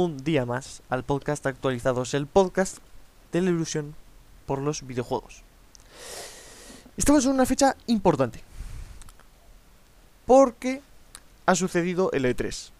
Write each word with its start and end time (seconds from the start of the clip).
Un 0.00 0.16
día 0.24 0.46
más 0.46 0.80
al 0.88 1.04
podcast 1.04 1.44
Actualizados, 1.44 2.14
el 2.14 2.26
podcast 2.26 2.78
de 3.32 3.42
la 3.42 3.50
ilusión 3.50 3.94
por 4.46 4.62
los 4.62 4.86
videojuegos. 4.86 5.42
Estamos 6.96 7.26
en 7.26 7.32
una 7.32 7.44
fecha 7.44 7.76
importante. 7.86 8.40
Porque 10.24 10.80
ha 11.44 11.54
sucedido 11.54 12.10
el 12.12 12.24
E3. 12.24 12.70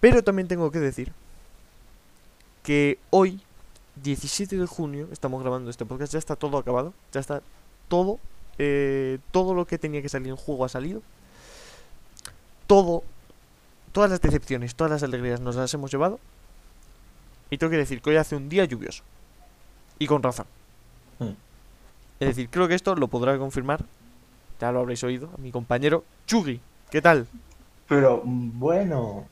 Pero 0.00 0.22
también 0.22 0.48
tengo 0.48 0.70
que 0.70 0.80
decir 0.80 1.14
que 2.62 2.98
hoy, 3.08 3.40
17 4.02 4.58
de 4.58 4.66
junio, 4.66 5.08
estamos 5.12 5.40
grabando 5.40 5.70
este 5.70 5.86
podcast, 5.86 6.12
ya 6.12 6.18
está 6.18 6.36
todo 6.36 6.58
acabado, 6.58 6.92
ya 7.10 7.20
está 7.20 7.40
todo, 7.88 8.18
eh, 8.58 9.18
todo 9.30 9.54
lo 9.54 9.66
que 9.66 9.78
tenía 9.78 10.02
que 10.02 10.10
salir 10.10 10.28
en 10.28 10.36
juego 10.36 10.66
ha 10.66 10.68
salido. 10.68 11.00
Todo, 12.66 13.02
todas 13.94 14.10
las 14.10 14.20
decepciones, 14.20 14.74
todas 14.74 14.90
las 14.90 15.02
alegrías 15.04 15.40
nos 15.40 15.54
las 15.54 15.72
hemos 15.72 15.90
llevado. 15.90 16.18
Y 17.48 17.58
tengo 17.58 17.70
que 17.70 17.76
decir 17.76 18.02
que 18.02 18.10
hoy 18.10 18.16
hace 18.16 18.34
un 18.34 18.48
día 18.48 18.64
lluvioso. 18.64 19.04
Y 20.00 20.08
con 20.08 20.20
razón. 20.20 20.46
Mm. 21.20 21.30
Es 22.18 22.28
decir, 22.28 22.50
creo 22.50 22.66
que 22.66 22.74
esto 22.74 22.96
lo 22.96 23.06
podrá 23.06 23.38
confirmar, 23.38 23.84
ya 24.60 24.72
lo 24.72 24.80
habréis 24.80 25.04
oído, 25.04 25.30
a 25.32 25.40
mi 25.40 25.52
compañero 25.52 26.04
Chugi. 26.26 26.60
¿Qué 26.90 27.00
tal? 27.00 27.28
Pero 27.88 28.22
bueno. 28.24 29.26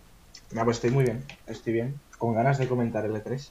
Ah, 0.56 0.64
pues 0.64 0.76
estoy 0.76 0.92
muy 0.92 1.04
bien, 1.04 1.24
estoy 1.48 1.72
bien. 1.72 1.98
Con 2.16 2.34
ganas 2.34 2.58
de 2.58 2.68
comentar 2.68 3.04
el 3.04 3.12
E3. 3.12 3.50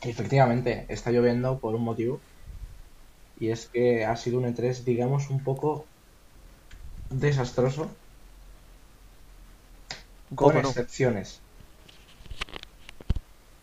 Efectivamente, 0.00 0.86
está 0.88 1.10
lloviendo 1.10 1.58
por 1.58 1.74
un 1.74 1.84
motivo. 1.84 2.18
Y 3.38 3.50
es 3.50 3.66
que 3.66 4.06
ha 4.06 4.16
sido 4.16 4.38
un 4.38 4.44
E3, 4.44 4.84
digamos, 4.84 5.28
un 5.28 5.44
poco 5.44 5.84
desastroso. 7.10 7.90
Con 10.34 10.56
excepciones. 10.56 11.40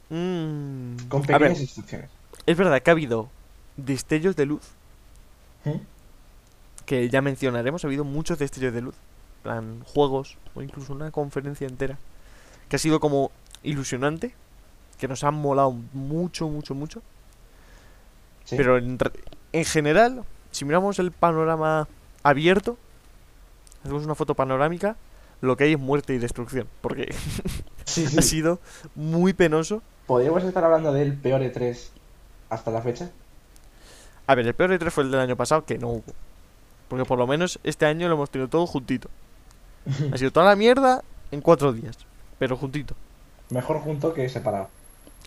Mm, 0.10 1.08
Con 1.08 1.22
pequeñas 1.22 1.40
ver, 1.58 1.64
excepciones. 1.64 2.10
es 2.46 2.58
verdad 2.58 2.82
que 2.82 2.90
ha 2.90 2.94
habido 2.94 3.30
destellos 3.78 4.36
de 4.36 4.46
luz, 4.46 4.62
¿Mm? 5.64 5.72
que 6.86 7.10
ya 7.10 7.22
mencionaremos, 7.22 7.84
ha 7.84 7.88
habido 7.88 8.04
muchos 8.04 8.38
destellos 8.40 8.74
de 8.74 8.82
luz, 8.82 8.96
en 9.38 9.44
plan 9.44 9.84
juegos 9.86 10.38
o 10.54 10.62
incluso 10.62 10.92
una 10.94 11.12
conferencia 11.12 11.68
entera, 11.68 11.98
que 12.68 12.76
ha 12.76 12.80
sido 12.80 13.00
como 13.00 13.32
ilusionante, 13.64 14.34
que 14.98 15.08
nos 15.08 15.24
han 15.24 15.36
molado 15.36 15.72
mucho, 15.94 16.48
mucho, 16.50 16.76
mucho, 16.76 17.02
Sí. 18.44 18.58
pero 18.58 18.78
en, 18.78 19.00
re- 19.00 19.12
en 19.54 19.64
general, 19.66 20.24
si 20.52 20.66
miramos 20.66 21.00
el 21.00 21.12
panorama 21.12 21.88
abierto, 22.24 22.78
hacemos 23.84 24.04
una 24.04 24.16
foto 24.16 24.34
panorámica, 24.36 24.98
lo 25.42 25.58
que 25.58 25.66
hay 25.66 25.74
es 25.74 25.80
muerte 25.80 26.14
y 26.14 26.18
destrucción, 26.18 26.68
porque 26.82 27.14
Sí, 27.86 28.08
sí. 28.08 28.18
ha 28.18 28.22
sido 28.22 28.60
muy 28.96 29.34
penoso. 29.34 29.82
¿Podríamos 30.08 30.44
estar 30.44 30.64
hablando 30.64 30.94
del 30.94 31.14
peor 31.14 31.42
E3 31.42 31.90
hasta 32.50 32.72
la 32.72 32.82
fecha? 32.82 33.10
A 34.28 34.36
ver, 34.36 34.48
el 34.48 34.54
peor 34.54 34.72
E3 34.72 34.90
fue 34.92 35.04
el 35.04 35.12
del 35.12 35.20
año 35.20 35.36
pasado, 35.36 35.66
que 35.66 35.78
no 35.78 35.90
hubo. 35.90 36.04
Porque 36.88 37.06
por 37.06 37.18
lo 37.18 37.28
menos 37.28 37.60
este 37.64 37.86
año 37.86 38.08
lo 38.08 38.16
hemos 38.16 38.30
tenido 38.30 38.50
todo 38.50 38.68
juntito. 38.68 39.10
Ha 40.14 40.18
sido 40.18 40.32
toda 40.32 40.46
la 40.46 40.56
mierda 40.56 41.04
en 41.32 41.42
cuatro 41.42 41.74
días, 41.74 41.98
pero 42.38 42.56
juntito. 42.56 42.96
Mejor 43.50 43.80
junto 43.80 44.14
que 44.14 44.30
separado. 44.30 44.70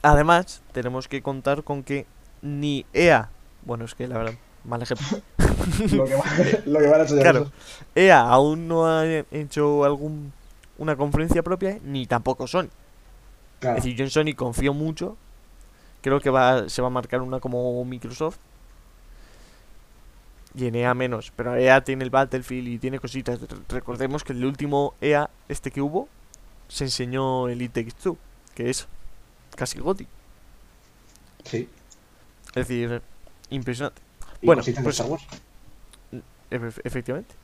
Además, 0.02 0.62
tenemos 0.72 1.08
que 1.08 1.22
contar 1.22 1.64
con 1.64 1.82
que 1.82 2.06
ni 2.42 2.84
EA, 2.92 3.30
bueno, 3.64 3.84
es 3.84 3.94
que 3.94 4.06
la 4.06 4.18
verdad, 4.18 4.34
mal 4.64 4.82
ejemplo. 4.82 5.06
lo, 5.92 6.04
que 6.04 6.14
va- 6.14 6.24
lo 6.66 6.78
que 6.80 6.86
van 6.86 7.00
a 7.00 7.02
enseñar 7.02 7.22
Claro. 7.22 7.50
EA 7.94 8.20
aún 8.20 8.66
no 8.68 8.86
ha 8.86 9.04
hecho 9.06 9.84
algún 9.84 10.32
una 10.78 10.96
conferencia 10.96 11.42
propia, 11.42 11.78
ni 11.84 12.06
tampoco 12.06 12.46
Sony. 12.46 12.68
Claro. 13.60 13.78
Es 13.78 13.84
decir, 13.84 13.96
yo 13.96 14.04
en 14.04 14.10
Sony 14.10 14.34
confío 14.36 14.74
mucho. 14.74 15.16
Creo 16.02 16.20
que 16.20 16.30
va, 16.30 16.68
se 16.68 16.82
va 16.82 16.88
a 16.88 16.90
marcar 16.90 17.20
una 17.22 17.40
como 17.40 17.82
Microsoft. 17.84 18.36
Y 20.56 20.66
en 20.66 20.74
EA 20.74 20.94
menos. 20.94 21.32
Pero 21.34 21.56
EA 21.56 21.82
tiene 21.82 22.04
el 22.04 22.10
Battlefield 22.10 22.68
y 22.68 22.78
tiene 22.78 22.98
cositas. 22.98 23.40
Re- 23.40 23.46
Recordemos 23.68 24.22
que 24.24 24.32
el 24.32 24.44
último 24.44 24.94
EA, 25.00 25.30
este 25.48 25.70
que 25.70 25.80
hubo, 25.80 26.08
se 26.68 26.84
enseñó 26.84 27.48
el 27.48 27.60
It 27.62 27.72
Takes 27.72 27.92
Two, 28.02 28.16
que 28.54 28.70
es 28.70 28.86
casi 29.56 29.78
GOTY. 29.78 30.06
Sí. 31.44 31.68
Es 32.48 32.68
decir, 32.68 33.02
impresionante. 33.50 34.00
Y 34.44 34.46
Bueno, 34.46 34.62
pues- 34.62 34.76
Star 34.98 35.10
Wars. 35.10 35.24
Efe- 36.50 36.80
efectivamente. 36.84 37.34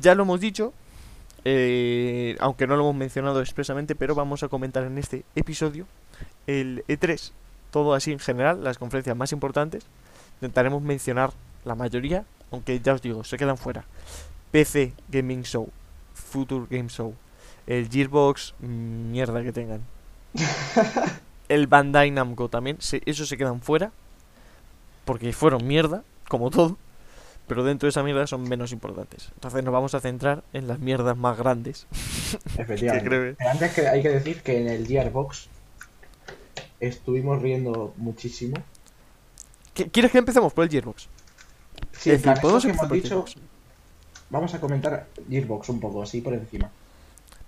Ya 0.00 0.14
lo 0.14 0.22
hemos 0.24 0.40
dicho. 0.40 0.72
eh, 1.44 2.36
aunque 2.38 2.68
no 2.68 2.76
lo 2.76 2.82
hemos 2.84 2.94
mencionado 2.94 3.40
expresamente, 3.40 3.96
pero 3.96 4.14
vamos 4.14 4.42
a 4.44 4.48
comentar 4.48 4.84
en 4.84 4.96
este 4.96 5.24
episodio 5.34 5.86
el 6.46 6.84
E3, 6.86 7.32
todo 7.72 7.94
así 7.94 8.12
en 8.12 8.20
general, 8.20 8.62
las 8.62 8.78
conferencias 8.78 9.16
más 9.16 9.32
importantes. 9.32 9.84
Intentaremos 10.40 10.80
mencionar 10.82 11.32
la 11.64 11.74
mayoría, 11.74 12.24
aunque 12.52 12.78
ya 12.78 12.94
os 12.94 13.02
digo, 13.02 13.24
se 13.24 13.36
quedan 13.38 13.58
fuera. 13.58 13.84
PC 14.52 14.92
Gaming 15.08 15.42
Show, 15.42 15.68
Future 16.14 16.66
Game 16.70 16.88
Show, 16.88 17.12
el 17.66 17.88
Gearbox, 17.90 18.54
mierda 18.60 19.42
que 19.42 19.52
tengan. 19.52 19.80
el 21.48 21.66
Bandai 21.66 22.12
Namco 22.12 22.48
también, 22.48 22.76
se, 22.80 23.02
esos 23.04 23.28
se 23.28 23.36
quedan 23.36 23.60
fuera, 23.60 23.90
porque 25.04 25.32
fueron 25.32 25.66
mierda, 25.66 26.02
como 26.28 26.50
todo 26.50 26.76
pero 27.48 27.64
dentro 27.64 27.86
de 27.86 27.90
esa 27.90 28.02
mierda 28.02 28.26
son 28.26 28.44
menos 28.48 28.72
importantes. 28.72 29.28
Entonces 29.34 29.62
nos 29.62 29.72
vamos 29.74 29.94
a 29.94 30.00
centrar 30.00 30.42
en 30.54 30.68
las 30.68 30.78
mierdas 30.78 31.16
más 31.18 31.36
grandes. 31.36 31.86
Efectivamente. 32.56 33.36
antes 33.44 33.72
que 33.74 33.88
hay 33.88 34.00
que 34.00 34.08
decir 34.08 34.40
que 34.42 34.58
en 34.60 34.68
el 34.68 34.86
Gearbox 34.86 35.48
estuvimos 36.80 37.42
riendo 37.42 37.92
muchísimo. 37.98 38.54
¿Qué- 39.74 39.90
¿Quieres 39.90 40.12
que 40.12 40.18
empecemos 40.18 40.52
por 40.54 40.64
el 40.64 40.70
Gearbox? 40.70 41.08
Sí, 41.92 42.10
Es 42.12 42.22
decir, 42.22 42.40
podemos 42.40 42.64
empezar 42.64 42.88
por 42.88 42.96
dicho, 42.96 43.08
Gearbox. 43.08 43.36
vamos 44.30 44.54
a 44.54 44.60
comentar 44.60 45.06
Gearbox 45.28 45.68
un 45.68 45.80
poco, 45.80 46.02
así 46.02 46.20
por 46.22 46.32
encima. 46.32 46.70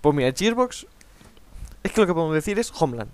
Pues 0.01 0.13
mira, 0.15 0.27
el 0.27 0.35
Gearbox 0.35 0.85
es 1.83 1.91
que 1.91 2.01
lo 2.01 2.05
que 2.05 2.13
podemos 2.13 2.35
decir 2.35 2.59
es 2.59 2.71
Homeland. 2.79 3.09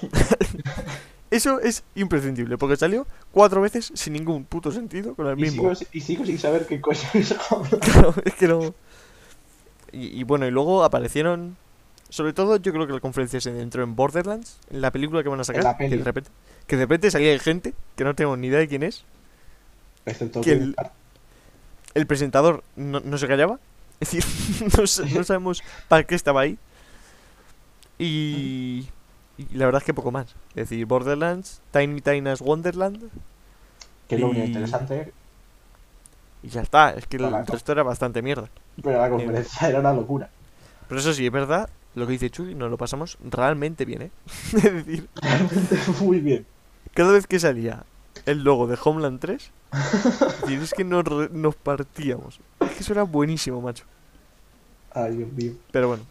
Eso 1.30 1.60
es 1.60 1.84
imprescindible, 1.94 2.58
porque 2.58 2.76
salió 2.76 3.06
cuatro 3.30 3.60
veces 3.60 3.92
sin 3.94 4.14
ningún 4.14 4.44
puto 4.44 4.72
sentido 4.72 5.14
con 5.14 5.28
el 5.28 5.38
Y 5.38 5.42
mismo. 5.42 5.74
sigo, 5.74 5.88
y 5.92 6.00
sigo 6.00 6.26
sin 6.26 6.38
saber 6.38 6.66
qué 6.66 6.80
coño 6.80 6.98
es. 7.14 7.34
Claro, 7.80 8.14
es 8.24 8.34
que 8.34 8.48
no. 8.48 8.74
Y, 9.92 10.20
y 10.20 10.24
bueno, 10.24 10.46
y 10.46 10.50
luego 10.50 10.82
aparecieron. 10.84 11.56
Sobre 12.08 12.32
todo, 12.32 12.56
yo 12.56 12.72
creo 12.72 12.88
que 12.88 12.92
la 12.94 12.98
conferencia 13.00 13.40
se 13.40 13.52
centró 13.56 13.84
en 13.84 13.94
Borderlands, 13.94 14.58
en 14.70 14.80
la 14.80 14.90
película 14.90 15.22
que 15.22 15.28
van 15.28 15.38
a 15.38 15.44
sacar. 15.44 15.62
la 15.62 15.76
que 15.76 15.88
de 15.88 16.02
repente, 16.02 16.30
que 16.66 16.76
de 16.76 16.82
repente 16.82 17.10
salía 17.12 17.38
gente 17.38 17.74
que 17.94 18.02
no 18.02 18.14
tengo 18.16 18.36
ni 18.36 18.48
idea 18.48 18.58
de 18.58 18.66
quién 18.66 18.82
es. 18.82 19.04
Excepto 20.06 20.40
Que 20.40 20.52
el- 20.52 20.74
el 21.94 22.06
presentador 22.06 22.64
no, 22.74 22.98
no 23.00 23.18
se 23.18 23.28
callaba. 23.28 23.60
Es 24.00 24.10
decir, 24.12 24.24
no, 24.76 25.14
no 25.14 25.24
sabemos 25.24 25.62
para 25.86 26.02
qué 26.04 26.16
estaba 26.16 26.40
ahí. 26.40 26.58
Y, 27.98 28.88
y 29.50 29.54
la 29.54 29.66
verdad 29.66 29.82
es 29.82 29.86
que 29.86 29.94
poco 29.94 30.10
más. 30.10 30.34
Es 30.50 30.68
decir, 30.68 30.84
Borderlands, 30.86 31.60
Tiny 31.72 32.00
Tina's 32.00 32.40
Wonderland 32.40 33.10
que 34.08 34.16
es 34.16 34.20
lo 34.20 34.30
único 34.30 34.44
interesante, 34.44 35.12
y 36.42 36.48
ya 36.48 36.62
está. 36.62 36.90
Es 36.94 37.06
que 37.06 37.16
el 37.16 37.24
Correcto. 37.24 37.52
resto 37.52 37.72
era 37.72 37.82
bastante 37.84 38.22
mierda. 38.22 38.48
pero 38.82 39.00
la 39.00 39.08
conferencia 39.08 39.68
era 39.68 39.80
una 39.80 39.92
locura. 39.92 40.30
Pero 40.88 41.00
eso 41.00 41.12
sí, 41.12 41.26
es 41.26 41.32
verdad, 41.32 41.70
lo 41.94 42.06
que 42.06 42.12
dice 42.12 42.30
Chuy, 42.30 42.54
nos 42.56 42.70
lo 42.70 42.76
pasamos 42.76 43.18
realmente 43.22 43.84
bien, 43.84 44.02
¿eh? 44.02 44.10
es 44.52 44.62
decir, 44.62 45.08
Realmente 45.14 45.76
muy 46.00 46.20
bien. 46.20 46.46
cada 46.94 47.12
vez 47.12 47.26
que 47.28 47.38
salía 47.38 47.84
el 48.26 48.42
logo 48.42 48.66
de 48.66 48.76
Homeland 48.82 49.20
3, 49.20 49.52
es, 49.72 50.40
decir, 50.40 50.60
es 50.60 50.74
que 50.74 50.82
nos, 50.84 51.04
nos 51.30 51.54
partíamos. 51.54 52.40
Es 52.60 52.70
que 52.70 52.80
eso 52.80 52.92
era 52.92 53.04
buenísimo, 53.04 53.60
macho. 53.60 53.84
Ay, 54.92 55.18
Dios 55.18 55.32
mío. 55.32 55.52
Pero 55.70 55.88
bueno. 55.88 56.02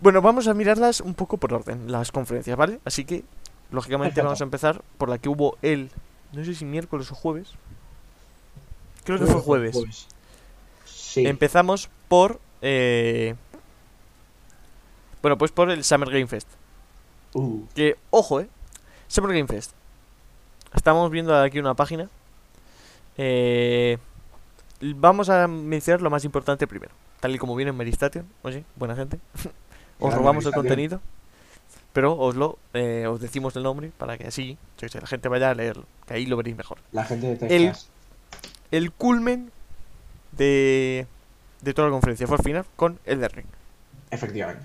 Bueno, 0.00 0.20
vamos 0.22 0.48
a 0.48 0.54
mirarlas 0.54 1.00
un 1.00 1.14
poco 1.14 1.36
por 1.38 1.52
orden, 1.54 1.90
las 1.90 2.12
conferencias, 2.12 2.56
¿vale? 2.56 2.80
Así 2.84 3.04
que, 3.04 3.24
lógicamente, 3.70 4.20
vamos 4.22 4.40
a 4.40 4.44
empezar 4.44 4.82
por 4.98 5.08
la 5.08 5.18
que 5.18 5.28
hubo 5.28 5.56
el. 5.62 5.90
No 6.32 6.44
sé 6.44 6.54
si 6.54 6.64
miércoles 6.64 7.10
o 7.10 7.14
jueves. 7.14 7.50
Creo 9.04 9.18
que 9.18 9.26
fue 9.26 9.40
jueves. 9.40 10.06
Sí. 10.84 11.26
Empezamos 11.26 11.88
por. 12.08 12.40
eh, 12.62 13.34
Bueno, 15.22 15.38
pues 15.38 15.52
por 15.52 15.70
el 15.70 15.84
Summer 15.84 16.10
Game 16.10 16.26
Fest. 16.26 16.48
Uh, 17.34 17.64
Que, 17.74 17.96
ojo, 18.10 18.40
eh. 18.40 18.48
Summer 19.08 19.32
Game 19.34 19.48
Fest. 19.48 19.72
Estamos 20.74 21.10
viendo 21.10 21.36
aquí 21.38 21.58
una 21.60 21.74
página. 21.74 22.08
Eh, 23.16 23.96
vamos 24.80 25.28
a 25.30 25.46
mencionar 25.46 26.02
lo 26.02 26.10
más 26.10 26.24
importante 26.24 26.66
primero. 26.66 26.92
Tal 27.20 27.34
y 27.34 27.38
como 27.38 27.54
viene 27.56 27.70
en 27.70 27.76
Meristation. 27.76 28.26
Oye, 28.42 28.64
buena 28.76 28.96
gente. 28.96 29.18
os 29.98 30.14
robamos 30.14 30.44
el 30.44 30.50
Meristation. 30.50 30.62
contenido. 30.62 31.00
Pero 31.92 32.16
os 32.18 32.34
lo 32.34 32.58
eh, 32.72 33.06
os 33.06 33.20
decimos 33.20 33.54
el 33.54 33.62
nombre 33.62 33.92
para 33.96 34.18
que 34.18 34.26
así 34.26 34.58
la 34.80 35.06
gente 35.06 35.28
vaya 35.28 35.50
a 35.50 35.54
leerlo. 35.54 35.84
Que 36.06 36.14
ahí 36.14 36.26
lo 36.26 36.36
veréis 36.36 36.56
mejor. 36.56 36.78
la 36.92 37.04
gente 37.04 37.36
de. 37.36 37.72
El 38.70 38.90
culmen 38.90 39.52
de, 40.32 41.06
de 41.60 41.74
toda 41.74 41.88
la 41.88 41.92
conferencia 41.92 42.26
fue 42.26 42.36
al 42.38 42.42
final 42.42 42.64
con 42.74 42.98
Elden 43.04 43.30
Ring. 43.30 43.46
Efectivamente. 44.10 44.64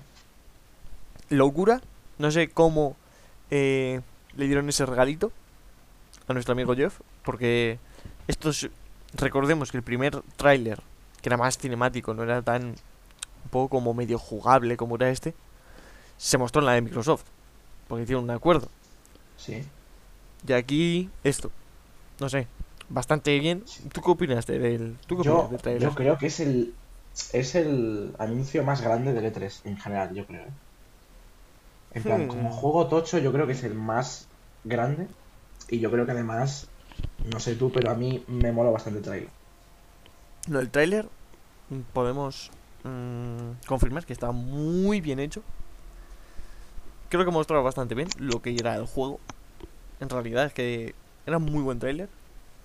Locura. 1.28 1.80
No 2.18 2.30
sé 2.30 2.48
cómo 2.50 2.96
eh, 3.50 4.00
le 4.36 4.46
dieron 4.46 4.68
ese 4.68 4.84
regalito 4.84 5.32
a 6.26 6.32
nuestro 6.32 6.52
amigo 6.52 6.74
Jeff. 6.74 7.00
Porque 7.24 7.78
estos. 8.26 8.68
Recordemos 9.14 9.70
que 9.70 9.76
el 9.76 9.82
primer 9.82 10.22
tráiler, 10.36 10.80
que 11.22 11.28
era 11.28 11.36
más 11.36 11.58
cinemático, 11.58 12.12
no 12.14 12.24
era 12.24 12.42
tan. 12.42 12.74
Un 13.44 13.50
poco 13.50 13.68
como 13.68 13.94
medio 13.94 14.18
jugable 14.18 14.76
como 14.76 14.96
era 14.96 15.10
este. 15.10 15.34
Se 16.16 16.38
mostró 16.38 16.60
en 16.60 16.66
la 16.66 16.72
de 16.72 16.82
Microsoft. 16.82 17.24
Porque 17.88 18.04
hicieron 18.04 18.24
un 18.24 18.30
acuerdo. 18.30 18.68
Sí. 19.36 19.64
Y 20.46 20.52
aquí, 20.52 21.10
esto. 21.24 21.50
No 22.20 22.28
sé. 22.28 22.46
Bastante 22.88 23.38
bien. 23.38 23.64
¿Tú 23.92 24.00
qué 24.02 24.10
opinas 24.10 24.46
del, 24.46 24.96
¿tú 25.06 25.16
qué 25.16 25.22
Yo, 25.24 25.34
opinas 25.34 25.50
del 25.50 25.60
tráiler? 25.62 25.82
yo 25.82 25.94
creo 25.94 26.18
que 26.18 26.26
es 26.26 26.40
el 26.40 26.74
es 27.32 27.54
el 27.56 28.14
anuncio 28.18 28.62
más 28.64 28.80
grande 28.82 29.12
del 29.12 29.32
E3 29.34 29.60
en 29.64 29.76
general, 29.78 30.14
yo 30.14 30.26
creo. 30.26 30.42
¿eh? 30.42 30.50
En 31.92 32.02
plan, 32.04 32.24
Hmm. 32.24 32.28
como 32.28 32.50
juego 32.52 32.86
tocho, 32.86 33.18
yo 33.18 33.32
creo 33.32 33.46
que 33.46 33.52
es 33.52 33.64
el 33.64 33.74
más 33.74 34.28
grande. 34.64 35.08
Y 35.68 35.80
yo 35.80 35.90
creo 35.90 36.06
que 36.06 36.12
además, 36.12 36.68
no 37.32 37.40
sé 37.40 37.56
tú, 37.56 37.70
pero 37.72 37.90
a 37.90 37.94
mí 37.94 38.24
me 38.28 38.52
mola 38.52 38.70
bastante 38.70 38.98
el 39.00 39.04
trailer. 39.04 39.28
No, 40.48 40.58
el 40.60 40.70
tráiler 40.70 41.08
mm, 41.70 41.80
podemos 41.92 42.50
mm, 42.84 43.66
confirmar 43.66 44.04
que 44.04 44.12
está 44.12 44.32
muy 44.32 45.00
bien 45.00 45.18
hecho. 45.18 45.42
Creo 47.08 47.24
que 47.24 47.30
mostraba 47.30 47.62
bastante 47.62 47.94
bien 47.94 48.08
lo 48.18 48.40
que 48.40 48.54
era 48.54 48.76
el 48.76 48.86
juego. 48.86 49.18
En 50.00 50.08
realidad 50.08 50.46
es 50.46 50.52
que 50.52 50.94
era 51.26 51.38
un 51.38 51.44
muy 51.44 51.62
buen 51.62 51.78
tráiler. 51.78 52.08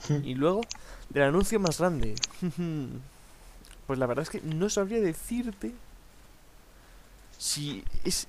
Y 0.23 0.35
luego, 0.35 0.61
del 1.09 1.23
anuncio 1.23 1.59
más 1.59 1.79
grande. 1.79 2.15
Pues 3.87 3.99
la 3.99 4.07
verdad 4.07 4.23
es 4.23 4.31
que 4.31 4.41
no 4.41 4.67
sabría 4.69 4.99
decirte 4.99 5.71
si 7.37 7.83
es... 8.03 8.27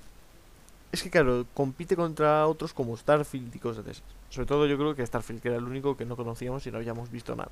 Es 0.91 1.03
que 1.03 1.09
claro, 1.09 1.47
compite 1.53 1.95
contra 1.95 2.45
otros 2.47 2.73
como 2.73 2.95
Starfield 2.95 3.55
y 3.55 3.59
cosas 3.59 3.83
de 3.83 3.91
esas. 3.91 4.03
Sobre 4.29 4.45
todo 4.45 4.67
yo 4.67 4.77
creo 4.77 4.95
que 4.95 5.05
Starfield, 5.05 5.41
que 5.41 5.49
era 5.49 5.57
el 5.57 5.63
único 5.63 5.97
que 5.97 6.05
no 6.05 6.15
conocíamos 6.15 6.65
y 6.67 6.71
no 6.71 6.77
habíamos 6.77 7.11
visto 7.11 7.35
nada. 7.35 7.51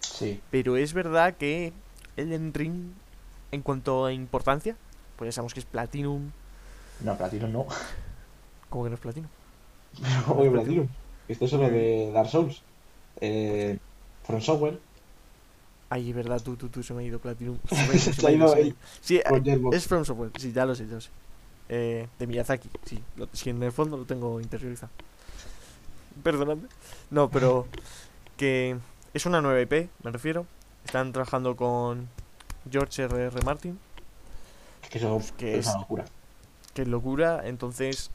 Sí. 0.00 0.40
Pero 0.50 0.76
es 0.76 0.92
verdad 0.92 1.36
que 1.36 1.72
Elden 2.16 2.52
Ring, 2.52 2.92
en 3.52 3.62
cuanto 3.62 4.06
a 4.06 4.12
importancia, 4.12 4.76
pues 5.16 5.28
ya 5.28 5.32
sabemos 5.32 5.54
que 5.54 5.60
es 5.60 5.66
Platinum. 5.66 6.30
No, 7.00 7.16
Platinum 7.16 7.52
no. 7.52 7.66
¿Cómo 8.68 8.84
que 8.84 8.90
no 8.90 8.94
es 8.96 9.00
Platinum? 9.00 9.28
¿cómo 10.26 10.42
que 10.42 10.50
Platinum? 10.50 10.88
Esto 11.28 11.44
es 11.44 11.52
lo 11.52 11.70
de 11.70 12.10
Dark 12.12 12.28
Souls. 12.28 12.62
Eh, 13.20 13.78
From 14.24 14.40
Software. 14.40 14.80
Ay, 15.90 16.08
es 16.08 16.16
verdad, 16.16 16.40
tú, 16.42 16.56
tú, 16.56 16.68
tú, 16.68 16.82
se 16.82 16.94
me 16.94 17.02
ha 17.02 17.04
ido 17.04 17.18
Platinum. 17.18 17.58
Se 17.98 18.12
te 18.12 18.26
ha 18.26 18.30
ido 18.32 18.54
Sí, 19.00 19.20
es 19.72 19.86
From 19.86 20.04
Software, 20.04 20.30
sí, 20.38 20.52
ya 20.52 20.64
lo 20.64 20.74
sé, 20.74 20.86
ya 20.86 20.94
lo 20.94 21.00
sé. 21.00 21.10
Eh, 21.68 22.08
de 22.18 22.26
Miyazaki, 22.26 22.68
sí. 22.84 23.02
Lo, 23.16 23.28
sí, 23.32 23.50
en 23.50 23.62
el 23.62 23.72
fondo 23.72 23.96
lo 23.96 24.04
tengo 24.04 24.40
interiorizado. 24.40 24.90
Perdonadme. 26.22 26.68
No, 27.10 27.30
pero 27.30 27.66
que 28.36 28.78
es 29.12 29.26
una 29.26 29.42
nueva 29.42 29.60
IP, 29.60 29.90
me 30.02 30.10
refiero. 30.10 30.46
Están 30.84 31.12
trabajando 31.12 31.54
con 31.56 32.08
George 32.70 33.02
R.R. 33.04 33.26
R. 33.26 33.42
Martin. 33.44 33.78
Que 34.90 34.98
eso 34.98 35.20
que 35.38 35.54
es 35.58 35.66
es- 35.66 35.72
una 35.72 35.80
locura. 35.80 36.04
que 36.74 36.84
locura, 36.86 37.40
entonces 37.44 38.10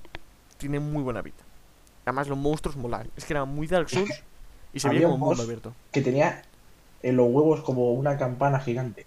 tiene 0.58 0.80
muy 0.80 1.02
buena 1.04 1.24
pinta. 1.24 1.44
Además 2.06 2.28
los 2.28 2.38
monstruos 2.38 2.76
molan, 2.78 3.10
es 3.18 3.26
que 3.26 3.34
era 3.34 3.46
muy 3.46 3.68
Dark 3.68 3.90
Souls 3.90 4.24
y 4.74 4.80
se 4.80 4.90
veía 4.90 5.02
como 5.04 5.16
un 5.16 5.22
un 5.22 5.28
mundo 5.30 5.44
abierto. 5.44 5.74
Que 5.92 6.02
tenía 6.02 6.42
en 7.04 7.16
los 7.18 7.28
huevos 7.30 7.62
como 7.62 7.94
una 7.94 8.18
campana 8.18 8.60
gigante. 8.60 9.06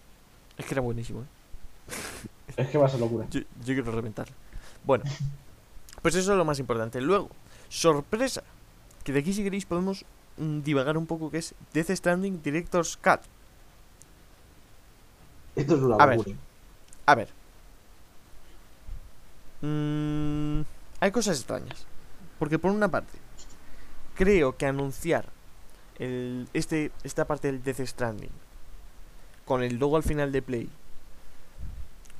Es 0.58 0.66
que 0.66 0.74
era 0.74 0.82
buenísimo, 0.82 1.22
¿eh? 1.22 1.26
Es 2.56 2.68
que 2.68 2.78
va 2.78 2.86
a 2.86 2.88
ser 2.90 3.00
locura. 3.00 3.26
yo, 3.30 3.40
yo 3.40 3.46
quiero 3.74 3.92
reventarlo. 3.92 4.34
Bueno, 4.84 5.04
pues 6.02 6.14
eso 6.14 6.32
es 6.32 6.38
lo 6.38 6.44
más 6.44 6.58
importante. 6.58 7.00
Luego, 7.00 7.30
sorpresa, 7.68 8.42
que 9.04 9.12
de 9.12 9.20
aquí 9.20 9.32
si 9.32 9.42
queréis 9.42 9.64
podemos 9.66 10.04
mm, 10.36 10.60
divagar 10.60 10.98
un 10.98 11.06
poco, 11.06 11.30
que 11.30 11.38
es 11.38 11.54
Death 11.72 11.90
Stranding 11.90 12.42
Director's 12.42 12.96
Cut. 12.96 13.20
Esto 15.56 15.74
es 15.76 15.80
una 15.82 15.96
A 15.96 16.06
ver. 16.06 16.20
A 17.06 17.14
ver. 17.14 17.28
Mm, 19.62 20.62
hay 21.00 21.10
cosas 21.10 21.38
extrañas. 21.38 21.86
Porque 22.38 22.58
por 22.58 22.70
una 22.70 22.88
parte, 22.88 23.18
creo 24.14 24.56
que 24.56 24.66
anunciar 24.66 25.26
el, 25.98 26.48
este, 26.54 26.90
esta 27.04 27.26
parte 27.26 27.52
del 27.52 27.62
Death 27.62 27.80
Stranding 27.86 28.30
con 29.44 29.62
el 29.62 29.76
logo 29.76 29.96
al 29.96 30.02
final 30.02 30.32
de 30.32 30.40
Play 30.40 30.70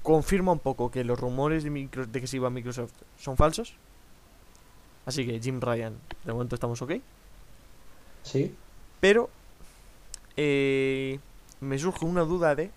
confirma 0.03 0.53
un 0.53 0.59
poco 0.59 0.91
que 0.91 1.05
los 1.05 1.19
rumores 1.19 1.62
de, 1.65 1.71
micro- 1.71 2.06
de 2.06 2.21
que 2.21 2.26
se 2.26 2.37
iba 2.37 2.49
a 2.49 2.50
Microsoft 2.50 2.93
son 3.19 3.37
falsos. 3.37 3.75
Así 5.06 5.26
que 5.26 5.41
Jim 5.41 5.61
Ryan, 5.61 5.97
de 6.25 6.33
momento 6.33 6.55
estamos 6.55 6.83
ok. 6.83 6.93
Sí. 8.23 8.55
Pero 9.00 9.31
eh, 10.37 11.19
me 11.61 11.79
surge 11.79 12.05
una 12.05 12.23
duda 12.23 12.55
de 12.55 12.71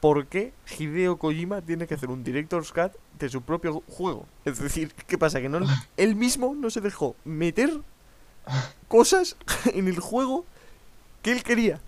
por 0.00 0.26
qué 0.26 0.52
Hideo 0.78 1.16
Kojima 1.18 1.62
tiene 1.62 1.86
que 1.86 1.94
hacer 1.94 2.10
un 2.10 2.22
Director's 2.22 2.72
Cut 2.72 2.92
de 3.18 3.28
su 3.28 3.42
propio 3.42 3.82
juego. 3.88 4.26
Es 4.44 4.58
decir, 4.58 4.92
¿qué 5.06 5.16
pasa? 5.18 5.40
Que 5.40 5.48
no, 5.48 5.60
él 5.96 6.14
mismo 6.16 6.54
no 6.54 6.70
se 6.70 6.80
dejó 6.80 7.16
meter 7.24 7.70
cosas 8.88 9.36
en 9.74 9.88
el 9.88 9.98
juego 10.00 10.44
que 11.22 11.32
él 11.32 11.42
quería. 11.42 11.80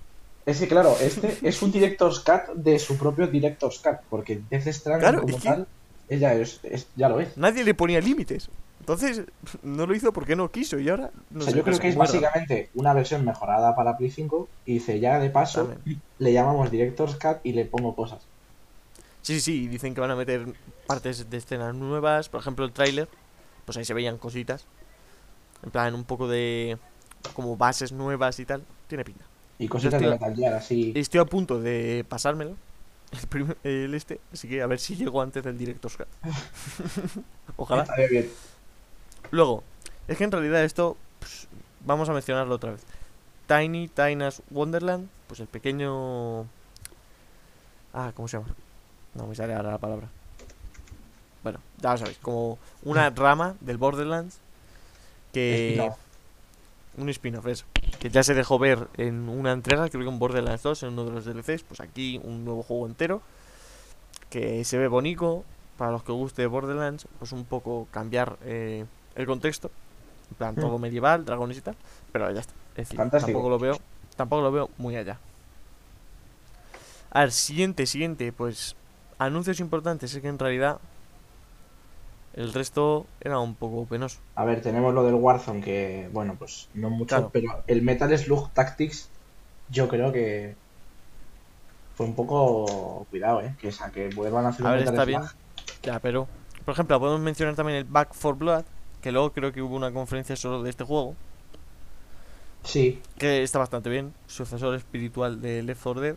Es 0.47 0.59
que 0.61 0.69
claro, 0.69 0.97
este 1.01 1.37
es 1.43 1.61
un 1.63 1.71
Director's 1.71 2.21
Cut 2.21 2.55
de 2.55 2.79
su 2.79 2.97
propio 2.97 3.27
Director's 3.27 3.79
Cut, 3.81 3.99
porque 4.09 4.41
Death 4.51 4.67
Stranding 4.69 5.01
Claro, 5.01 5.21
como 5.21 5.37
es 5.37 5.43
que- 5.43 5.49
tal, 5.49 5.67
ella 6.09 6.35
es, 6.35 6.61
es- 6.63 6.87
ya 6.97 7.09
lo 7.11 7.21
es. 7.21 7.37
Nadie 7.37 7.65
le 7.65 7.75
ponía 7.75 8.01
límites. 8.01 8.49
Entonces, 8.89 9.27
no 9.63 9.87
lo 9.87 9.95
hizo 9.95 10.15
porque 10.15 10.35
no 10.35 10.51
quiso 10.51 10.79
y 10.79 10.89
ahora 10.89 11.11
no 11.31 11.41
o 11.41 11.43
sea, 11.43 11.53
yo 11.53 11.63
creo 11.63 11.79
que 11.79 11.89
es 11.89 11.95
muerda. 11.97 12.11
básicamente 12.15 12.71
una 12.75 12.95
versión 12.95 13.23
mejorada 13.23 13.77
para 13.77 13.99
Play 13.99 14.11
5 14.11 14.49
y 14.65 14.75
dice, 14.75 14.99
ya 14.99 15.19
de 15.19 15.29
paso, 15.29 15.67
También. 15.67 16.01
le 16.19 16.33
llamamos 16.33 16.71
Director's 16.71 17.17
Cut 17.17 17.37
y 17.45 17.53
le 17.53 17.67
pongo 17.67 17.95
cosas. 17.95 18.23
Sí, 19.21 19.35
sí, 19.35 19.41
sí, 19.43 19.69
dicen 19.69 19.95
que 19.95 20.01
van 20.01 20.11
a 20.13 20.17
meter 20.17 20.47
partes 20.87 21.29
de 21.29 21.37
escenas 21.37 21.75
nuevas, 21.75 22.31
por 22.31 22.41
ejemplo 22.41 22.65
el 22.65 22.73
tráiler, 22.73 23.09
pues 23.67 23.77
ahí 23.77 23.85
se 23.85 23.93
veían 23.93 24.17
cositas. 24.17 24.65
En 25.63 25.71
plan, 25.71 25.95
un 25.95 26.05
poco 26.05 26.27
de 26.27 26.79
como 27.35 27.59
bases 27.59 27.93
nuevas 27.93 28.39
y 28.41 28.47
tal, 28.47 28.65
tiene 28.87 29.05
pinta. 29.05 29.27
Y 29.59 29.69
cositas 29.69 30.01
de 30.01 30.09
Metal 30.09 30.35
Gear, 30.35 30.55
así. 30.55 30.93
Estoy 30.97 31.21
a 31.21 31.27
punto 31.27 31.61
de 31.61 32.07
pasármelo, 32.09 32.57
el, 33.13 33.27
prim- 33.29 33.55
el 33.65 33.93
este, 33.93 34.19
así 34.33 34.49
que 34.49 34.63
a 34.63 34.67
ver 34.67 34.79
si 34.79 34.97
llego 34.97 35.21
antes 35.21 35.43
del 35.45 35.59
Director's 35.59 35.99
Cut. 35.99 36.07
Ojalá. 37.57 37.83
Estaría 37.83 38.09
bien. 38.09 38.31
Luego, 39.31 39.63
es 40.07 40.17
que 40.17 40.25
en 40.25 40.33
realidad 40.33 40.65
esto, 40.65 40.97
pues, 41.19 41.49
vamos 41.85 42.09
a 42.09 42.13
mencionarlo 42.13 42.55
otra 42.55 42.73
vez. 42.73 42.83
Tiny 43.47 43.89
Tina's 43.89 44.43
Wonderland, 44.51 45.09
pues 45.27 45.41
el 45.41 45.47
pequeño... 45.47 46.43
Ah, 47.93 48.13
¿cómo 48.15 48.29
se 48.29 48.39
llama? 48.39 48.55
No 49.15 49.27
me 49.27 49.35
sale 49.35 49.55
ahora 49.55 49.73
la 49.73 49.79
palabra. 49.79 50.09
Bueno, 51.43 51.61
ya 51.79 51.93
lo 51.93 51.99
sabéis, 51.99 52.19
como 52.19 52.59
una 52.83 53.11
rama 53.17 53.55
del 53.61 53.79
Borderlands 53.79 54.39
que... 55.33 55.71
Spin-off. 55.71 55.99
Un 56.99 57.09
spin-off, 57.11 57.47
eso. 57.47 57.65
Que 58.01 58.11
ya 58.11 58.23
se 58.23 58.35
dejó 58.35 58.59
ver 58.59 58.89
en 58.97 59.29
una 59.29 59.53
entrega, 59.53 59.89
creo 59.89 60.03
que 60.03 60.11
en 60.11 60.19
Borderlands 60.19 60.63
2, 60.63 60.83
en 60.83 60.89
uno 60.91 61.05
de 61.05 61.11
los 61.13 61.25
DLCs. 61.25 61.63
Pues 61.63 61.81
aquí 61.81 62.21
un 62.23 62.45
nuevo 62.45 62.63
juego 62.63 62.87
entero. 62.87 63.23
Que 64.31 64.65
se 64.65 64.79
ve 64.79 64.89
bonito. 64.89 65.45
Para 65.77 65.93
los 65.93 66.03
que 66.03 66.11
guste 66.11 66.45
Borderlands, 66.47 67.07
pues 67.21 67.31
un 67.31 67.45
poco 67.45 67.87
cambiar 67.93 68.37
eh, 68.43 68.85
el 69.19 69.27
contexto. 69.27 69.71
En 70.31 70.37
plan, 70.37 70.55
Mm. 70.57 70.61
todo 70.61 70.79
medieval, 70.79 71.25
dragones 71.27 71.59
y 71.59 71.61
tal. 71.61 71.77
Pero 72.13 72.31
ya 72.31 72.41
está. 72.41 72.53
Es 72.71 72.77
decir, 72.89 72.97
Fantástico. 72.97 73.33
tampoco 73.33 73.51
lo 73.51 73.59
veo. 73.59 73.79
Tampoco 74.17 74.43
lo 74.43 74.53
veo 74.53 74.71
muy 74.79 74.97
allá. 74.97 75.19
A 77.11 77.21
ver, 77.21 77.33
siguiente, 77.33 77.87
siguiente, 77.87 78.33
pues. 78.33 78.77
Anuncios 79.19 79.59
importantes, 79.61 80.15
es 80.15 80.23
que 80.23 80.29
en 80.29 80.39
realidad. 80.39 80.79
El 82.35 82.53
resto 82.53 83.07
era 83.21 83.41
un 83.41 83.55
poco 83.57 83.85
penoso. 83.87 84.19
A 84.37 84.45
ver, 84.45 84.61
tenemos 84.63 84.95
lo 84.95 85.03
del 85.03 85.15
Warzone, 85.15 85.61
que, 85.61 86.09
bueno, 86.13 86.37
pues 86.39 86.69
no 86.75 86.89
mucho, 86.89 87.07
Claro. 87.17 87.31
pero 87.33 87.65
el 87.67 87.83
Metal 87.83 88.17
Slug 88.17 88.51
Tactics, 88.51 89.09
yo 89.71 89.89
creo 89.89 90.13
que 90.13 90.55
fue 91.97 92.07
un 92.07 92.15
poco 92.15 93.07
cuidado, 93.11 93.41
¿eh? 93.41 93.57
Que, 93.61 93.69
esa, 93.69 93.91
que 93.91 94.11
vuelvan 94.11 94.47
a 94.47 94.51
hacer 94.51 94.65
A 94.67 94.71
ver, 94.71 94.81
Metal 94.81 94.95
está 94.95 95.05
Slug. 95.05 95.19
bien. 95.21 95.31
Ya, 95.83 95.99
pero. 95.99 96.29
Por 96.65 96.75
ejemplo, 96.75 97.01
podemos 97.01 97.21
mencionar 97.23 97.57
también 97.57 97.79
el 97.79 97.85
Back 97.85 98.13
for 98.15 98.37
Blood. 98.37 98.65
Que 99.03 99.13
luego 99.13 99.33
creo 99.33 99.53
que 99.53 99.63
hubo 99.63 99.77
una 99.77 99.93
conferencia 99.93 100.37
solo 100.37 100.63
de 100.63 100.71
este 100.71 100.85
juego. 100.85 101.15
Sí, 102.65 103.01
Que 103.19 103.43
está 103.43 103.59
bastante 103.59 103.89
bien. 103.89 104.13
Sucesor 104.27 104.75
espiritual 104.75 105.41
de 105.41 105.63
Left 105.63 105.83
4 105.83 106.01
Dead. 106.03 106.17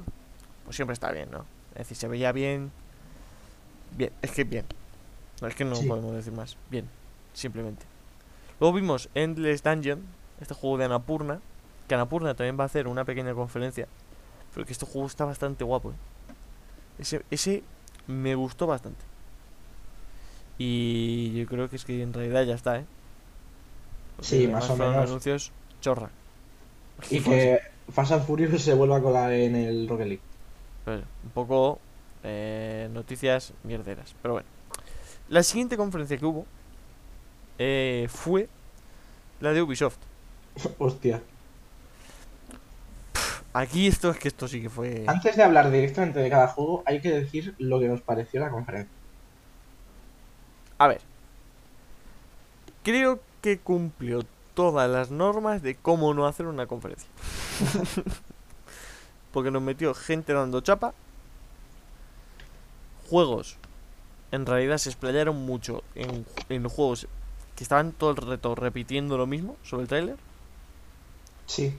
Pues 0.65 0.75
siempre 0.75 0.93
está 0.93 1.11
bien, 1.11 1.29
¿no? 1.31 1.45
Es 1.73 1.79
decir, 1.79 1.97
se 1.97 2.07
veía 2.07 2.31
bien. 2.31 2.71
Bien, 3.97 4.11
es 4.21 4.31
que 4.31 4.43
bien. 4.43 4.65
No, 5.41 5.47
es 5.47 5.55
que 5.55 5.63
no 5.65 5.75
Sí. 5.75 5.87
podemos 5.87 6.13
decir 6.13 6.33
más. 6.33 6.57
Bien, 6.69 6.87
simplemente. 7.33 7.85
Luego 8.59 8.75
vimos 8.75 9.09
Endless 9.15 9.63
Dungeon. 9.63 10.03
Este 10.41 10.53
juego 10.53 10.77
de 10.77 10.85
Anapurna. 10.85 11.39
Que 11.87 11.95
Anapurna 11.95 12.33
también 12.33 12.57
va 12.59 12.63
a 12.63 12.65
hacer 12.65 12.87
una 12.87 13.05
pequeña 13.05 13.33
conferencia. 13.33 13.87
Pero 14.53 14.65
que 14.65 14.73
este 14.73 14.85
juego 14.85 15.07
está 15.07 15.23
bastante 15.25 15.63
guapo, 15.63 15.91
¿eh? 15.91 15.95
Ese, 16.99 17.21
ese 17.31 17.63
me 18.07 18.35
gustó 18.35 18.67
bastante. 18.67 18.99
Y 20.63 21.33
yo 21.33 21.47
creo 21.47 21.67
que 21.71 21.75
es 21.75 21.85
que 21.85 22.03
en 22.03 22.13
realidad 22.13 22.43
ya 22.43 22.53
está, 22.53 22.77
¿eh? 22.77 22.85
Porque 24.15 24.29
Sí, 24.29 24.47
más 24.47 24.69
o 24.69 24.77
menos. 24.77 24.95
anuncios 24.95 25.51
chorra. 25.81 26.11
Y 27.09 27.19
que 27.19 27.59
Fast 27.91 28.11
and 28.11 28.25
Furious 28.27 28.61
se 28.61 28.75
vuelva 28.75 28.97
a 28.97 29.01
colar 29.01 29.33
en 29.33 29.55
el 29.55 29.87
Rocket 29.87 30.05
League. 30.05 30.21
Un 30.85 31.31
poco 31.33 31.79
eh, 32.23 32.87
noticias 32.93 33.53
mierderas. 33.63 34.13
Pero 34.21 34.35
bueno. 34.35 34.47
La 35.29 35.41
siguiente 35.41 35.77
conferencia 35.77 36.17
que 36.17 36.25
hubo 36.25 36.45
eh, 37.57 38.07
fue 38.07 38.47
la 39.39 39.53
de 39.53 39.63
Ubisoft. 39.63 39.97
Hostia. 40.77 41.23
Aquí 43.53 43.87
esto 43.87 44.11
es 44.11 44.19
que 44.19 44.27
esto 44.27 44.47
sí 44.47 44.61
que 44.61 44.69
fue. 44.69 45.05
Antes 45.07 45.35
de 45.35 45.41
hablar 45.41 45.71
directamente 45.71 46.19
de 46.19 46.29
cada 46.29 46.49
juego, 46.49 46.83
hay 46.85 47.01
que 47.01 47.09
decir 47.09 47.55
lo 47.57 47.79
que 47.79 47.87
nos 47.87 48.01
pareció 48.01 48.39
la 48.39 48.51
conferencia. 48.51 49.00
A 50.81 50.87
ver. 50.87 51.01
Creo 52.81 53.19
que 53.43 53.59
cumplió 53.59 54.25
todas 54.55 54.89
las 54.89 55.11
normas 55.11 55.61
de 55.61 55.75
cómo 55.75 56.15
no 56.15 56.25
hacer 56.25 56.47
una 56.47 56.65
conferencia. 56.65 57.07
Porque 59.31 59.51
nos 59.51 59.61
metió 59.61 59.93
gente 59.93 60.33
dando 60.33 60.61
chapa. 60.61 60.95
Juegos. 63.11 63.57
En 64.31 64.47
realidad 64.47 64.79
se 64.79 64.89
explayaron 64.89 65.45
mucho 65.45 65.83
en, 65.93 66.25
en 66.49 66.67
juegos 66.67 67.07
que 67.55 67.63
estaban 67.63 67.91
todo 67.91 68.09
el 68.09 68.17
reto 68.17 68.55
repitiendo 68.55 69.19
lo 69.19 69.27
mismo 69.27 69.57
sobre 69.61 69.83
el 69.83 69.87
tráiler. 69.87 70.17
Sí. 71.45 71.77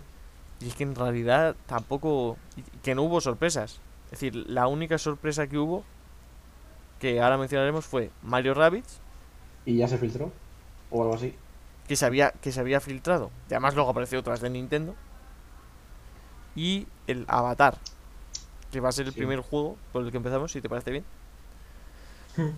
Y 0.61 0.69
es 0.69 0.77
que 0.77 0.85
en 0.85 0.95
realidad 0.95 1.57
tampoco... 1.67 2.37
Que 2.85 2.95
no 2.95 3.03
hubo 3.03 3.21
sorpresas. 3.21 3.81
Es 4.05 4.21
decir, 4.21 4.37
la 4.49 4.69
única 4.69 4.97
sorpresa 4.97 5.49
que 5.49 5.59
hubo, 5.59 5.83
que 7.03 7.21
ahora 7.21 7.37
mencionaremos, 7.37 7.85
fue 7.85 8.11
Mario 8.23 8.55
Rabbids, 8.55 9.01
Y 9.67 9.77
ya 9.79 9.89
se 9.89 9.99
filtró. 9.99 10.31
O 10.91 11.03
algo 11.03 11.15
así. 11.17 11.35
que 11.89 11.97
se 11.97 12.07
había, 12.07 12.31
que 12.31 12.53
se 12.53 12.61
había 12.61 12.81
filtrado. 12.81 13.31
Y 13.51 13.55
además 13.55 13.75
luego 13.75 13.91
apareció 13.91 14.21
otras 14.21 14.41
de 14.41 14.49
Nintendo. 14.51 14.95
Y 16.55 16.87
el 17.09 17.25
Avatar, 17.29 17.77
que 18.71 18.79
va 18.81 18.91
a 18.91 18.93
ser 18.93 19.07
el 19.07 19.13
Sí. 19.13 19.19
primer 19.19 19.41
juego 19.41 19.77
por 19.93 20.05
el 20.05 20.11
que 20.13 20.17
empezamos, 20.19 20.53
si 20.53 20.61
te 20.61 20.69
parece 20.69 20.93
bien. 20.93 21.05
Hmm. 22.37 22.51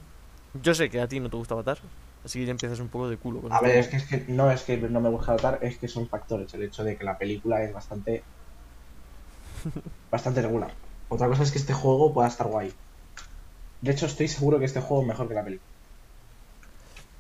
Yo 0.63 0.75
sé 0.75 0.91
que 0.91 1.01
a 1.01 1.09
ti 1.09 1.21
no 1.21 1.31
te 1.31 1.37
gusta 1.39 1.55
Avatar, 1.55 1.79
así 2.25 2.39
que 2.41 2.45
ya 2.45 2.51
empiezas 2.51 2.81
un 2.81 2.89
poco 2.89 3.09
de 3.09 3.17
culo 3.17 3.41
con 3.41 3.51
A 3.53 3.61
ver, 3.61 3.77
es 3.79 3.89
que, 3.89 3.97
es 3.97 4.05
que 4.05 4.25
no 4.29 4.51
es 4.51 4.63
que 4.63 4.77
no 4.77 5.01
me 5.01 5.09
gusta 5.09 5.33
notar, 5.33 5.59
es 5.63 5.79
que 5.79 5.89
son 5.89 6.07
factores. 6.07 6.53
El 6.55 6.65
hecho 6.65 6.85
de 6.85 6.97
que 6.97 7.05
la 7.05 7.17
película 7.17 7.63
es 7.63 7.73
bastante. 7.73 8.23
bastante 10.11 10.43
regular. 10.43 10.73
Otra 11.09 11.29
cosa 11.29 11.43
es 11.45 11.51
que 11.51 11.59
este 11.59 11.73
juego 11.73 12.13
pueda 12.13 12.29
estar 12.29 12.47
guay. 12.47 12.73
De 13.85 13.93
hecho, 13.93 14.07
estoy 14.07 14.29
seguro 14.29 14.59
que 14.59 14.65
este 14.65 14.81
juego 14.81 15.03
es 15.03 15.09
mejor 15.09 15.29
que 15.29 15.35
la 15.35 15.45
película. 15.45 15.71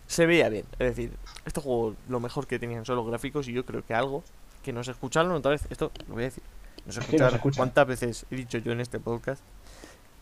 Se 0.06 0.24
veía 0.24 0.48
bien, 0.48 0.64
es 0.78 0.96
decir, 0.96 1.12
este 1.44 1.60
juego 1.60 1.94
lo 2.08 2.20
mejor 2.20 2.46
que 2.46 2.58
tenían 2.58 2.86
son 2.86 2.96
los 2.96 3.06
gráficos 3.06 3.48
y 3.48 3.52
yo 3.52 3.66
creo 3.66 3.84
que 3.84 3.92
algo 3.92 4.24
que 4.62 4.72
nos 4.72 4.88
escucharon 4.88 5.32
otra 5.32 5.50
vez, 5.50 5.66
esto 5.68 5.92
lo 6.08 6.14
voy 6.14 6.22
a 6.22 6.26
decir, 6.26 6.42
nos 6.86 6.96
escucharon 6.96 7.38
cuántas 7.54 7.86
veces 7.86 8.24
he 8.30 8.36
dicho 8.36 8.56
yo 8.56 8.72
en 8.72 8.80
este 8.80 8.98
podcast 8.98 9.42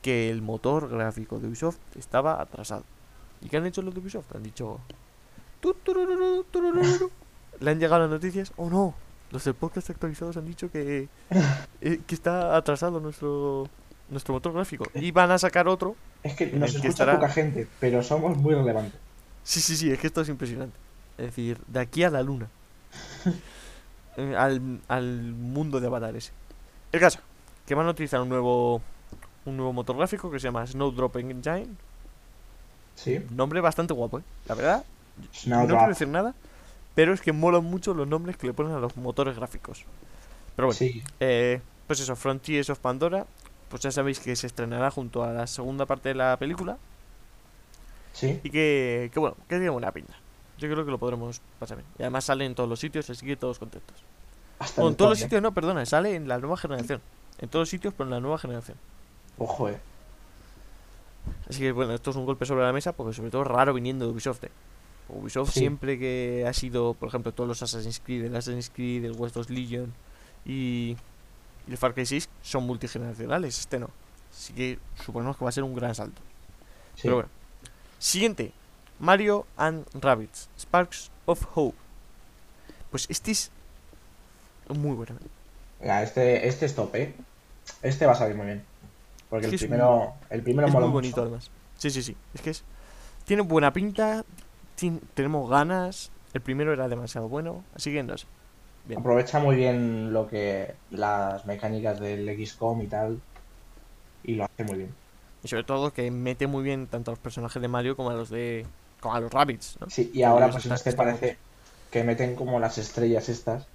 que 0.03 0.31
el 0.31 0.43
motor 0.43 0.89
gráfico 0.89 1.39
de 1.39 1.47
Ubisoft 1.47 1.79
estaba 1.97 2.43
atrasado. 2.43 2.83
¿Y 3.41 3.49
qué 3.49 3.59
han 3.59 3.67
hecho 3.67 3.83
los 3.83 3.95
de 3.95 4.01
Ubisoft? 4.01 4.35
Han 4.35 4.43
dicho... 4.43 4.81
Le 7.61 7.71
han 7.71 7.79
llegado 7.79 8.03
las 8.03 8.11
noticias, 8.11 8.53
oh 8.57 8.69
no, 8.69 8.97
los 9.31 9.45
del 9.45 9.55
podcast 9.55 9.91
actualizados 9.91 10.37
han 10.37 10.47
dicho 10.47 10.73
que, 10.73 11.09
eh, 11.81 12.01
que 12.05 12.15
está 12.17 12.57
atrasado 12.57 12.99
nuestro, 12.99 13.69
nuestro 14.13 14.35
motor 14.35 14.53
gráfico. 14.53 14.85
Y 14.95 15.11
van 15.11 15.31
a 15.33 15.39
sacar 15.39 15.67
otro 15.67 15.97
Es 16.23 16.35
que 16.37 16.47
nos 16.47 16.71
que 16.71 16.77
escucha 16.77 16.89
estará- 16.89 17.15
poca 17.17 17.29
gente, 17.29 17.67
pero 17.81 18.03
somos 18.03 18.37
muy 18.37 18.55
relevantes. 18.55 18.95
Sí, 19.43 19.61
sí, 19.61 19.77
sí, 19.77 19.91
es 19.91 19.99
que 19.99 20.07
esto 20.07 20.21
es 20.21 20.29
impresionante. 20.29 20.77
Es 21.19 21.27
decir, 21.27 21.59
de 21.67 21.81
aquí 21.81 22.05
a 22.05 22.11
la 22.11 22.23
luna. 22.23 22.49
Eh, 24.19 24.37
al, 24.37 24.81
al 24.89 25.07
mundo 25.33 25.81
de 25.81 25.87
Avatar 25.87 26.15
ese. 26.15 26.33
El 26.93 27.01
caso, 27.01 27.19
que 27.67 27.75
van 27.75 27.87
a 27.87 27.91
utilizar 27.93 28.21
un 28.21 28.29
nuevo 28.29 28.83
un 29.47 29.57
nuevo 29.57 29.73
motor 29.73 29.97
gráfico 29.97 30.31
que 30.31 30.39
se 30.39 30.45
llama 30.49 30.67
Snowdrop 30.67 31.17
Engine. 31.17 31.67
Sí. 32.95 33.21
Nombre 33.31 33.63
bastante 33.63 33.95
guapo, 33.95 34.19
¿eh? 34.19 34.23
La 34.47 34.55
verdad, 34.55 34.85
no 35.47 35.67
quiero 35.67 35.89
decir 35.89 36.09
nada, 36.09 36.35
pero 36.95 37.15
es 37.15 37.23
que 37.23 37.33
molan 37.33 37.65
mucho 37.65 37.95
los 37.95 38.07
nombres 38.07 38.37
que 38.37 38.47
le 38.47 38.53
ponen 38.53 38.75
a 38.75 38.79
los 38.81 38.99
motores 38.99 39.35
gráficos. 39.35 39.87
Pero 40.57 40.67
bueno, 40.69 40.79
Sí. 40.79 41.03
eh, 41.21 41.63
pues 41.87 41.99
eso, 42.01 42.15
Frontiers 42.15 42.69
of 42.69 42.81
Pandora, 42.81 43.25
pues 43.73 43.81
ya 43.83 43.91
sabéis 43.91 44.21
que 44.21 44.37
se 44.37 44.47
estrenará 44.47 44.91
junto 44.91 45.25
a 45.25 45.33
la 45.33 45.47
segunda 45.47 45.87
parte 45.87 46.11
de 46.11 46.15
la 46.15 46.37
película. 46.37 46.77
Sí. 48.13 48.39
Y 48.45 48.51
que, 48.51 49.11
que 49.11 49.19
bueno, 49.19 49.35
que 49.49 49.55
tiene 49.57 49.71
buena 49.71 49.91
pinta. 49.93 50.13
Yo 50.59 50.71
creo 50.71 50.85
que 50.85 50.91
lo 50.91 50.99
podremos 50.99 51.41
pasar 51.59 51.79
bien. 51.79 51.89
Y 51.99 52.03
además 52.03 52.27
sale 52.27 52.45
en 52.45 52.55
todos 52.55 52.69
los 52.69 52.79
sitios, 52.79 53.09
así 53.09 53.25
que 53.25 53.35
todos 53.35 53.59
contentos. 53.59 53.97
Hasta 54.59 54.79
Bueno, 54.83 54.91
en 54.91 54.97
todos 54.99 55.13
los 55.13 55.19
sitios 55.21 55.41
no, 55.41 55.53
perdona, 55.55 55.87
sale 55.87 56.15
en 56.15 56.29
la 56.29 56.37
nueva 56.37 56.59
generación. 56.59 57.01
En 57.39 57.49
todos 57.49 57.63
los 57.63 57.69
sitios, 57.71 57.95
pero 57.97 58.05
en 58.09 58.11
la 58.11 58.21
nueva 58.21 58.37
generación. 58.37 58.77
Ojo, 59.39 59.71
eh. 59.71 59.81
Así 61.49 61.61
que 61.61 61.73
bueno, 61.73 61.95
esto 61.95 62.11
es 62.11 62.17
un 62.17 62.27
golpe 62.27 62.45
sobre 62.45 62.65
la 62.65 62.75
mesa, 62.75 62.93
porque 62.93 63.15
sobre 63.15 63.31
todo 63.31 63.41
es 63.41 63.49
raro 63.49 63.73
viniendo 63.73 64.05
de 64.05 64.13
Ubisoft. 64.13 64.45
¿eh? 64.45 64.51
Ubisoft 65.09 65.53
Sí. 65.53 65.61
siempre 65.61 65.99
que 65.99 66.45
ha 66.47 66.53
sido, 66.53 66.93
por 66.93 67.09
ejemplo, 67.09 67.33
todos 67.33 67.49
los 67.49 67.63
Assassin's 67.63 68.01
Creed, 68.01 68.27
el 68.27 68.37
Assassin's 68.37 68.69
Creed, 68.69 69.07
el 69.07 69.13
West 69.13 69.37
Legion 69.49 69.95
y, 70.45 70.99
y 71.67 71.71
el 71.73 71.79
Far 71.79 71.95
Cry 71.95 72.07
6 72.07 72.29
son 72.43 72.65
multigeneracionales, 72.65 73.59
este 73.61 73.79
no. 73.79 73.91
Así 74.31 74.53
que 74.53 74.79
suponemos 75.05 75.37
que 75.37 75.45
va 75.45 75.49
a 75.51 75.53
ser 75.53 75.65
un 75.65 75.75
gran 75.75 75.95
salto. 75.95 76.21
Sí. 76.95 77.03
Pero 77.03 77.17
bueno. 77.17 77.29
Siguiente. 77.99 78.53
Mario 78.99 79.47
and 79.57 79.87
Rabbids. 79.95 80.49
Sparks 80.59 81.11
of 81.27 81.47
Hope. 81.55 81.77
Pues 82.91 83.07
este 83.09 83.31
es 83.31 83.51
muy 84.69 84.95
bueno. 84.95 85.17
Este, 85.81 86.47
este 86.47 86.67
es 86.67 86.75
top, 86.75 86.95
eh. 86.95 87.15
Este 87.83 88.07
va 88.07 88.13
a 88.13 88.17
salir 88.17 88.37
muy 88.37 88.47
bien. 88.47 88.65
Porque 89.29 89.47
Es 89.47 89.53
el 89.53 89.59
primero, 89.59 90.15
el 90.31 90.43
primero 90.43 90.69
Es 90.69 90.73
mola 90.73 90.87
muy 90.87 90.93
mucho. 90.93 91.03
bonito 91.03 91.23
además. 91.23 91.51
Sí, 91.79 91.91
sí, 91.91 92.03
sí. 92.03 92.17
Es 92.35 92.41
que 92.43 92.51
es... 92.51 92.65
Tiene 93.25 93.43
buena 93.43 93.73
pinta. 93.73 94.25
tenemos 95.15 95.49
ganas. 95.49 96.11
El 96.35 96.41
primero 96.41 96.73
era 96.73 96.89
demasiado 96.89 97.29
bueno. 97.29 97.65
Así 97.75 97.93
que 97.93 98.03
no 98.03 98.17
sé. 98.17 98.27
Bien. 98.87 99.01
Aprovecha 99.01 99.39
muy 99.39 99.57
bien 99.57 100.13
lo 100.13 100.29
que 100.29 100.75
las 100.91 101.47
mecánicas 101.47 102.01
del 102.01 102.29
XCOM 102.47 102.83
y 102.83 102.87
tal. 102.87 103.21
Y 104.25 104.35
lo 104.35 104.45
hace 104.45 104.65
muy 104.65 104.79
bien. 104.79 104.95
Y 105.43 105.49
sobre 105.49 105.65
todo 105.65 105.93
que 105.93 106.11
mete 106.11 106.47
muy 106.47 106.63
bien 106.63 106.87
tanto 106.87 107.11
a 107.11 107.13
los 107.13 107.19
personajes 107.19 107.61
de 107.61 107.69
Mario 107.69 107.97
como 107.97 108.11
a 108.11 108.15
los 108.15 108.31
de... 108.31 108.67
Como 109.01 109.15
a 109.15 109.21
los 109.21 109.33
Rabbids, 109.33 109.79
¿no? 109.81 109.91
Sí, 109.91 110.11
y 110.15 110.23
ahora 110.23 110.49
pues 110.51 110.67
en 110.67 110.73
este 110.73 110.93
parece 110.93 111.37
que 111.91 112.05
meten 112.05 112.37
como 112.37 112.61
las 112.61 112.79
estrellas 112.79 113.29
estas. 113.29 113.67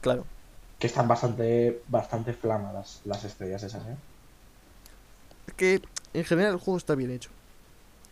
Claro. 0.00 0.24
Que 0.78 0.86
están 0.86 1.06
bastante, 1.06 1.82
bastante 1.88 2.32
flama 2.32 2.72
las, 2.72 3.02
las 3.04 3.24
estrellas 3.24 3.62
esas, 3.62 3.86
eh. 3.86 3.96
Es 5.46 5.54
que 5.54 5.82
en 6.14 6.24
general 6.24 6.54
el 6.54 6.58
juego 6.58 6.78
está 6.78 6.94
bien 6.94 7.10
hecho. 7.10 7.30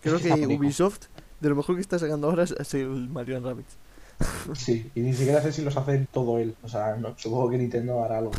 Creo 0.03 0.19
que. 0.19 0.33
Ubisoft, 0.47 1.07
de 1.41 1.49
lo 1.49 1.57
mejor 1.57 1.75
que 1.77 1.81
está 1.81 1.99
sacando 1.99 2.29
ahora 2.29 2.45
es 2.45 2.75
el 2.75 3.09
Mario 3.09 3.39
and 3.39 3.47
Rabbids. 3.47 3.77
Sí, 4.55 4.91
y 4.95 5.01
ni 5.01 5.15
siquiera 5.15 5.41
sé 5.41 5.53
si 5.53 5.63
los 5.63 5.77
hace 5.77 6.07
todo 6.13 6.39
él. 6.39 6.55
O 6.63 6.69
sea, 6.69 6.97
no, 6.97 7.15
supongo 7.17 7.51
que 7.51 7.59
Nintendo 7.59 8.03
hará 8.05 8.19
algo. 8.19 8.33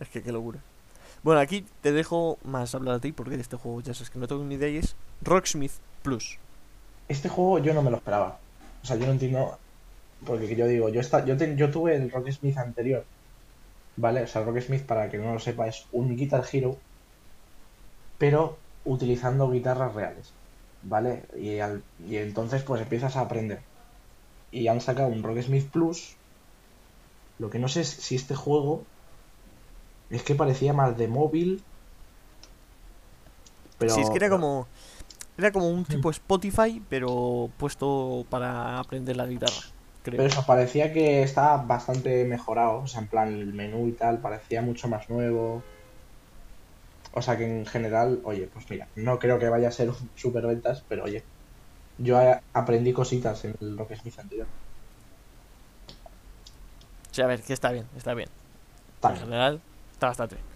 Es 0.00 0.08
que 0.08 0.22
qué 0.22 0.32
locura. 0.32 0.58
Bueno, 1.22 1.40
aquí 1.40 1.64
te 1.82 1.92
dejo 1.92 2.38
más 2.44 2.74
hablar 2.74 2.96
a 2.96 3.00
ti 3.00 3.12
porque 3.12 3.36
de 3.36 3.42
este 3.42 3.56
juego 3.56 3.80
ya 3.80 3.94
sabes 3.94 4.10
que 4.10 4.18
no 4.18 4.28
tengo 4.28 4.44
ni 4.44 4.54
idea 4.54 4.68
y 4.68 4.76
es 4.78 4.96
Rocksmith 5.22 5.72
Plus. 6.02 6.38
Este 7.08 7.28
juego 7.28 7.58
yo 7.58 7.74
no 7.74 7.82
me 7.82 7.90
lo 7.90 7.96
esperaba. 7.98 8.38
O 8.82 8.86
sea, 8.86 8.96
yo 8.96 9.06
no 9.06 9.12
entiendo. 9.12 9.58
Porque 10.26 10.54
yo 10.56 10.66
digo, 10.66 10.88
yo, 10.88 11.00
esta, 11.00 11.24
yo, 11.24 11.34
yo 11.36 11.70
tuve 11.70 11.94
el 11.96 12.10
Rock 12.10 12.30
Smith 12.30 12.58
anterior. 12.58 13.04
¿Vale? 13.96 14.22
O 14.22 14.26
sea, 14.26 14.42
el 14.42 14.48
Rock 14.48 14.60
Smith, 14.60 14.82
para 14.82 15.08
que 15.08 15.18
no 15.18 15.32
lo 15.32 15.38
sepa, 15.38 15.68
es 15.68 15.86
un 15.92 16.16
Guitar 16.16 16.44
Hero. 16.52 16.76
Pero 18.18 18.58
utilizando 18.84 19.50
guitarras 19.50 19.94
reales. 19.94 20.32
¿Vale? 20.82 21.24
Y, 21.36 21.58
al- 21.58 21.82
y 22.08 22.16
entonces, 22.16 22.62
pues 22.62 22.82
empiezas 22.82 23.16
a 23.16 23.20
aprender. 23.22 23.60
Y 24.50 24.68
han 24.68 24.80
sacado 24.80 25.08
un 25.08 25.22
Rock 25.22 25.42
Smith 25.42 25.68
Plus. 25.70 26.16
Lo 27.38 27.50
que 27.50 27.58
no 27.58 27.68
sé 27.68 27.82
es 27.82 27.88
si 27.88 28.16
este 28.16 28.34
juego. 28.34 28.84
Es 30.10 30.22
que 30.22 30.34
parecía 30.34 30.72
más 30.72 30.96
de 30.96 31.08
móvil. 31.08 31.62
Pero. 33.78 33.94
sí, 33.94 34.00
es 34.00 34.10
que 34.10 34.16
era 34.16 34.30
como. 34.30 34.66
Era 35.36 35.52
como 35.52 35.70
un 35.70 35.84
tipo 35.84 36.10
Spotify, 36.10 36.82
pero 36.88 37.48
puesto 37.58 38.26
para 38.28 38.80
aprender 38.80 39.16
la 39.16 39.26
guitarra. 39.26 39.60
Creo. 40.02 40.16
Pero 40.16 40.28
eso, 40.28 40.44
parecía 40.44 40.92
que 40.92 41.22
estaba 41.22 41.58
bastante 41.58 42.24
mejorado. 42.24 42.78
O 42.78 42.86
sea, 42.88 43.02
en 43.02 43.06
plan, 43.06 43.28
el 43.28 43.54
menú 43.54 43.86
y 43.86 43.92
tal, 43.92 44.18
parecía 44.18 44.62
mucho 44.62 44.88
más 44.88 45.08
nuevo. 45.08 45.62
O 47.12 47.22
sea 47.22 47.36
que 47.36 47.44
en 47.44 47.66
general, 47.66 48.20
oye, 48.24 48.48
pues 48.52 48.68
mira, 48.70 48.88
no 48.96 49.18
creo 49.18 49.38
que 49.38 49.48
vaya 49.48 49.68
a 49.68 49.72
ser 49.72 49.90
un 49.90 50.10
super 50.14 50.46
ventas, 50.46 50.84
pero 50.88 51.04
oye, 51.04 51.22
yo 51.98 52.18
aprendí 52.52 52.92
cositas 52.92 53.44
en 53.44 53.54
el 53.60 53.76
Rock 53.76 53.94
Smith 53.96 54.18
anterior. 54.18 54.46
O 57.10 57.14
sea, 57.14 57.24
a 57.24 57.28
ver, 57.28 57.42
que 57.42 57.52
está 57.52 57.70
bien, 57.72 57.86
está 57.96 58.14
bien. 58.14 58.28
Está 58.96 59.08
En 59.08 59.14
bien. 59.14 59.24
general, 59.26 59.60
está 59.92 60.08
bastante 60.08 60.36
bien. 60.36 60.46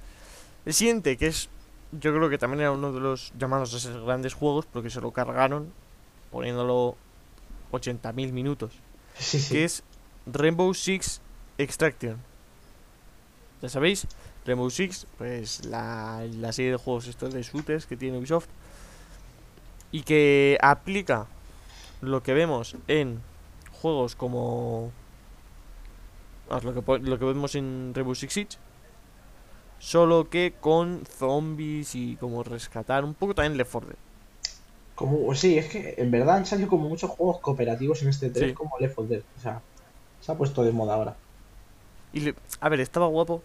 El 0.67 0.75
siguiente, 0.75 1.17
que 1.17 1.27
es 1.27 1.49
yo 1.93 2.15
creo 2.15 2.31
que 2.31 2.39
también 2.39 2.61
era 2.61 2.73
uno 2.73 2.93
de 2.93 3.01
los 3.01 3.33
llamados 3.39 3.75
a 3.75 3.79
ser 3.81 4.01
grandes 4.01 4.33
juegos 4.35 4.67
porque 4.67 4.89
se 4.91 5.01
lo 5.01 5.11
cargaron 5.13 5.73
poniéndolo 6.31 6.97
80.000 7.73 8.33
minutos. 8.33 8.73
Sí, 9.19 9.39
sí. 9.39 9.53
Que 9.55 9.65
es 9.65 9.83
Rainbow 10.25 10.73
Six 10.73 11.21
Extraction. 11.59 12.17
Ya 13.61 13.69
sabéis, 13.69 14.07
Rainbow 14.47 14.71
Six, 14.71 15.07
pues 15.19 15.67
la, 15.67 16.25
la 16.41 16.51
serie 16.53 16.71
de 16.71 16.77
juegos 16.79 17.07
estos 17.09 17.35
de 17.35 17.43
shooters 17.43 17.85
que 17.85 17.97
tiene 17.97 18.17
Ubisoft. 18.17 18.47
Y 19.93 20.03
que 20.03 20.59
aplica 20.63 21.27
lo 22.01 22.23
que 22.23 22.33
vemos 22.35 22.77
en 22.89 23.21
juegos 23.81 24.17
como 24.17 24.91
vamos, 26.49 26.65
lo 26.65 26.75
que, 26.75 26.99
lo 27.01 27.19
que 27.19 27.25
vemos 27.25 27.55
en 27.55 27.93
Rainbow 27.95 28.15
Six 28.15 28.33
Siege 28.33 28.57
solo 29.79 30.29
que 30.31 30.55
con 30.61 31.05
zombies 31.07 31.95
y 31.95 32.17
como 32.17 32.43
rescatar 32.43 33.05
un 33.05 33.15
poco 33.15 33.35
también 33.35 33.57
Left 33.59 33.73
4 33.73 33.89
Dead 33.91 33.99
Como, 34.95 35.35
sí, 35.35 35.59
es 35.59 35.69
que 35.69 35.95
en 35.99 36.11
verdad 36.11 36.37
han 36.37 36.47
salido 36.47 36.69
como 36.69 36.89
muchos 36.89 37.11
juegos 37.11 37.41
cooperativos 37.41 38.01
en 38.03 38.09
este 38.09 38.31
3 38.31 38.51
Sí. 38.51 38.55
como 38.55 38.79
Left 38.79 38.95
4 38.95 39.09
Dead. 39.17 39.23
O 39.39 39.41
sea, 39.41 39.61
se 40.21 40.31
ha 40.33 40.37
puesto 40.37 40.63
de 40.65 40.73
moda 40.73 40.95
ahora. 40.95 41.17
y 42.15 42.21
le- 42.21 42.35
a 42.61 42.69
ver 42.69 42.81
estaba 42.81 43.07
guapo 43.07 43.43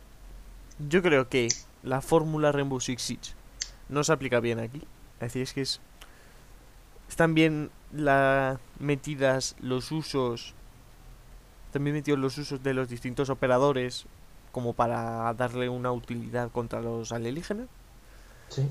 yo 0.89 1.01
creo 1.01 1.27
que 1.29 1.47
la 1.83 2.01
fórmula 2.01 2.51
Rainbow 2.51 2.79
Six 2.81 3.01
Siege 3.01 3.31
no 3.89 4.03
se 4.03 4.11
aplica 4.13 4.39
bien 4.41 4.59
aquí 4.59 4.81
es 5.15 5.19
decir 5.21 5.41
es 5.41 5.53
que 5.53 5.61
es 5.61 5.81
están 7.17 7.33
bien 7.33 7.71
la 7.91 8.59
metidas 8.77 9.55
los 9.59 9.91
usos 9.91 10.53
también 11.73 11.95
metidos 11.95 12.19
los 12.19 12.37
usos 12.37 12.61
de 12.61 12.75
los 12.75 12.89
distintos 12.89 13.31
operadores 13.31 14.05
como 14.51 14.73
para 14.73 15.33
darle 15.33 15.67
una 15.67 15.91
utilidad 15.91 16.51
contra 16.51 16.79
los 16.79 17.11
alienígenas 17.11 17.65
Sí. 18.49 18.69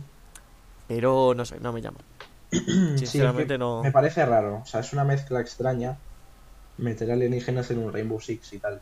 pero 0.87 1.35
no 1.35 1.45
sé 1.45 1.59
no 1.59 1.73
me 1.73 1.83
llama 1.83 1.99
Sí, 2.53 2.59
es 2.59 3.01
que 3.01 3.07
sinceramente 3.07 3.59
no 3.59 3.83
Me 3.83 3.91
parece 3.91 4.25
raro. 4.25 4.61
O 4.63 4.67
sea, 4.67 4.79
es 4.79 4.93
una 4.93 5.03
mezcla 5.03 5.41
extraña 5.41 5.97
meter 6.79 7.11
alienígenas 7.11 7.69
en 7.73 7.79
un 7.79 7.93
Rainbow 7.93 8.21
Six 8.21 8.53
y 8.53 8.59
tal. 8.61 8.81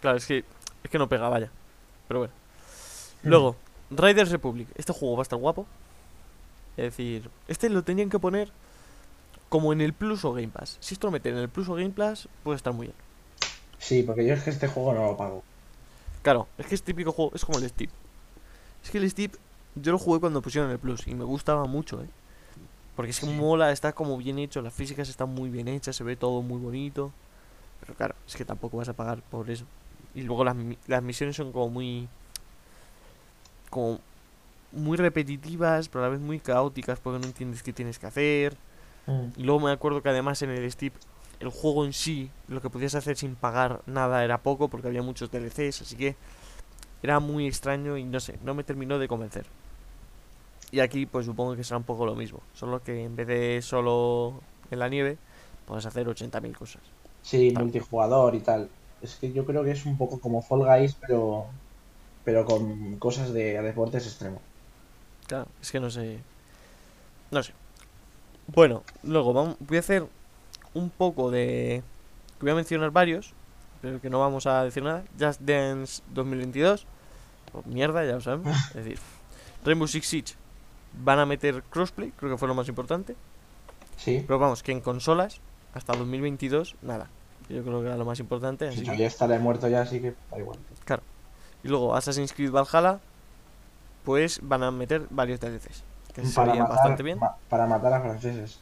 Claro, 0.00 0.16
es 0.16 0.26
que, 0.26 0.44
es 0.84 0.90
que 0.90 0.98
no 0.98 1.08
pega, 1.08 1.28
vaya. 1.28 1.50
Pero 2.06 2.20
bueno. 2.20 2.32
Luego, 3.24 3.56
Riders 3.90 4.30
Republic. 4.30 4.68
Este 4.76 4.92
juego 4.92 5.16
va 5.16 5.22
a 5.22 5.24
estar 5.24 5.38
guapo. 5.38 5.66
Es 6.76 6.84
decir, 6.84 7.28
este 7.48 7.68
lo 7.68 7.82
tenían 7.82 8.08
que 8.08 8.20
poner 8.20 8.52
como 9.52 9.74
en 9.74 9.82
el 9.82 9.92
Plus 9.92 10.24
o 10.24 10.32
Game 10.32 10.48
Pass. 10.48 10.78
Si 10.80 10.94
esto 10.94 11.08
lo 11.08 11.10
meten 11.10 11.34
en 11.34 11.40
el 11.42 11.50
Plus 11.50 11.68
o 11.68 11.74
Game 11.74 11.90
Pass, 11.90 12.26
puede 12.42 12.56
estar 12.56 12.72
muy 12.72 12.86
bien. 12.86 12.96
Sí, 13.78 14.02
porque 14.02 14.24
yo 14.24 14.32
es 14.32 14.42
que 14.42 14.48
este 14.48 14.66
juego 14.66 14.94
no 14.94 15.02
lo 15.04 15.14
pago. 15.18 15.42
Claro, 16.22 16.48
es 16.56 16.64
que 16.64 16.74
es 16.74 16.82
típico 16.82 17.12
juego, 17.12 17.32
es 17.34 17.44
como 17.44 17.58
el 17.58 17.68
Steep. 17.68 17.90
Es 18.82 18.90
que 18.90 18.96
el 18.96 19.10
Steep 19.10 19.34
yo 19.74 19.92
lo 19.92 19.98
jugué 19.98 20.20
cuando 20.20 20.40
pusieron 20.40 20.70
el 20.70 20.78
Plus 20.78 21.06
y 21.06 21.14
me 21.14 21.24
gustaba 21.24 21.66
mucho, 21.66 22.02
¿eh? 22.02 22.08
Porque 22.96 23.10
es 23.10 23.20
que 23.20 23.26
Sí. 23.26 23.32
mola, 23.32 23.72
está 23.72 23.92
como 23.92 24.16
bien 24.16 24.38
hecho, 24.38 24.62
las 24.62 24.72
físicas 24.72 25.10
están 25.10 25.28
muy 25.28 25.50
bien 25.50 25.68
hechas, 25.68 25.96
se 25.96 26.02
ve 26.04 26.16
todo 26.16 26.40
muy 26.40 26.58
bonito. 26.58 27.12
Pero 27.80 27.94
claro, 27.94 28.14
es 28.26 28.34
que 28.36 28.46
tampoco 28.46 28.78
vas 28.78 28.88
a 28.88 28.94
pagar 28.94 29.20
por 29.20 29.50
eso. 29.50 29.66
Y 30.14 30.22
luego 30.22 30.44
las, 30.44 30.56
las 30.86 31.02
misiones 31.02 31.36
son 31.36 31.52
como 31.52 31.68
muy. 31.68 32.08
como 33.68 34.00
muy 34.72 34.96
repetitivas, 34.96 35.90
pero 35.90 36.04
a 36.04 36.08
la 36.08 36.12
vez 36.12 36.20
muy 36.20 36.40
caóticas 36.40 36.98
porque 37.00 37.18
no 37.18 37.26
entiendes 37.26 37.62
qué 37.62 37.74
tienes 37.74 37.98
que 37.98 38.06
hacer. 38.06 38.56
Mm. 39.06 39.40
Y 39.40 39.42
luego 39.42 39.60
me 39.60 39.72
acuerdo 39.72 40.02
que 40.02 40.08
además 40.08 40.42
en 40.42 40.50
el 40.50 40.70
Steep, 40.70 40.92
el 41.40 41.48
juego 41.48 41.84
en 41.84 41.92
sí, 41.92 42.30
lo 42.48 42.60
que 42.60 42.70
podías 42.70 42.94
hacer 42.94 43.16
sin 43.16 43.34
pagar 43.34 43.82
nada 43.86 44.24
era 44.24 44.38
poco 44.38 44.68
porque 44.68 44.88
había 44.88 45.02
muchos 45.02 45.30
DLCs, 45.30 45.82
así 45.82 45.96
que 45.96 46.16
era 47.02 47.18
muy 47.20 47.46
extraño 47.46 47.96
y 47.96 48.04
no 48.04 48.20
sé, 48.20 48.38
no 48.44 48.54
me 48.54 48.64
terminó 48.64 48.98
de 48.98 49.08
convencer. 49.08 49.46
Y 50.70 50.80
aquí 50.80 51.04
pues 51.06 51.26
supongo 51.26 51.56
que 51.56 51.64
será 51.64 51.78
un 51.78 51.84
poco 51.84 52.06
lo 52.06 52.14
mismo, 52.14 52.40
solo 52.54 52.82
que 52.82 53.04
en 53.04 53.16
vez 53.16 53.26
de 53.26 53.60
solo 53.62 54.40
en 54.70 54.78
la 54.78 54.88
nieve, 54.88 55.18
puedes 55.66 55.84
hacer 55.86 56.06
80.000 56.06 56.56
cosas. 56.56 56.82
Sí, 57.22 57.52
Tal. 57.52 57.64
multijugador 57.64 58.34
y 58.34 58.40
tal. 58.40 58.68
Es 59.00 59.16
que 59.16 59.32
yo 59.32 59.44
creo 59.44 59.64
que 59.64 59.72
es 59.72 59.84
un 59.86 59.96
poco 59.98 60.20
como 60.20 60.42
Fall 60.42 60.60
Guys, 60.64 60.94
pero 60.94 61.46
pero 62.24 62.44
con 62.44 62.98
cosas 62.98 63.32
de 63.32 63.60
deportes 63.62 64.06
extremos. 64.06 64.40
Claro, 65.26 65.48
es 65.60 65.70
que 65.72 65.80
no 65.80 65.90
sé. 65.90 66.18
No 67.30 67.42
sé. 67.42 67.52
Bueno, 68.46 68.82
luego 69.02 69.32
vamos, 69.32 69.56
voy 69.60 69.76
a 69.76 69.80
hacer 69.80 70.06
un 70.74 70.90
poco 70.90 71.30
de. 71.30 71.82
Voy 72.40 72.50
a 72.50 72.54
mencionar 72.54 72.90
varios, 72.90 73.32
pero 73.80 74.00
que 74.00 74.10
no 74.10 74.18
vamos 74.20 74.46
a 74.46 74.64
decir 74.64 74.82
nada. 74.82 75.04
Just 75.18 75.40
Dance 75.40 76.02
2022. 76.12 76.86
Pues 77.52 77.66
mierda, 77.66 78.04
ya 78.04 78.12
lo 78.14 78.20
sabemos. 78.20 78.56
Es 78.68 78.74
decir, 78.74 78.98
Rainbow 79.64 79.86
Six 79.86 80.06
Siege 80.06 80.34
van 81.04 81.18
a 81.18 81.26
meter 81.26 81.62
crossplay, 81.70 82.10
creo 82.16 82.32
que 82.32 82.38
fue 82.38 82.48
lo 82.48 82.54
más 82.54 82.68
importante. 82.68 83.14
Sí, 83.96 84.24
Pero 84.26 84.38
vamos, 84.38 84.62
que 84.62 84.72
en 84.72 84.80
consolas, 84.80 85.40
hasta 85.74 85.92
2022, 85.94 86.76
nada. 86.82 87.08
Yo 87.48 87.62
creo 87.62 87.80
que 87.80 87.86
era 87.86 87.96
lo 87.96 88.04
más 88.04 88.18
importante. 88.20 88.68
Así 88.68 88.78
sí, 88.78 88.84
que- 88.84 88.88
yo 88.90 88.94
ya 88.94 89.06
estaré 89.06 89.38
muerto 89.38 89.68
ya, 89.68 89.82
así 89.82 90.00
que 90.00 90.14
da 90.30 90.38
igual. 90.38 90.58
Y 91.64 91.68
luego 91.68 91.94
Assassin's 91.94 92.32
Creed 92.32 92.50
Valhalla, 92.50 92.98
pues 94.04 94.40
van 94.42 94.64
a 94.64 94.70
meter 94.72 95.06
varios 95.10 95.38
DLCs. 95.38 95.84
Que 96.14 96.26
se 96.26 96.40
veían 96.40 96.58
matar, 96.60 96.76
bastante 96.76 97.02
bien. 97.02 97.18
para 97.48 97.66
matar 97.66 97.92
a 97.94 98.00
franceses. 98.00 98.58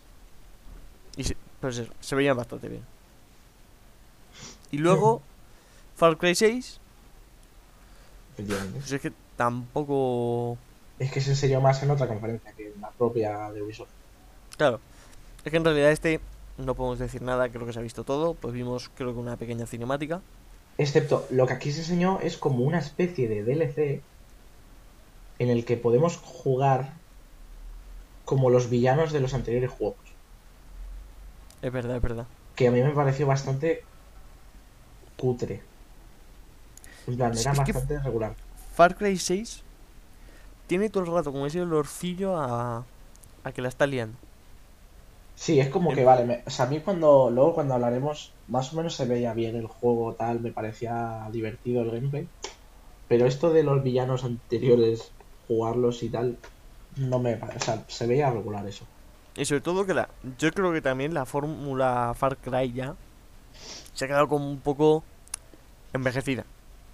Y 1.16 1.24
se, 1.24 1.36
pues 1.60 1.78
eso, 1.78 1.92
se 2.00 2.14
veían 2.14 2.36
bastante 2.36 2.68
bien. 2.68 2.82
Y 4.70 4.78
luego, 4.78 5.20
Far 5.96 6.16
Cry 6.16 6.34
6, 6.34 6.78
Efectivamente. 8.34 8.78
pues 8.78 8.92
es 8.92 9.00
que 9.00 9.12
tampoco. 9.36 10.56
Es 10.98 11.10
que 11.10 11.20
se 11.20 11.30
enseñó 11.30 11.60
más 11.60 11.82
en 11.82 11.90
otra 11.90 12.06
conferencia 12.06 12.52
que 12.52 12.68
en 12.72 12.80
la 12.80 12.90
propia 12.90 13.50
de 13.50 13.62
Ubisoft. 13.62 13.88
Claro, 14.56 14.80
es 15.44 15.50
que 15.50 15.56
en 15.56 15.64
realidad 15.64 15.90
este 15.90 16.20
no 16.58 16.74
podemos 16.74 16.98
decir 16.98 17.22
nada, 17.22 17.48
creo 17.48 17.66
que 17.66 17.72
se 17.72 17.78
ha 17.78 17.82
visto 17.82 18.04
todo. 18.04 18.34
Pues 18.34 18.54
vimos, 18.54 18.90
creo 18.94 19.12
que 19.12 19.18
una 19.18 19.36
pequeña 19.36 19.66
cinemática. 19.66 20.20
Excepto, 20.78 21.26
lo 21.30 21.46
que 21.46 21.54
aquí 21.54 21.72
se 21.72 21.80
enseñó 21.80 22.20
es 22.22 22.36
como 22.38 22.64
una 22.64 22.78
especie 22.78 23.28
de 23.28 23.42
DLC 23.42 24.02
en 25.38 25.48
el 25.50 25.64
que 25.64 25.76
podemos 25.76 26.16
jugar 26.18 26.92
como 28.30 28.50
los 28.50 28.70
villanos 28.70 29.12
de 29.12 29.20
los 29.20 29.34
anteriores 29.34 29.70
juegos. 29.76 30.06
Es 31.62 31.72
verdad, 31.72 31.96
es 31.96 32.02
verdad. 32.02 32.26
Que 32.56 32.68
a 32.68 32.70
mí 32.70 32.80
me 32.82 32.94
pareció 32.94 33.26
bastante 33.26 33.66
cutre. 35.16 35.62
En 37.06 37.16
plan, 37.16 37.32
era 37.38 37.52
es 37.52 37.58
bastante 37.58 38.00
regular. 38.00 38.34
Far 38.74 38.96
Cry 38.96 39.18
6 39.18 39.62
tiene 40.66 40.90
todo 40.90 41.04
el 41.04 41.12
rato 41.12 41.32
como 41.32 41.46
ese 41.46 41.60
olorcillo 41.60 42.36
a, 42.36 42.86
a 43.44 43.52
que 43.52 43.62
la 43.62 43.68
está 43.68 43.86
liando. 43.86 44.16
Sí, 45.34 45.58
es 45.58 45.70
como 45.70 45.92
que 45.92 46.04
vale, 46.04 46.24
me- 46.24 46.42
o 46.46 46.50
sea, 46.50 46.66
a 46.66 46.68
mí 46.68 46.80
cuando, 46.82 47.30
luego 47.30 47.54
cuando 47.54 47.74
hablaremos, 47.74 48.38
más 48.46 48.72
o 48.72 48.76
menos 48.76 48.94
se 48.94 49.06
veía 49.06 49.32
bien 49.34 49.56
el 49.56 49.66
juego, 49.66 50.14
tal, 50.14 50.40
me 50.40 50.52
parecía 50.52 51.28
divertido 51.32 51.82
el 51.82 51.90
gameplay. 51.90 52.28
Pero 53.08 53.26
esto 53.26 53.52
de 53.52 53.64
los 53.64 53.82
villanos 53.82 54.24
anteriores, 54.24 55.16
jugarlos 55.48 56.02
y 56.02 56.10
tal, 56.10 56.40
no 56.96 57.18
me, 57.18 57.34
o 57.34 57.60
sea, 57.60 57.84
se 57.88 58.06
veía 58.06 58.30
regular 58.30 58.66
eso. 58.66 58.86
Y 59.36 59.44
sobre 59.44 59.60
todo 59.60 59.86
que 59.86 59.94
la. 59.94 60.08
Yo 60.38 60.50
creo 60.52 60.72
que 60.72 60.82
también 60.82 61.14
la 61.14 61.24
fórmula 61.24 62.12
Far 62.16 62.36
Cry 62.36 62.72
ya 62.72 62.94
se 63.94 64.04
ha 64.04 64.08
quedado 64.08 64.28
como 64.28 64.50
un 64.50 64.60
poco 64.60 65.04
envejecida. 65.92 66.44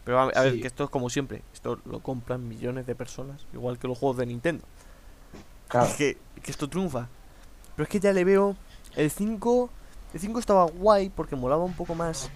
Pero 0.04 0.20
a, 0.20 0.28
a 0.28 0.42
ver, 0.42 0.60
que 0.60 0.66
esto 0.66 0.84
es 0.84 0.90
como 0.90 1.10
siempre. 1.10 1.42
Esto 1.52 1.80
lo 1.84 2.00
compran 2.00 2.46
millones 2.48 2.86
de 2.86 2.94
personas, 2.94 3.44
igual 3.52 3.78
que 3.78 3.88
los 3.88 3.98
juegos 3.98 4.18
de 4.18 4.26
Nintendo. 4.26 4.64
Claro, 5.68 5.86
Es 5.86 5.94
que, 5.96 6.18
que 6.42 6.50
esto 6.50 6.68
triunfa. 6.68 7.08
Pero 7.74 7.84
es 7.84 7.88
que 7.88 8.00
ya 8.00 8.12
le 8.12 8.24
veo. 8.24 8.56
El 8.94 9.10
5. 9.10 9.70
El 10.14 10.20
5 10.20 10.38
estaba 10.38 10.64
guay 10.64 11.08
porque 11.10 11.36
molaba 11.36 11.64
un 11.64 11.74
poco 11.74 11.94
más 11.94 12.30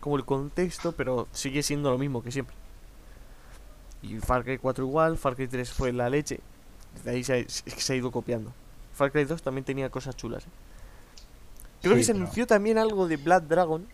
como 0.00 0.16
el 0.16 0.24
contexto, 0.26 0.92
pero 0.92 1.26
sigue 1.32 1.62
siendo 1.62 1.90
lo 1.90 1.96
mismo 1.96 2.22
que 2.22 2.30
siempre. 2.30 2.54
Y 4.02 4.18
Far 4.18 4.44
Cry 4.44 4.58
4 4.58 4.84
igual, 4.84 5.16
Far 5.16 5.34
Cry 5.34 5.48
3 5.48 5.72
fue 5.72 5.92
la 5.92 6.10
leche. 6.10 6.40
Desde 6.94 7.10
ahí 7.10 7.24
se 7.24 7.40
ha, 7.40 7.44
se 7.48 7.96
ido 7.96 8.10
copiando. 8.10 8.52
Far 8.94 9.10
Cry 9.12 9.24
2 9.24 9.42
también 9.42 9.64
tenía 9.64 9.90
cosas 9.90 10.16
chulas. 10.16 10.44
¿eh? 10.44 10.48
Creo 11.82 11.94
Sí, 11.94 11.98
que 12.00 12.04
se 12.04 12.12
pero- 12.12 12.24
anunció 12.24 12.46
también 12.46 12.78
algo 12.78 13.08
de 13.08 13.16
Blood 13.16 13.42
Dragon. 13.42 13.86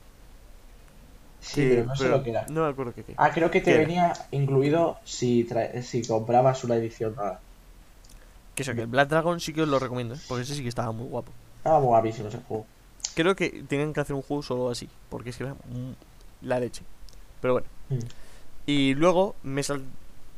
sí, 1.40 1.54
que- 1.62 1.68
pero 1.70 1.84
no 1.86 1.96
sé 1.96 2.08
lo 2.08 2.22
que 2.22 2.30
era. 2.30 2.46
No 2.50 2.64
me 2.64 2.68
acuerdo 2.70 2.92
qué. 2.94 3.04
Ah, 3.16 3.30
creo 3.32 3.50
que 3.50 3.60
te 3.60 3.76
venía 3.76 4.12
incluido 4.30 4.98
si, 5.04 5.44
trae- 5.44 5.82
si 5.82 6.02
comprabas 6.06 6.62
una 6.64 6.76
edición 6.76 7.16
rara. 7.16 7.40
Que 8.54 8.62
eso, 8.62 8.74
que 8.74 8.82
el 8.82 8.86
Blood 8.88 9.06
Dragon 9.06 9.40
sí 9.40 9.52
que 9.54 9.62
os 9.62 9.68
lo 9.68 9.78
recomiendo, 9.78 10.14
¿eh? 10.14 10.18
porque 10.28 10.42
ese 10.42 10.54
sí 10.54 10.62
que 10.62 10.68
estaba 10.68 10.92
muy 10.92 11.06
guapo. 11.08 11.32
Estaba 11.58 11.78
guapísimo 11.78 12.28
ese 12.28 12.38
juego. 12.46 12.66
Creo 13.14 13.34
que 13.34 13.64
tenían 13.68 13.92
que 13.92 14.00
hacer 14.00 14.14
un 14.14 14.22
juego 14.22 14.42
solo 14.42 14.70
así, 14.70 14.88
porque 15.08 15.30
es 15.30 15.36
que 15.36 15.44
era 15.44 15.54
la 16.42 16.60
leche. 16.60 16.82
Pero 17.40 17.54
bueno. 17.54 17.66
Mm. 17.88 17.98
Y 18.66 18.94
luego 18.94 19.34
me 19.42 19.62
sal... 19.62 19.82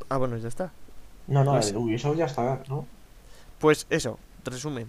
Ah, 0.08 0.16
bueno, 0.18 0.36
ya 0.36 0.48
está. 0.48 0.70
No, 1.26 1.44
no, 1.44 1.52
Pues- 1.52 1.70
el 1.70 1.76
Ubisoft 1.76 2.16
ya 2.16 2.26
está, 2.26 2.62
¿no? 2.68 2.86
Pues 3.58 3.86
eso, 3.90 4.18
resumen. 4.44 4.88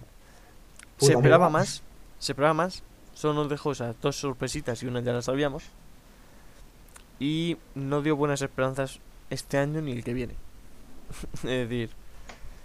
Puta 0.98 1.06
se 1.06 1.12
esperaba 1.12 1.48
mierda. 1.48 1.58
más, 1.60 1.82
se 2.18 2.32
esperaba 2.32 2.54
más. 2.54 2.82
Solo 3.14 3.34
nos 3.34 3.48
dejó 3.48 3.72
esas 3.72 3.94
dos 4.00 4.16
sorpresitas 4.16 4.82
y 4.82 4.86
una 4.86 5.00
ya 5.00 5.12
la 5.12 5.22
sabíamos. 5.22 5.64
Y 7.20 7.56
no 7.74 8.02
dio 8.02 8.16
buenas 8.16 8.42
esperanzas 8.42 8.98
este 9.30 9.58
año 9.58 9.80
ni 9.80 9.92
el 9.92 10.02
que 10.02 10.14
viene. 10.14 10.34
es 11.36 11.42
decir, 11.42 11.90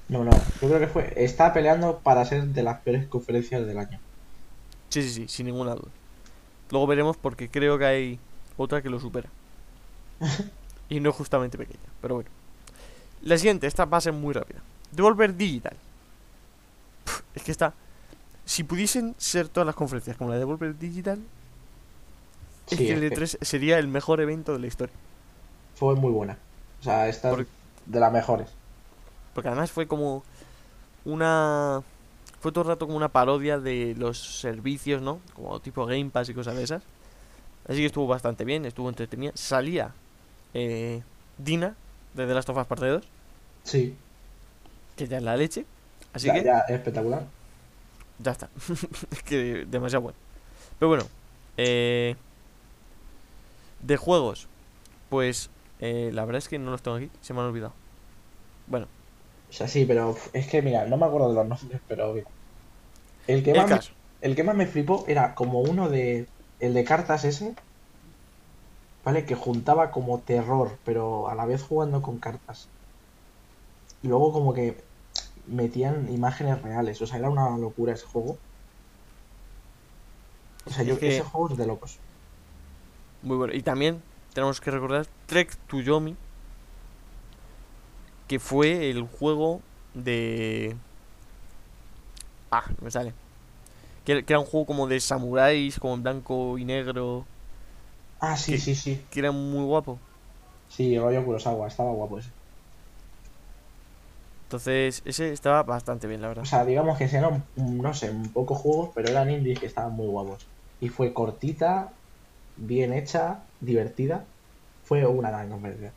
No, 0.08 0.23
no, 0.23 0.32
yo 0.32 0.67
creo 0.67 0.79
que 0.79 0.88
fue. 0.88 1.13
Está 1.17 1.53
peleando 1.53 1.99
para 1.99 2.25
ser 2.25 2.45
de 2.47 2.63
las 2.63 2.79
peores 2.82 3.05
conferencias 3.08 3.65
del 3.67 3.77
año. 3.77 3.99
Sí, 4.89 5.03
sí, 5.03 5.10
sí, 5.10 5.27
sin 5.27 5.45
ninguna 5.45 5.75
duda. 5.75 5.91
Luego 6.71 6.88
veremos 6.88 7.17
porque 7.17 7.49
creo 7.49 7.77
que 7.77 7.86
hay 7.86 8.19
otra 8.58 8.82
que 8.82 8.89
lo 8.89 8.99
supera. 8.99 9.29
y 10.89 10.99
no 10.99 11.12
justamente 11.13 11.58
pequeña, 11.58 11.79
pero 12.01 12.15
bueno. 12.15 12.29
La 13.21 13.38
siguiente, 13.38 13.67
esta 13.67 13.86
va 13.86 13.97
a 13.97 14.01
ser 14.01 14.13
muy 14.13 14.34
rápida. 14.34 14.60
Devolver 14.91 15.36
Digital. 15.36 15.75
Es 17.36 17.43
que 17.43 17.51
está. 17.51 17.73
Si 18.45 18.63
pudiesen 18.63 19.13
ser 19.17 19.47
todas 19.49 19.65
las 19.65 19.75
conferencias 19.75 20.17
como 20.17 20.29
la 20.29 20.36
de 20.36 20.39
Devolver 20.39 20.77
Digital, 20.77 21.19
es 22.69 22.77
que 22.77 22.93
el 22.93 23.03
es 23.03 23.10
que 23.12 23.15
E3 23.38 23.38
sería 23.43 23.77
el 23.79 23.88
mejor 23.88 24.21
evento 24.21 24.53
de 24.53 24.60
la 24.60 24.67
historia. 24.67 24.95
fue 25.75 25.95
muy 25.95 26.12
buena. 26.12 26.38
O 26.79 26.84
sea, 26.84 27.08
esta 27.08 27.29
Por- 27.29 27.41
es 27.41 27.47
de 27.86 27.99
las 27.99 28.12
mejores. 28.12 28.47
Porque 29.34 29.49
además 29.49 29.71
fue 29.71 29.88
como 29.88 30.23
una. 31.05 31.82
Fue 32.41 32.51
todo 32.53 32.63
el 32.63 32.69
rato 32.69 32.86
como 32.86 32.97
una 32.97 33.10
parodia 33.10 33.60
de 33.60 33.95
los 33.97 34.17
servicios, 34.39 35.01
¿no? 35.01 35.19
Como 35.36 35.60
tipo 35.60 35.86
Game 35.86 36.10
Pass 36.10 36.29
y 36.29 36.34
cosas 36.34 36.55
de 36.55 36.63
esas. 36.63 36.84
Así 37.67 37.79
que 37.79 37.86
estuvo 37.88 38.08
bastante 38.08 38.45
bien, 38.45 38.65
estuvo 38.65 38.88
entretenida. 38.89 39.32
Salía 39.36 39.91
eh, 40.53 41.03
Dina 41.38 41.75
de 42.13 42.28
The 42.28 42.34
Last 42.34 42.50
of 42.50 42.58
Us 42.58 42.67
Parte 42.67 42.88
2, 42.88 43.12
Sí, 43.63 43.98
que 44.95 45.08
ya 45.08 45.17
es 45.17 45.24
la 45.24 45.38
leche. 45.38 45.67
Así 46.13 46.28
ya, 46.28 46.34
que 46.34 46.43
ya, 46.43 46.60
espectacular. 46.69 47.32
ya 48.17 48.32
está. 48.32 48.50
es 49.12 49.24
que 49.24 49.65
demasiado 49.67 50.02
bueno. 50.04 50.17
Pero 50.80 50.89
bueno, 50.89 51.12
eh, 51.58 52.15
de 53.80 53.98
juegos, 53.98 54.50
pues 55.10 55.52
eh, 55.80 56.12
la 56.13 56.26
verdad 56.26 56.39
es 56.39 56.50
que 56.50 56.60
no 56.60 56.72
los 56.72 56.82
tengo 56.84 56.98
aquí, 56.98 57.12
se 57.22 57.34
me 57.34 57.41
han 57.41 57.48
olvidado. 57.48 57.76
Bueno, 58.67 58.88
O 59.50 59.54
sea, 59.54 59.67
sí, 59.67 59.86
pero 59.86 60.15
es 60.34 60.48
que 60.48 60.62
mira, 60.62 60.86
no 60.86 60.98
me 60.98 61.06
acuerdo 61.06 61.30
de 61.30 61.36
los 61.36 61.48
nombres, 61.48 61.82
pero 61.88 62.13
mira. 62.13 62.28
El 63.28 63.43
que 63.43 63.52
el 63.52 63.56
más 63.56 63.69
me, 63.69 63.82
el 64.22 64.36
que 64.36 64.43
más 64.43 64.56
me 64.56 64.67
flipó 64.67 65.06
era 65.08 65.36
como 65.36 65.62
uno 65.62 65.89
de. 65.89 66.32
El 66.60 66.74
de 66.74 66.84
cartas 66.84 67.24
ese. 67.26 67.58
¿Vale? 69.03 69.25
Que 69.25 69.35
juntaba 69.35 69.91
como 69.91 70.19
terror, 70.19 70.77
pero 70.85 71.29
a 71.29 71.35
la 71.35 71.45
vez 71.45 71.63
jugando 71.63 72.01
con 72.01 72.17
cartas. 72.19 72.67
Y 74.03 74.07
luego 74.07 74.31
como 74.33 74.53
que 74.53 74.81
metían 75.47 76.12
imágenes 76.13 76.62
reales. 76.62 77.01
O 77.01 77.07
sea, 77.07 77.17
era 77.19 77.29
una 77.29 77.57
locura 77.57 77.93
ese 77.93 78.05
juego. 78.05 78.38
O 80.65 80.69
sea, 80.71 80.83
yo 80.83 80.93
Es 80.93 80.99
que- 80.99 81.17
ese 81.17 81.23
juego 81.23 81.49
es 81.51 81.57
de 81.57 81.65
locos. 81.65 81.97
Muy 83.23 83.38
bueno. 83.38 83.53
Y 83.53 83.62
también 83.62 84.01
tenemos 84.33 84.62
que 84.62 84.71
recordar 84.71 85.07
Trek 85.25 85.55
to 85.67 85.79
Yomi, 85.81 86.15
que 88.27 88.39
fue 88.39 88.89
el 88.89 89.03
juego 89.03 89.62
de... 89.93 90.75
Ah, 92.51 92.63
no 92.67 92.85
me 92.85 92.91
sale. 92.91 93.13
Que, 94.05 94.23
que 94.23 94.33
era 94.33 94.39
un 94.39 94.45
juego 94.45 94.65
como 94.65 94.88
de 94.88 94.99
samuráis, 94.99 95.79
como 95.79 95.95
en 95.95 96.03
blanco 96.03 96.57
y 96.57 96.65
negro, 96.65 97.25
Ah, 98.19 98.36
sí, 98.38 98.58
sí, 98.58 98.75
sí. 98.75 99.05
que 99.12 99.19
era 99.19 99.32
muy 99.32 99.63
guapo. 99.63 99.97
Sí, 100.69 100.97
rollo 100.97 101.25
Kurosawa, 101.25 101.67
estaba 101.67 101.91
guapo 101.91 102.19
ese. 102.19 102.29
Entonces, 104.43 105.03
ese 105.05 105.32
estaba 105.32 105.62
bastante 105.63 106.08
bien, 106.08 106.21
la 106.21 106.29
verdad. 106.29 106.43
O 106.43 106.47
sea, 106.47 106.65
digamos 106.65 106.97
que 106.97 107.05
eran, 107.05 107.43
no 107.55 107.93
sé, 107.93 108.10
un 108.10 108.29
pocos 108.29 108.58
juegos, 108.58 108.89
pero 108.95 109.10
eran 109.10 109.29
indies 109.29 109.60
que 109.60 109.67
estaban 109.67 109.93
muy 109.93 110.08
guapos. 110.08 110.47
Y 110.82 110.89
fue 110.89 111.13
cortita, 111.13 111.89
bien 112.55 112.93
hecha, 112.93 113.39
divertida. 113.62 114.25
Fue 114.84 115.05
una 115.05 115.29
gran 115.29 115.49
conferencia. 115.49 115.93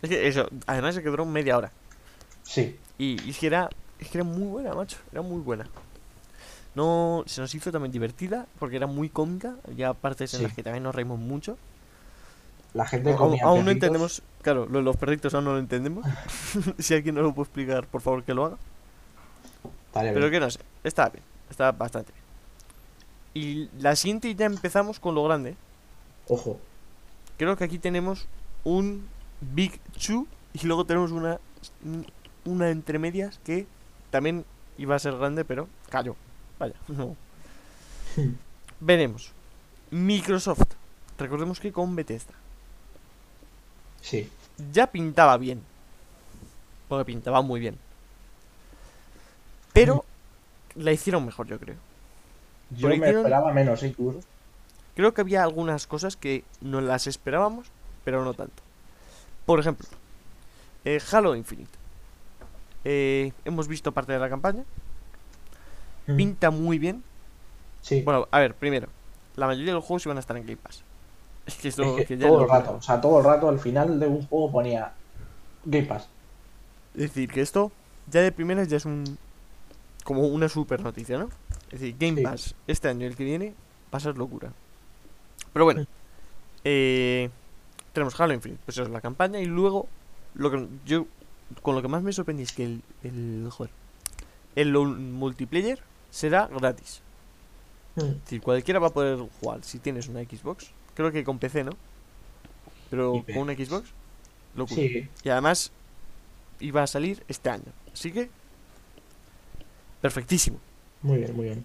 Es 0.00 0.08
que 0.08 0.26
eso, 0.26 0.48
además 0.66 0.96
es 0.96 1.02
que 1.02 1.10
duró 1.10 1.26
media 1.26 1.58
hora. 1.58 1.70
Sí, 2.42 2.80
Y, 2.98 3.20
y 3.26 3.30
es 3.30 3.38
que 3.38 3.46
era, 3.46 3.68
es 3.98 4.08
que 4.08 4.18
era 4.18 4.24
muy 4.24 4.48
buena, 4.48 4.74
macho. 4.74 4.96
Era 5.12 5.22
muy 5.22 5.40
buena. 5.40 5.66
No, 6.74 7.24
se 7.26 7.40
nos 7.40 7.54
hizo 7.54 7.72
también 7.72 7.92
divertida 7.92 8.46
porque 8.58 8.76
era 8.76 8.86
muy 8.86 9.08
cómica. 9.08 9.56
Había 9.66 9.92
partes 9.94 10.34
en 10.34 10.42
las 10.44 10.52
que 10.54 10.62
también 10.62 10.84
nos 10.84 10.94
reímos 10.94 11.18
mucho. 11.18 11.58
la 12.74 12.86
gente 12.86 13.12
Aún, 13.12 13.38
aún 13.42 13.64
no 13.64 13.70
entendemos, 13.70 14.22
claro, 14.42 14.66
lo 14.66 14.78
de 14.78 14.84
los 14.84 14.96
perritos 14.96 15.34
aún 15.34 15.44
no 15.44 15.52
lo 15.52 15.58
entendemos. 15.58 16.06
si 16.78 16.94
alguien 16.94 17.16
nos 17.16 17.24
lo 17.24 17.34
puede 17.34 17.46
explicar, 17.46 17.86
por 17.88 18.00
favor 18.00 18.22
que 18.22 18.34
lo 18.34 18.44
haga. 18.46 18.56
Estaría 19.86 20.12
Pero 20.12 20.26
bien. 20.30 20.32
que 20.32 20.40
no 20.40 20.50
sé, 20.50 20.60
está 20.84 21.08
bien, 21.08 21.24
está 21.50 21.72
bastante 21.72 22.12
bien. 22.12 22.24
Y 23.32 23.68
la 23.80 23.96
siguiente 23.96 24.34
ya 24.34 24.46
empezamos 24.46 25.00
con 25.00 25.14
lo 25.14 25.24
grande. 25.24 25.56
Ojo, 26.28 26.60
Creo 27.36 27.56
que 27.56 27.64
aquí 27.64 27.78
tenemos 27.78 28.28
un 28.64 29.08
Big 29.40 29.80
Two 30.04 30.26
y 30.52 30.66
luego 30.66 30.84
tenemos 30.84 31.10
una, 31.10 31.38
una 32.44 32.70
entre 32.70 32.98
medias 32.98 33.40
que 33.44 33.66
también 34.10 34.44
iba 34.76 34.94
a 34.94 34.98
ser 34.98 35.16
grande, 35.16 35.44
pero 35.44 35.66
cayó. 35.88 36.16
Vaya, 36.60 36.74
no. 36.88 37.16
Veremos. 38.80 39.32
Microsoft. 39.90 40.74
Recordemos 41.18 41.58
que 41.58 41.72
con 41.72 41.96
Bethesda. 41.96 42.34
sí. 44.00 44.30
ya 44.72 44.86
pintaba 44.86 45.36
bien. 45.38 45.62
Porque 46.88 47.04
pintaba 47.06 47.42
muy 47.42 47.60
bien. 47.60 47.78
Pero 49.72 50.04
la 50.74 50.92
hicieron 50.92 51.24
mejor, 51.24 51.46
yo 51.46 51.58
creo. 51.58 51.76
Yo 52.70 52.88
Porque 52.88 52.98
me 52.98 53.10
esperaba 53.10 53.52
menos, 53.52 53.82
incluso. 53.82 54.20
Creo 54.94 55.14
que 55.14 55.20
había 55.20 55.42
algunas 55.42 55.86
cosas 55.86 56.16
que 56.16 56.44
no 56.60 56.80
las 56.80 57.06
esperábamos, 57.06 57.68
pero 58.04 58.24
no 58.24 58.34
tanto. 58.34 58.62
Por 59.46 59.60
ejemplo, 59.60 59.86
eh, 60.84 61.00
Halo 61.10 61.34
Infinite. 61.34 61.70
Eh, 62.84 63.32
hemos 63.44 63.68
visto 63.68 63.92
parte 63.92 64.12
de 64.12 64.18
la 64.18 64.28
campaña. 64.28 64.64
Mm. 66.12 66.16
Pinta 66.16 66.50
muy 66.50 66.78
bien. 66.78 67.02
Sí, 67.82 68.02
Bueno, 68.02 68.28
a 68.30 68.38
ver, 68.40 68.54
primero, 68.54 68.88
la 69.36 69.46
mayoría 69.46 69.68
de 69.68 69.74
los 69.74 69.84
juegos 69.84 70.04
iban 70.06 70.16
a 70.16 70.20
estar 70.20 70.36
en 70.36 70.44
Game 70.44 70.56
Pass. 70.58 70.82
Es 71.46 71.56
que 71.56 71.68
esto 71.68 71.82
es 71.82 71.96
que 71.96 72.04
que 72.06 72.18
ya 72.18 72.28
todo 72.28 72.42
el 72.42 72.48
rato, 72.48 72.76
o 72.76 72.82
sea, 72.82 73.00
todo 73.00 73.18
el 73.18 73.24
rato 73.24 73.48
al 73.48 73.58
final 73.58 73.98
de 73.98 74.06
un 74.06 74.24
juego 74.26 74.52
ponía 74.52 74.92
Game 75.64 75.86
Pass. 75.86 76.08
Es 76.94 77.00
decir, 77.02 77.28
que 77.30 77.40
esto 77.40 77.72
ya 78.10 78.20
de 78.20 78.30
primeras 78.30 78.68
ya 78.68 78.76
es 78.76 78.84
un 78.84 79.18
como 80.04 80.26
una 80.28 80.48
super 80.48 80.80
noticia, 80.82 81.18
¿no? 81.18 81.28
Es 81.70 81.80
decir, 81.80 81.96
Game 81.98 82.18
Sí. 82.18 82.22
Pass 82.22 82.54
este 82.66 82.88
año 82.88 83.02
y 83.02 83.06
el 83.08 83.16
que 83.16 83.24
viene 83.24 83.54
va 83.92 83.96
a 83.98 84.00
ser 84.00 84.16
locura. 84.18 84.52
Pero 85.52 85.64
bueno, 85.64 85.86
eh, 86.64 87.30
tenemos 87.92 88.18
Halo 88.20 88.34
Infinite, 88.34 88.60
pues 88.64 88.76
eso 88.76 88.84
es 88.84 88.90
la 88.90 89.00
campaña 89.00 89.40
y 89.40 89.46
luego 89.46 89.88
lo 90.34 90.50
que 90.50 90.68
yo 90.84 91.06
con 91.62 91.74
lo 91.74 91.82
que 91.82 91.88
más 91.88 92.02
me 92.02 92.12
sorprendí 92.12 92.44
es 92.44 92.52
que 92.52 92.64
el 92.64 92.82
el 93.02 93.48
joder, 93.50 93.72
el 94.56 94.72
multiplayer 94.72 95.80
será 96.10 96.46
gratis. 96.48 97.02
Mm. 97.96 98.14
Es 98.18 98.24
decir, 98.24 98.42
cualquiera 98.42 98.80
va 98.80 98.88
a 98.88 98.92
poder 98.92 99.18
jugar 99.40 99.64
si 99.64 99.78
tienes 99.78 100.08
una 100.08 100.20
Xbox. 100.22 100.74
Creo 100.94 101.12
que 101.12 101.24
con 101.24 101.38
PC, 101.38 101.64
¿no? 101.64 101.72
Pero 102.90 103.26
con 103.32 103.42
una 103.42 103.54
Xbox, 103.54 103.94
locura. 104.54 104.88
Sí, 104.88 105.08
Y 105.24 105.28
además 105.28 105.72
iba 106.60 106.82
a 106.82 106.86
salir 106.86 107.24
este 107.28 107.50
año. 107.50 107.72
Así 107.92 108.12
que 108.12 108.30
perfectísimo. 110.00 110.58
muy 111.02 111.18
bien, 111.18 111.36
muy 111.36 111.44
bien. 111.46 111.64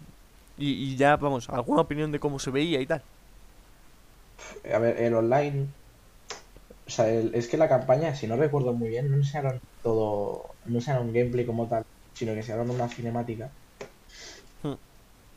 Y, 0.57 0.71
y 0.93 0.95
ya, 0.97 1.17
vamos, 1.17 1.49
alguna 1.49 1.81
opinión 1.81 2.11
de 2.11 2.19
cómo 2.19 2.39
se 2.39 2.51
veía 2.51 2.79
y 2.81 2.87
tal. 2.87 3.03
A 4.73 4.79
ver, 4.79 4.97
el 5.01 5.13
online. 5.13 5.67
O 6.87 6.89
sea, 6.89 7.09
el- 7.09 7.33
es 7.35 7.47
que 7.47 7.57
la 7.57 7.69
campaña, 7.69 8.15
si 8.15 8.27
no 8.27 8.35
recuerdo 8.37 8.73
muy 8.73 8.89
bien, 8.89 9.09
no 9.09 9.17
enseñaron 9.17 9.59
todo. 9.81 10.55
No 10.65 10.77
enseñaron 10.79 11.13
gameplay 11.13 11.45
como 11.45 11.67
tal, 11.67 11.85
sino 12.13 12.33
que 12.33 12.39
enseñaron 12.39 12.69
una 12.69 12.89
cinemática. 12.89 13.51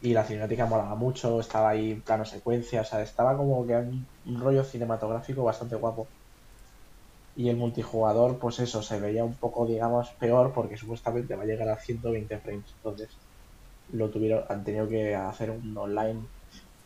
Y 0.00 0.12
la 0.12 0.24
cinemática 0.24 0.66
molaba 0.66 0.94
mucho, 0.94 1.40
estaba 1.40 1.70
ahí 1.70 1.92
en 1.92 2.02
plano 2.02 2.24
secuencia, 2.24 2.82
o 2.82 2.84
sea, 2.84 3.02
estaba 3.02 3.36
como 3.36 3.66
que 3.66 3.74
un, 3.76 4.06
un 4.26 4.40
rollo 4.40 4.64
cinematográfico 4.64 5.42
bastante 5.44 5.76
guapo. 5.76 6.06
Y 7.36 7.48
el 7.48 7.56
multijugador, 7.56 8.38
pues 8.38 8.58
eso, 8.58 8.82
se 8.82 9.00
veía 9.00 9.24
un 9.24 9.36
poco, 9.38 9.66
digamos, 9.66 10.10
peor 10.18 10.52
porque 10.52 10.76
supuestamente 10.76 11.36
va 11.36 11.44
a 11.44 11.46
llegar 11.46 11.68
a 11.68 11.78
120 11.78 12.38
frames. 12.40 12.72
Entonces, 12.76 13.16
lo 13.92 14.10
tuvieron, 14.10 14.44
han 14.48 14.64
tenido 14.64 14.88
que 14.88 15.14
hacer 15.14 15.50
un 15.50 15.76
online, 15.76 16.20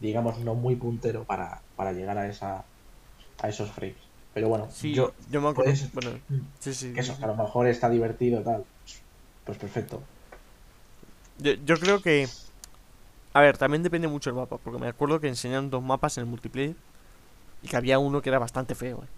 digamos, 0.01 0.38
no 0.40 0.55
muy 0.55 0.77
puntero 0.77 1.25
para, 1.25 1.62
para 1.77 1.92
llegar 1.92 2.18
a 2.18 2.29
esa 2.29 2.64
a 3.42 3.48
esos 3.48 3.70
frames. 3.70 3.96
Pero 4.35 4.48
bueno, 4.48 4.68
Sí, 4.70 4.94
yo 4.94 5.12
yo, 5.29 5.40
me 5.40 5.48
acuerdo. 5.48 5.72
Bueno, 5.92 6.11
sí, 6.61 6.72
sí. 6.75 6.92
que 6.92 7.01
eso, 7.01 7.16
que 7.18 7.25
a 7.25 7.29
lo 7.29 7.37
mejor 7.37 7.66
está 7.66 7.90
divertido 7.90 8.42
tal. 8.42 8.64
Pues 9.44 9.59
perfecto. 9.59 10.01
Yo, 11.38 11.53
yo 11.53 11.79
creo 11.79 12.01
que. 12.01 12.29
A 13.35 13.40
ver, 13.40 13.57
también 13.59 13.83
depende 13.83 14.09
mucho 14.09 14.31
del 14.31 14.37
mapa. 14.38 14.59
Porque 14.59 14.79
me 14.79 14.88
acuerdo 14.88 15.21
que 15.21 15.29
enseñaron 15.29 15.71
dos 15.71 15.83
mapas 15.83 16.16
en 16.18 16.25
el 16.25 16.31
multiplayer. 16.31 16.77
Y 17.62 17.68
que 17.68 17.77
había 17.77 17.99
uno 17.99 18.23
que 18.23 18.31
era 18.31 18.38
bastante 18.38 18.75
feo. 18.75 19.05
eh. 19.05 19.09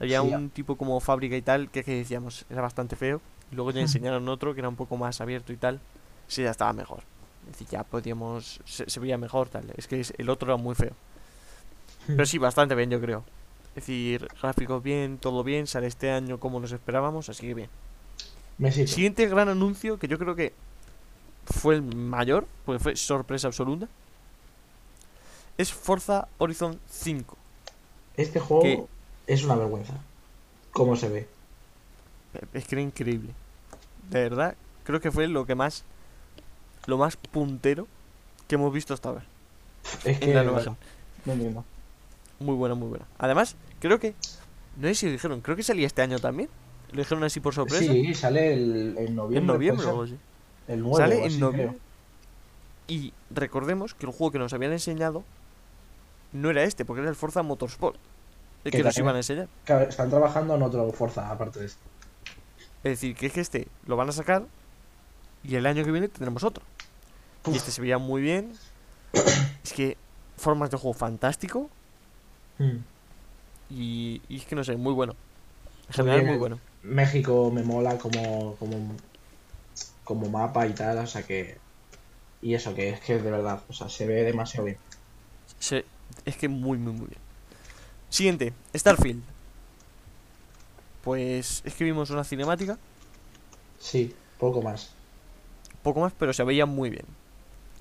Había 0.00 0.22
Sí, 0.22 0.28
un 0.28 0.50
tipo 0.50 0.76
como 0.76 1.00
fábrica 1.00 1.36
y 1.36 1.42
tal. 1.42 1.70
Que, 1.70 1.84
que 1.84 1.96
decíamos, 1.96 2.46
era 2.50 2.62
bastante 2.62 2.96
feo. 2.96 3.20
Y 3.50 3.56
luego 3.56 3.70
ya 3.72 3.80
enseñaron 3.80 4.28
otro 4.28 4.54
que 4.54 4.60
era 4.60 4.68
un 4.68 4.76
poco 4.76 4.96
más 4.96 5.20
abierto 5.20 5.52
y 5.52 5.56
tal. 5.56 5.80
Sí, 6.26 6.42
ya 6.42 6.50
estaba 6.50 6.72
mejor. 6.72 7.04
Es 7.46 7.52
decir, 7.52 7.68
ya 7.68 7.84
podíamos. 7.84 8.60
Se, 8.64 8.88
se 8.88 9.00
veía 9.00 9.18
mejor 9.18 9.48
tal. 9.48 9.72
Es 9.76 9.86
que 9.88 10.04
el 10.18 10.30
otro 10.30 10.52
era 10.52 10.56
muy 10.62 10.74
feo. 10.74 10.96
Pero 12.14 12.26
sí, 12.26 12.38
bastante 12.38 12.74
bien, 12.74 12.90
yo 12.90 13.00
creo. 13.00 13.24
Es 13.70 13.74
decir, 13.86 14.28
gráficos 14.40 14.82
bien, 14.82 15.18
todo 15.18 15.42
bien, 15.44 15.66
sale 15.66 15.86
este 15.88 16.10
año 16.10 16.38
como 16.38 16.60
nos 16.60 16.72
esperábamos, 16.72 17.28
así 17.28 17.46
que 17.46 17.54
bien. 17.54 17.70
Siguiente 18.86 19.26
gran 19.28 19.48
anuncio 19.48 19.98
que 19.98 20.08
yo 20.08 20.18
creo 20.18 20.34
que 20.36 20.54
fue 21.46 21.76
el 21.76 21.82
mayor, 21.82 22.46
porque 22.64 22.82
fue 22.82 22.96
sorpresa 22.96 23.48
absoluta, 23.48 23.88
es 25.58 25.72
Forza 25.72 26.28
Horizon 26.38 26.78
5. 26.90 27.36
Este 28.16 28.40
juego 28.40 28.88
es 29.26 29.44
una 29.44 29.56
vergüenza. 29.56 29.94
¿Cómo 30.72 30.96
se 30.96 31.08
ve? 31.08 31.28
Es 32.52 32.66
que 32.66 32.74
era 32.74 32.82
increíble. 32.82 33.30
De 34.10 34.22
verdad, 34.22 34.56
creo 34.84 35.00
que 35.00 35.10
fue 35.10 35.28
lo 35.28 35.46
que 35.46 35.54
más, 35.54 35.84
lo 36.86 36.98
más 36.98 37.16
puntero 37.16 37.86
que 38.48 38.56
hemos 38.56 38.72
visto 38.72 38.94
hasta 38.94 39.10
ahora. 39.10 39.24
Es 40.04 40.18
que 40.18 40.26
En 40.26 40.34
la 40.34 40.42
nueva 40.42 40.58
bueno, 40.58 40.76
no 41.24 41.32
entiendo. 41.32 41.64
Muy 42.40 42.54
buena, 42.56 42.74
muy 42.74 42.88
buena. 42.88 43.06
Además, 43.18 43.56
creo 43.80 43.98
que, 44.00 44.14
no 44.76 44.88
sé 44.88 44.94
si 44.94 45.06
lo 45.06 45.12
dijeron, 45.12 45.40
creo 45.40 45.56
que 45.56 45.62
salía 45.62 45.86
este 45.86 46.02
año 46.02 46.18
también. 46.18 46.48
Lo 46.90 46.98
dijeron 46.98 47.24
así 47.24 47.40
por 47.40 47.54
sorpresa. 47.54 47.92
Sí, 47.92 48.14
sale 48.14 48.52
el, 48.52 48.96
en 48.98 49.14
noviembre. 49.14 49.38
en 49.38 49.46
noviembre 49.46 49.86
o 49.86 49.90
algo 49.90 50.02
así. 50.02 50.16
El 50.68 50.82
9 50.82 50.96
Sale 50.96 51.26
en 51.26 51.40
noviembre. 51.40 51.78
Y 52.86 53.12
recordemos 53.30 53.94
que 53.94 54.06
el 54.06 54.12
juego 54.12 54.30
que 54.32 54.38
nos 54.38 54.52
habían 54.52 54.72
enseñado 54.72 55.24
no 56.32 56.50
era 56.50 56.64
este, 56.64 56.84
porque 56.84 57.00
era 57.00 57.10
el 57.10 57.16
Forza 57.16 57.42
Motorsport. 57.42 57.96
El 58.64 58.72
Que 58.72 58.78
que 58.78 58.84
nos 58.84 58.96
iban 58.98 59.14
a 59.14 59.18
enseñar. 59.18 59.48
Claro, 59.64 59.88
están 59.88 60.10
trabajando 60.10 60.54
en 60.54 60.62
otro 60.62 60.90
Forza 60.92 61.30
aparte 61.30 61.60
de 61.60 61.66
este. 61.66 61.80
Es 62.82 62.92
decir, 62.92 63.14
que 63.16 63.26
es 63.26 63.32
que 63.32 63.40
este 63.40 63.68
lo 63.86 63.96
van 63.96 64.08
a 64.08 64.12
sacar 64.12 64.44
y 65.42 65.54
el 65.56 65.66
año 65.66 65.84
que 65.84 65.90
viene 65.90 66.08
tendremos 66.08 66.44
otro. 66.44 66.64
Y 67.46 67.56
este 67.56 67.70
se 67.70 67.80
veía 67.80 67.98
muy 67.98 68.22
bien. 68.22 68.52
Es 69.62 69.72
que 69.72 69.96
formas 70.36 70.70
de 70.70 70.76
juego 70.76 70.94
fantástico 70.94 71.70
Mm. 72.58 72.76
y, 73.70 74.22
y 74.28 74.36
es 74.36 74.44
que 74.44 74.54
no 74.54 74.62
sé, 74.62 74.76
muy 74.76 74.92
bueno. 74.92 75.16
En 75.88 75.94
general, 75.94 76.24
muy 76.24 76.36
bueno. 76.36 76.60
México 76.84 77.50
me 77.52 77.62
mola 77.64 77.98
como, 77.98 78.54
como, 78.56 78.94
como 80.04 80.28
mapa 80.28 80.66
y 80.66 80.72
tal, 80.74 80.98
o 80.98 81.06
sea 81.06 81.22
que... 81.22 81.58
Y 82.42 82.54
eso, 82.54 82.74
que 82.74 82.90
es 82.90 83.00
que 83.00 83.18
de 83.18 83.30
verdad, 83.30 83.62
o 83.68 83.72
sea, 83.72 83.88
se 83.88 84.06
ve 84.06 84.22
demasiado 84.22 84.66
bien. 84.66 84.76
Se- 85.58 85.84
es 86.26 86.36
que 86.36 86.48
muy, 86.48 86.76
muy, 86.78 86.92
muy 86.92 87.06
bien. 87.06 87.20
Siguiente, 88.10 88.52
Starfield. 88.74 89.22
Pues 91.02 91.62
es 91.64 91.74
que 91.74 91.84
vimos 91.84 92.10
una 92.10 92.24
cinemática, 92.24 92.78
Sí, 93.78 94.14
poco 94.38 94.62
más. 94.62 94.90
poco 95.82 96.00
más, 96.00 96.12
pero 96.18 96.32
se 96.32 96.42
veía 96.44 96.64
muy 96.64 96.88
bien. 96.90 97.04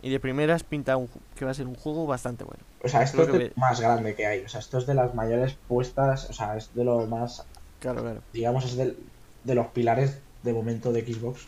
Y 0.02 0.10
de 0.10 0.20
primeras 0.20 0.64
pinta 0.64 0.98
un 0.98 1.10
que 1.38 1.46
va 1.46 1.52
a 1.52 1.54
ser 1.54 1.66
un 1.68 1.76
juego 1.76 2.06
bastante 2.06 2.44
bueno. 2.44 2.62
O 2.84 2.90
sea, 2.90 3.04
esto 3.04 3.24
Creo 3.24 3.36
es 3.36 3.42
que 3.44 3.50
de 3.50 3.54
más 3.56 3.80
grande 3.80 4.16
que 4.16 4.26
hay. 4.26 4.40
O 4.44 4.50
sea, 4.50 4.60
esto 4.60 4.78
es 4.78 4.86
de 4.86 4.94
las 4.96 5.16
mayores 5.16 5.56
puestas, 5.70 6.30
o 6.30 6.34
sea, 6.34 6.58
es 6.58 6.74
de 6.76 6.84
lo 6.84 7.06
más, 7.08 7.46
Claro, 7.80 8.02
claro. 8.02 8.22
digamos, 8.34 8.66
es 8.66 8.76
del- 8.76 8.98
de 9.46 9.56
los 9.56 9.68
pilares 9.68 10.20
de 10.44 10.52
momento 10.54 10.92
de 10.92 11.02
Xbox. 11.06 11.48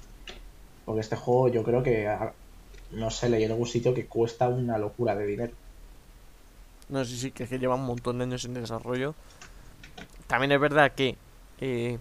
Porque 0.85 1.01
este 1.01 1.15
juego 1.15 1.47
yo 1.47 1.63
creo 1.63 1.81
que, 1.83 2.07
no 2.91 3.09
sé, 3.09 3.29
leí 3.29 3.43
en 3.43 3.51
algún 3.51 3.67
sitio 3.67 3.93
que 3.93 4.05
cuesta 4.05 4.47
una 4.47 4.77
locura 4.77 5.15
de 5.15 5.25
dinero. 5.25 5.53
No 6.89 7.03
sé, 7.03 7.17
sí, 7.17 7.31
que 7.31 7.43
es 7.43 7.49
que 7.49 7.57
lleva 7.57 7.75
un 7.75 7.85
montón 7.85 8.19
de 8.19 8.25
años 8.25 8.45
en 8.45 8.53
desarrollo. 8.53 9.15
También 10.27 10.51
es 10.51 10.59
verdad 10.59 10.91
que 10.91 11.17
eh, 11.59 11.97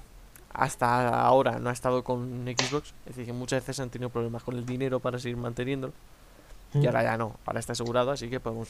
hasta 0.52 1.20
ahora 1.20 1.58
no 1.58 1.70
ha 1.70 1.72
estado 1.72 2.04
con 2.04 2.44
Xbox. 2.46 2.94
Es 3.06 3.16
decir, 3.16 3.26
que 3.26 3.32
muchas 3.32 3.62
veces 3.62 3.80
han 3.80 3.90
tenido 3.90 4.10
problemas 4.10 4.42
con 4.42 4.56
el 4.56 4.66
dinero 4.66 5.00
para 5.00 5.18
seguir 5.18 5.36
manteniéndolo. 5.36 5.92
Mm. 6.74 6.82
Y 6.82 6.86
ahora 6.86 7.02
ya 7.02 7.16
no, 7.16 7.36
ahora 7.46 7.60
está 7.60 7.72
asegurado, 7.72 8.10
así 8.10 8.28
que 8.28 8.40
podemos, 8.40 8.68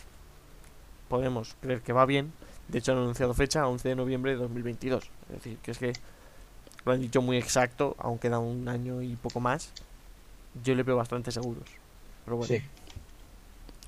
podemos 1.08 1.56
creer 1.60 1.82
que 1.82 1.92
va 1.92 2.06
bien. 2.06 2.32
De 2.68 2.78
hecho, 2.78 2.92
han 2.92 2.98
anunciado 2.98 3.34
fecha 3.34 3.66
11 3.66 3.88
de 3.90 3.96
noviembre 3.96 4.32
de 4.32 4.38
2022. 4.38 5.04
Es 5.04 5.34
decir, 5.34 5.58
que 5.58 5.70
es 5.72 5.78
que 5.78 5.92
lo 6.84 6.92
han 6.92 7.00
dicho 7.00 7.20
muy 7.22 7.36
exacto, 7.36 7.96
aún 7.98 8.18
queda 8.18 8.38
un 8.38 8.68
año 8.68 9.02
y 9.02 9.16
poco 9.16 9.40
más. 9.40 9.72
Yo 10.62 10.74
le 10.74 10.82
veo 10.82 10.96
bastante 10.96 11.30
seguros. 11.32 11.68
Pero 12.24 12.36
bueno. 12.36 12.54
Sí. 12.54 12.62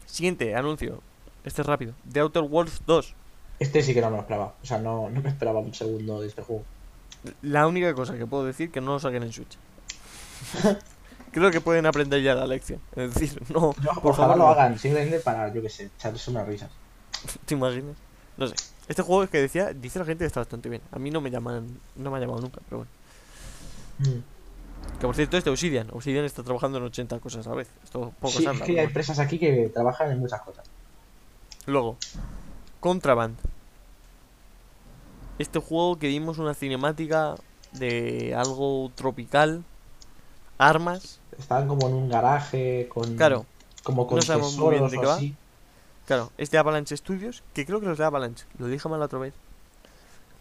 Siguiente 0.06 0.54
anuncio. 0.54 1.00
Este 1.44 1.62
es 1.62 1.66
rápido. 1.66 1.94
The 2.10 2.20
Outer 2.20 2.42
Worlds 2.42 2.82
2. 2.86 3.14
Este 3.58 3.82
sí 3.82 3.94
que 3.94 4.00
no 4.00 4.10
me 4.10 4.16
lo 4.16 4.22
esperaba. 4.22 4.54
O 4.62 4.66
sea, 4.66 4.78
no, 4.78 5.08
no 5.08 5.20
me 5.22 5.28
esperaba 5.28 5.60
un 5.60 5.72
segundo 5.72 6.20
de 6.20 6.28
este 6.28 6.42
juego. 6.42 6.64
La 7.42 7.66
única 7.66 7.94
cosa 7.94 8.16
que 8.16 8.26
puedo 8.26 8.44
decir 8.44 8.70
que 8.70 8.80
no 8.80 8.92
lo 8.92 9.00
saquen 9.00 9.22
en 9.22 9.32
Switch. 9.32 9.56
Creo 11.32 11.50
que 11.50 11.60
pueden 11.60 11.86
aprender 11.86 12.22
ya 12.22 12.34
la 12.34 12.46
lección. 12.46 12.80
Es 12.94 13.14
decir, 13.14 13.42
no, 13.50 13.72
por 13.72 14.12
ojalá 14.12 14.14
favor, 14.14 14.38
lo 14.38 14.48
hagan, 14.48 14.78
simplemente 14.78 15.20
para, 15.20 15.52
yo 15.52 15.60
que 15.60 15.68
sé, 15.68 15.90
echarse 15.96 16.30
unas 16.30 16.46
risas. 16.46 16.70
¿Te 17.44 17.54
imaginas? 17.54 17.96
No 18.36 18.46
sé. 18.46 18.54
Este 18.88 19.02
juego 19.02 19.24
es 19.24 19.30
que 19.30 19.38
decía, 19.38 19.72
dice 19.72 19.98
la 19.98 20.04
gente 20.04 20.22
que 20.22 20.26
está 20.26 20.40
bastante 20.40 20.68
bien. 20.68 20.82
A 20.92 20.98
mí 20.98 21.10
no 21.10 21.20
me 21.20 21.30
llaman, 21.30 21.80
no 21.96 22.10
me 22.10 22.16
ha 22.16 22.20
llamado 22.20 22.40
nunca, 22.40 22.60
pero 22.68 22.78
bueno. 22.78 22.90
Mm. 23.98 24.35
Que 25.00 25.06
por 25.06 25.14
cierto 25.14 25.36
es 25.36 25.44
de 25.44 25.50
Obsidian. 25.50 25.88
Obsidian 25.92 26.24
está 26.24 26.42
trabajando 26.42 26.78
en 26.78 26.84
80 26.84 27.18
cosas 27.20 27.46
a 27.46 27.50
la 27.50 27.56
vez. 27.56 27.68
Esto 27.84 28.12
poco 28.18 28.38
Sí, 28.38 28.44
se 28.44 28.50
es 28.50 28.62
que 28.62 28.80
hay 28.80 28.86
empresas 28.86 29.18
aquí 29.18 29.38
que 29.38 29.70
trabajan 29.72 30.10
en 30.10 30.20
muchas 30.20 30.40
cosas. 30.42 30.64
Luego, 31.66 31.96
Contraband. 32.80 33.36
Este 35.38 35.58
juego 35.58 35.98
que 35.98 36.08
vimos 36.08 36.38
una 36.38 36.54
cinemática 36.54 37.34
de 37.72 38.34
algo 38.34 38.90
tropical, 38.94 39.64
armas. 40.56 41.20
Están 41.38 41.68
como 41.68 41.88
en 41.88 41.94
un 41.94 42.08
garaje 42.08 42.88
con 42.88 43.16
Claro, 43.16 43.44
como 43.82 44.06
con 44.06 44.16
no 44.16 44.22
sabemos 44.22 44.56
muy 44.56 44.76
bien 44.76 44.88
de 44.88 44.98
qué 44.98 45.06
va. 45.06 45.14
así. 45.16 45.34
claro, 46.06 46.32
es 46.38 46.50
de 46.50 46.56
Avalanche 46.58 46.96
Studios, 46.96 47.42
que 47.52 47.66
creo 47.66 47.80
que 47.80 47.86
los 47.86 47.98
de 47.98 48.04
Avalanche, 48.04 48.46
lo 48.58 48.66
dije 48.66 48.88
mal 48.88 48.98
la 49.00 49.06
otra 49.06 49.18
vez. 49.18 49.34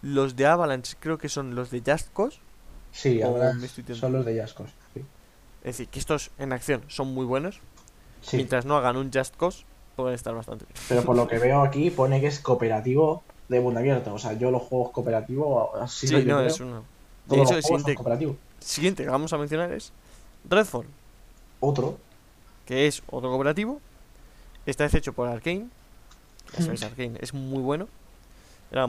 Los 0.00 0.36
de 0.36 0.46
Avalanche 0.46 0.96
creo 0.98 1.18
que 1.18 1.28
son 1.28 1.54
los 1.54 1.70
de 1.70 1.82
Just 1.84 2.08
Cause, 2.14 2.38
Sí, 2.96 3.20
ahora 3.20 3.52
son 3.94 4.12
los 4.14 4.24
de 4.24 4.36
Yascos. 4.36 4.70
Sí. 4.94 5.00
es 5.60 5.64
decir, 5.64 5.88
que 5.88 5.98
estos 5.98 6.30
en 6.38 6.52
acción 6.52 6.82
son 6.88 7.12
muy 7.12 7.26
buenos, 7.26 7.60
Sí, 8.22 8.36
mientras 8.38 8.64
no 8.64 8.76
hagan 8.76 8.96
un 8.96 9.12
Just 9.12 9.36
Cause, 9.36 9.64
pueden 9.94 10.14
estar 10.14 10.34
bastante 10.34 10.64
bien. 10.64 10.76
pero 10.88 11.02
por 11.02 11.14
lo 11.14 11.28
que 11.28 11.38
veo 11.46 11.62
aquí 11.62 11.90
pone 11.90 12.20
que 12.20 12.28
es 12.28 12.40
cooperativo 12.40 13.22
de 13.48 13.60
mundo 13.60 13.80
abierto. 13.80 14.14
O 14.14 14.18
sea, 14.18 14.32
yo 14.32 14.50
los 14.50 14.62
juegos 14.62 14.90
cooperativo 14.90 15.76
así 15.76 16.08
Sí, 16.08 16.14
no, 16.14 16.20
creo. 16.22 16.40
es 16.40 16.58
uno. 16.60 16.84
De 17.26 17.42
hecho, 17.42 17.56
el 17.56 17.62
siguiente, 18.60 19.04
que 19.04 19.10
vamos 19.10 19.32
a 19.32 19.38
mencionar 19.38 19.72
es 19.72 19.92
Redfall. 20.48 20.86
Otro. 21.60 21.98
que 22.64 22.86
es 22.86 23.02
otro 23.10 23.28
cooperativo. 23.30 23.80
Está 24.64 24.86
hecho 24.86 25.12
por 25.12 25.28
Arkane. 25.28 25.66
Ya 26.56 26.62
sabéis, 26.62 26.82
Arkane 26.82 27.18
es 27.20 27.34
muy 27.34 27.60
bueno. 27.60 27.88
Era 28.72 28.88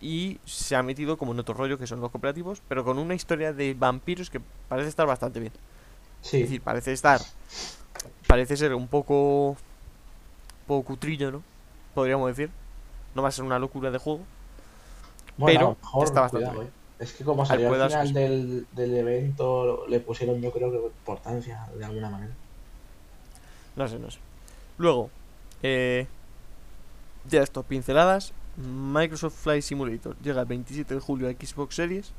y 0.00 0.38
se 0.44 0.76
ha 0.76 0.82
metido 0.82 1.16
como 1.16 1.32
en 1.32 1.40
otro 1.40 1.54
rollo 1.54 1.78
que 1.78 1.86
son 1.86 2.00
los 2.00 2.10
cooperativos, 2.10 2.62
pero 2.68 2.84
con 2.84 2.98
una 2.98 3.14
historia 3.14 3.52
de 3.52 3.74
vampiros 3.74 4.30
que 4.30 4.40
parece 4.68 4.88
estar 4.88 5.06
bastante 5.06 5.40
bien. 5.40 5.52
Es 6.22 6.32
decir, 6.32 6.60
parece 6.60 6.92
estar. 6.92 7.20
Parece 8.26 8.56
ser 8.56 8.74
un 8.74 8.88
poco. 8.88 9.56
poco 10.66 10.86
cutrillo, 10.86 11.30
¿no? 11.30 11.42
Podríamos 11.94 12.28
decir. 12.28 12.50
No 13.14 13.22
va 13.22 13.28
a 13.28 13.32
ser 13.32 13.44
una 13.44 13.58
locura 13.58 13.90
de 13.90 13.98
juego. 13.98 14.20
bueno, 15.36 15.58
pero 15.58 15.76
mejor, 15.82 16.04
está 16.04 16.20
bastante 16.22 16.46
cuidado, 16.46 16.68
eh. 16.68 16.70
Es 16.98 17.12
que 17.12 17.24
como 17.24 17.44
salió 17.44 17.72
al 17.72 17.90
final 17.90 18.12
del, 18.12 18.66
del 18.72 18.96
evento, 18.96 19.86
le 19.86 20.00
pusieron 20.00 20.40
yo 20.40 20.50
creo 20.50 20.70
que 20.70 20.78
importancia 20.78 21.66
de 21.76 21.84
alguna 21.84 22.08
manera. 22.08 22.32
No 23.76 23.86
sé, 23.86 23.98
no 23.98 24.10
sé. 24.10 24.18
Luego, 24.78 25.10
eh, 25.62 26.06
ya 27.28 27.42
esto, 27.42 27.62
pinceladas. 27.62 28.32
Microsoft 28.56 29.34
Flight 29.42 29.62
Simulator 29.62 30.16
llega 30.22 30.40
el 30.40 30.46
27 30.46 30.94
de 30.94 31.00
julio 31.00 31.28
a 31.28 31.32
Xbox 31.32 31.74
Series. 31.74 32.12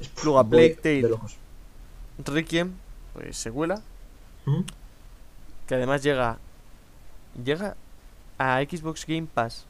Es 0.00 0.10
Luego 0.24 0.38
a 0.38 0.44
Plague 0.48 0.76
Tale. 0.82 1.10
Requiem, 2.24 2.72
pues 3.14 3.36
secuela, 3.36 3.82
¿Mm? 4.46 4.60
que 5.66 5.74
además 5.74 6.02
llega 6.02 6.38
llega 7.42 7.76
a 8.38 8.60
Xbox 8.62 9.06
Game 9.06 9.26
Pass 9.32 9.64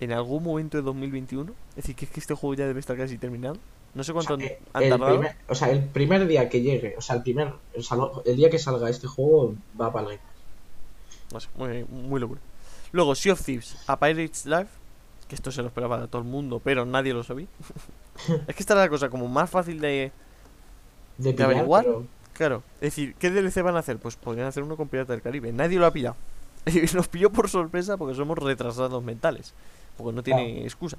en 0.00 0.12
algún 0.12 0.42
momento 0.42 0.76
de 0.76 0.82
2021. 0.82 1.52
Es 1.70 1.76
decir, 1.76 1.94
que 1.96 2.04
es 2.06 2.10
que 2.10 2.20
este 2.20 2.34
juego 2.34 2.54
ya 2.54 2.66
debe 2.66 2.80
estar 2.80 2.96
casi 2.96 3.18
terminado. 3.18 3.56
No 3.94 4.04
sé 4.04 4.12
O 4.12 4.14
cuánto 4.14 4.38
sea, 4.38 4.46
han- 4.72 4.82
eh, 4.84 4.88
tardado. 4.88 5.12
primer, 5.18 5.36
o 5.48 5.54
sea, 5.54 5.70
el 5.70 5.84
primer 5.84 6.26
día 6.26 6.48
que 6.48 6.62
llegue, 6.62 6.94
o 6.96 7.00
sea, 7.00 7.16
el 7.16 7.22
primer, 7.22 7.52
el, 8.24 8.36
día 8.36 8.48
que 8.50 8.58
salga 8.58 8.88
este 8.88 9.06
juego 9.06 9.54
va 9.80 9.92
para 9.92 10.10
el 10.10 10.16
Game 10.18 10.22
Pass. 10.22 11.32
No 11.32 11.40
sé, 11.40 11.48
muy, 11.56 11.84
muy 12.08 12.20
locura. 12.20 12.40
Luego, 12.92 13.14
Sea 13.14 13.32
of 13.34 13.42
Thieves, 13.44 13.76
a 13.86 13.98
Pirate's 13.98 14.46
Life, 14.46 14.68
que 15.28 15.34
esto 15.34 15.52
se 15.52 15.62
lo 15.62 15.68
esperaba 15.68 16.02
a 16.02 16.06
todo 16.08 16.22
el 16.22 16.28
mundo, 16.28 16.60
pero 16.62 16.84
nadie 16.84 17.12
lo 17.14 17.22
sabía. 17.22 17.46
es 18.48 18.54
que 18.56 18.62
esta 18.62 18.74
era 18.74 18.82
la 18.82 18.88
cosa 18.88 19.08
como 19.08 19.28
más 19.28 19.48
fácil 19.50 19.80
de... 19.80 20.10
De 21.18 21.32
¿De 21.32 21.44
averiguar? 21.44 21.84
pero- 21.84 22.06
Claro, 22.32 22.62
es 22.76 22.80
decir, 22.92 23.14
¿qué 23.18 23.28
DLC 23.30 23.60
van 23.62 23.76
a 23.76 23.80
hacer? 23.80 23.98
Pues 23.98 24.16
podrían 24.16 24.46
hacer 24.46 24.62
uno 24.62 24.74
con 24.76 24.88
Pirata 24.88 25.12
del 25.12 25.20
Caribe. 25.20 25.52
Nadie 25.52 25.78
lo 25.78 25.84
ha 25.86 25.92
pillado. 25.92 26.16
Y 26.66 26.80
nos 26.94 27.06
pilló 27.08 27.30
por 27.30 27.48
sorpresa 27.50 27.96
porque 27.98 28.14
somos 28.14 28.38
retrasados 28.38 29.02
mentales. 29.04 29.52
Porque 29.98 30.14
no 30.14 30.22
tiene 30.22 30.62
excusa. 30.64 30.96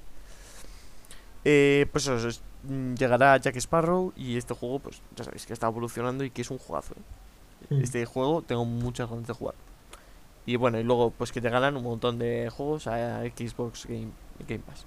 Eh, 1.44 1.88
pues 1.92 2.06
eso, 2.08 2.28
es- 2.28 2.42
mm, 2.64 2.94
llegará 2.94 3.38
Jack 3.38 3.56
Sparrow 3.58 4.14
y 4.16 4.38
este 4.38 4.54
juego, 4.54 4.80
pues 4.80 5.02
ya 5.16 5.24
sabéis 5.24 5.46
que 5.48 5.54
está 5.54 5.68
evolucionando 5.68 6.24
y 6.24 6.30
que 6.30 6.44
es 6.44 6.52
un 6.52 6.60
juegazo. 6.60 6.94
¿eh? 6.94 7.74
Mm. 7.76 7.82
Este 7.82 8.06
juego 8.06 8.44
tengo 8.44 8.64
muchas 8.66 9.10
ganas 9.10 9.26
de 9.26 9.34
jugar. 9.34 9.56
Y 10.46 10.56
bueno, 10.56 10.80
y 10.80 10.84
luego 10.84 11.12
pues 11.12 11.32
que 11.32 11.42
llegarán 11.42 11.78
un 11.78 11.84
montón 11.84 12.18
de 12.20 12.50
juegos 12.50 12.88
a 12.88 13.22
Xbox 13.24 13.86
Game, 13.86 14.12
Game 14.48 14.60
Pass. 14.60 14.86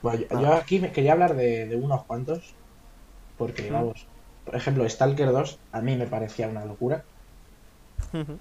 Bueno, 0.00 0.20
yo, 0.20 0.28
Nada 0.32 0.42
yo 0.42 0.52
más. 0.52 0.54
aquí 0.54 0.78
me 0.80 0.90
quería 0.92 1.12
hablar 1.12 1.36
de, 1.36 1.66
de 1.66 1.76
unos 1.76 2.04
cuantos. 2.06 2.58
Porque, 3.36 3.70
vamos, 3.72 4.10
por 4.44 4.56
ejemplo, 4.56 4.88
Stalker 4.88 5.32
2 5.32 5.60
a 5.72 5.82
mí 5.82 5.96
me 5.96 6.06
parecía 6.08 6.48
una 6.48 6.64
locura 6.66 7.06
Ujú. 8.14 8.38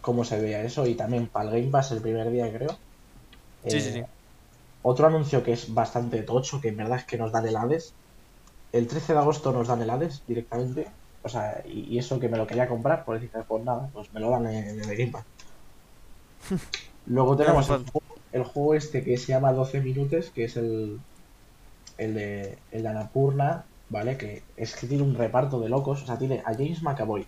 cómo 0.00 0.24
se 0.24 0.40
veía 0.40 0.62
eso 0.62 0.86
y 0.86 0.94
también 0.96 1.28
para 1.28 1.50
el 1.50 1.56
Game 1.60 1.70
Pass 1.72 1.92
el 1.92 2.02
primer 2.02 2.30
día, 2.30 2.52
creo. 2.52 2.80
Sí, 3.66 3.80
Eh, 3.80 3.92
sí, 3.92 3.92
sí. 3.92 4.04
Otro 4.82 5.06
anuncio 5.08 5.42
que 5.44 5.52
es 5.54 5.74
bastante 5.74 6.22
tocho, 6.24 6.60
que 6.60 6.68
en 6.70 6.78
verdad 6.78 6.98
es 7.00 7.06
que 7.06 7.18
nos 7.18 7.32
dan 7.32 7.46
el 7.48 7.56
Hades. 7.56 7.98
El 8.72 8.88
13 8.88 9.12
de 9.14 9.20
agosto 9.20 9.52
nos 9.52 9.68
dan 9.68 9.82
el 9.82 9.90
Hades 9.90 10.24
directamente. 10.26 10.96
O 11.22 11.28
sea, 11.30 11.62
y, 11.66 11.94
y 11.94 11.98
eso 11.98 12.20
que 12.20 12.28
me 12.30 12.38
lo 12.38 12.46
quería 12.46 12.68
comprar, 12.68 13.04
por 13.04 13.16
decir, 13.20 13.32
pues 13.48 13.64
nada, 13.64 13.90
pues 13.92 14.12
me 14.12 14.20
lo 14.20 14.30
dan 14.30 14.46
en, 14.48 14.64
en 14.80 14.90
el 14.90 14.96
Game 14.98 15.12
Pass. 15.12 15.26
Luego 17.06 17.36
tenemos 17.36 17.68
el 17.70 17.76
juego, 17.90 18.14
el 18.32 18.44
juego 18.44 18.74
este 18.74 19.02
que 19.04 19.16
se 19.16 19.26
llama 19.28 19.52
12 19.52 19.80
minutos, 19.80 20.30
que 20.34 20.44
es 20.44 20.56
el, 20.56 20.98
el 21.96 22.14
de, 22.14 22.58
el 22.72 22.82
de 22.82 22.88
Annapurna, 22.88 23.64
¿vale? 23.88 24.16
Que 24.18 24.42
es 24.56 24.74
que 24.76 24.86
tiene 24.86 25.02
un 25.02 25.14
reparto 25.14 25.58
de 25.60 25.68
locos. 25.68 26.02
O 26.02 26.06
sea, 26.06 26.18
tiene 26.18 26.40
a 26.44 26.52
James 26.54 26.82
McAvoy, 26.82 27.26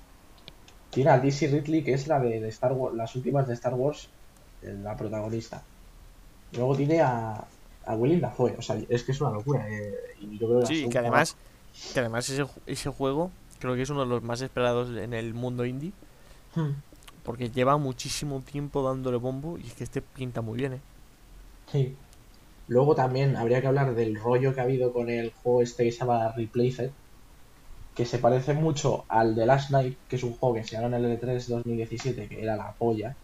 tiene 0.91 1.11
a 1.11 1.19
Daisy 1.19 1.47
Ridley, 1.47 1.83
que 1.83 1.95
es 1.95 2.07
la 2.09 2.21
de, 2.21 2.41
de 2.41 2.49
Star 2.49 2.73
Wars, 2.73 2.95
las 2.97 3.15
últimas 3.17 3.47
de 3.49 3.55
Star 3.55 3.75
Wars, 3.75 4.09
eh, 4.63 4.77
la 4.83 4.97
protagonista. 4.97 5.63
Luego 6.53 6.77
tiene 6.77 7.01
a, 7.01 7.45
a 7.87 7.95
Willem 7.95 8.21
Dafoe, 8.21 8.57
o 8.59 8.63
sea, 8.63 8.77
es 8.89 9.03
que 9.05 9.13
es 9.13 9.21
una 9.21 9.31
locura. 9.31 9.67
eh, 9.69 9.95
y 10.21 10.39
yo 10.39 10.49
creo 10.49 10.61
que 10.61 10.67
Sí, 10.67 10.89
que 10.89 10.99
además, 10.99 11.37
que 11.95 12.01
además 12.01 12.29
ese, 12.29 12.45
ese 12.67 12.91
juego 12.91 13.31
creo 13.61 13.75
que 13.77 13.83
es 13.83 13.91
uno 13.91 14.01
de 14.01 14.07
los 14.07 14.23
más 14.23 14.41
esperados 14.43 14.91
en 14.97 15.15
el 15.15 15.33
mundo 15.33 15.65
indie. 15.65 15.93
juego- 16.55 16.75
Porque 17.31 17.49
lleva 17.49 17.77
muchísimo 17.77 18.41
tiempo 18.41 18.83
dándole 18.83 19.17
bombo 19.17 19.57
y 19.57 19.69
es 19.69 19.75
que 19.75 19.85
este 19.85 20.03
pinta 20.03 20.41
muy 20.41 20.59
bien, 20.59 20.73
¿eh? 20.73 20.81
Sí. 21.71 21.95
Luego 22.67 22.97
también 22.97 23.37
habría 23.37 23.61
que 23.61 23.69
hablar 23.69 23.95
del 23.95 24.17
rollo 24.17 24.53
que 24.53 24.61
ha 24.61 24.65
habido 24.65 24.93
con 24.93 25.09
el 25.09 25.33
juego 25.33 25.63
este 25.63 25.85
que 25.85 25.93
se 25.93 25.99
llama 26.01 26.33
Replaced, 26.33 26.91
que 27.95 28.05
se 28.05 28.19
parece 28.19 28.53
mucho 28.53 29.05
al 29.07 29.37
de 29.37 29.47
Last 29.47 29.71
Night, 29.71 29.97
que 30.09 30.17
es 30.17 30.25
un 30.25 30.35
juego 30.35 30.57
que 30.57 30.65
se 30.65 30.73
llama 30.73 30.97
en 30.97 31.05
el 31.05 31.21
E3 31.21 31.47
2017, 31.47 32.27
que 32.27 32.43
era 32.43 32.57
la 32.57 32.73
polla. 32.73 33.15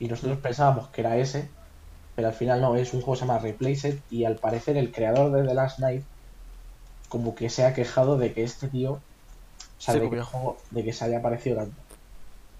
Y 0.00 0.08
nosotros 0.08 0.38
pensábamos 0.38 0.88
que 0.88 1.02
era 1.02 1.16
ese, 1.18 1.48
pero 2.16 2.26
al 2.26 2.34
final 2.34 2.60
no, 2.60 2.74
es 2.74 2.92
un 2.92 3.02
juego 3.02 3.12
que 3.12 3.20
se 3.20 3.26
llama 3.26 3.38
Replaced 3.38 4.00
y 4.10 4.24
al 4.24 4.34
parecer 4.34 4.76
el 4.76 4.90
creador 4.90 5.30
de 5.30 5.46
The 5.46 5.54
Last 5.54 5.78
Night 5.78 6.02
como 7.08 7.36
que 7.36 7.50
se 7.50 7.64
ha 7.64 7.72
quejado 7.72 8.18
de 8.18 8.32
que 8.32 8.42
este 8.42 8.66
tío, 8.66 8.94
o 8.94 9.00
sea, 9.78 9.94
Se 9.94 10.00
de 10.00 10.10
que, 10.10 10.16
el 10.16 10.22
juego, 10.22 10.56
de 10.72 10.82
que 10.82 10.92
se 10.92 11.04
haya 11.04 11.22
parecido 11.22 11.58
tanto. 11.58 11.81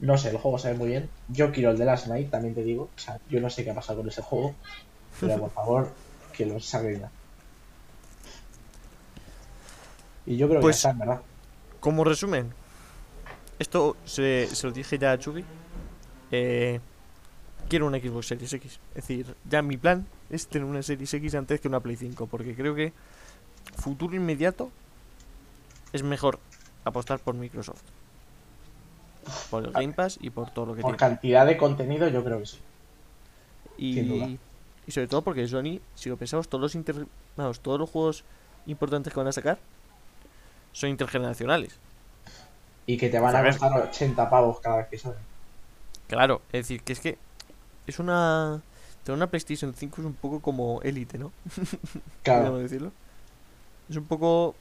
No 0.03 0.19
sé, 0.19 0.31
el 0.31 0.37
juego 0.37 0.59
se 0.59 0.73
ve 0.73 0.75
muy 0.79 0.88
bien. 0.88 1.09
Yo 1.29 1.51
quiero 1.53 1.71
el 1.71 1.79
de 1.79 1.85
Last 1.85 2.09
Night, 2.09 2.29
también 2.31 2.55
te 2.55 2.62
digo. 2.62 2.91
O 2.95 2.99
sea, 2.99 3.19
yo 3.31 3.41
no 3.41 3.49
sé 3.49 3.62
qué 3.65 3.71
ha 3.71 3.75
pasado 3.75 4.01
con 4.01 4.09
ese 4.09 4.21
juego, 4.21 4.55
pero 5.21 5.38
por 5.38 5.51
favor, 5.55 5.91
que 6.37 6.45
lo 6.45 6.59
saquen. 6.61 7.05
Y 10.27 10.37
yo 10.37 10.49
creo 10.49 10.61
que 10.61 10.62
Pues- 10.65 10.83
ya 10.83 10.91
está, 10.91 10.91
en 10.91 10.99
verdad. 10.99 11.23
Como 11.81 12.05
resumen, 12.05 12.53
esto 13.59 13.97
se, 14.05 14.49
se 14.53 14.67
lo 14.67 14.73
dije 14.73 14.99
ya 14.99 15.12
a 15.12 15.19
Chugi. 15.19 15.45
Eh, 16.31 16.81
quiero 17.69 17.87
una 17.87 17.99
Xbox 17.99 18.27
Series 18.29 18.53
X. 18.53 18.79
Es 18.91 18.95
decir, 18.95 19.35
ya 19.49 19.62
mi 19.62 19.77
plan 19.77 20.07
es 20.31 20.47
tener 20.47 20.67
una 20.67 20.83
Series 20.83 21.12
X 21.15 21.35
antes 21.35 21.61
que 21.61 21.69
una 21.69 21.81
Play 21.81 21.97
5. 21.97 22.27
Porque 22.27 22.55
creo 22.55 22.75
que 22.75 22.93
futuro 23.77 24.15
inmediato 24.15 24.71
es 25.93 26.03
mejor 26.03 26.38
apostar 26.85 27.19
por 27.19 27.35
Microsoft. 27.35 27.83
Por 29.51 29.65
el 29.65 29.73
Game 29.73 29.93
Pass 29.93 30.19
y 30.21 30.31
por 30.31 30.51
todo 30.51 30.67
lo 30.67 30.75
que 30.75 30.83
Por 30.83 30.97
tiene. 30.97 30.99
cantidad 30.99 31.47
de 31.47 31.57
contenido, 31.57 32.09
yo 32.09 32.25
creo 32.25 32.41
que 32.41 32.47
sí. 32.47 32.59
sin 33.79 34.09
duda. 34.09 34.27
Y, 34.27 34.39
y 34.87 34.91
sobre 34.93 35.07
todo 35.09 35.23
porque 35.23 35.47
Sony, 35.47 35.81
si 35.95 36.09
lo 36.09 36.17
pensamos, 36.17 36.49
todos 36.49 36.61
los 36.63 36.75
inter- 36.75 37.07
vamos, 37.37 37.61
todos 37.61 37.79
los 37.79 37.91
juegos 37.91 38.25
importantes 38.67 39.13
que 39.13 39.19
van 39.21 39.29
a 39.29 39.33
sacar 39.33 39.59
son 40.73 40.91
intergeneracionales. 40.91 41.79
Y 42.87 42.97
que 42.97 43.09
te 43.09 43.21
van 43.21 43.37
a 43.37 43.45
costar 43.45 43.81
80 43.81 44.29
pavos 44.29 44.59
cada 44.61 44.79
vez 44.79 44.89
que 44.89 44.99
salen. 44.99 45.19
Claro, 46.09 46.43
es 46.53 46.65
decir, 46.67 46.83
que 46.83 46.93
es 46.93 47.01
que 47.01 47.17
es 47.87 47.99
una 47.99 48.61
tener 49.05 49.17
una 49.17 49.27
PlayStation 49.29 49.75
5 49.75 50.01
es 50.01 50.07
un 50.07 50.15
poco 50.15 50.41
como 50.41 50.81
Elite, 50.83 51.19
¿no? 51.19 51.33
Claro, 52.23 52.59
decirlo. 52.59 52.93
Es 53.89 53.97
un 53.97 54.05
poco 54.05 54.55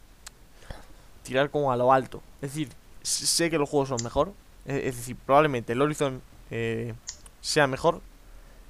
tirar 1.23 1.49
como 1.49 1.71
a 1.71 1.77
lo 1.77 1.91
alto. 1.93 2.21
Es 2.41 2.51
decir, 2.53 2.69
sé 3.03 3.49
que 3.49 3.57
los 3.57 3.69
juegos 3.69 3.89
son 3.89 4.03
mejor. 4.03 4.33
E- 4.65 4.87
Es 4.87 4.97
decir, 4.97 5.15
probablemente 5.15 5.73
el 5.73 5.81
Horizon 5.81 6.21
eh, 6.49 6.93
sea 7.41 7.67
mejor 7.67 8.01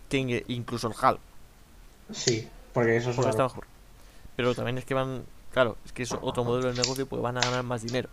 que 0.10 0.18
in- 0.18 0.44
incluso 0.48 0.88
el 0.88 0.94
HAL. 1.00 1.20
sí, 2.12 2.48
porque 2.74 2.98
eso 2.98 3.10
es 3.10 3.16
Porque 3.16 3.26
una 3.28 3.32
está 3.32 3.44
mejor. 3.44 3.66
Pero 4.36 4.56
también 4.56 4.78
es 4.78 4.86
que 4.86 4.94
van. 4.94 5.24
Claro, 5.54 5.78
es 5.86 5.92
que 5.92 6.04
es 6.04 6.12
otro 6.14 6.44
modelo 6.44 6.70
de 6.72 6.76
negocio 6.82 7.06
porque 7.06 7.22
van 7.24 7.38
a 7.38 7.42
ganar 7.42 7.64
más 7.64 7.82
dinero. 7.82 8.10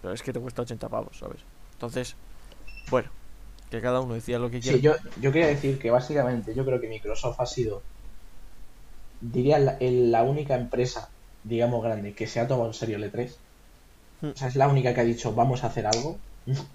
Pero 0.00 0.12
es 0.14 0.22
que 0.22 0.32
te 0.32 0.40
cuesta 0.40 0.62
80 0.62 0.88
pavos, 0.88 1.16
¿sabes? 1.16 1.38
Entonces, 1.74 2.16
bueno, 2.90 3.08
que 3.70 3.80
cada 3.80 4.00
uno 4.00 4.14
decía 4.14 4.38
lo 4.40 4.50
que 4.50 4.60
quiera. 4.60 4.76
Sí, 4.76 4.82
yo, 4.82 4.94
yo 5.20 5.30
quería 5.30 5.46
decir 5.46 5.78
que 5.78 5.90
básicamente 5.92 6.54
yo 6.54 6.64
creo 6.64 6.80
que 6.80 6.88
Microsoft 6.88 7.38
ha 7.40 7.46
sido, 7.46 7.82
diría, 9.20 9.58
la, 9.58 9.76
el- 9.78 10.10
la 10.10 10.22
única 10.24 10.56
empresa, 10.56 11.08
digamos, 11.44 11.82
grande 11.84 12.14
que 12.14 12.26
se 12.26 12.40
ha 12.40 12.48
tomado 12.48 12.68
en 12.68 12.74
serio 12.74 12.96
el 12.96 13.04
E3. 13.04 13.30
Hmm. 14.20 14.30
O 14.30 14.36
sea, 14.36 14.48
es 14.48 14.56
la 14.56 14.68
única 14.68 14.94
que 14.94 15.00
ha 15.00 15.04
dicho 15.04 15.32
vamos 15.34 15.62
a 15.64 15.68
hacer 15.68 15.86
algo. 15.86 16.16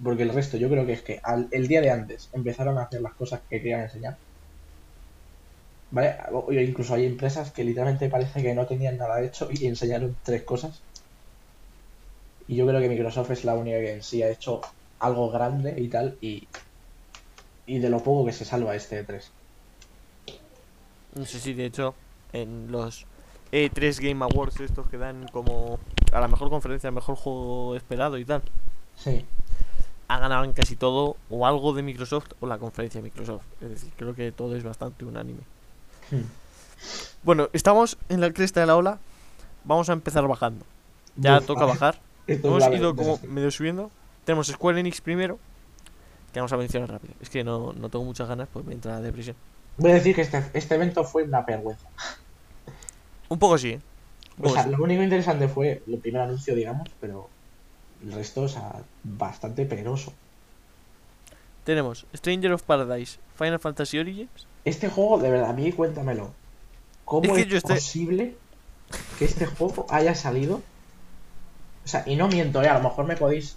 Porque 0.02 0.22
el 0.22 0.30
resto 0.34 0.56
yo 0.56 0.68
creo 0.70 0.86
que 0.86 0.92
es 0.94 1.02
que 1.02 1.20
al- 1.22 1.48
el 1.50 1.68
día 1.68 1.80
de 1.80 1.90
antes 1.90 2.30
empezaron 2.32 2.78
a 2.78 2.82
hacer 2.84 3.00
las 3.02 3.14
cosas 3.14 3.42
que 3.48 3.58
querían 3.58 3.82
enseñar. 3.82 4.18
¿Vale? 5.90 6.16
O- 6.32 6.52
incluso 6.52 6.94
hay 6.94 7.06
empresas 7.06 7.52
que 7.52 7.64
literalmente 7.64 8.08
parece 8.08 8.42
que 8.42 8.54
no 8.54 8.66
tenían 8.66 8.96
nada 8.98 9.22
hecho 9.22 9.48
y 9.50 9.66
enseñaron 9.66 10.16
tres 10.22 10.44
cosas. 10.44 10.82
Y 12.46 12.56
yo 12.56 12.66
creo 12.66 12.80
que 12.80 12.88
Microsoft 12.88 13.30
es 13.32 13.44
la 13.44 13.54
única 13.54 13.78
que 13.78 13.92
en 13.92 14.02
sí 14.02 14.22
ha 14.22 14.30
hecho 14.30 14.60
algo 15.00 15.30
grande 15.30 15.74
y 15.78 15.88
tal. 15.88 16.16
Y, 16.20 16.48
y 17.66 17.78
de 17.78 17.90
lo 17.90 18.02
poco 18.02 18.24
que 18.26 18.32
se 18.32 18.44
salva 18.46 18.74
este 18.74 19.04
E3. 19.06 19.30
No 21.14 21.26
sé 21.26 21.40
si 21.40 21.52
de 21.52 21.66
hecho 21.66 21.94
en 22.32 22.70
los 22.70 23.06
E3 23.52 24.00
Game 24.00 24.24
Awards 24.24 24.60
estos 24.60 24.88
que 24.88 24.98
dan 24.98 25.26
como 25.28 25.78
a 26.12 26.20
la 26.20 26.28
mejor 26.28 26.48
conferencia, 26.50 26.88
al 26.88 26.94
mejor 26.94 27.16
juego 27.16 27.76
esperado 27.76 28.18
y 28.18 28.24
tal, 28.24 28.42
Sí. 28.94 29.24
Ha 30.08 30.18
ganado 30.18 30.44
en 30.44 30.52
casi 30.52 30.74
todo 30.74 31.16
o 31.28 31.46
algo 31.46 31.74
de 31.74 31.82
Microsoft 31.82 32.32
o 32.40 32.46
la 32.46 32.58
conferencia 32.58 33.00
de 33.00 33.04
Microsoft. 33.04 33.42
Es 33.60 33.70
decir, 33.70 33.92
creo 33.96 34.14
que 34.14 34.32
todo 34.32 34.56
es 34.56 34.64
bastante 34.64 35.04
unánime. 35.04 35.40
Hmm. 36.10 36.22
Bueno, 37.22 37.50
estamos 37.52 37.98
en 38.08 38.20
la 38.20 38.32
cresta 38.32 38.60
de 38.60 38.66
la 38.66 38.76
ola. 38.76 38.98
Vamos 39.64 39.90
a 39.90 39.92
empezar 39.92 40.26
bajando. 40.26 40.64
Ya 41.16 41.38
Uf, 41.38 41.46
toca 41.46 41.66
bajar. 41.66 42.00
Hemos 42.26 42.66
ido 42.68 42.96
como 42.96 43.20
medio 43.28 43.50
subiendo. 43.50 43.90
Tenemos 44.24 44.46
Square 44.46 44.80
Enix 44.80 45.00
primero. 45.00 45.38
Que 46.32 46.40
vamos 46.40 46.52
a 46.52 46.56
mencionar 46.56 46.90
rápido. 46.90 47.14
Es 47.20 47.28
que 47.28 47.44
no, 47.44 47.72
no 47.74 47.88
tengo 47.90 48.04
muchas 48.04 48.28
ganas, 48.28 48.48
pues 48.52 48.64
me 48.64 48.72
entra 48.72 48.94
la 48.94 49.00
depresión. 49.02 49.36
Voy 49.76 49.90
a 49.90 49.94
decir 49.94 50.14
que 50.14 50.22
este, 50.22 50.42
este 50.54 50.74
evento 50.74 51.04
fue 51.04 51.24
una 51.24 51.42
vergüenza. 51.42 51.86
Un 53.28 53.38
poco 53.38 53.58
sí, 53.58 53.72
¿eh? 53.72 53.80
O 54.40 54.48
sea, 54.48 54.64
sí. 54.64 54.70
lo 54.70 54.82
único 54.82 55.02
interesante 55.02 55.48
fue 55.48 55.82
el 55.86 55.98
primer 55.98 56.22
anuncio, 56.22 56.54
digamos, 56.54 56.88
pero 57.00 57.28
el 58.02 58.12
resto, 58.12 58.42
o 58.42 58.48
sea, 58.48 58.82
bastante 59.02 59.64
penoso. 59.66 60.12
Tenemos 61.64 62.06
Stranger 62.14 62.52
of 62.52 62.62
Paradise, 62.62 63.18
Final 63.36 63.58
Fantasy 63.58 63.98
Origins. 63.98 64.46
Este 64.64 64.88
juego, 64.88 65.18
de 65.18 65.30
verdad, 65.30 65.50
a 65.50 65.52
mí 65.52 65.70
cuéntamelo. 65.72 66.32
¿Cómo 67.04 67.36
Es 67.36 67.46
es, 67.46 67.62
que 67.62 67.74
posible 67.74 68.36
que 69.18 69.24
este 69.24 69.46
juego 69.46 69.86
haya 69.90 70.14
salido? 70.14 70.62
O 71.84 71.88
sea, 71.88 72.04
y 72.06 72.16
no 72.16 72.28
miento, 72.28 72.62
¿eh? 72.62 72.68
a 72.68 72.78
lo 72.78 72.88
mejor 72.88 73.06
me 73.06 73.16
podéis. 73.16 73.56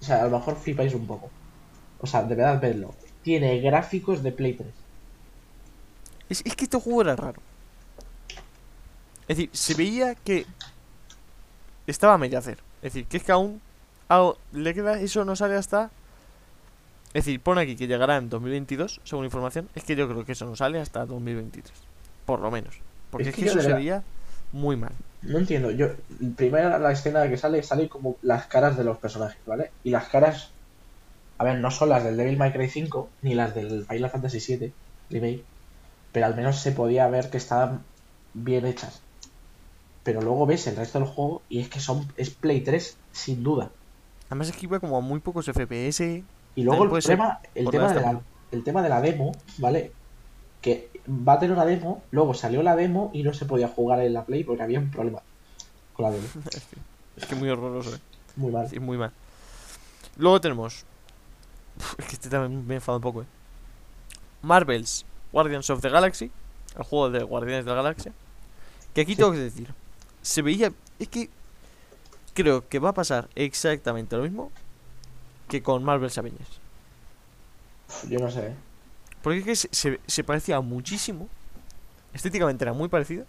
O 0.00 0.04
sea, 0.04 0.22
a 0.22 0.24
lo 0.24 0.38
mejor 0.38 0.56
flipáis 0.56 0.94
un 0.94 1.06
poco. 1.06 1.30
O 2.00 2.06
sea, 2.06 2.22
de 2.22 2.34
verdad, 2.34 2.60
vedlo. 2.60 2.94
Tiene 3.22 3.60
gráficos 3.60 4.22
de 4.22 4.32
Play 4.32 4.54
3. 4.54 4.68
Es, 6.30 6.42
es 6.44 6.56
que 6.56 6.64
este 6.64 6.78
juego 6.78 7.02
era 7.02 7.16
raro. 7.16 7.40
Es 9.28 9.36
decir, 9.36 9.50
se 9.52 9.74
veía 9.74 10.14
que 10.14 10.46
estaba 11.86 12.14
a 12.14 12.18
medio 12.18 12.38
hacer. 12.38 12.58
Es 12.82 12.92
decir, 12.92 13.06
que 13.06 13.18
es 13.18 13.22
que 13.22 13.32
aún 13.32 13.60
aún 14.10 14.34
le 14.52 14.74
queda, 14.74 15.00
eso 15.00 15.24
no 15.24 15.34
sale 15.36 15.54
hasta... 15.54 15.90
Es 17.14 17.24
decir, 17.24 17.40
pone 17.40 17.62
aquí 17.62 17.74
que 17.76 17.86
llegará 17.86 18.18
en 18.18 18.28
2022, 18.28 19.00
según 19.04 19.24
información. 19.24 19.68
Es 19.74 19.82
que 19.84 19.96
yo 19.96 20.06
creo 20.08 20.24
que 20.24 20.32
eso 20.32 20.44
no 20.46 20.54
sale 20.54 20.78
hasta 20.80 21.06
2023. 21.06 21.72
Por 22.26 22.40
lo 22.40 22.50
menos. 22.50 22.76
Porque 23.10 23.30
Es 23.30 23.34
es 23.34 23.34
que 23.34 23.46
eso 23.46 23.56
de 23.56 23.62
se 23.62 23.66
verdad- 23.68 23.78
veía 23.80 24.02
muy 24.52 24.76
mal. 24.76 24.92
No 25.22 25.38
entiendo, 25.38 25.70
yo, 25.70 25.88
primero 26.36 26.78
la 26.78 26.92
escena 26.92 27.28
que 27.28 27.36
sale, 27.36 27.62
sale 27.62 27.88
como 27.88 28.16
las 28.22 28.46
caras 28.46 28.76
de 28.76 28.84
los 28.84 28.96
personajes, 28.98 29.38
¿vale? 29.44 29.70
Y 29.84 29.90
las 29.90 30.08
caras, 30.08 30.50
a 31.38 31.44
ver, 31.44 31.58
no 31.58 31.70
son 31.70 31.88
las 31.90 32.04
del 32.04 32.16
Devil 32.16 32.38
May 32.38 32.52
Cry 32.52 32.68
5, 32.70 33.08
ni 33.22 33.34
las 33.34 33.54
del 33.54 33.84
Final 33.84 34.10
Fantasy 34.10 34.40
7 34.40 34.72
remake, 35.10 35.44
pero 36.12 36.26
al 36.26 36.36
menos 36.36 36.60
se 36.60 36.72
podía 36.72 37.06
ver 37.08 37.28
que 37.30 37.36
estaban 37.38 37.82
bien 38.34 38.64
hechas. 38.64 39.02
Pero 40.04 40.22
luego 40.22 40.46
ves 40.46 40.66
el 40.68 40.76
resto 40.76 40.98
del 41.00 41.08
juego 41.08 41.42
y 41.50 41.60
es 41.60 41.68
que 41.68 41.80
son, 41.80 42.06
es 42.16 42.30
Play 42.30 42.60
3, 42.62 42.96
sin 43.12 43.42
duda. 43.42 43.70
Además 44.30 44.48
es 44.48 44.56
que 44.56 44.64
iba 44.66 44.80
como 44.80 44.96
a 44.96 45.00
muy 45.00 45.20
pocos 45.20 45.44
FPS. 45.46 46.00
Y 46.54 46.62
luego 46.62 46.96
el 46.96 47.02
tema, 47.04 47.40
el 47.54 47.68
tema, 47.70 47.82
la 47.84 47.88
de 47.88 47.94
la, 47.94 48.00
estamina. 48.00 48.22
el 48.52 48.64
tema 48.64 48.82
de 48.82 48.88
la 48.88 49.00
demo, 49.02 49.32
¿vale? 49.58 49.92
Que 50.62 50.88
va 51.08 51.34
a 51.34 51.38
tener 51.38 51.54
una 51.54 51.64
demo, 51.66 52.02
luego 52.10 52.32
salió 52.34 52.62
la 52.62 52.76
demo 52.76 53.10
y 53.12 53.22
no 53.22 53.32
se 53.34 53.44
podía 53.44 53.68
jugar 53.68 54.00
en 54.00 54.12
la 54.14 54.24
Play 54.24 54.44
porque 54.44 54.62
había 54.62 54.78
un 54.78 54.90
problema 54.90 55.20
Claro, 55.96 56.16
Es 57.16 57.26
que 57.26 57.34
muy 57.34 57.48
horroroso, 57.50 57.94
eh. 57.94 58.00
muy 58.36 58.50
mal. 58.52 58.68
Sí, 58.68 58.78
muy 58.80 58.96
mal. 58.96 59.12
Luego 60.16 60.40
tenemos. 60.40 60.84
Uf, 61.76 61.94
Es 61.98 62.06
que 62.06 62.12
este 62.14 62.28
también 62.30 62.66
me 62.66 62.76
enfada 62.76 62.96
un 62.96 63.02
poco, 63.02 63.22
eh. 63.22 63.26
Marvel's 64.42 65.04
Guardians 65.32 65.68
of 65.70 65.80
the 65.82 65.88
Galaxy. 65.88 66.30
El 66.76 66.84
juego 66.84 67.10
de 67.10 67.22
Guardianes 67.22 67.64
de 67.64 67.70
la 67.70 67.76
Galaxia. 67.76 68.12
Que 68.94 69.02
aquí 69.02 69.12
Sí. 69.12 69.18
tengo 69.18 69.32
que 69.32 69.38
decir. 69.38 69.74
Se 70.22 70.40
veía. 70.42 70.72
Es 70.98 71.08
que. 71.08 71.28
Creo 72.34 72.68
que 72.68 72.78
va 72.78 72.90
a 72.90 72.94
pasar 72.94 73.28
exactamente 73.34 74.16
lo 74.16 74.22
mismo 74.22 74.50
que 75.48 75.62
con 75.62 75.82
Marvel's 75.84 76.16
Avengers. 76.18 76.60
Yo 78.08 78.18
no 78.20 78.30
sé. 78.30 78.48
¿eh? 78.48 78.54
Porque 79.22 79.38
es 79.40 79.44
que 79.44 79.56
se, 79.56 79.68
se- 79.72 80.00
se 80.06 80.24
parecía 80.24 80.60
muchísimo. 80.60 81.28
Estéticamente 82.14 82.64
era 82.64 82.72
muy 82.72 82.88
parecido. 82.88 83.26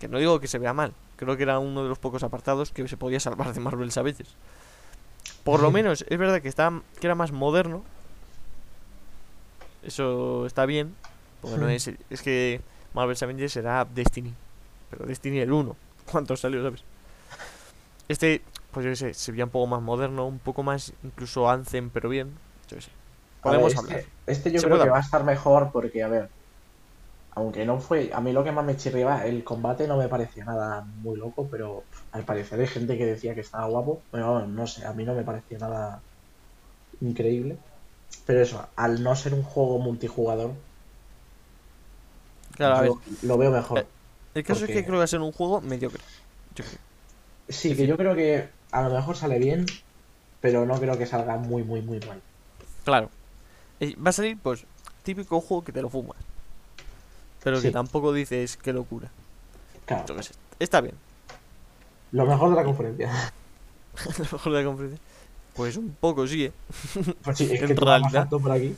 Que 0.00 0.08
no 0.08 0.18
digo 0.18 0.40
que 0.40 0.48
se 0.48 0.58
vea 0.58 0.72
mal. 0.72 0.92
Creo 1.16 1.36
que 1.36 1.42
era 1.42 1.58
uno 1.58 1.82
de 1.82 1.88
los 1.88 1.98
pocos 1.98 2.22
apartados 2.22 2.70
que 2.70 2.86
se 2.88 2.96
podía 2.96 3.20
salvar 3.20 3.52
de 3.52 3.60
Marvel 3.60 3.90
a 3.94 4.02
veces. 4.02 4.28
Por 5.44 5.60
lo 5.60 5.70
menos 5.70 6.04
es 6.08 6.18
verdad 6.18 6.40
que, 6.40 6.48
está, 6.48 6.80
que 7.00 7.06
era 7.06 7.14
más 7.14 7.32
moderno. 7.32 7.82
Eso 9.82 10.46
está 10.46 10.66
bien. 10.66 10.94
Porque 11.40 11.58
no 11.58 11.68
es. 11.68 11.90
Es 12.10 12.22
que 12.22 12.60
Marvel 12.94 13.16
Avengers 13.20 13.56
era 13.56 13.84
Destiny. 13.84 14.32
Pero 14.90 15.06
Destiny 15.06 15.38
el 15.38 15.52
1. 15.52 15.76
¿Cuánto 16.10 16.36
salió, 16.36 16.62
sabes? 16.62 16.82
Este, 18.08 18.42
pues 18.70 18.84
yo 18.84 18.90
qué 18.92 18.96
sé, 18.96 19.14
se 19.14 19.32
veía 19.32 19.44
un 19.44 19.50
poco 19.50 19.66
más 19.66 19.82
moderno, 19.82 20.26
un 20.26 20.40
poco 20.40 20.62
más 20.62 20.92
incluso 21.02 21.48
Anthem, 21.50 21.90
pero 21.90 22.08
bien. 22.08 22.40
Yo 22.68 22.76
qué 22.76 22.82
sé. 22.82 22.92
Ver, 23.44 23.60
Podemos 23.60 23.74
este, 23.74 23.78
hablar. 23.78 24.04
Este 24.26 24.52
yo 24.52 24.60
Se 24.60 24.66
creo 24.68 24.78
que 24.78 24.88
va 24.90 24.98
a 24.98 25.00
estar 25.00 25.24
mejor 25.24 25.70
porque, 25.72 26.02
a 26.02 26.08
ver, 26.08 26.30
aunque 27.30 27.64
no 27.64 27.80
fue, 27.80 28.10
a 28.12 28.20
mí 28.20 28.32
lo 28.32 28.44
que 28.44 28.52
más 28.52 28.64
me 28.64 28.76
chirriaba, 28.76 29.24
el 29.26 29.44
combate 29.44 29.86
no 29.88 29.96
me 29.96 30.08
parecía 30.08 30.44
nada 30.44 30.82
muy 30.82 31.16
loco, 31.18 31.48
pero 31.50 31.86
al 32.12 32.24
parecer 32.24 32.60
hay 32.60 32.66
gente 32.66 32.98
que 32.98 33.06
decía 33.06 33.34
que 33.34 33.40
estaba 33.42 33.66
guapo, 33.68 34.02
pero 34.10 34.32
bueno, 34.32 34.48
no 34.48 34.66
sé, 34.66 34.84
a 34.86 34.92
mí 34.92 35.04
no 35.04 35.14
me 35.14 35.24
parecía 35.24 35.58
nada 35.58 36.04
increíble. 37.00 37.58
Pero 38.26 38.42
eso, 38.42 38.68
al 38.76 39.02
no 39.02 39.16
ser 39.16 39.34
un 39.34 39.42
juego 39.44 39.78
multijugador, 39.80 40.54
Claro, 42.56 42.76
a 42.76 42.80
ver. 42.82 42.92
yo 42.92 43.00
lo 43.22 43.38
veo 43.38 43.50
mejor. 43.50 43.78
Eh, 43.80 43.86
El 44.34 44.44
caso 44.44 44.64
es 44.64 44.70
que 44.70 44.84
creo 44.84 44.94
que 44.94 44.98
va 44.98 45.04
a 45.04 45.06
ser 45.08 45.20
un 45.20 45.32
juego 45.32 45.60
mediocre. 45.60 46.04
Yo 46.54 46.64
creo. 46.64 46.80
Sí, 47.48 47.74
que 47.76 47.86
yo 47.86 47.96
creo 47.96 48.14
que 48.14 48.48
a 48.72 48.82
lo 48.82 48.94
mejor 48.94 49.16
sale 49.16 49.38
bien, 49.38 49.66
pero 50.40 50.66
no 50.66 50.78
creo 50.78 50.96
que 50.98 51.06
salga 51.06 51.36
muy, 51.36 51.62
muy, 51.62 51.80
muy 51.82 51.98
mal. 52.00 52.20
Claro. 52.84 53.10
Eh, 53.80 53.94
Va 54.04 54.10
a 54.10 54.12
salir, 54.12 54.36
pues, 54.42 54.64
típico 55.02 55.40
juego 55.40 55.64
que 55.64 55.72
te 55.72 55.82
lo 55.82 55.88
fumas. 55.88 56.18
Pero 57.42 57.60
que 57.62 57.70
tampoco 57.70 58.12
dices 58.12 58.56
qué 58.56 58.72
locura. 58.72 59.10
Claro. 59.86 60.16
Está 60.58 60.80
bien. 60.80 60.94
lo 62.12 62.26
mejor 62.26 62.50
de 62.50 62.56
la 62.56 62.64
conferencia. 62.64 63.10
Lo 64.18 64.24
mejor 64.32 64.52
de 64.52 64.58
la 64.62 64.64
conferencia. 64.64 65.00
Pues 65.54 65.76
un 65.76 65.90
poco 65.98 66.26
sí, 66.26 66.44
¿eh? 66.44 66.52
Pues 67.22 67.38
sí, 67.38 67.44
es 67.52 67.62
En 67.62 67.68
que 67.68 67.74
realidad- 67.74 68.22
alto 68.22 68.38
por 68.38 68.52
aquí. 68.52 68.76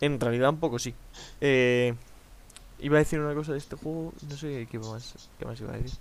En 0.00 0.18
realidad 0.18 0.50
un 0.50 0.58
poco 0.58 0.78
sí. 0.78 0.92
Eh, 1.40 1.94
iba 2.80 2.96
a 2.96 2.98
decir 2.98 3.20
una 3.20 3.34
cosa 3.34 3.52
de 3.52 3.58
este 3.58 3.76
juego. 3.76 4.12
No 4.28 4.36
sé 4.36 4.66
qué 4.70 4.78
más, 4.78 5.28
qué 5.38 5.44
más 5.44 5.60
iba 5.60 5.72
a 5.72 5.76
decir. 5.76 5.98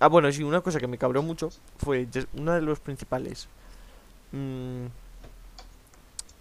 Ah, 0.00 0.08
bueno, 0.08 0.30
sí, 0.30 0.42
una 0.42 0.60
cosa 0.60 0.78
que 0.78 0.86
me 0.86 0.98
cabreó 0.98 1.22
mucho 1.22 1.50
fue 1.76 2.06
uno 2.34 2.52
de 2.54 2.60
los 2.60 2.78
principales 2.78 3.48
mm, 4.30 4.86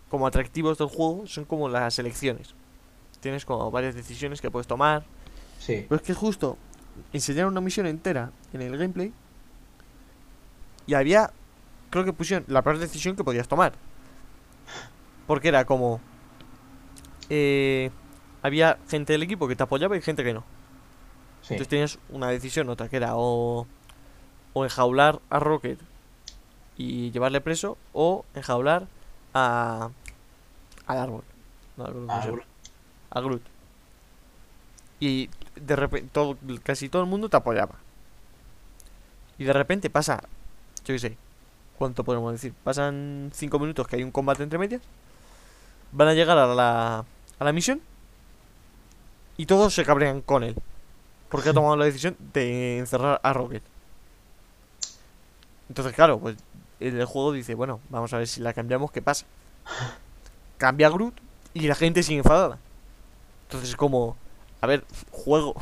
como 0.10 0.28
atractivos 0.28 0.78
del 0.78 0.88
juego 0.88 1.26
son 1.26 1.46
como 1.46 1.68
las 1.70 1.98
elecciones. 2.00 2.54
Tienes 3.20 3.46
como 3.46 3.72
varias 3.72 3.96
decisiones 3.96 4.42
que 4.42 4.52
puedes 4.52 4.68
tomar. 4.68 5.04
Sí, 5.60 5.86
Pero 5.90 6.00
es 6.00 6.06
que 6.06 6.14
justo 6.14 6.58
enseñaron 7.14 7.52
una 7.52 7.62
misión 7.62 7.88
entera 7.88 8.32
en 8.54 8.62
el 8.62 8.78
gameplay 8.78 9.12
y 10.86 10.94
había, 10.94 11.32
creo 11.90 12.06
que 12.06 12.14
pusieron 12.14 12.46
la 12.48 12.62
peor 12.62 12.78
decisión 12.78 13.16
que 13.16 13.24
podías 13.24 13.48
tomar. 13.48 13.74
Porque 15.26 15.50
era 15.50 15.66
como, 15.66 16.00
eh, 17.30 17.90
había 18.42 18.78
gente 18.88 19.14
del 19.14 19.24
equipo 19.24 19.48
que 19.48 19.56
te 19.56 19.64
apoyaba 19.64 19.98
y 19.98 20.02
gente 20.02 20.24
que 20.24 20.34
no. 20.34 20.44
Sí. 21.48 21.54
Entonces 21.54 21.68
tenías 21.68 22.00
una 22.10 22.30
decisión, 22.30 22.70
otra 22.70 22.90
que 22.90 22.98
era 22.98 23.16
o, 23.16 23.68
o 24.54 24.64
enjaular 24.64 25.20
a 25.30 25.40
Rocket 25.40 25.80
y 26.78 27.12
llevarle 27.12 27.42
preso 27.42 27.78
o 27.94 28.26
enjaular 28.36 28.88
a, 29.34 29.90
al 30.86 30.98
árbol. 30.98 31.24
No, 31.76 31.86
a 33.10 33.22
Groot. 33.22 33.42
Y 35.00 35.30
de 35.56 35.76
repente, 35.76 36.10
todo, 36.12 36.38
casi 36.64 36.90
todo 36.90 37.02
el 37.04 37.08
mundo 37.08 37.30
te 37.30 37.38
apoyaba. 37.38 37.76
Y 39.38 39.44
de 39.44 39.54
repente 39.54 39.90
pasa, 39.90 40.24
yo 40.86 40.94
qué 40.96 41.00
sé, 41.00 41.18
¿cuánto 41.78 42.04
podemos 42.04 42.32
decir? 42.32 42.54
Pasan 42.64 43.32
5 43.34 43.60
minutos 43.60 43.88
que 43.88 43.98
hay 43.98 44.04
un 44.04 44.12
combate 44.12 44.44
entre 44.44 44.58
medias. 44.58 44.82
Van 45.92 46.08
a 46.08 46.14
llegar 46.14 46.38
a 46.38 46.48
la, 46.48 47.06
a 47.40 47.44
la 47.44 47.54
misión. 47.54 47.82
Y 49.38 49.46
todos 49.46 49.74
se 49.74 49.86
cabrean 49.86 50.22
con 50.22 50.44
él. 50.44 50.56
Porque 51.30 51.50
ha 51.50 51.54
tomado 51.54 51.76
la 51.76 51.86
decisión 51.86 52.16
de 52.34 52.80
encerrar 52.80 53.20
a 53.22 53.34
Rocket. 53.34 53.64
Entonces, 55.70 55.94
claro, 55.94 56.20
pues 56.20 56.38
el 56.80 57.04
juego 57.06 57.32
dice, 57.32 57.56
bueno, 57.56 57.80
vamos 57.90 58.14
a 58.14 58.18
ver 58.18 58.28
si 58.28 58.42
la 58.42 58.54
cambiamos, 58.54 58.92
¿qué 58.92 59.02
pasa? 59.02 59.26
Cambia 60.58 60.88
a 60.88 60.90
Groot 60.92 61.16
y 61.54 61.68
la 61.68 61.76
gente 61.76 62.04
sigue 62.04 62.20
enfadada. 62.20 62.58
Entonces 63.44 63.72
es 63.72 63.76
como, 63.76 64.16
a 64.62 64.68
ver, 64.68 64.84
juego. 65.12 65.56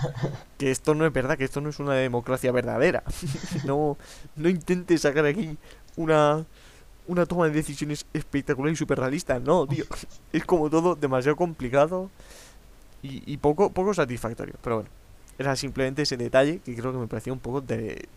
que 0.58 0.70
esto 0.70 0.94
no 0.94 1.06
es 1.06 1.12
verdad, 1.12 1.36
que 1.36 1.44
esto 1.44 1.60
no 1.60 1.70
es 1.70 1.78
una 1.78 1.94
democracia 1.94 2.52
verdadera. 2.52 3.02
no, 3.64 3.96
no 4.36 4.48
intentes 4.48 5.02
sacar 5.02 5.26
aquí 5.26 5.56
una, 5.96 6.44
una 7.06 7.26
toma 7.26 7.46
de 7.46 7.52
decisiones 7.52 8.06
espectacular 8.12 8.72
y 8.72 8.76
súper 8.76 8.98
realista. 8.98 9.38
No, 9.38 9.66
tío. 9.66 9.84
Es 10.32 10.44
como 10.44 10.70
todo 10.70 10.94
demasiado 10.94 11.36
complicado 11.36 12.10
y, 13.02 13.22
y 13.30 13.36
poco, 13.38 13.70
poco 13.70 13.92
satisfactorio. 13.94 14.54
Pero 14.62 14.76
bueno, 14.76 14.90
era 15.40 15.56
simplemente 15.56 16.02
ese 16.02 16.18
detalle 16.18 16.58
que 16.58 16.76
creo 16.76 16.92
que 16.92 16.98
me 16.98 17.06
parecía 17.06 17.32
un 17.32 17.38
poco 17.40 17.62
de, 17.62 18.08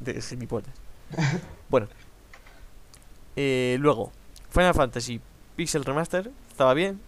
de 0.00 0.20
gilipollas. 0.22 0.74
Bueno. 1.68 1.86
Eh, 3.36 3.76
luego, 3.78 4.10
Final 4.50 4.74
Fantasy 4.74 5.20
Pixel 5.54 5.84
Remaster 5.84 6.30
estaba 6.50 6.72
bien. 6.72 6.98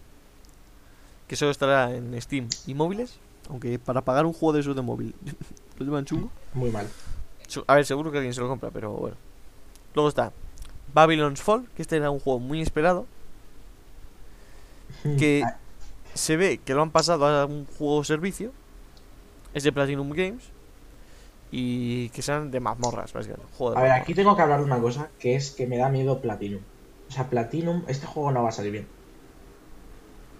Que 1.27 1.35
solo 1.35 1.49
estará 1.51 1.93
en 1.93 2.21
Steam 2.21 2.47
y 2.67 2.75
móviles. 2.75 3.17
Aunque 3.49 3.79
para 3.79 4.01
pagar 4.01 4.25
un 4.25 4.33
juego 4.33 4.53
de 4.53 4.59
esos 4.61 4.75
de 4.75 4.83
móvil 4.83 5.15
lo 5.79 5.85
llevan 5.85 6.05
chungo. 6.05 6.31
Muy 6.53 6.69
mal. 6.69 6.87
A 7.67 7.75
ver, 7.75 7.85
seguro 7.85 8.11
que 8.11 8.17
alguien 8.19 8.33
se 8.33 8.39
lo 8.41 8.47
compra, 8.47 8.69
pero 8.71 8.91
bueno. 8.91 9.17
Luego 9.95 10.09
está 10.09 10.31
Babylon's 10.93 11.41
Fall, 11.41 11.67
que 11.75 11.81
este 11.81 11.97
era 11.97 12.11
un 12.11 12.19
juego 12.19 12.39
muy 12.39 12.61
esperado. 12.61 13.07
Que 15.17 15.41
Ah, 15.43 15.57
se 16.13 16.37
ve 16.37 16.59
que 16.63 16.75
lo 16.75 16.83
han 16.83 16.91
pasado 16.91 17.25
a 17.25 17.45
un 17.45 17.65
juego 17.65 18.03
servicio. 18.03 18.51
Es 19.53 19.63
de 19.63 19.71
Platinum 19.71 20.09
Games. 20.09 20.43
Y 21.51 22.09
que 22.09 22.21
sean 22.23 22.49
de 22.49 22.59
mazmorras, 22.59 23.13
básicamente. 23.13 23.53
A 23.59 23.63
ver, 23.63 23.73
mazmorras. 23.73 24.01
aquí 24.01 24.13
tengo 24.13 24.35
que 24.35 24.41
hablar 24.41 24.59
de 24.59 24.65
una 24.65 24.79
cosa, 24.79 25.09
que 25.19 25.35
es 25.35 25.51
que 25.51 25.67
me 25.67 25.77
da 25.77 25.89
miedo 25.89 26.19
Platinum. 26.19 26.61
O 27.07 27.11
sea, 27.11 27.29
Platinum, 27.29 27.83
este 27.87 28.07
juego 28.07 28.31
no 28.31 28.41
va 28.41 28.49
a 28.49 28.53
salir 28.53 28.71
bien. 28.71 28.87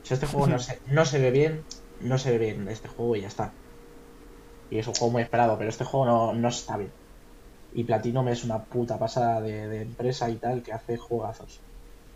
O 0.01 0.05
sea, 0.05 0.15
este 0.15 0.25
juego 0.25 0.47
no 0.47 0.59
se, 0.59 0.79
no 0.87 1.05
se 1.05 1.19
ve 1.19 1.29
bien, 1.29 1.63
no 2.01 2.17
se 2.17 2.31
ve 2.31 2.39
bien 2.39 2.67
este 2.67 2.87
juego 2.87 3.15
y 3.15 3.21
ya 3.21 3.27
está. 3.27 3.51
Y 4.71 4.79
es 4.79 4.87
un 4.87 4.95
juego 4.95 5.11
muy 5.11 5.21
esperado, 5.21 5.57
pero 5.57 5.69
este 5.69 5.83
juego 5.83 6.05
no, 6.05 6.33
no 6.33 6.47
está 6.47 6.77
bien. 6.77 6.91
Y 7.75 7.83
Platinum 7.83 8.27
es 8.29 8.43
una 8.43 8.63
puta 8.63 8.97
pasada 8.97 9.39
de, 9.39 9.67
de 9.67 9.81
empresa 9.83 10.29
y 10.29 10.35
tal 10.35 10.63
que 10.63 10.73
hace 10.73 10.97
juegazos. 10.97 11.59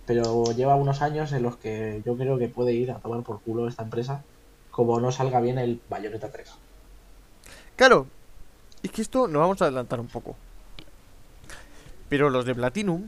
Pero 0.07 0.45
lleva 0.53 0.75
unos 0.75 1.03
años 1.03 1.33
en 1.33 1.43
los 1.43 1.57
que 1.57 2.01
yo 2.03 2.17
creo 2.17 2.39
que 2.39 2.47
puede 2.47 2.73
ir 2.73 2.91
a 2.91 2.99
tomar 2.99 3.21
por 3.21 3.41
culo 3.41 3.67
esta 3.67 3.83
empresa 3.83 4.23
como 4.71 4.99
no 4.99 5.11
salga 5.11 5.39
bien 5.39 5.57
el 5.57 5.81
Bayonetta 5.89 6.31
3. 6.31 6.49
Claro, 7.77 8.07
es 8.81 8.91
que 8.91 9.03
esto 9.03 9.27
nos 9.27 9.39
vamos 9.39 9.61
a 9.61 9.65
adelantar 9.65 9.99
un 9.99 10.07
poco. 10.07 10.35
Pero 12.09 12.29
los 12.29 12.43
de 12.45 12.55
Platinum, 12.55 13.07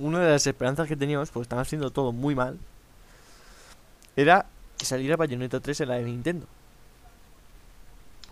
una 0.00 0.18
de 0.18 0.32
las 0.32 0.46
esperanzas 0.46 0.88
que 0.88 0.96
teníamos, 0.96 1.30
pues 1.30 1.44
están 1.44 1.60
haciendo 1.60 1.90
todo 1.90 2.12
muy 2.12 2.34
mal, 2.34 2.58
era 4.16 4.46
que 4.76 4.84
saliera 4.84 5.16
Bayonetta 5.16 5.60
3 5.60 5.82
en 5.82 5.88
la 5.88 5.94
de 5.94 6.02
Nintendo. 6.02 6.46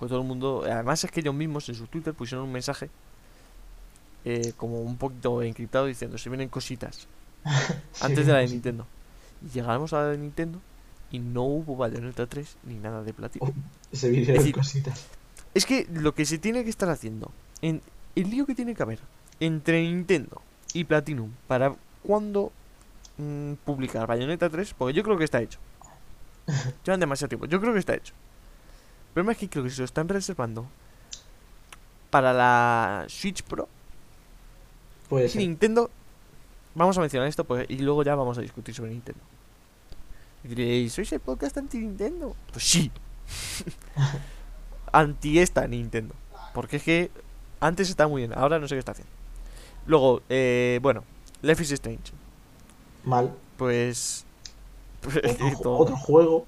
Pues 0.01 0.09
todo 0.09 0.23
el 0.23 0.27
mundo, 0.27 0.65
además 0.65 1.05
es 1.05 1.11
que 1.13 1.21
ellos 1.21 1.35
mismos 1.35 1.69
en 1.69 1.77
su 1.77 1.87
Twitter 1.87 2.13
pusieron 2.13 2.47
un 2.47 2.53
mensaje 2.53 2.91
eh, 4.25 4.55
como 4.57 4.81
un 4.81 4.97
poquito 4.97 5.41
encriptado 5.43 5.87
diciendo 5.87 6.19
se 6.19 6.29
vienen 6.29 6.49
cositas 6.49 7.07
antes 8.01 8.27
de 8.27 8.33
la 8.33 8.39
de 8.39 8.49
Nintendo. 8.49 8.87
Y 9.47 9.51
llegamos 9.51 9.93
a 9.93 9.99
la 9.99 10.07
de 10.09 10.19
Nintendo 10.19 10.61
y 11.11 11.19
no 11.19 11.43
hubo 11.43 11.77
Bayonetta 11.77 12.27
3 12.27 12.57
ni 12.65 12.75
nada 12.75 13.03
de 13.03 13.13
Platinum. 13.13 13.53
Ese 13.93 14.09
vídeo 14.11 14.23
Es 14.23 14.27
de 14.29 14.33
decir, 14.35 14.55
cositas. 14.55 15.07
Es 15.55 15.67
que 15.67 15.87
lo 15.93 16.15
que 16.15 16.25
se 16.25 16.39
tiene 16.39 16.65
que 16.65 16.71
estar 16.71 16.89
haciendo, 16.89 17.31
en 17.63 17.83
el 18.15 18.31
lío 18.31 18.47
que 18.47 18.55
tiene 18.55 18.75
que 18.75 18.83
haber 18.83 19.01
entre 19.41 19.83
Nintendo 19.83 20.41
y 20.73 20.85
Platinum 20.85 21.31
para 21.49 21.75
cuando 22.03 22.53
mm, 23.19 23.55
publicar 23.65 24.07
Bayonetta 24.07 24.49
3, 24.49 24.75
porque 24.75 24.95
yo 24.95 25.03
creo 25.03 25.19
que 25.19 25.25
está 25.25 25.41
hecho. 25.41 25.59
Llevan 26.85 27.01
demasiado 27.01 27.29
tiempo, 27.29 27.47
yo 27.47 27.61
creo 27.61 27.73
que 27.73 27.81
está 27.81 27.95
hecho. 27.95 28.15
Pero 29.15 29.25
más 29.25 29.37
que 29.37 29.49
creo 29.49 29.65
que 29.65 29.71
se 29.71 29.81
lo 29.81 29.85
están 29.85 30.09
reservando 30.09 30.67
para 32.11 32.33
la 32.33 33.05
Switch 33.09 33.43
Pro. 33.43 33.69
Puede 35.09 35.27
Es 35.27 35.33
ser. 35.33 35.41
Nintendo. 35.43 35.91
Vamos 36.75 36.97
a 36.97 37.01
mencionar 37.01 37.29
esto 37.29 37.43
pues, 37.45 37.67
y 37.69 37.79
luego 37.79 38.05
ya 38.05 38.15
vamos 38.15 38.39
a 38.39 38.41
discutir 38.41 38.75
sobre 38.75 38.91
Nintendo. 38.93 39.21
Y 40.45 40.49
diréis, 40.49 40.93
¿sois 40.95 41.13
el 41.13 41.21
podcast 41.21 41.57
anti-Nintendo? 41.59 42.35
Pues 42.53 42.65
sí. 42.65 42.91
anti 44.93 45.39
esta 45.39 45.67
Nintendo. 45.67 46.15
Porque 46.55 46.77
es 46.77 46.83
que 46.83 47.11
antes 47.61 47.89
estaba 47.91 48.09
muy 48.09 48.23
bien, 48.23 48.33
ahora 48.37 48.59
no 48.59 48.67
sé 48.67 48.75
qué 48.75 48.79
está 48.81 48.93
haciendo. 48.93 49.13
Luego, 49.87 50.23
eh, 50.29 50.79
bueno, 50.83 51.05
Life 51.43 51.63
is 51.63 51.73
Strange. 51.73 52.13
Mal. 53.05 53.35
Pues. 53.57 54.25
pues, 55.01 55.17
Otro, 55.65 55.97
juego 55.97 56.47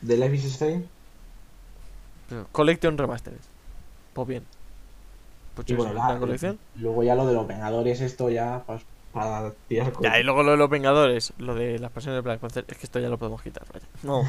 de 0.00 0.16
Life 0.16 0.34
is 0.36 0.44
Strange. 0.46 0.86
Collection 2.52 2.96
Remastered. 2.96 3.38
Pues 4.14 4.28
bien. 4.28 4.44
Pues 5.54 5.68
Y 5.68 5.74
bueno, 5.74 5.92
la- 5.92 6.18
colección. 6.18 6.58
luego 6.76 7.02
ya 7.02 7.14
lo 7.14 7.26
de 7.26 7.34
los 7.34 7.46
Vengadores, 7.46 8.00
esto 8.00 8.30
ya 8.30 8.62
pues, 8.66 8.82
para 9.12 9.52
tirar 9.68 9.92
Ya, 10.00 10.18
y 10.18 10.22
luego 10.22 10.42
lo 10.42 10.52
de 10.52 10.56
los 10.56 10.70
Vengadores, 10.70 11.32
lo 11.38 11.54
de 11.54 11.78
las 11.78 11.90
pasiones 11.90 12.16
de 12.18 12.20
Black 12.22 12.40
Panther, 12.40 12.64
es 12.68 12.78
que 12.78 12.86
esto 12.86 12.98
ya 12.98 13.08
lo 13.08 13.18
podemos 13.18 13.42
quitar, 13.42 13.64
vaya. 13.72 13.86
No. 14.02 14.22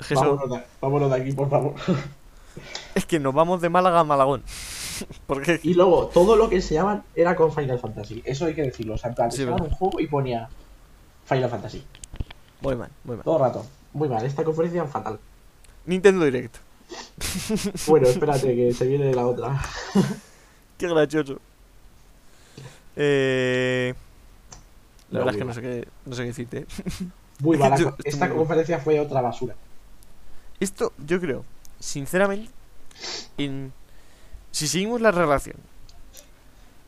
Es 0.00 0.06
que, 0.06 0.14
eso- 0.14 0.36
vámonos, 0.36 0.50
de, 0.50 0.64
vámonos 0.80 1.10
de 1.10 1.16
aquí, 1.16 1.32
por 1.32 1.48
favor. 1.50 1.74
es 2.94 3.06
que 3.06 3.18
nos 3.18 3.34
vamos 3.34 3.60
de 3.60 3.68
Málaga 3.68 4.00
a 4.00 4.04
Malagón. 4.04 4.42
Porque 5.26 5.60
Y 5.62 5.74
luego, 5.74 6.06
todo 6.12 6.36
lo 6.36 6.48
que 6.48 6.56
enseñaban 6.56 7.04
era 7.14 7.34
con 7.36 7.52
Final 7.52 7.78
Fantasy. 7.78 8.22
Eso 8.24 8.46
hay 8.46 8.54
que 8.54 8.62
decirlo. 8.62 8.94
O 8.94 8.98
sea, 8.98 9.10
en 9.10 9.14
plan, 9.16 9.30
Sí, 9.32 9.44
un 9.44 9.70
juego 9.70 10.00
y 10.00 10.06
ponía 10.06 10.48
Final 11.24 11.50
Fantasy. 11.50 11.84
muy 12.60 12.76
mal, 12.76 12.90
muy 13.04 13.16
mal. 13.16 13.24
Todo 13.24 13.36
el 13.36 13.42
rato. 13.42 13.66
Muy 13.92 14.08
mal, 14.08 14.24
esta 14.26 14.44
conferencia 14.44 14.84
fatal. 14.86 15.18
Nintendo 15.86 16.24
Direct. 16.24 16.56
Bueno, 17.86 18.06
espérate, 18.08 18.54
que 18.56 18.72
se 18.72 18.86
viene 18.86 19.12
la 19.14 19.26
otra. 19.26 19.60
Qué 20.76 20.88
gracioso. 20.88 21.38
Eh... 23.00 23.94
La 25.10 25.20
verdad 25.20 25.34
es 25.34 25.38
que 25.38 25.44
no 25.46 25.54
sé 25.54 25.62
qué, 25.62 25.88
no 26.04 26.14
sé 26.14 26.22
qué 26.22 26.26
decirte. 26.28 26.66
Muy 27.40 27.56
mala. 27.56 27.76
yo- 27.78 27.94
Esta 28.04 28.28
conferencia 28.28 28.78
fue 28.80 28.98
otra 29.00 29.20
basura. 29.22 29.54
Esto, 30.60 30.92
yo 31.06 31.20
creo, 31.20 31.44
sinceramente, 31.78 32.50
en... 33.38 33.72
si 34.50 34.66
seguimos 34.66 35.00
la 35.00 35.12
relación, 35.12 35.56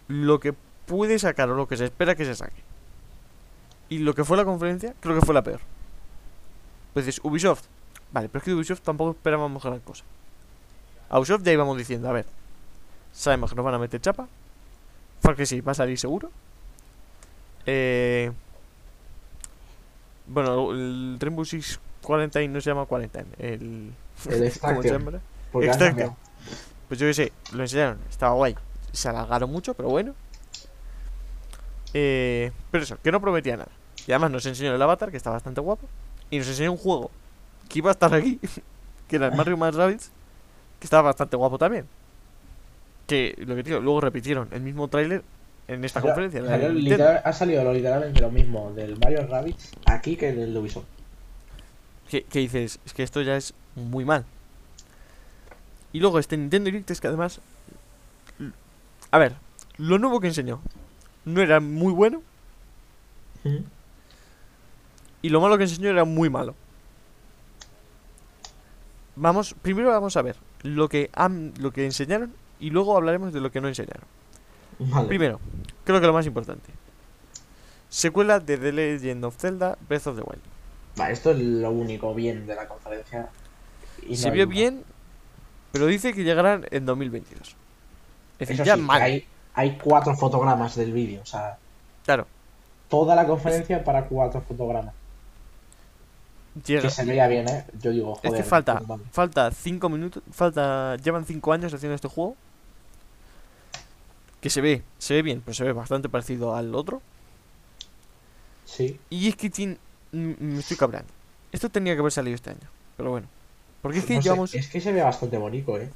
lo 0.09 0.41
que 0.41 0.53
puede 0.87 1.19
sacar 1.21 1.49
o 1.51 1.55
lo 1.55 1.69
que 1.69 1.77
se 1.77 1.85
espera 1.85 2.17
que 2.17 2.25
se 2.25 2.35
saque, 2.35 2.61
y 3.89 3.99
lo 3.99 4.13
que 4.15 4.25
fue 4.25 4.37
la 4.37 4.45
conferencia, 4.45 4.95
creo 5.01 5.19
que 5.19 5.25
fue 5.25 5.35
la 5.35 5.43
peor. 5.43 5.61
Pues 6.93 7.07
dices, 7.07 7.21
Ubisoft, 7.25 7.63
vale, 8.13 8.29
pero 8.29 8.39
es 8.41 8.45
que 8.45 8.51
de 8.51 8.57
Ubisoft 8.57 8.81
tampoco 8.83 9.13
esperábamos 9.13 9.63
gran 9.63 9.79
cosa. 9.81 10.03
A 11.09 11.19
Ubisoft 11.21 11.45
ya 11.45 11.53
íbamos 11.53 11.79
diciendo, 11.79 12.09
a 12.09 12.13
ver, 12.13 12.27
sabemos 13.13 13.51
que 13.51 13.57
nos 13.57 13.65
van 13.65 13.75
a 13.75 13.79
meter 13.79 14.01
chapa, 14.01 14.29
Cry 15.23 15.47
sí, 15.47 15.61
va 15.61 15.73
a 15.73 15.75
salir 15.75 15.99
seguro. 15.99 16.31
Eh... 17.67 18.33
Bueno, 20.27 20.73
el 20.73 21.17
Rainbow 21.19 21.45
Six 21.45 21.81
Quarantine 22.03 22.49
no 22.49 22.61
se 22.61 22.71
llama 22.71 22.87
Quarantine, 22.87 23.27
el... 23.39 23.93
El 24.29 24.53
¿Cómo 24.61 24.83
se 24.83 24.89
Extraction. 24.89 25.15
Porque. 25.53 26.11
Pues 26.89 26.99
yo 26.99 27.07
qué 27.07 27.15
sé, 27.15 27.33
lo 27.53 27.63
enseñaron, 27.63 27.99
estaba 28.09 28.35
guay. 28.35 28.57
Se 28.93 29.09
alargaron 29.09 29.51
mucho, 29.51 29.75
pero 29.75 29.89
bueno. 29.89 30.15
Eh, 31.95 32.53
pero 32.71 32.85
eso, 32.85 32.99
que 33.03 33.13
no 33.13 33.21
prometía 33.21 33.57
nada. 33.57 33.71
Y 34.07 34.13
además 34.13 34.31
nos 34.31 34.47
enseñó 34.47 34.75
el 34.75 34.83
avatar, 34.83 35.11
que 35.11 35.17
está 35.17 35.31
bastante 35.31 35.61
guapo. 35.61 35.89
Y 36.31 36.39
nos 36.39 36.49
enseñó 36.49 36.73
un 36.73 36.79
juego 36.79 37.11
que 37.69 37.79
iba 37.79 37.91
a 37.91 37.93
estar 37.93 38.13
aquí, 38.15 38.41
que 39.09 39.17
era 39.17 39.29
el 39.29 39.37
Mario 39.37 39.57
más 39.57 39.75
Rabbids, 39.75 40.11
que 40.79 40.87
estaba 40.87 41.03
bastante 41.03 41.37
guapo 41.37 41.59
también. 41.59 41.87
Que 43.11 43.35
lo 43.45 43.57
que 43.57 43.63
digo, 43.65 43.81
luego 43.81 44.01
repitieron 44.01 44.49
el 44.53 44.61
mismo 44.63 44.87
tráiler 44.89 45.23
en 45.67 45.85
esta 45.85 46.01
conferencia. 46.01 46.45
salió 46.47 46.69
literal- 46.71 47.21
ha 47.25 47.33
salido 47.33 47.65
lo, 47.65 47.73
literalmente 47.73 48.21
lo 48.21 48.31
mismo 48.31 48.73
del 48.73 48.97
Mario 48.99 49.27
Rabbids 49.27 49.73
aquí 49.87 50.17
que 50.17 50.33
del 50.33 50.53
de 50.53 50.59
Ubisoft. 50.61 50.85
que, 52.09 52.23
que 52.25 52.39
dices, 52.41 52.79
es 52.87 52.93
que 52.95 53.03
esto 53.03 53.21
ya 53.23 53.37
es 53.37 53.53
muy 53.75 54.05
mal. 54.05 54.25
Y 55.93 55.99
luego 56.01 56.19
este 56.21 56.37
Nintendo 56.37 56.67
Direct 56.67 56.91
es 56.91 57.01
que 57.01 57.09
además... 57.09 57.41
A 59.11 59.19
ver, 59.19 59.35
lo 59.77 59.99
nuevo 59.99 60.21
que 60.21 60.29
enseñó 60.29 60.61
no 61.25 61.41
era 61.41 61.59
muy 61.59 61.93
bueno 61.93 62.23
y 65.23 65.29
lo 65.31 65.41
malo 65.41 65.57
que 65.59 65.65
enseñó 65.65 65.89
era 65.91 66.05
muy 66.05 66.31
malo. 66.31 66.55
Vamos, 69.17 69.55
primero 69.63 69.89
vamos 69.91 70.17
a 70.17 70.23
ver 70.23 70.37
lo 70.63 70.89
que 70.89 71.11
han, 71.13 71.53
lo 71.59 71.73
que 71.73 71.85
enseñaron 71.87 72.33
y 72.61 72.71
luego 72.71 72.97
hablaremos 72.97 73.33
de 73.33 73.41
lo 73.41 73.51
que 73.51 73.61
no 73.61 73.69
enseñaron. 73.69 74.05
Vale. 74.79 75.09
Primero, 75.09 75.41
creo 75.85 76.01
que 76.01 76.07
lo 76.07 76.13
más 76.13 76.27
importante. 76.27 76.71
Secuela 77.89 78.39
de 78.41 78.57
The 78.57 78.73
Legend 78.73 79.25
of 79.25 79.37
Zelda 79.37 79.77
Breath 79.89 80.07
of 80.07 80.17
the 80.17 80.23
Wild. 80.23 80.43
Vale, 80.97 81.13
esto 81.13 81.31
es 81.33 81.39
lo 81.39 81.71
único 81.71 82.15
bien 82.15 82.47
de 82.47 82.55
la 82.55 82.67
conferencia. 82.69 83.29
Y 84.07 84.17
Se 84.17 84.29
no 84.29 84.35
vio 84.35 84.47
bien, 84.47 84.85
pero 85.73 85.87
dice 85.87 86.13
que 86.13 86.25
llegarán 86.25 86.67
en 86.71 86.87
2022. 86.87 87.57
Es 88.39 88.49
decir, 88.49 88.55
Eso 88.55 88.65
ya 88.65 88.77
sí, 88.77 88.81
mal. 88.81 89.03
Hay, 89.03 89.27
hay 89.55 89.77
cuatro 89.77 90.15
fotogramas 90.17 90.75
del 90.77 90.93
vídeo. 90.93 91.21
O 91.23 91.27
sea, 91.27 91.59
Claro, 92.05 92.27
toda 92.89 93.15
la 93.15 93.27
conferencia 93.27 93.85
para 93.85 94.05
cuatro 94.07 94.41
fotogramas. 94.41 94.95
llega. 96.65 96.83
Que 96.83 96.91
se 96.91 97.05
veía 97.05 97.27
bien, 97.29 97.49
¿eh? 97.49 97.65
Yo 97.81 97.91
digo, 97.91 98.15
Es 98.23 98.31
joder. 98.31 98.43
que 98.43 98.49
falta, 98.49 98.81
madre. 98.81 99.05
falta 99.13 99.51
5 99.51 99.89
minutos, 99.89 100.23
falta, 100.33 100.97
llevan 100.97 101.25
5 101.25 101.53
años 101.53 101.75
haciendo 101.75 101.95
este 101.95 102.09
juego. 102.09 102.37
Que 104.41 104.51
se 104.51 104.61
ve, 104.61 104.83
se 104.99 105.15
ve 105.15 105.23
bien, 105.23 105.43
pero 105.45 105.55
se 105.55 105.65
ve 105.65 105.73
bastante 105.73 106.09
parecido 106.09 106.55
al 106.55 106.75
otro. 106.75 107.03
Sí. 108.65 108.99
Y 109.11 109.29
es 109.29 109.37
que 109.37 109.51
tiene, 109.51 109.77
mm, 110.13 110.33
me 110.39 110.61
estoy 110.61 110.77
cabreando. 110.77 111.13
Esto 111.53 111.69
tenía 111.69 111.95
que 111.95 112.01
haber 112.01 112.13
salido 112.13 112.35
este 112.35 112.51
año, 112.51 112.69
pero 112.97 113.11
bueno. 113.11 113.29
Porque 113.83 113.99
es 113.99 114.05
que 114.05 114.15
No 114.15 114.23
sé, 114.23 114.25
llevamos, 114.25 114.55
es 114.55 114.69
que 114.69 114.81
se 114.81 114.93
ve 114.93 115.03
bastante 115.03 115.37
bonito, 115.39 115.79
¿eh? 115.79 115.91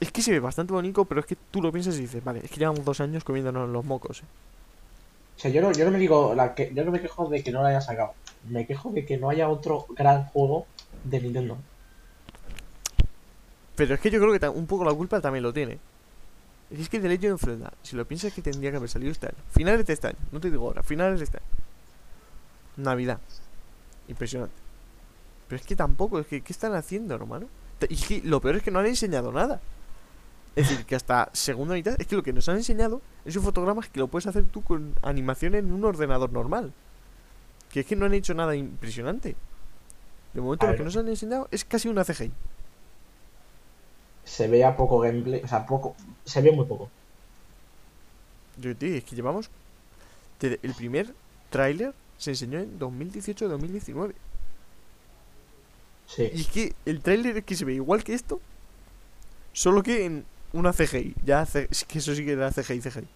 es 0.00 0.12
que 0.12 0.22
se 0.22 0.32
ve 0.32 0.40
bastante 0.40 0.72
bonito, 0.72 1.04
pero 1.04 1.20
es 1.20 1.26
que 1.26 1.36
tú 1.50 1.62
lo 1.62 1.72
piensas 1.72 1.96
y 1.96 2.02
dices, 2.02 2.22
vale, 2.22 2.40
es 2.44 2.50
que 2.50 2.58
llevamos 2.58 2.84
dos 2.84 3.00
años 3.00 3.24
comiéndonos 3.24 3.68
los 3.68 3.84
mocos. 3.84 4.20
eh. 4.20 4.24
O 5.36 5.40
sea, 5.40 5.50
yo 5.50 5.62
no, 5.62 5.70
yo 5.72 5.84
no 5.84 5.92
me 5.92 5.98
digo, 5.98 6.34
la 6.34 6.54
que, 6.54 6.72
yo 6.74 6.84
no 6.84 6.90
me 6.90 7.00
quejo 7.00 7.28
de 7.28 7.42
que 7.44 7.52
no 7.52 7.62
lo 7.62 7.68
haya 7.68 7.80
sacado. 7.80 8.12
Me 8.48 8.66
quejo 8.66 8.90
de 8.90 9.04
que 9.06 9.18
no 9.18 9.30
haya 9.30 9.48
otro 9.48 9.86
gran 9.90 10.24
juego 10.26 10.66
de 11.04 11.20
Nintendo. 11.20 11.58
Pero 13.76 13.94
es 13.94 14.00
que 14.00 14.10
yo 14.10 14.20
creo 14.20 14.36
que 14.38 14.48
un 14.48 14.66
poco 14.66 14.84
la 14.84 14.92
culpa 14.92 15.20
también 15.20 15.44
lo 15.44 15.52
tiene. 15.52 15.78
Es 16.70 16.88
que 16.88 17.00
The 17.00 17.08
Legend 17.08 17.34
of 17.34 17.42
Zelda, 17.42 17.72
si 17.82 17.96
lo 17.96 18.06
piensas 18.06 18.32
que 18.32 18.42
tendría 18.42 18.70
que 18.70 18.76
haber 18.76 18.90
salido 18.90 19.10
este 19.10 19.26
año. 19.26 19.38
Finales 19.50 19.86
de 19.86 19.92
este 19.92 20.08
año, 20.08 20.18
no 20.32 20.40
te 20.40 20.50
digo 20.50 20.66
ahora, 20.66 20.82
finales 20.82 21.18
de 21.18 21.24
este 21.24 21.38
año. 21.38 21.46
Navidad. 22.76 23.20
Impresionante. 24.06 24.54
Pero 25.48 25.60
es 25.60 25.66
que 25.66 25.74
tampoco, 25.74 26.18
es 26.18 26.26
que, 26.26 26.42
¿qué 26.42 26.52
están 26.52 26.74
haciendo, 26.74 27.14
hermano? 27.14 27.46
Y 27.88 27.94
es 27.94 28.06
que 28.06 28.22
lo 28.22 28.40
peor 28.40 28.56
es 28.56 28.62
que 28.62 28.70
no 28.70 28.80
han 28.80 28.86
enseñado 28.86 29.32
nada. 29.32 29.60
Es 30.56 30.68
decir, 30.68 30.84
que 30.84 30.96
hasta 30.96 31.30
segunda 31.32 31.74
mitad, 31.74 31.94
es 31.98 32.06
que 32.06 32.16
lo 32.16 32.22
que 32.22 32.32
nos 32.32 32.48
han 32.48 32.56
enseñado 32.56 33.00
es 33.24 33.36
un 33.36 33.44
fotograma 33.44 33.82
que 33.82 34.00
lo 34.00 34.08
puedes 34.08 34.26
hacer 34.26 34.44
tú 34.44 34.62
con 34.62 34.94
animación 35.02 35.54
en 35.54 35.72
un 35.72 35.84
ordenador 35.84 36.32
normal. 36.32 36.72
Que 37.70 37.80
es 37.80 37.86
que 37.86 37.96
no 37.96 38.06
han 38.06 38.14
hecho 38.14 38.34
nada 38.34 38.56
impresionante. 38.56 39.36
De 40.34 40.40
momento 40.40 40.66
lo 40.66 40.76
que 40.76 40.84
nos 40.84 40.96
han 40.96 41.08
enseñado 41.08 41.48
es 41.50 41.64
casi 41.64 41.88
una 41.88 42.04
CGI. 42.04 42.32
Se 44.28 44.46
vea 44.46 44.76
poco 44.76 45.00
gameplay, 45.00 45.40
o 45.42 45.48
sea, 45.48 45.66
poco, 45.66 45.96
se 46.24 46.40
ve 46.42 46.52
muy 46.52 46.66
poco. 46.66 46.88
Yo 48.58 48.76
te 48.76 48.86
digo, 48.86 48.98
es 48.98 49.04
que 49.04 49.16
llevamos. 49.16 49.50
desde 50.40 50.60
el 50.62 50.72
primer 50.74 51.12
tráiler 51.50 51.92
se 52.18 52.30
enseñó 52.30 52.58
en 52.60 52.78
2018-2019. 52.78 54.10
Y 54.10 54.14
Sí. 56.14 56.22
es 56.32 56.46
que 56.48 56.74
el 56.86 57.00
tráiler 57.00 57.38
es 57.38 57.44
que 57.44 57.56
se 57.56 57.64
ve 57.64 57.74
igual 57.74 58.04
que 58.04 58.14
esto, 58.14 58.40
solo 59.52 59.82
que 59.82 60.04
en 60.04 60.24
una 60.52 60.72
CGI. 60.72 61.14
Ya 61.24 61.42
es 61.42 61.84
que 61.84 61.98
eso 61.98 62.14
sí 62.14 62.24
que 62.24 62.32
era 62.32 62.50
CGI, 62.52 62.80
CGI. 62.80 63.08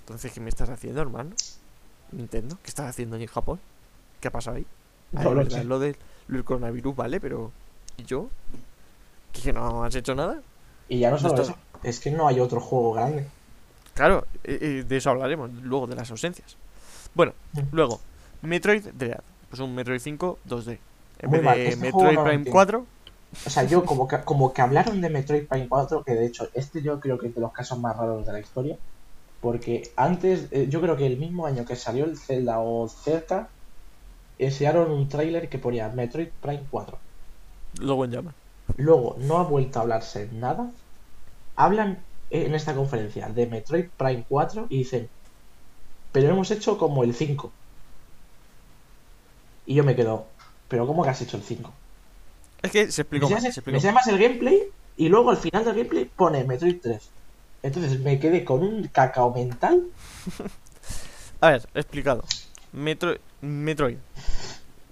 Entonces, 0.00 0.32
¿qué 0.32 0.40
me 0.40 0.48
estás 0.50 0.70
haciendo, 0.70 1.00
hermano? 1.02 1.30
Nintendo, 2.12 2.56
¿qué 2.62 2.68
estás 2.68 2.88
haciendo 2.88 3.16
en 3.16 3.26
Japón? 3.26 3.58
¿Qué 4.20 4.28
ha 4.28 4.30
pasado 4.30 4.56
ahí? 4.56 4.66
Ah, 5.16 5.24
No 5.24 5.30
lo 5.30 5.36
verdad, 5.38 5.58
sé. 5.58 5.64
lo, 5.64 5.78
del- 5.80 5.96
lo 6.28 6.36
del 6.36 6.44
coronavirus, 6.44 6.94
vale, 6.96 7.20
pero. 7.20 7.50
¿Y 7.96 8.04
yo? 8.04 8.28
¿Que, 9.42 9.52
no 9.52 9.84
has 9.84 9.94
hecho 9.94 10.14
nada? 10.14 10.40
Y 10.88 10.98
ya 11.00 11.10
no 11.10 11.18
solo 11.18 11.40
eso, 11.42 11.56
es 11.82 12.00
que 12.00 12.10
no 12.10 12.28
hay 12.28 12.40
otro 12.40 12.60
juego 12.60 12.92
grande. 12.92 13.26
Claro, 13.94 14.26
eh, 14.44 14.58
eh, 14.60 14.84
de 14.86 14.96
eso 14.96 15.10
hablaremos 15.10 15.50
luego, 15.62 15.86
de 15.86 15.96
las 15.96 16.10
ausencias. 16.10 16.56
Bueno, 17.14 17.32
Mm. 17.52 17.60
luego, 17.72 18.00
Metroid 18.42 18.86
Dread. 18.94 19.20
Pues 19.48 19.60
un 19.60 19.74
Metroid 19.74 20.00
5 20.00 20.38
2D. 20.44 20.78
En 21.18 21.30
Muy 21.30 21.38
vez 21.38 21.44
mal, 21.44 21.56
de 21.56 21.68
este 21.68 21.80
Metroid 21.80 22.18
no 22.18 22.22
Prime 22.24 22.34
entiendo. 22.34 22.50
4, 22.52 22.86
O 23.46 23.50
sea, 23.50 23.64
yo 23.64 23.84
como 23.84 24.06
que, 24.08 24.20
como 24.24 24.52
que 24.52 24.62
hablaron 24.62 25.00
de 25.00 25.10
Metroid 25.10 25.46
Prime 25.46 25.68
4, 25.68 26.02
que 26.04 26.14
de 26.14 26.26
hecho 26.26 26.48
este 26.54 26.82
yo 26.82 27.00
creo 27.00 27.18
que 27.18 27.28
es 27.28 27.34
de 27.34 27.40
los 27.40 27.52
casos 27.52 27.78
más 27.78 27.96
raros 27.96 28.24
de 28.26 28.32
la 28.32 28.40
historia, 28.40 28.76
porque 29.40 29.92
antes, 29.96 30.48
eh, 30.52 30.66
yo 30.68 30.80
creo 30.80 30.96
que 30.96 31.06
el 31.06 31.18
mismo 31.18 31.46
año 31.46 31.64
que 31.64 31.76
salió 31.76 32.04
el 32.04 32.18
Zelda 32.18 32.60
o 32.60 32.88
cerca, 32.88 33.48
enseñaron 34.38 34.90
un 34.90 35.08
tráiler 35.08 35.48
que 35.48 35.58
ponía 35.58 35.88
Metroid 35.88 36.28
Prime 36.40 36.64
4. 36.70 36.98
luego 37.80 38.04
en 38.04 38.10
llama. 38.12 38.34
Luego 38.76 39.16
no 39.20 39.38
ha 39.38 39.44
vuelto 39.44 39.78
a 39.78 39.82
hablarse 39.82 40.28
nada 40.32 40.70
hablan 41.54 41.98
en 42.30 42.54
esta 42.54 42.74
conferencia 42.74 43.28
de 43.28 43.46
Metroid 43.46 43.86
Prime 43.96 44.24
4 44.28 44.66
y 44.68 44.78
dicen, 44.78 45.08
pero 46.12 46.28
hemos 46.28 46.50
hecho 46.50 46.76
como 46.76 47.02
el 47.04 47.14
5. 47.14 47.50
Y 49.66 49.74
yo 49.74 49.84
me 49.84 49.96
quedo, 49.96 50.26
pero 50.68 50.86
¿cómo 50.86 51.02
que 51.02 51.10
has 51.10 51.20
hecho 51.22 51.36
el 51.36 51.42
5? 51.42 51.72
Es 52.62 52.70
que 52.70 52.90
se 52.92 53.02
explicó 53.02 53.28
me 53.28 53.40
se 53.40 53.48
explicó 53.48 53.76
enseñas 53.76 54.06
el 54.08 54.18
gameplay 54.18 54.62
y 54.96 55.08
luego 55.08 55.30
al 55.30 55.36
final 55.36 55.64
del 55.64 55.74
gameplay 55.76 56.04
pone 56.04 56.44
Metroid 56.44 56.80
3. 56.82 57.10
Entonces 57.62 58.00
me 58.00 58.18
quedé 58.18 58.44
con 58.44 58.62
un 58.62 58.88
cacao 58.88 59.32
mental. 59.32 59.84
A 61.40 61.50
ver, 61.50 61.68
explicado. 61.74 62.24
Metro- 62.72 63.16
Metroid. 63.40 63.98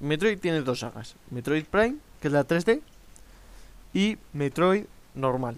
Metroid 0.00 0.38
tiene 0.38 0.60
dos 0.60 0.80
sagas. 0.80 1.14
Metroid 1.30 1.64
Prime, 1.66 1.96
que 2.20 2.28
es 2.28 2.32
la 2.32 2.46
3D, 2.46 2.80
y 3.94 4.18
Metroid 4.34 4.84
normal, 5.14 5.56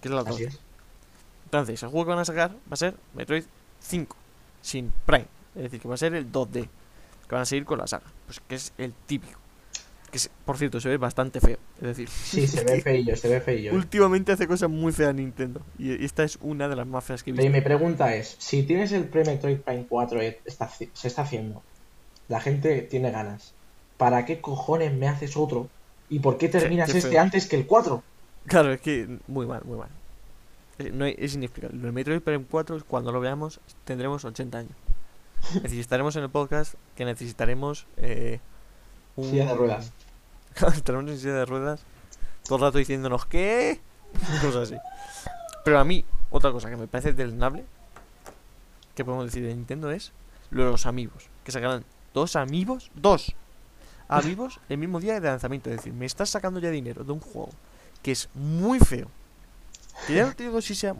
que 0.00 0.08
es 0.08 0.14
la 0.14 0.22
2D. 0.22 0.30
Así 0.34 0.44
es. 0.44 0.60
Entonces, 1.46 1.82
el 1.82 1.88
juego 1.88 2.06
que 2.06 2.10
van 2.10 2.18
a 2.20 2.24
sacar 2.24 2.50
va 2.52 2.72
a 2.72 2.76
ser 2.76 2.94
Metroid 3.14 3.44
5, 3.80 4.16
sin 4.60 4.92
Prime. 5.04 5.26
Es 5.54 5.62
decir, 5.64 5.80
que 5.80 5.88
va 5.88 5.94
a 5.94 5.98
ser 5.98 6.14
el 6.14 6.30
2D. 6.30 6.68
Que 7.28 7.34
van 7.34 7.42
a 7.42 7.46
seguir 7.46 7.64
con 7.64 7.78
la 7.78 7.86
saga. 7.86 8.04
Pues 8.26 8.40
que 8.46 8.54
es 8.54 8.72
el 8.78 8.92
típico. 9.06 9.38
Que 10.10 10.18
es- 10.18 10.30
por 10.44 10.56
cierto, 10.58 10.80
se 10.80 10.88
ve 10.90 10.96
bastante 10.98 11.40
feo. 11.40 11.58
Es 11.76 11.82
decir, 11.88 12.08
Sí, 12.08 12.46
se 12.46 12.64
ve 12.64 12.80
feillo, 12.82 13.16
se 13.16 13.28
ve 13.28 13.40
feillo. 13.40 13.72
últimamente 13.74 14.32
hace 14.32 14.46
cosas 14.46 14.68
muy 14.70 14.92
feas 14.92 15.14
Nintendo. 15.14 15.60
Y 15.78 15.92
y 15.94 16.04
esta 16.04 16.22
es 16.24 16.38
una 16.42 16.68
de 16.68 16.76
las 16.76 16.86
más 16.86 17.04
feas 17.04 17.22
que 17.22 17.30
he 17.30 17.34
Y 17.34 17.36
visto. 17.38 17.50
mi 17.52 17.60
pregunta 17.62 18.14
es, 18.14 18.36
si 18.38 18.62
tienes 18.62 18.92
el 18.92 19.06
pre-Metroid 19.06 19.58
Prime 19.60 19.86
4 19.88 20.22
y 20.22 20.36
está- 20.44 20.68
se 20.68 21.08
está 21.08 21.22
haciendo, 21.22 21.62
la 22.28 22.40
gente 22.40 22.82
tiene 22.82 23.10
ganas, 23.10 23.54
¿para 23.96 24.24
qué 24.26 24.40
cojones 24.40 24.92
me 24.94 25.08
haces 25.08 25.36
otro? 25.36 25.68
¿Y 26.12 26.18
por 26.18 26.36
qué 26.36 26.50
terminas 26.50 26.92
qué 26.92 26.98
este 26.98 27.18
antes 27.18 27.46
que 27.46 27.56
el 27.56 27.66
4? 27.66 28.02
Claro, 28.46 28.70
es 28.70 28.82
que 28.82 29.18
muy 29.28 29.46
mal, 29.46 29.62
muy 29.64 29.78
mal. 29.78 29.88
Es, 30.76 30.92
no 30.92 31.06
hay- 31.06 31.14
es 31.18 31.34
inexplicable. 31.34 31.78
De 31.78 31.90
Metroid 31.90 32.20
Prime 32.20 32.44
4, 32.50 32.84
cuando 32.86 33.12
lo 33.12 33.18
veamos, 33.18 33.60
tendremos 33.84 34.22
80 34.22 34.58
años. 34.58 34.72
Estaremos 35.64 36.14
en 36.16 36.24
el 36.24 36.28
podcast 36.28 36.74
que 36.96 37.06
necesitaremos 37.06 37.86
eh, 37.96 38.40
un... 39.16 39.30
Silla 39.30 39.46
de 39.46 39.54
ruedas. 39.54 39.90
estaremos 40.74 41.10
en 41.10 41.18
silla 41.18 41.32
de 41.34 41.46
ruedas 41.46 41.82
todo 42.44 42.56
el 42.56 42.62
rato 42.62 42.76
diciéndonos 42.76 43.24
¿qué? 43.24 43.80
Cosas 44.42 44.68
así. 44.68 44.76
Pero 45.64 45.78
a 45.78 45.84
mí, 45.84 46.04
otra 46.28 46.52
cosa 46.52 46.68
que 46.68 46.76
me 46.76 46.88
parece 46.88 47.14
deleznable, 47.14 47.64
que 48.94 49.02
podemos 49.02 49.24
decir 49.24 49.42
de 49.46 49.54
Nintendo 49.54 49.90
es 49.90 50.12
lo 50.50 50.66
de 50.66 50.72
los 50.72 50.84
amigos. 50.84 51.30
Que 51.42 51.52
sacarán 51.52 51.86
dos 52.12 52.36
amigos, 52.36 52.90
dos 52.94 53.34
amigos 54.18 54.60
el 54.68 54.78
mismo 54.78 55.00
día 55.00 55.14
de 55.20 55.28
lanzamiento. 55.28 55.70
Es 55.70 55.76
decir, 55.76 55.92
me 55.92 56.06
estás 56.06 56.30
sacando 56.30 56.60
ya 56.60 56.70
dinero 56.70 57.04
de 57.04 57.12
un 57.12 57.20
juego 57.20 57.50
que 58.02 58.12
es 58.12 58.28
muy 58.34 58.78
feo. 58.78 59.08
Que 60.06 60.14
ya 60.14 60.26
no 60.26 60.34
te 60.34 60.44
digo 60.44 60.60
si 60.60 60.74
sea, 60.74 60.94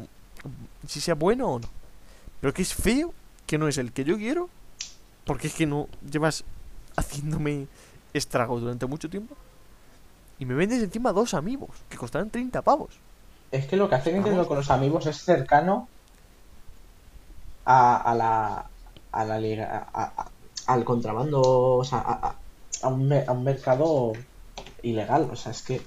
si 0.87 1.01
sea 1.01 1.15
bueno 1.15 1.49
o 1.49 1.59
no. 1.59 1.69
Pero 2.41 2.53
que 2.53 2.63
es 2.63 2.75
feo, 2.75 3.13
que 3.47 3.59
no 3.59 3.69
es 3.69 3.79
el 3.79 3.93
que 3.93 4.05
yo 4.05 4.17
quiero. 4.17 4.49
Porque 5.25 5.47
es 5.49 5.55
que 5.55 5.67
no 5.67 5.89
llevas 6.11 6.45
haciéndome 6.97 7.69
estragos 8.13 8.61
durante 8.61 8.87
mucho 8.87 9.09
tiempo. 9.09 9.37
Y 10.39 10.45
me 10.45 10.55
vendes 10.55 10.83
encima 10.83 11.13
dos 11.13 11.35
amigos 11.35 11.71
que 11.89 11.97
costarán 11.97 12.31
30 12.31 12.63
pavos. 12.63 12.95
Es 13.53 13.67
que 13.67 13.77
lo 13.77 13.89
que 13.89 13.95
hace 13.97 14.13
Nintendo 14.13 14.47
con 14.49 14.57
los 14.57 14.71
amigos 14.71 15.07
es 15.07 15.19
cercano 15.23 15.89
a, 17.65 17.97
a 17.97 18.15
la, 18.15 18.67
a 19.13 19.25
la 19.25 19.39
liga, 19.39 19.89
a- 19.93 20.05
a- 20.17 20.31
al 20.67 20.85
contrabando, 20.85 21.41
o 21.43 21.85
sea, 21.85 22.35
a, 22.83 22.89
un, 22.89 23.09
me- 23.09 23.25
a 23.27 23.33
un 23.33 23.45
mercado 23.45 24.13
ilegal. 24.83 25.29
O 25.33 25.37
sea, 25.37 25.53
es 25.53 25.63
que. 25.63 25.81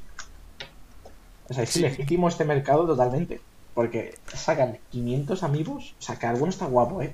O 1.49 1.53
sea, 1.53 1.63
es 1.63 1.69
Sí. 1.69 1.79
ilegítimo 1.79 2.27
este 2.27 2.45
mercado 2.45 2.85
totalmente. 2.85 3.41
Porque 3.73 4.15
sacan 4.33 4.79
500 4.91 5.43
amigos. 5.43 5.95
O 5.99 6.01
sea, 6.01 6.17
que 6.17 6.25
alguno 6.25 6.49
está 6.49 6.65
guapo, 6.65 7.01
¿eh? 7.01 7.13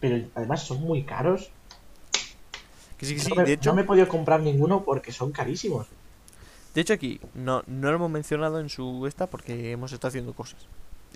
Pero 0.00 0.26
además 0.34 0.62
son 0.62 0.80
muy 0.82 1.02
caros. 1.02 1.50
Que 2.96 3.06
sí, 3.06 3.14
que 3.14 3.20
sí. 3.20 3.28
no, 3.30 3.36
me, 3.36 3.44
De 3.44 3.52
hecho, 3.54 3.70
no 3.70 3.76
me 3.76 3.82
he 3.82 3.84
podido 3.84 4.08
comprar 4.08 4.40
ninguno 4.40 4.82
porque 4.84 5.10
son 5.12 5.32
carísimos. 5.32 5.86
de 6.74 6.80
hecho 6.82 6.92
aquí 6.92 7.18
no, 7.34 7.62
no 7.66 7.88
lo 7.90 7.96
hemos 7.96 8.10
mencionado 8.10 8.60
en 8.60 8.68
su 8.68 9.06
esta 9.06 9.26
porque 9.28 9.72
hemos 9.72 9.92
estado 9.92 10.08
haciendo 10.08 10.32
cosas. 10.34 10.60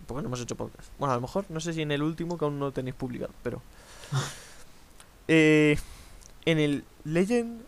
Porque 0.06 0.22
no 0.22 0.28
hemos 0.28 0.40
hecho 0.40 0.56
podcast. 0.56 0.88
Bueno, 0.98 1.12
a 1.12 1.16
lo 1.16 1.20
mejor, 1.22 1.44
no 1.50 1.60
sé 1.60 1.72
si 1.72 1.82
en 1.82 1.92
el 1.92 2.02
último 2.02 2.36
que 2.36 2.44
aún 2.44 2.58
no 2.58 2.72
tenéis 2.72 2.96
publicado, 2.96 3.32
pero... 3.42 3.62
Eh, 5.28 5.78
en 6.44 6.58
el 6.58 6.84
Legend... 7.04 7.62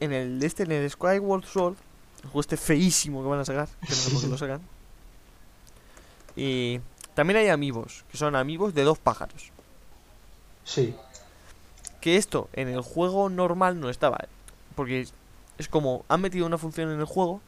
En 0.00 0.12
el 0.12 0.42
este, 0.42 0.62
en 0.64 0.72
el 0.72 0.88
Skyward 0.90 1.44
Sword, 1.44 1.76
el 2.18 2.24
juego 2.24 2.40
este 2.40 2.56
feísimo 2.56 3.22
que 3.22 3.28
van 3.28 3.40
a 3.40 3.44
sacar, 3.44 3.68
que 3.80 3.88
no 3.90 3.94
sé 3.96 4.10
por 4.10 4.20
qué 4.20 4.26
lo 4.28 4.38
sacan. 4.38 4.60
Y 6.36 6.80
también 7.14 7.38
hay 7.38 7.48
amigos, 7.48 8.04
que 8.10 8.16
son 8.16 8.36
amigos 8.36 8.74
de 8.74 8.84
dos 8.84 8.98
pájaros. 8.98 9.50
Sí. 10.64 10.94
que 12.02 12.16
esto 12.16 12.48
en 12.52 12.68
el 12.68 12.82
juego 12.82 13.28
normal 13.30 13.80
no 13.80 13.88
estaba. 13.88 14.18
Porque 14.76 15.00
es, 15.00 15.14
es 15.56 15.66
como 15.68 16.04
han 16.08 16.20
metido 16.20 16.44
una 16.46 16.58
función 16.58 16.90
en 16.92 17.00
el 17.00 17.06
juego 17.06 17.40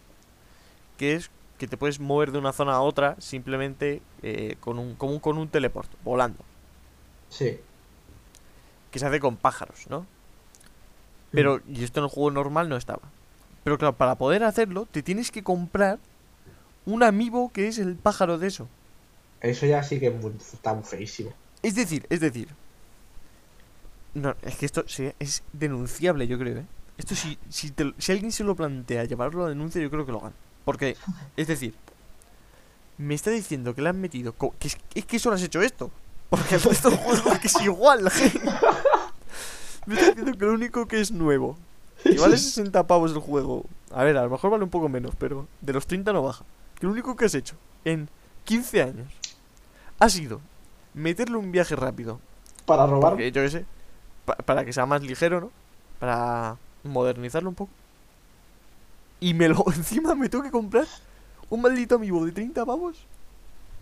que 0.96 1.14
es 1.14 1.30
que 1.59 1.68
te 1.68 1.76
puedes 1.76 2.01
mover 2.01 2.32
de 2.32 2.38
una 2.38 2.53
zona 2.55 2.72
a 2.72 2.80
otra 2.80 3.16
simplemente 3.20 4.01
eh, 4.22 4.57
con 4.61 4.78
un, 4.78 4.94
como 4.96 5.12
un- 5.12 5.20
con 5.20 5.36
un 5.38 5.48
teleport, 5.48 5.90
volando. 6.03 6.42
Sí. 7.28 7.61
Que 8.90 8.98
se 8.98 9.07
hace 9.07 9.20
con 9.20 9.36
pájaros, 9.36 9.86
¿no? 9.90 10.07
Pero, 11.32 11.60
y 11.68 11.84
esto 11.84 12.00
en 12.00 12.04
el 12.04 12.10
juego 12.10 12.30
normal 12.30 12.68
no 12.68 12.76
estaba. 12.76 13.02
Pero 13.64 13.78
claro, 13.78 13.96
para 13.96 14.16
poder 14.16 14.42
hacerlo, 14.44 14.86
te 14.90 15.02
tienes 15.02 15.30
que 15.30 15.42
comprar 15.42 15.98
un 16.86 17.02
amiibo 17.02 17.52
que 17.52 17.68
es 17.68 17.78
el 17.78 17.94
pájaro 17.96 18.38
de 18.38 18.48
eso. 18.48 18.68
Eso 19.40 19.66
ya 19.66 19.82
sí 19.82 20.00
que 20.00 20.08
es 20.08 20.14
muy- 20.14 20.32
está 20.38 20.74
muy 20.74 20.82
feísimo. 20.84 21.32
Es 21.62 21.74
decir, 21.74 22.06
es 22.10 22.20
decir. 22.20 22.48
No, 24.14 24.34
es 24.42 24.56
que 24.56 24.66
esto 24.66 24.84
se- 24.88 25.14
es 25.20 25.42
denunciable, 25.52 26.26
yo 26.26 26.38
creo, 26.38 26.58
¿eh? 26.58 26.66
Esto 26.98 27.14
si, 27.14 27.38
si, 27.48 27.70
te- 27.70 27.94
si 27.98 28.12
alguien 28.12 28.32
se 28.32 28.44
lo 28.44 28.56
plantea 28.56 29.04
llevarlo 29.04 29.44
a 29.46 29.48
denuncia, 29.48 29.80
yo 29.80 29.90
creo 29.90 30.04
que 30.04 30.12
lo 30.12 30.18
hagan. 30.18 30.32
Porque, 30.64 30.96
es 31.36 31.46
decir, 31.46 31.74
me 32.98 33.14
está 33.14 33.30
diciendo 33.30 33.74
que 33.74 33.82
le 33.82 33.88
han 33.88 34.00
metido. 34.00 34.34
Que 34.58 34.68
es, 34.68 34.76
es 34.94 35.04
que 35.06 35.18
solo 35.18 35.36
has 35.36 35.42
hecho 35.42 35.62
esto. 35.62 35.90
Porque 36.28 36.56
el 36.56 36.62
resto 36.62 36.90
del 36.90 36.98
juego 36.98 37.38
que 37.40 37.46
es 37.46 37.60
igual. 37.62 38.00
me 39.86 39.94
está 39.94 40.08
diciendo 40.08 40.32
que 40.38 40.44
lo 40.44 40.52
único 40.52 40.86
que 40.86 41.00
es 41.00 41.10
nuevo. 41.12 41.56
Que 42.02 42.18
vale 42.18 42.36
60 42.38 42.86
pavos 42.86 43.12
el 43.12 43.18
juego. 43.18 43.64
A 43.92 44.04
ver, 44.04 44.16
a 44.16 44.22
lo 44.24 44.30
mejor 44.30 44.50
vale 44.50 44.64
un 44.64 44.70
poco 44.70 44.88
menos, 44.88 45.14
pero 45.18 45.46
de 45.60 45.72
los 45.72 45.86
30 45.86 46.12
no 46.12 46.22
baja. 46.22 46.44
Que 46.78 46.86
lo 46.86 46.92
único 46.92 47.14
que 47.16 47.26
has 47.26 47.34
hecho 47.34 47.56
en 47.84 48.08
15 48.44 48.82
años 48.82 49.12
ha 49.98 50.08
sido 50.08 50.40
meterle 50.94 51.36
un 51.36 51.52
viaje 51.52 51.76
rápido 51.76 52.18
Para 52.64 52.86
robar. 52.86 53.12
porque 53.12 53.30
yo 53.32 53.42
qué 53.42 53.50
sé, 53.50 53.64
pa- 54.24 54.36
para 54.36 54.64
que 54.64 54.72
sea 54.72 54.86
más 54.86 55.02
ligero, 55.02 55.40
¿no? 55.40 55.50
Para 55.98 56.56
modernizarlo 56.84 57.50
un 57.50 57.54
poco. 57.54 57.70
Y 59.20 59.34
me 59.34 59.48
lo 59.48 59.62
encima 59.76 60.14
me 60.14 60.28
tengo 60.28 60.44
que 60.44 60.50
comprar 60.50 60.86
un 61.50 61.60
maldito 61.60 61.96
amiibo 61.96 62.24
de 62.24 62.32
30 62.32 62.64
pavos 62.64 62.96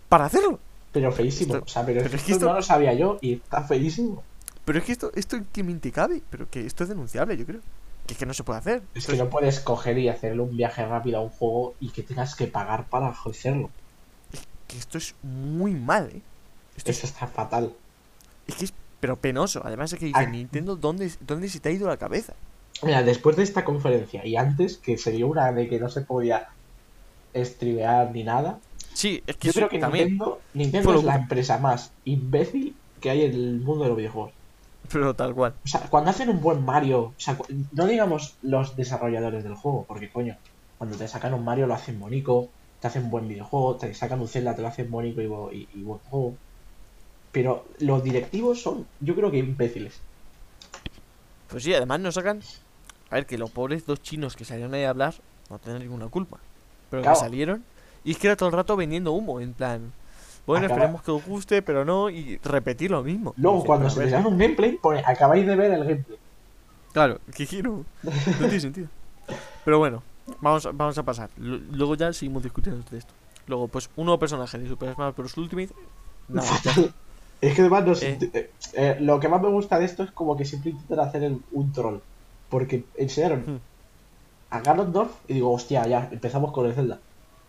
para 0.09 0.25
hacerlo. 0.25 0.59
Pero 0.91 1.11
feísimo. 1.11 1.53
Esto- 1.55 1.65
o 1.65 1.69
sea, 1.69 1.85
pero, 1.85 2.01
esto- 2.01 2.45
no 2.47 2.53
lo 2.55 2.61
sabía 2.61 2.93
yo 2.93 3.17
y 3.21 3.33
está 3.35 3.61
feísimo. 3.63 4.23
Pero 4.69 4.77
es 4.77 4.85
que 4.85 4.91
esto, 4.91 5.11
esto 5.15 5.35
qué 5.51 5.63
mente 5.63 5.91
cabe, 5.91 6.21
pero 6.29 6.47
que 6.47 6.63
esto 6.63 6.83
es 6.83 6.89
denunciable, 6.89 7.35
yo 7.35 7.43
creo. 7.43 7.59
Que 8.05 8.13
es 8.13 8.19
que 8.19 8.27
no 8.27 8.35
se 8.35 8.43
puede 8.43 8.59
hacer. 8.59 8.83
Es 8.93 9.07
que 9.07 9.17
no 9.17 9.27
puedes 9.27 9.59
coger 9.61 9.97
y 9.97 10.09
hacerle 10.09 10.43
un 10.43 10.55
viaje 10.55 10.85
rápido 10.85 11.17
a 11.17 11.21
un 11.21 11.29
juego 11.29 11.73
y 11.79 11.89
que 11.89 12.03
tengas 12.03 12.35
que 12.35 12.45
pagar 12.45 12.85
para 12.85 13.07
hacerlo. 13.09 13.71
que 14.67 14.77
esto 14.77 14.99
es 14.99 15.15
muy 15.23 15.73
mal, 15.73 16.11
¿eh? 16.13 16.21
Esto 16.77 16.91
es, 16.91 17.03
está 17.03 17.25
fatal. 17.25 17.73
es 18.45 18.55
que 18.57 18.65
es 18.65 18.73
pero 18.99 19.15
penoso. 19.15 19.63
Además 19.65 19.91
es 19.91 19.97
que 19.97 20.05
dice 20.05 20.19
Ay. 20.19 20.27
Nintendo, 20.27 20.75
¿dónde, 20.75 21.11
¿dónde 21.21 21.49
se 21.49 21.59
te 21.59 21.69
ha 21.69 21.71
ido 21.71 21.87
la 21.87 21.97
cabeza? 21.97 22.35
Mira, 22.83 23.01
después 23.01 23.37
de 23.37 23.41
esta 23.41 23.65
conferencia 23.65 24.23
y 24.23 24.35
antes 24.35 24.77
que 24.77 24.99
se 24.99 25.09
dio 25.09 25.29
una 25.29 25.51
de 25.51 25.67
que 25.67 25.79
no 25.79 25.89
se 25.89 26.01
podía 26.01 26.47
streamear 27.35 28.11
ni 28.11 28.23
nada, 28.23 28.59
Sí, 28.93 29.23
es 29.25 29.35
que 29.35 29.47
yo 29.47 29.53
creo 29.53 29.69
que 29.69 29.79
también. 29.79 30.09
Nintendo, 30.09 30.41
Nintendo 30.53 30.93
es 30.93 31.03
la 31.05 31.15
empresa 31.15 31.57
más 31.57 31.91
imbécil 32.05 32.75
que 33.01 33.09
hay 33.09 33.23
en 33.23 33.33
el 33.33 33.59
mundo 33.61 33.85
de 33.85 33.89
los 33.89 33.97
videojuegos. 33.97 34.38
Pero 34.91 35.13
tal 35.13 35.33
cual. 35.35 35.53
O 35.63 35.67
sea, 35.67 35.81
cuando 35.89 36.09
hacen 36.11 36.29
un 36.29 36.41
buen 36.41 36.63
Mario, 36.65 36.99
o 37.01 37.13
sea, 37.17 37.37
no 37.73 37.85
digamos 37.85 38.35
los 38.41 38.75
desarrolladores 38.75 39.43
del 39.43 39.55
juego, 39.55 39.85
porque 39.87 40.09
coño, 40.09 40.35
cuando 40.77 40.97
te 40.97 41.07
sacan 41.07 41.33
un 41.33 41.43
Mario 41.43 41.67
lo 41.67 41.73
hacen 41.75 41.99
bonito, 41.99 42.49
te 42.81 42.87
hacen 42.87 43.03
un 43.05 43.11
buen 43.11 43.27
videojuego, 43.27 43.75
te 43.75 43.93
sacan 43.93 44.19
un 44.21 44.27
Zelda, 44.27 44.55
te 44.55 44.61
lo 44.61 44.67
hacen 44.69 44.89
bonito 44.89 45.21
y, 45.21 45.27
bo- 45.27 45.51
y- 45.51 45.67
y 45.73 45.81
buen 45.83 45.99
juego. 46.09 46.35
Pero 47.31 47.65
los 47.79 48.03
directivos 48.03 48.61
son, 48.61 48.87
yo 49.01 49.13
creo 49.15 49.29
que 49.29 49.37
imbéciles. 49.37 49.99
Pues 51.49 51.63
sí, 51.63 51.73
además 51.73 51.99
nos 51.99 52.15
sacan. 52.15 52.41
A 53.11 53.15
ver, 53.15 53.25
que 53.25 53.37
los 53.37 53.51
pobres 53.51 53.85
dos 53.85 54.01
chinos 54.01 54.35
que 54.35 54.45
salieron 54.45 54.73
ahí 54.73 54.83
a 54.83 54.91
hablar 54.91 55.13
no 55.49 55.57
tienen 55.59 55.81
ninguna 55.81 56.07
culpa. 56.07 56.37
Pero 56.89 57.01
Claro. 57.03 57.15
que 57.17 57.25
salieron 57.25 57.63
y 58.03 58.11
es 58.11 58.17
que 58.17 58.27
era 58.27 58.35
todo 58.35 58.49
el 58.49 58.55
rato 58.55 58.75
vendiendo 58.75 59.11
humo, 59.11 59.39
en 59.41 59.53
plan. 59.53 59.91
Bueno, 60.45 60.65
Acaba- 60.65 60.79
esperemos 60.79 61.01
que 61.03 61.11
os 61.11 61.25
guste, 61.25 61.61
pero 61.61 61.85
no, 61.85 62.09
y 62.09 62.37
repetir 62.43 62.89
lo 62.91 63.03
mismo. 63.03 63.33
Luego, 63.37 63.63
cuando 63.63 63.89
se 63.89 63.99
ver, 63.99 64.09
dan 64.11 64.25
un 64.25 64.37
gameplay, 64.37 64.77
pone, 64.81 65.03
acabáis 65.05 65.45
de 65.45 65.55
ver 65.55 65.71
el 65.71 65.83
gameplay. 65.85 66.17
Claro, 66.91 67.19
que 67.35 67.45
quiero. 67.45 67.85
No 68.03 68.11
tiene 68.39 68.59
sentido. 68.59 68.87
Pero 69.63 69.77
bueno, 69.77 70.01
vamos, 70.41 70.65
a- 70.65 70.71
vamos 70.71 70.97
a 70.97 71.03
pasar. 71.03 71.29
L- 71.39 71.61
Luego 71.71 71.95
ya 71.95 72.11
seguimos 72.13 72.41
discutiendo 72.41 72.83
de 72.89 72.97
esto. 72.97 73.13
Luego, 73.45 73.67
pues, 73.67 73.89
un 73.95 74.05
nuevo 74.05 74.19
personaje 74.19 74.57
de 74.57 74.67
Super 74.67 74.93
Smash 74.95 75.15
Bros. 75.15 75.37
Ultimate. 75.37 75.73
Nada. 76.27 76.47
Es 77.41 77.55
que 77.55 77.61
además 77.61 77.85
no 77.85 77.95
sé, 77.95 78.17
Eh. 78.21 78.29
eh, 78.33 78.51
eh, 78.73 78.97
lo 78.99 79.17
que 79.21 79.29
más 79.29 79.41
me 79.41 79.47
gusta 79.47 79.79
de 79.79 79.85
esto 79.85 80.03
es 80.03 80.11
como 80.11 80.35
que 80.35 80.43
siempre 80.43 80.71
intentan 80.71 80.99
hacer 80.99 81.23
el- 81.23 81.39
un 81.53 81.71
troll. 81.71 81.99
Porque 82.49 82.83
enseñaron 82.97 83.39
Hmm. 83.47 83.59
a 84.49 84.59
Ganondorf 84.59 85.11
y 85.29 85.35
digo, 85.35 85.53
hostia, 85.53 85.87
ya, 85.87 86.09
empezamos 86.11 86.51
con 86.51 86.65
el 86.65 86.73
Zelda. 86.73 86.99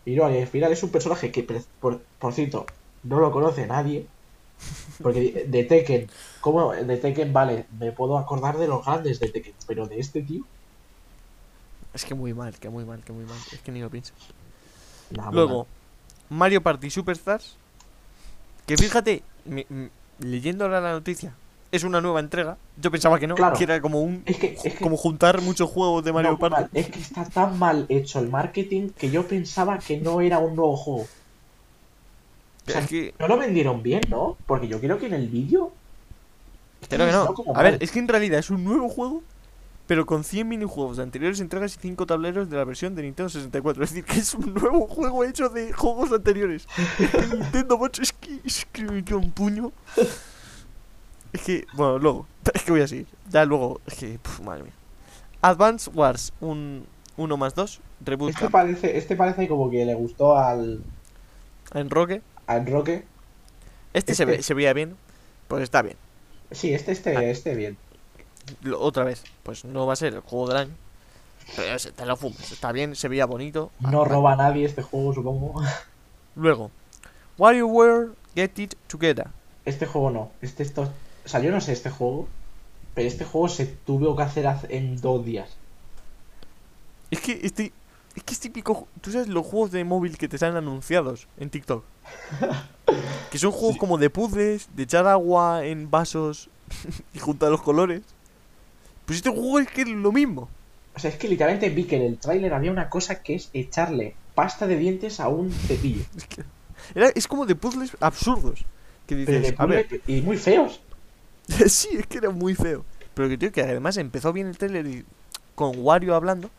Y 0.05 0.15
no, 0.15 0.31
y 0.31 0.39
al 0.39 0.47
final 0.47 0.71
es 0.71 0.83
un 0.85 0.91
personaje 0.91 1.33
que, 1.33 1.43
por, 1.81 2.01
por 2.21 2.33
cierto, 2.33 2.67
no 3.03 3.21
lo 3.21 3.31
conoce 3.33 3.67
nadie. 3.67 4.07
Porque 5.03 5.47
de 5.49 5.65
Tekken, 5.65 6.09
¿cómo? 6.43 6.73
De 6.73 6.97
Tekken, 6.99 7.33
vale, 7.33 7.65
me 7.79 7.93
puedo 7.93 8.19
acordar 8.19 8.59
de 8.59 8.69
los 8.69 8.85
grandes 8.85 9.19
de 9.19 9.29
Tekken, 9.31 9.55
pero 9.67 9.87
de 9.87 9.99
este 10.01 10.23
tío, 10.23 10.45
Es 11.95 12.05
que 12.05 12.15
muy 12.15 12.35
mal, 12.35 12.55
que 12.59 12.69
muy 12.69 12.85
mal, 12.85 13.03
que 13.03 13.13
muy 13.13 13.25
mal. 13.25 13.39
Es 13.53 13.59
que 13.61 13.73
ni 13.73 13.81
lo 13.81 13.89
pienso. 13.91 14.13
Luego, 15.33 15.67
Mario 16.29 16.63
Party 16.63 16.91
Superstars. 16.91 17.57
Que 18.67 18.77
fíjate, 18.77 19.23
me- 19.47 19.67
leyendo 20.21 20.69
la 20.69 20.81
noticia, 20.93 21.33
es 21.73 21.83
una 21.83 22.01
nueva 22.01 22.21
entrega. 22.21 22.57
Yo 22.81 22.91
pensaba 22.93 23.19
que 23.19 23.27
no, 23.27 23.35
Claro. 23.35 23.57
que 23.57 23.65
era 23.65 23.81
como 23.81 24.01
un. 24.03 24.23
Es 24.27 24.37
que- 24.37 24.53
es 24.63 24.75
que- 24.75 24.85
como 24.85 24.97
juntar 24.97 25.41
muchos 25.41 25.69
juegos 25.71 26.05
de 26.05 26.13
Mario 26.13 26.33
No, 26.33 26.39
Party. 26.39 26.55
mal, 26.55 26.71
es 26.75 26.89
que 26.91 27.01
está 27.01 27.25
tan 27.25 27.59
mal 27.59 27.87
hecho 27.89 28.21
el 28.21 28.29
marketing 28.29 28.91
que 28.91 29.11
yo 29.11 29.27
pensaba 29.27 29.79
que 29.79 29.99
no 29.99 30.21
era 30.21 30.39
un 30.39 30.55
nuevo 30.55 30.77
juego. 30.77 31.07
O 32.71 32.73
sea, 32.73 32.81
Es 32.83 32.89
que. 32.89 33.15
no 33.19 33.29
lo 33.29 33.37
vendieron 33.39 33.83
bien, 33.83 34.03
¿no? 34.09 34.37
Porque 34.47 34.69
yo 34.69 34.81
creo 34.81 34.99
que 34.99 35.07
en 35.07 35.15
el 35.15 35.29
vídeo. 35.29 35.73
Creo 36.89 37.07
que 37.07 37.13
no. 37.13 37.55
A 37.55 37.63
ver, 37.63 37.79
es 37.81 37.91
que 37.91 37.99
en 37.99 38.09
realidad 38.09 38.39
es 38.39 38.51
un 38.51 38.65
nuevo 38.65 38.89
juego, 38.89 39.23
pero 39.87 40.07
con 40.07 40.25
100 40.25 40.49
minijuegos 40.49 40.97
de 40.97 41.03
anteriores 41.03 41.41
entregas 41.41 41.77
y 41.77 41.81
5 41.81 42.07
tableros 42.07 42.49
de 42.49 42.57
la 42.57 42.65
versión 42.65 42.95
de 42.95 43.03
Nintendo 43.03 43.29
64. 43.29 43.85
Es 43.85 43.91
decir, 43.91 44.05
que 44.05 44.19
es 44.21 44.35
un 44.35 44.55
nuevo 44.55 44.87
juego 44.87 45.25
hecho 45.25 45.49
de 45.49 45.73
juegos 45.73 46.13
anteriores. 46.13 46.67
Es 46.99 47.11
que 47.11 47.37
Nintendo, 47.37 47.79
macho, 47.79 48.03
es 48.03 48.13
que, 48.13 48.41
es 48.45 48.67
que 48.73 48.85
me 48.85 49.05
queda 49.05 49.19
un 49.19 49.31
puño. 49.33 49.73
Es 51.33 51.43
que, 51.43 51.67
bueno, 51.75 51.99
luego, 51.99 52.27
es 52.55 52.63
que 52.63 52.73
voy 52.73 52.81
a 52.81 52.89
seguir. 52.89 53.07
Ya 53.31 53.45
luego, 53.45 53.81
es 53.87 53.95
que, 53.95 54.19
puf, 54.19 54.41
madre 54.41 54.65
mía. 54.65 54.73
Advance 55.43 55.91
Wars, 55.91 56.33
un 56.41 56.87
1 57.17 57.37
más 57.37 57.55
2, 57.55 57.81
Reboot 58.05 58.31
Este 58.31 58.41
Camp. 58.43 58.53
parece, 58.53 58.97
este 58.99 59.17
parece 59.17 59.47
como 59.49 59.71
que 59.71 59.85
le 59.85 59.95
gustó 59.95 60.37
al, 60.37 60.83
en 61.75 61.91
Roque. 61.91 62.23
Al 62.51 62.67
Roque. 62.67 63.05
Este, 63.93 64.15
Se, 64.15 64.23
Este- 64.25 64.37
ve, 64.37 64.43
se 64.43 64.55
veía 64.55 64.73
bien, 64.73 64.97
pues 65.49 65.63
está 65.63 65.83
bien. 65.83 65.97
Sí, 66.51 66.73
este, 66.75 66.93
este, 66.93 67.17
Ah. 67.17 67.23
este 67.25 67.55
bien. 67.55 67.77
Lo- 68.63 68.81
otra 68.81 69.05
vez, 69.05 69.23
pues 69.43 69.65
no 69.65 69.87
va 69.87 69.93
a 69.93 69.97
ser 69.97 70.15
el 70.15 70.21
juego 70.21 70.49
del 70.49 70.57
año. 70.57 70.75
Pero 71.57 71.75
ese, 71.75 71.91
te 71.93 72.07
lo 72.07 72.17
fumes, 72.17 72.53
está 72.53 72.71
bien, 72.73 72.95
se 72.95 73.09
veía 73.09 73.27
bonito. 73.27 73.71
No 73.81 74.03
Ah, 74.03 74.05
roba 74.05 74.33
a 74.33 74.37
nadie 74.37 74.65
este 74.67 74.83
juego, 74.83 75.13
supongo. 75.15 75.61
Luego, 76.37 76.71
WarioWare 77.39 78.11
Get 78.35 78.59
It 78.59 78.75
Together. 78.87 79.29
Este 79.65 79.87
juego 79.87 80.11
no. 80.11 80.31
Este 80.43 80.63
esto. 80.63 80.93
O 81.25 81.29
sea, 81.29 81.41
yo 81.41 81.51
no 81.51 81.61
sé 81.61 81.73
este 81.73 81.91
juego. 81.91 82.29
Pero 82.95 83.07
este 83.09 83.25
juego 83.25 83.49
se 83.49 83.67
tuvo 83.67 84.17
que 84.17 84.23
hacer 84.23 84.47
hace- 84.47 84.77
en 84.77 85.01
dos 85.01 85.25
días. 85.25 85.57
Es 87.11 87.21
que 87.21 87.41
este. 87.43 87.73
Es 88.15 88.23
que 88.25 88.35
es 88.35 88.41
típico. 88.41 88.89
¿Tú 89.01 89.13
sabes 89.13 89.29
los 89.29 89.47
juegos 89.47 89.71
de 89.71 89.85
móvil 89.85 90.19
que 90.19 90.29
te 90.29 90.37
salen 90.39 90.57
anunciados 90.57 91.29
en 91.39 91.51
TikTok? 91.51 91.85
Que 93.31 93.39
son 93.39 93.53
juegos 93.53 93.75
Sí. 93.75 93.79
como 93.79 93.99
de 93.99 94.11
puzzles, 94.11 94.69
de 94.75 94.83
echar 94.83 95.07
agua 95.07 95.65
en 95.65 95.89
vasos 95.93 96.51
y 97.15 97.21
juntar 97.21 97.51
los 97.51 97.63
colores. 97.63 98.03
Pues 99.07 99.19
este 99.19 99.31
juego 99.31 99.61
es 99.61 99.69
que 99.69 99.83
es 99.83 99.89
lo 99.89 100.11
mismo. 100.11 100.49
O 100.97 100.99
sea, 100.99 101.11
es 101.11 101.17
que 101.17 101.29
literalmente 101.29 101.71
vi 101.71 101.85
que 101.85 101.95
en 101.97 102.03
el 102.03 102.19
tráiler 102.19 102.53
había 102.53 102.73
una 102.73 102.89
cosa 102.91 103.23
que 103.23 103.37
es 103.37 103.49
echarle 103.53 104.17
pasta 104.35 104.67
de 104.67 104.77
dientes 104.77 105.21
a 105.21 105.29
un 105.29 105.53
cepillo. 105.53 106.03
Es, 106.17 106.27
que 106.27 106.43
era- 106.97 107.11
es 107.15 107.29
como 107.29 107.47
de 107.47 107.55
puzzles 107.55 107.97
absurdos. 108.01 108.65
Que 109.07 109.15
dices, 109.15 109.43
de 109.43 109.55
a 109.57 109.67
ver, 109.67 110.01
y 110.09 110.21
muy 110.23 110.37
feos. 110.37 110.81
sí, 111.69 111.91
es 111.93 112.07
que 112.09 112.19
era 112.19 112.31
muy 112.31 112.57
feo. 112.57 112.85
Pero 113.15 113.29
que 113.29 113.39
tío, 113.39 113.53
que 113.53 113.63
además 113.63 113.97
empezó 113.99 114.33
bien 114.33 114.49
el 114.49 114.59
trailer 114.59 114.87
y 114.87 115.05
con 115.55 115.75
Wario 115.77 116.17
hablando, 116.17 116.51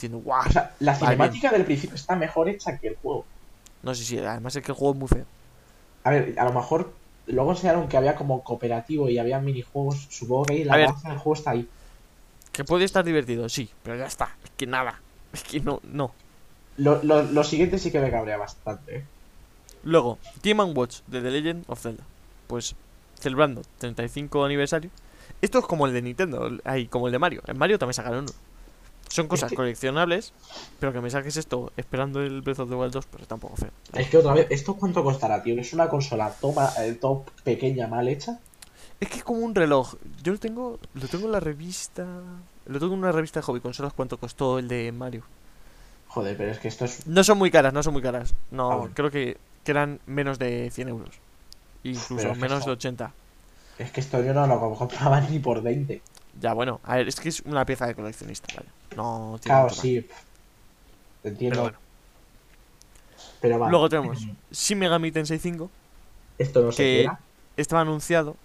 diciendo, 0.00 0.18
guau. 0.18 0.46
O 0.46 0.52
sea, 0.52 0.74
la 0.80 0.92
bien. 0.92 1.04
cinemática 1.04 1.50
del 1.50 1.64
principio 1.64 1.96
está 1.96 2.16
mejor 2.16 2.48
hecha 2.48 2.78
que 2.78 2.88
el 2.88 2.96
juego. 2.96 3.24
No 3.82 3.94
sé 3.94 4.04
si, 4.04 4.18
además 4.18 4.56
es 4.56 4.62
que 4.62 4.72
el 4.72 4.78
juego 4.78 4.94
es 4.94 4.98
muy 4.98 5.08
feo. 5.08 5.24
A 6.04 6.10
ver, 6.10 6.34
a 6.38 6.44
lo 6.44 6.52
mejor 6.52 6.92
luego 7.26 7.52
enseñaron 7.52 7.88
que 7.88 7.96
había 7.96 8.14
como 8.14 8.42
cooperativo 8.42 9.08
y 9.08 9.18
había 9.18 9.38
minijuegos. 9.38 10.06
Supongo 10.10 10.46
que 10.46 10.54
ahí 10.54 10.64
la 10.64 10.76
base 10.76 11.08
del 11.08 11.18
juego 11.18 11.34
está 11.34 11.50
ahí. 11.52 11.68
Que 12.52 12.64
puede 12.64 12.84
estar 12.84 13.04
divertido, 13.04 13.48
sí, 13.48 13.70
pero 13.82 13.96
ya 13.96 14.06
está. 14.06 14.36
Es 14.44 14.50
que 14.56 14.66
nada. 14.66 15.00
Es 15.32 15.44
que 15.44 15.60
no, 15.60 15.80
no. 15.84 16.12
Lo, 16.76 17.00
lo, 17.04 17.22
lo 17.22 17.44
siguiente 17.44 17.78
sí 17.78 17.92
que 17.92 18.00
me 18.00 18.10
cabrea 18.10 18.36
bastante. 18.36 18.96
¿eh? 18.96 19.04
Luego, 19.84 20.18
Game 20.42 20.60
Watch 20.64 21.02
de 21.06 21.22
The 21.22 21.30
Legend 21.30 21.64
of 21.68 21.80
Zelda. 21.80 22.02
Pues 22.48 22.74
celebrando 23.20 23.62
35 23.78 24.44
aniversario. 24.44 24.90
Esto 25.40 25.60
es 25.60 25.66
como 25.66 25.86
el 25.86 25.92
de 25.92 26.02
Nintendo, 26.02 26.50
ay, 26.64 26.86
como 26.86 27.06
el 27.06 27.12
de 27.12 27.18
Mario. 27.18 27.42
En 27.46 27.58
Mario 27.58 27.78
también 27.78 27.94
sacaron 27.94 28.20
uno. 28.20 28.32
Son 29.10 29.26
cosas 29.26 29.50
que- 29.50 29.56
coleccionables, 29.56 30.32
pero 30.78 30.92
que 30.92 31.00
me 31.00 31.10
saques 31.10 31.36
esto 31.36 31.72
esperando 31.76 32.20
el 32.22 32.42
Breath 32.42 32.60
of 32.60 32.68
the 32.70 32.76
Wild 32.76 32.92
2, 32.92 33.06
pues 33.06 33.22
está 33.22 33.34
un 33.34 33.40
poco 33.40 33.56
feo. 33.56 33.70
Es 33.92 34.08
que 34.08 34.16
otra 34.18 34.32
vez, 34.34 34.46
¿esto 34.50 34.74
cuánto 34.76 35.02
costará, 35.02 35.42
tío? 35.42 35.60
Es 35.60 35.72
una 35.72 35.88
consola 35.88 36.32
toma, 36.40 36.70
eh, 36.78 36.92
top 36.94 37.28
pequeña, 37.42 37.88
mal 37.88 38.06
hecha. 38.08 38.38
Es 39.00 39.08
que 39.08 39.16
es 39.18 39.24
como 39.24 39.40
un 39.40 39.54
reloj. 39.54 39.94
Yo 40.22 40.32
lo 40.32 40.38
tengo, 40.38 40.78
lo 40.94 41.08
tengo 41.08 41.26
en 41.26 41.32
la 41.32 41.40
revista. 41.40 42.06
Lo 42.66 42.78
tengo 42.78 42.92
en 42.94 43.00
una 43.00 43.10
revista 43.12 43.40
de 43.40 43.44
hobby 43.44 43.60
consolas 43.60 43.92
cuánto 43.94 44.16
costó 44.18 44.58
el 44.58 44.68
de 44.68 44.92
Mario. 44.92 45.24
Joder, 46.08 46.36
pero 46.36 46.52
es 46.52 46.58
que 46.58 46.68
esto 46.68 46.84
es. 46.84 47.06
No 47.06 47.24
son 47.24 47.38
muy 47.38 47.50
caras, 47.50 47.72
no 47.72 47.82
son 47.82 47.92
muy 47.94 48.02
caras. 48.02 48.34
No, 48.50 48.70
Ah, 48.70 48.76
bueno. 48.76 48.92
creo 48.94 49.10
que, 49.10 49.38
que 49.64 49.70
eran 49.72 50.00
menos 50.06 50.38
de 50.38 50.70
100 50.70 50.88
euros. 50.88 51.10
Incluso 51.82 52.34
menos 52.34 52.64
de 52.64 52.72
80. 52.72 53.12
Es 53.78 53.90
que 53.90 54.00
esto 54.00 54.22
yo 54.22 54.34
no 54.34 54.46
lo 54.46 54.60
compraba 54.76 55.20
ni 55.30 55.38
por 55.38 55.62
20. 55.62 56.02
Ya, 56.38 56.52
bueno, 56.52 56.80
a 56.84 56.96
ver, 56.96 57.08
es 57.08 57.18
que 57.20 57.28
es 57.28 57.40
una 57.40 57.64
pieza 57.64 57.86
de 57.86 57.94
coleccionista, 57.94 58.46
vaya. 58.56 58.68
No 58.96 59.38
tiene 59.40 59.54
Claro, 59.58 59.70
sí. 59.70 60.06
Te 61.22 61.28
entiendo. 61.28 61.62
Pero 61.64 61.78
Pero, 63.40 63.58
bueno. 63.58 63.64
va. 63.64 63.70
Luego 63.70 63.88
tenemos 63.88 64.18
Shin 64.50 64.78
Megami 64.78 65.12
Tensei 65.12 65.38
5. 65.38 65.70
Esto 66.38 66.62
no 66.62 66.72
sé 66.72 66.76
que- 66.76 66.82
qué 66.82 67.00
era. 67.02 67.20
Estaba 67.56 67.82
anunciado. 67.82 68.36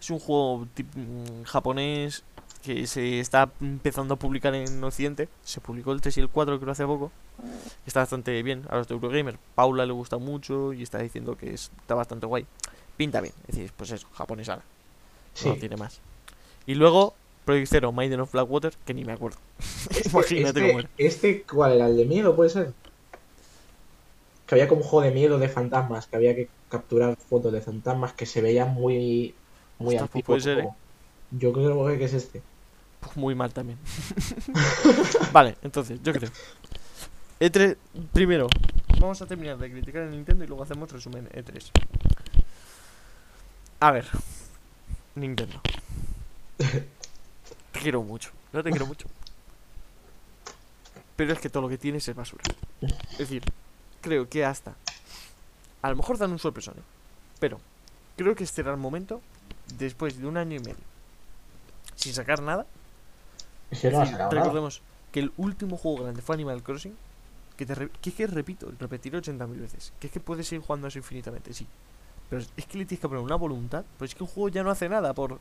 Es 0.00 0.10
un 0.10 0.18
juego 0.18 0.66
mm, 0.94 1.42
japonés 1.44 2.22
que 2.62 2.86
se 2.86 3.20
está 3.20 3.50
empezando 3.60 4.14
a 4.14 4.16
publicar 4.18 4.54
en 4.54 4.82
Occidente. 4.84 5.28
Se 5.42 5.60
publicó 5.60 5.92
el 5.92 6.00
3 6.00 6.16
y 6.18 6.20
el 6.20 6.28
4 6.28 6.58
creo 6.60 6.72
hace 6.72 6.86
poco. 6.86 7.10
Está 7.86 8.00
bastante 8.00 8.42
bien 8.42 8.64
a 8.68 8.76
los 8.76 8.86
de 8.88 8.94
Eurogamer. 8.94 9.38
Paula 9.54 9.86
le 9.86 9.92
gusta 9.92 10.18
mucho 10.18 10.72
y 10.72 10.82
está 10.82 10.98
diciendo 10.98 11.36
que 11.36 11.54
es- 11.54 11.70
está 11.80 11.94
bastante 11.94 12.26
guay. 12.26 12.46
Pinta 12.96 13.20
bien. 13.20 13.34
Es 13.48 13.56
decir, 13.56 13.72
pues 13.76 13.90
eso, 13.90 14.06
japonés 14.12 14.48
ahora. 14.48 14.62
Sí. 15.34 15.48
No 15.48 15.54
tiene 15.56 15.76
más. 15.76 16.00
Y 16.66 16.74
luego, 16.74 17.14
Project 17.44 17.68
Zero, 17.68 17.92
Maiden 17.92 18.20
of 18.20 18.32
Blackwater, 18.32 18.72
que 18.84 18.94
ni 18.94 19.04
me 19.04 19.12
acuerdo. 19.12 19.38
Imagínate 20.12 20.60
este, 20.60 20.68
cómo 20.68 20.78
era. 20.80 20.88
este, 20.98 21.42
¿cuál 21.42 21.72
era? 21.72 21.86
¿El 21.86 21.96
de 21.96 22.04
miedo, 22.04 22.36
puede 22.36 22.50
ser? 22.50 22.72
Que 24.46 24.54
había 24.54 24.68
como 24.68 24.82
un 24.82 24.86
juego 24.86 25.04
de 25.06 25.12
miedo 25.12 25.38
de 25.38 25.48
fantasmas, 25.48 26.06
que 26.06 26.16
había 26.16 26.34
que 26.34 26.48
capturar 26.68 27.16
fotos 27.16 27.52
de 27.52 27.60
fantasmas 27.60 28.12
que 28.12 28.26
se 28.26 28.40
veían 28.40 28.72
muy. 28.74 29.34
Muy 29.78 29.94
Ostras, 29.96 30.10
pues 30.10 30.22
antiguos. 30.22 30.24
puede 30.26 30.40
ser, 30.40 30.64
como- 30.64 30.76
Yo 31.30 31.52
creo 31.52 31.98
que 31.98 32.04
es 32.04 32.12
este. 32.14 32.42
Pues 33.00 33.16
muy 33.16 33.34
mal 33.34 33.52
también. 33.52 33.78
vale, 35.32 35.56
entonces, 35.62 36.00
yo 36.02 36.12
creo. 36.12 36.30
E3, 37.40 37.76
primero, 38.12 38.48
vamos 39.00 39.22
a 39.22 39.26
terminar 39.26 39.56
de 39.56 39.70
criticar 39.70 40.02
el 40.02 40.10
Nintendo 40.10 40.44
y 40.44 40.46
luego 40.46 40.62
hacemos 40.62 40.92
resumen 40.92 41.26
E3. 41.30 41.70
A 43.80 43.90
ver, 43.92 44.04
Nintendo. 45.14 45.60
Te 47.80 47.84
quiero 47.84 48.02
mucho, 48.02 48.30
no 48.52 48.62
te 48.62 48.68
quiero 48.70 48.84
mucho. 48.86 49.06
Pero 51.16 51.32
es 51.32 51.38
que 51.38 51.48
todo 51.48 51.62
lo 51.62 51.68
que 51.70 51.78
tienes 51.78 52.06
es 52.08 52.14
basura. 52.14 52.42
Es 53.12 53.18
decir, 53.18 53.42
creo 54.02 54.28
que 54.28 54.44
hasta. 54.44 54.74
A 55.80 55.88
lo 55.88 55.96
mejor 55.96 56.18
dan 56.18 56.30
un 56.30 56.38
sorpresón, 56.38 56.74
¿eh? 56.76 56.82
Pero 57.38 57.58
creo 58.18 58.34
que 58.34 58.44
este 58.44 58.60
era 58.60 58.70
el 58.72 58.76
momento, 58.76 59.22
después 59.78 60.18
de 60.18 60.26
un 60.26 60.36
año 60.36 60.56
y 60.56 60.60
medio, 60.60 60.84
sin 61.96 62.12
sacar 62.12 62.42
nada, 62.42 62.66
no 63.92 64.00
decir, 64.00 64.16
recordemos 64.30 64.82
que 65.10 65.20
el 65.20 65.32
último 65.38 65.78
juego 65.78 66.02
grande 66.04 66.20
fue 66.22 66.34
Animal 66.34 66.62
Crossing. 66.62 66.94
Que, 67.56 67.64
te 67.66 67.74
re- 67.74 67.90
que 68.02 68.10
es 68.10 68.16
que 68.16 68.26
repito, 68.26 68.70
repetirlo 68.78 69.20
80.000 69.20 69.58
veces. 69.58 69.92
Que 70.00 70.06
es 70.08 70.12
que 70.12 70.20
puedes 70.20 70.46
seguir 70.48 70.64
jugando 70.64 70.86
eso 70.88 70.98
infinitamente, 70.98 71.52
sí. 71.54 71.66
Pero 72.28 72.42
es 72.56 72.66
que 72.66 72.78
le 72.78 72.84
tienes 72.86 73.00
que 73.00 73.08
poner 73.08 73.22
una 73.22 73.36
voluntad. 73.36 73.84
Pero 73.98 74.06
es 74.06 74.14
que 74.14 74.24
el 74.24 74.30
juego 74.30 74.48
ya 74.48 74.62
no 74.62 74.70
hace 74.70 74.88
nada. 74.88 75.12
por 75.12 75.38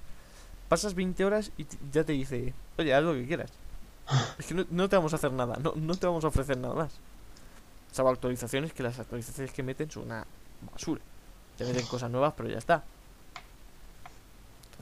Pasas 0.70 0.94
20 0.94 1.26
horas 1.26 1.52
y 1.58 1.66
ya 1.92 2.04
te 2.04 2.14
dice, 2.14 2.54
oye, 2.78 2.94
haz 2.94 3.04
lo 3.04 3.14
que 3.14 3.26
quieras. 3.26 3.52
Es 4.38 4.46
que 4.46 4.54
no, 4.54 4.66
no 4.70 4.88
te 4.88 4.96
vamos 4.96 5.14
a 5.14 5.18
hacer 5.18 5.32
nada. 5.32 5.58
No, 5.58 5.74
no 5.76 5.96
te 5.96 6.08
vamos 6.08 6.24
a 6.24 6.28
ofrecer 6.28 6.58
nada 6.58 6.76
más. 6.76 7.00
Salvo 7.92 8.10
actualizaciones, 8.10 8.72
que 8.72 8.84
las 8.84 9.00
actualizaciones 9.00 9.52
que 9.52 9.64
meten 9.64 9.90
son 9.90 10.04
una 10.04 10.26
basura. 10.72 11.02
Te 11.58 11.66
meten 11.66 11.86
cosas 11.88 12.10
nuevas, 12.12 12.34
pero 12.38 12.50
ya 12.50 12.60
está. 12.60 12.84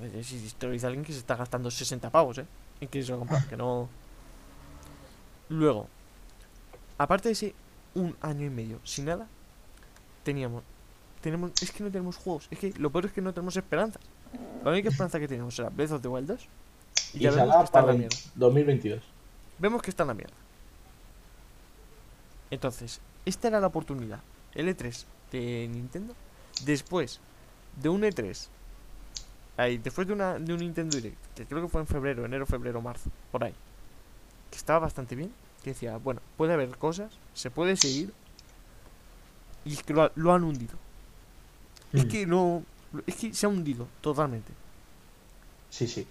Entonces, 0.01 0.27
si 0.27 0.51
te 0.51 0.67
lo 0.67 0.73
dice 0.73 0.85
alguien 0.85 1.03
que 1.03 1.13
se 1.13 1.19
está 1.19 1.35
gastando 1.35 1.71
60 1.71 2.09
pavos, 2.09 2.37
¿eh? 2.37 2.45
En 2.81 2.87
que 2.87 3.01
se 3.01 3.11
lo 3.11 3.19
compra, 3.19 3.43
que 3.49 3.57
no. 3.57 3.89
Luego, 5.49 5.87
aparte 6.97 7.29
de 7.29 7.33
ese 7.33 7.55
un 7.95 8.15
año 8.21 8.45
y 8.45 8.49
medio 8.49 8.79
sin 8.83 9.05
nada, 9.05 9.27
teníamos. 10.23 10.63
Tenemos, 11.21 11.51
es 11.61 11.71
que 11.71 11.83
no 11.83 11.89
tenemos 11.89 12.17
juegos. 12.17 12.47
Es 12.51 12.59
que 12.59 12.73
lo 12.77 12.91
peor 12.91 13.05
es 13.05 13.13
que 13.13 13.21
no 13.21 13.33
tenemos 13.33 13.57
esperanzas. 13.57 14.01
La 14.63 14.71
única 14.71 14.89
esperanza 14.89 15.19
que 15.19 15.27
tenemos 15.27 15.57
era 15.59 15.69
Breath 15.69 15.91
of 15.91 16.01
the 16.01 16.07
Wild 16.07 16.27
2. 16.27 16.47
Y, 17.13 17.17
Y 17.17 17.19
ya 17.21 17.31
vemos 17.31 17.55
que 17.57 17.63
está 17.63 17.79
en 17.79 17.85
la 17.87 17.93
mierda. 17.93 18.17
2022. 18.35 19.03
Vemos 19.59 19.81
que 19.81 19.89
está 19.89 20.03
en 20.03 20.07
la 20.07 20.13
mierda. 20.13 20.33
Entonces, 22.51 23.01
esta 23.25 23.47
era 23.47 23.59
la 23.59 23.67
oportunidad. 23.67 24.19
El 24.53 24.67
E3 24.75 25.05
de 25.31 25.67
Nintendo. 25.71 26.13
Después 26.65 27.19
de 27.81 27.89
un 27.89 28.01
E3. 28.01 28.47
Ahí, 29.57 29.77
después 29.77 30.07
de, 30.07 30.13
una, 30.13 30.37
de 30.39 30.53
un 30.53 30.59
Nintendo 30.59 30.95
Direct. 30.97 31.17
Que 31.35 31.45
creo 31.45 31.61
que 31.63 31.67
fue 31.67 31.81
en 31.81 31.87
febrero, 31.87 32.25
enero, 32.25 32.45
febrero, 32.45 32.81
marzo. 32.81 33.09
Por 33.31 33.43
ahí. 33.43 33.53
Que 34.51 34.57
estaba 34.57 34.79
bastante 34.79 35.15
bien. 35.15 35.31
Que 35.63 35.71
decía, 35.71 35.97
bueno, 35.97 36.21
puede 36.37 36.53
haber 36.53 36.69
cosas. 36.77 37.11
Se 37.33 37.49
puede 37.51 37.75
seguir. 37.75 38.13
Y 39.65 39.73
es 39.73 39.83
que 39.83 39.93
lo, 39.93 40.03
ha- 40.03 40.11
lo 40.15 40.33
han 40.33 40.43
hundido. 40.43 40.75
Es 41.93 42.05
Mm. 42.05 42.07
que 42.09 42.25
no. 42.25 42.63
Es 43.05 43.15
que 43.15 43.33
se 43.33 43.45
ha 43.45 43.49
hundido 43.49 43.87
totalmente. 44.01 44.51
Sí, 45.69 45.87
sí. 45.87 46.07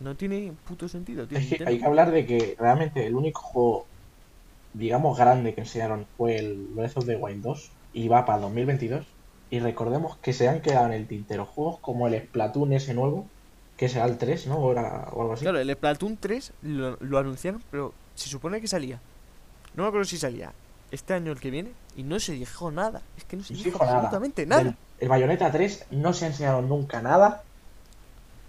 No 0.00 0.14
tiene 0.14 0.52
puto 0.66 0.88
sentido, 0.88 1.26
tío. 1.26 1.38
Es 1.38 1.44
que 1.44 1.50
Nintendo. 1.50 1.70
hay 1.70 1.78
que 1.78 1.84
hablar 1.86 2.10
de 2.10 2.26
que 2.26 2.56
realmente 2.58 3.06
el 3.06 3.14
único 3.14 3.40
juego, 3.40 3.86
digamos, 4.74 5.16
grande 5.18 5.54
que 5.54 5.62
enseñaron 5.62 6.06
fue 6.16 6.36
el 6.36 6.66
Breath 6.74 6.96
of 6.98 7.06
the 7.06 7.16
Wild 7.16 7.42
2 7.42 7.70
y 7.94 8.08
va 8.08 8.24
para 8.26 8.40
2022. 8.40 9.06
Y 9.50 9.60
recordemos 9.60 10.16
que 10.18 10.32
se 10.32 10.48
han 10.48 10.60
quedado 10.60 10.86
en 10.86 10.92
el 10.92 11.06
tintero 11.06 11.46
juegos 11.46 11.78
como 11.80 12.08
el 12.08 12.20
Splatoon 12.20 12.72
ese 12.72 12.92
nuevo, 12.94 13.26
que 13.76 13.88
será 13.88 14.06
el 14.06 14.18
3, 14.18 14.48
¿no? 14.48 14.56
O, 14.58 14.72
era- 14.72 15.08
o 15.12 15.22
algo 15.22 15.34
así. 15.34 15.42
Claro, 15.44 15.58
el 15.60 15.72
Splatoon 15.72 16.16
3 16.18 16.52
lo, 16.62 16.96
lo 17.00 17.18
anunciaron, 17.18 17.62
pero 17.70 17.94
se 18.14 18.28
supone 18.28 18.60
que 18.60 18.66
salía. 18.68 19.00
No 19.74 19.84
me 19.84 19.88
acuerdo 19.88 20.04
si 20.04 20.18
salía 20.18 20.52
este 20.90 21.14
año 21.14 21.32
el 21.32 21.40
que 21.40 21.50
viene 21.50 21.72
y 21.96 22.02
no 22.02 22.18
se 22.20 22.32
dijo 22.32 22.70
nada. 22.70 23.02
Es 23.16 23.24
que 23.24 23.36
no 23.36 23.44
se 23.44 23.54
No 23.54 23.62
dijo 23.62 23.82
absolutamente 23.82 24.46
nada. 24.46 24.62
Del- 24.64 24.76
el 25.00 25.08
Bayonetta 25.08 25.50
3 25.52 25.86
no 25.90 26.12
se 26.12 26.24
ha 26.24 26.28
enseñado 26.28 26.62
nunca 26.62 27.02
nada. 27.02 27.42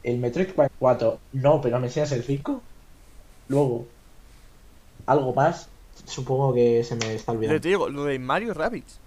El 0.04 0.18
Metroid 0.20 0.48
Prime 0.54 0.70
4 0.80 1.20
no, 1.34 1.60
pero 1.62 1.80
me 1.80 1.88
enseñas 1.88 2.12
el 2.14 2.24
5. 2.24 2.62
Luego, 3.50 3.86
algo 5.06 5.34
más. 5.34 5.70
Supongo 6.06 6.54
que 6.54 6.84
se 6.84 6.96
me 6.96 7.16
está 7.16 7.32
Pero 7.32 7.40
olvidando. 7.40 7.62
te 7.62 7.68
digo, 7.70 7.90
lo 7.90 8.04
de 8.06 8.20
Mario 8.20 8.54
Rabbids. 8.54 9.00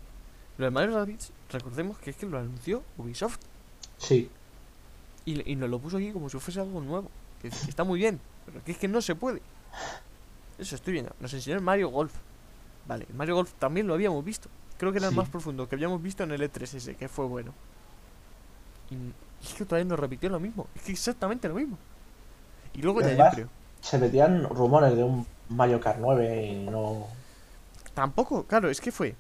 Lo 0.59 0.65
de 0.67 0.71
Mario 0.71 0.97
Rabbids, 0.97 1.33
recordemos 1.51 1.99
que 1.99 2.11
es 2.11 2.17
que 2.17 2.27
lo 2.27 2.39
anunció 2.39 2.83
Ubisoft 2.99 3.39
Sí, 3.97 4.29
y, 5.25 5.53
y 5.53 5.57
nos 5.57 5.71
lo 5.71 5.79
puso 5.79 5.97
aquí 5.99 6.11
como 6.13 6.29
si 6.29 6.39
fuese 6.39 6.61
algo 6.61 6.81
nuevo. 6.81 7.09
Que, 7.41 7.49
que 7.49 7.71
está 7.71 7.85
muy 7.85 7.99
bien, 8.01 8.21
pero 8.45 8.63
que 8.65 8.73
es 8.73 8.79
que 8.79 8.89
no 8.89 9.01
se 9.01 9.15
puede. 9.15 9.41
Eso 10.59 10.75
estoy 10.75 10.95
viendo. 10.95 11.15
Nos 11.21 11.33
enseñó 11.33 11.57
el 11.57 11.63
Mario 11.63 11.89
Golf. 11.89 12.13
Vale, 12.87 13.07
el 13.09 13.15
Mario 13.15 13.35
Golf 13.37 13.53
también 13.59 13.87
lo 13.87 13.95
habíamos 13.95 14.25
visto. 14.25 14.49
Creo 14.79 14.93
que 14.93 14.99
era 14.99 15.09
el 15.09 15.15
más 15.15 15.29
profundo 15.29 15.69
que 15.69 15.75
habíamos 15.75 16.03
visto 16.03 16.23
en 16.25 16.31
el 16.33 16.41
E3S, 16.41 16.97
que 16.97 17.09
fue 17.09 17.27
bueno. 17.27 17.53
Y 18.91 19.13
es 19.47 19.55
que 19.55 19.65
todavía 19.65 19.85
nos 19.89 19.99
repitió 20.01 20.29
lo 20.31 20.41
mismo. 20.41 20.67
Es 20.75 20.83
que 20.83 20.93
exactamente 20.93 21.49
lo 21.49 21.55
mismo. 21.55 21.79
Y 22.75 22.83
luego 22.83 23.01
ya 23.03 23.09
yo 23.11 23.35
creo. 23.35 23.49
se 23.81 23.99
metían 23.99 24.45
rumores 24.49 24.97
de 24.97 25.03
un 25.05 25.27
Mario 25.49 25.81
Kart 25.81 25.99
9 26.01 26.47
y 26.47 26.65
no. 26.71 27.07
Tampoco, 27.95 28.45
claro, 28.45 28.71
es 28.71 28.81
que 28.81 28.91
fue. 28.93 29.15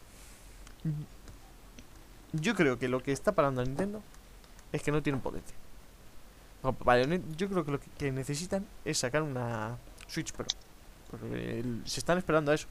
Yo 2.32 2.54
creo 2.54 2.78
que 2.78 2.88
lo 2.88 3.02
que 3.02 3.12
está 3.12 3.32
parando 3.32 3.60
a 3.60 3.64
Nintendo 3.64 4.02
es 4.72 4.82
que 4.82 4.92
no 4.92 5.02
tienen 5.02 5.20
potencia. 5.20 5.56
Bayonetta- 6.62 7.36
yo 7.36 7.48
creo 7.48 7.64
que 7.64 7.72
lo 7.72 7.80
que, 7.98 8.12
necesitan 8.12 8.66
es 8.84 8.98
sacar 8.98 9.22
una 9.22 9.78
Switch 10.06 10.32
Pro. 10.32 10.46
Porque 11.10 11.64
se 11.84 12.00
están 12.00 12.18
esperando 12.18 12.52
a 12.52 12.54
eso. 12.54 12.68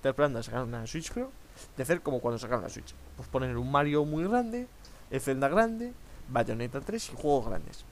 Están 0.00 0.12
esperando 0.12 0.38
a 0.38 0.42
sacar 0.42 0.62
una 0.62 0.86
Switch 0.86 1.12
Pro. 1.12 1.30
De 1.76 1.82
hacer 1.82 2.00
como 2.00 2.20
cuando 2.20 2.38
sacaron 2.38 2.62
la 2.62 2.70
Switch. 2.70 2.94
Pues 3.16 3.28
poner 3.28 3.54
un 3.54 3.70
Mario 3.70 4.06
muy 4.06 4.24
grande, 4.24 4.66
el 5.10 5.20
Zelda 5.20 5.46
grande, 5.46 5.92
Bayonetta 6.30 6.80
3 6.80 7.10
y 7.10 7.16
juegos 7.16 7.48
grandes. 7.48 7.84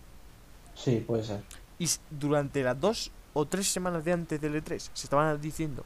Sí, 0.75 1.05
puede 1.07 1.23
ser. 1.23 1.43
Y 1.79 1.87
durante 2.09 2.63
las 2.63 2.81
dos 2.81 3.13
o 3.35 3.45
tres 3.45 3.71
semanas 3.71 4.07
de 4.07 4.15
antes 4.15 4.41
del 4.41 4.55
E3 4.55 4.79
se 4.79 5.05
estaban 5.05 5.39
diciendo, 5.39 5.85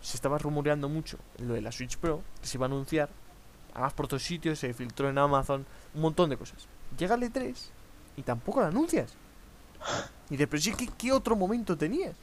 se 0.00 0.16
estaba 0.16 0.36
rumoreando 0.36 0.88
mucho 0.88 1.16
lo 1.38 1.54
de 1.54 1.62
la 1.62 1.70
Switch 1.70 1.96
Pro, 1.96 2.22
que 2.40 2.48
se 2.48 2.56
iba 2.56 2.66
a 2.66 2.68
anunciar, 2.68 3.08
además 3.72 3.92
por 3.92 4.08
todos 4.08 4.24
sitios, 4.24 4.58
se 4.58 4.74
filtró 4.74 5.08
en 5.08 5.16
Amazon, 5.16 5.64
un 5.94 6.00
montón 6.00 6.28
de 6.28 6.36
cosas. 6.36 6.66
Llega 6.98 7.14
el 7.14 7.22
E3 7.22 7.54
y 8.16 8.22
tampoco 8.22 8.60
la 8.62 8.66
anuncias. 8.66 9.14
Y 10.30 10.38
sí, 10.58 10.72
¿qué, 10.72 10.88
qué 10.96 11.12
otro 11.12 11.36
momento 11.36 11.76
tenías? 11.76 12.16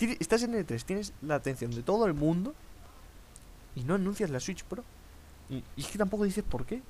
Estás 0.00 0.42
en 0.42 0.54
el 0.54 0.66
E3, 0.66 0.82
tienes 0.84 1.12
la 1.22 1.36
atención 1.36 1.70
de 1.70 1.82
todo 1.82 2.06
el 2.06 2.14
mundo 2.14 2.54
y 3.74 3.82
no 3.84 3.94
anuncias 3.94 4.30
la 4.30 4.40
Switch 4.40 4.64
Pro. 4.64 4.84
Y, 5.48 5.62
y 5.76 5.80
es 5.80 5.86
que 5.86 5.98
tampoco 5.98 6.24
dices 6.24 6.44
por 6.44 6.66
qué. 6.66 6.82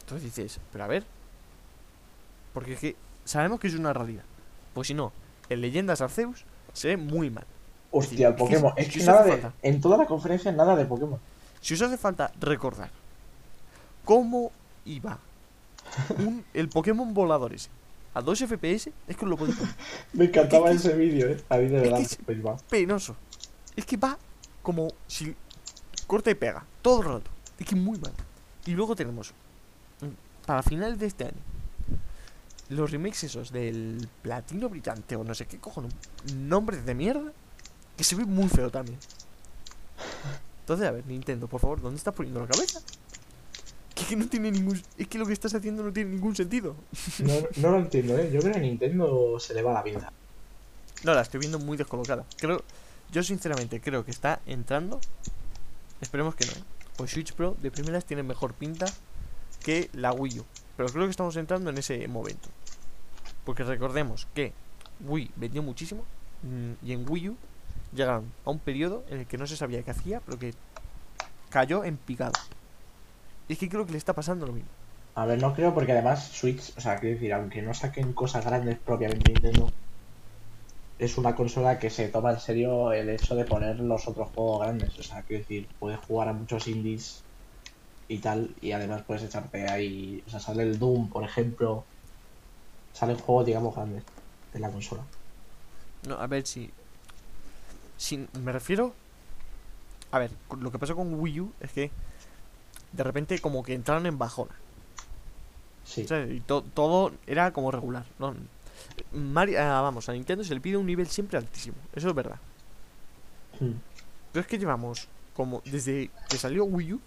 Entonces 0.00 0.24
dices, 0.24 0.60
pero 0.72 0.84
a 0.84 0.86
ver. 0.86 1.04
Porque 2.52 2.74
es 2.74 2.80
que 2.80 2.96
sabemos 3.24 3.60
que 3.60 3.68
es 3.68 3.74
una 3.74 3.92
realidad. 3.92 4.24
Pues 4.74 4.88
si 4.88 4.94
no, 4.94 5.12
en 5.48 5.60
Leyendas 5.60 6.00
Arceus 6.00 6.44
se 6.72 6.88
ve 6.88 6.96
muy 6.96 7.30
mal. 7.30 7.46
Hostia, 7.90 8.28
el 8.28 8.34
Es 8.34 8.36
que- 8.38 8.44
Pokémon. 8.44 8.72
es 8.76 8.88
que 8.88 9.04
nada 9.04 9.22
de. 9.22 9.30
falta. 9.32 9.52
En 9.62 9.80
toda 9.80 9.96
la 9.96 10.06
conferencia, 10.06 10.50
nada 10.52 10.74
de 10.76 10.84
Pokémon. 10.84 11.20
Si 11.60 11.74
os 11.74 11.82
hace 11.82 11.96
falta 11.96 12.32
recordar 12.40 12.90
cómo 14.04 14.50
iba 14.84 15.18
un- 16.18 16.44
el 16.52 16.68
Pokémon 16.68 17.14
volador 17.14 17.52
ese 17.54 17.70
a 18.14 18.20
2 18.22 18.38
FPS, 18.46 18.92
es 19.08 19.16
que 19.16 19.24
os 19.24 19.30
lo 19.30 19.36
podéis 19.36 19.56
poner. 19.58 19.74
Me 20.12 20.24
encantaba 20.26 20.70
Es 20.70 20.82
que- 20.82 20.88
ese 20.88 20.96
vídeo, 20.96 21.28
eh. 21.28 21.42
A 21.48 21.56
mí 21.58 21.66
de 21.68 21.80
verdad. 21.80 22.00
es-. 22.00 22.18
Penoso. 22.70 23.16
Es 23.76 23.84
que 23.84 23.96
va 23.96 24.16
como 24.62 24.88
si 25.06 25.34
corta 26.06 26.30
y 26.30 26.34
pega 26.34 26.64
todo 26.80 27.00
el 27.02 27.06
rato. 27.08 27.30
Es 27.58 27.66
que 27.66 27.76
muy 27.76 27.98
mal. 27.98 28.12
Y 28.66 28.72
luego 28.72 28.94
tenemos 28.96 29.32
mm, 30.00 30.46
para 30.46 30.62
finales 30.62 30.98
de 30.98 31.06
este 31.06 31.24
año 31.24 31.40
los 32.70 32.90
remakes 32.90 33.24
esos 33.24 33.52
del 33.52 34.08
platino 34.22 34.70
brillante 34.70 35.16
o 35.16 35.22
no 35.24 35.34
sé 35.34 35.44
qué 35.46 35.58
cojones 35.58 35.92
nombres 36.34 36.86
de 36.86 36.94
mierda 36.94 37.30
que 37.96 38.04
se 38.04 38.16
ve 38.16 38.24
muy 38.24 38.48
feo 38.48 38.70
también. 38.70 38.98
Entonces, 40.60 40.88
a 40.88 40.92
ver, 40.92 41.04
Nintendo, 41.06 41.46
por 41.46 41.60
favor, 41.60 41.80
¿dónde 41.82 41.98
estás 41.98 42.14
poniendo 42.14 42.40
la 42.40 42.46
cabeza? 42.46 42.80
Que, 43.94 44.02
es 44.02 44.08
que 44.08 44.16
no 44.16 44.26
tiene 44.28 44.50
ningún 44.50 44.80
es 44.98 45.06
que 45.06 45.18
lo 45.18 45.26
que 45.26 45.32
estás 45.32 45.54
haciendo 45.54 45.82
no 45.82 45.92
tiene 45.92 46.10
ningún 46.10 46.34
sentido. 46.34 46.74
No, 47.20 47.34
no 47.56 47.70
lo 47.70 47.78
entiendo, 47.78 48.18
eh. 48.18 48.30
Yo 48.32 48.40
creo 48.40 48.52
que 48.52 48.58
a 48.58 48.62
Nintendo 48.62 49.38
se 49.38 49.54
le 49.54 49.62
va 49.62 49.72
la 49.72 49.82
vida. 49.82 50.12
No, 51.04 51.14
la 51.14 51.20
estoy 51.20 51.40
viendo 51.40 51.58
muy 51.58 51.76
descolocada. 51.76 52.24
Creo, 52.38 52.62
yo 53.12 53.22
sinceramente 53.22 53.80
creo 53.80 54.04
que 54.04 54.10
está 54.10 54.40
entrando. 54.46 55.00
Esperemos 56.00 56.34
que 56.34 56.46
no. 56.46 56.52
¿eh? 56.52 56.64
Pues 56.96 57.10
Switch 57.10 57.32
Pro 57.34 57.56
de 57.60 57.70
primeras 57.70 58.04
tiene 58.04 58.22
mejor 58.22 58.54
pinta 58.54 58.86
que 59.62 59.90
la 59.92 60.12
Wii 60.12 60.40
U. 60.40 60.44
Pero 60.76 60.88
creo 60.88 61.04
que 61.04 61.10
estamos 61.10 61.36
entrando 61.36 61.70
en 61.70 61.78
ese 61.78 62.06
momento. 62.08 62.48
Porque 63.44 63.64
recordemos 63.64 64.26
que 64.34 64.52
Wii 65.00 65.30
vendió 65.36 65.62
muchísimo 65.62 66.04
mm, 66.42 66.86
y 66.86 66.92
en 66.92 67.08
Wii 67.08 67.28
U 67.30 67.36
llegaron 67.94 68.32
a 68.44 68.50
un 68.50 68.58
periodo 68.58 69.04
en 69.08 69.20
el 69.20 69.26
que 69.26 69.38
no 69.38 69.46
se 69.46 69.56
sabía 69.56 69.82
qué 69.82 69.90
hacía, 69.90 70.20
pero 70.20 70.38
que 70.38 70.54
cayó 71.50 71.84
en 71.84 71.96
picado. 71.96 72.32
Y 73.48 73.54
es 73.54 73.58
que 73.58 73.68
creo 73.68 73.86
que 73.86 73.92
le 73.92 73.98
está 73.98 74.12
pasando 74.12 74.46
lo 74.46 74.52
mismo. 74.52 74.70
A 75.14 75.26
ver, 75.26 75.40
no 75.40 75.54
creo 75.54 75.74
porque 75.74 75.92
además 75.92 76.26
Switch, 76.28 76.72
o 76.76 76.80
sea, 76.80 76.98
quiero 76.98 77.14
decir, 77.14 77.32
aunque 77.32 77.62
no 77.62 77.72
saquen 77.72 78.12
cosas 78.12 78.44
grandes 78.44 78.78
propiamente 78.78 79.32
Nintendo, 79.32 79.70
es 80.98 81.18
una 81.18 81.34
consola 81.34 81.78
que 81.78 81.90
se 81.90 82.08
toma 82.08 82.32
en 82.32 82.40
serio 82.40 82.92
el 82.92 83.08
hecho 83.08 83.34
de 83.34 83.44
poner 83.44 83.78
los 83.80 84.08
otros 84.08 84.30
juegos 84.34 84.60
grandes. 84.60 84.98
O 84.98 85.02
sea, 85.02 85.22
quiero 85.22 85.42
decir, 85.42 85.68
puedes 85.78 85.98
jugar 86.00 86.28
a 86.28 86.32
muchos 86.32 86.66
indies 86.66 87.22
y 88.08 88.18
tal, 88.18 88.54
y 88.60 88.72
además 88.72 89.02
puedes 89.06 89.22
echarte 89.22 89.68
ahí, 89.68 90.22
o 90.26 90.30
sea, 90.30 90.40
sale 90.40 90.62
el 90.62 90.78
Doom, 90.78 91.08
por 91.08 91.24
ejemplo, 91.24 91.84
salen 92.92 93.16
juegos, 93.18 93.46
digamos, 93.46 93.74
grandes 93.74 94.02
de 94.52 94.60
la 94.60 94.70
consola. 94.70 95.02
No, 96.08 96.16
a 96.16 96.26
ver 96.26 96.46
si. 96.46 96.70
Si 97.96 98.26
me 98.42 98.52
refiero. 98.52 98.94
A 100.10 100.18
ver, 100.18 100.30
lo 100.60 100.70
que 100.70 100.78
pasó 100.78 100.94
con 100.94 101.14
Wii 101.20 101.40
U 101.40 101.52
es 101.60 101.72
que. 101.72 101.90
De 102.96 103.02
repente, 103.04 103.38
como 103.40 103.62
que 103.62 103.74
entraron 103.74 104.06
en 104.06 104.18
bajona. 104.18 104.54
Sí. 105.84 106.06
Y 106.30 106.40
to- 106.40 106.62
todo 106.74 107.12
era 107.26 107.52
como 107.52 107.70
regular. 107.70 108.06
¿no? 108.18 108.34
Mario, 109.12 109.60
ah, 109.60 109.80
vamos, 109.82 110.08
a 110.08 110.12
Nintendo 110.12 110.44
se 110.44 110.54
le 110.54 110.60
pide 110.60 110.76
un 110.76 110.86
nivel 110.86 111.06
siempre 111.08 111.38
altísimo. 111.38 111.76
Eso 111.94 112.08
es 112.08 112.14
verdad. 112.14 112.38
Hmm. 113.60 113.72
Pero 114.32 114.40
es 114.40 114.46
que 114.46 114.58
llevamos 114.58 115.08
como 115.34 115.60
desde 115.64 116.10
que 116.28 116.38
salió 116.38 116.64
Wii 116.64 116.94
U. 116.94 117.00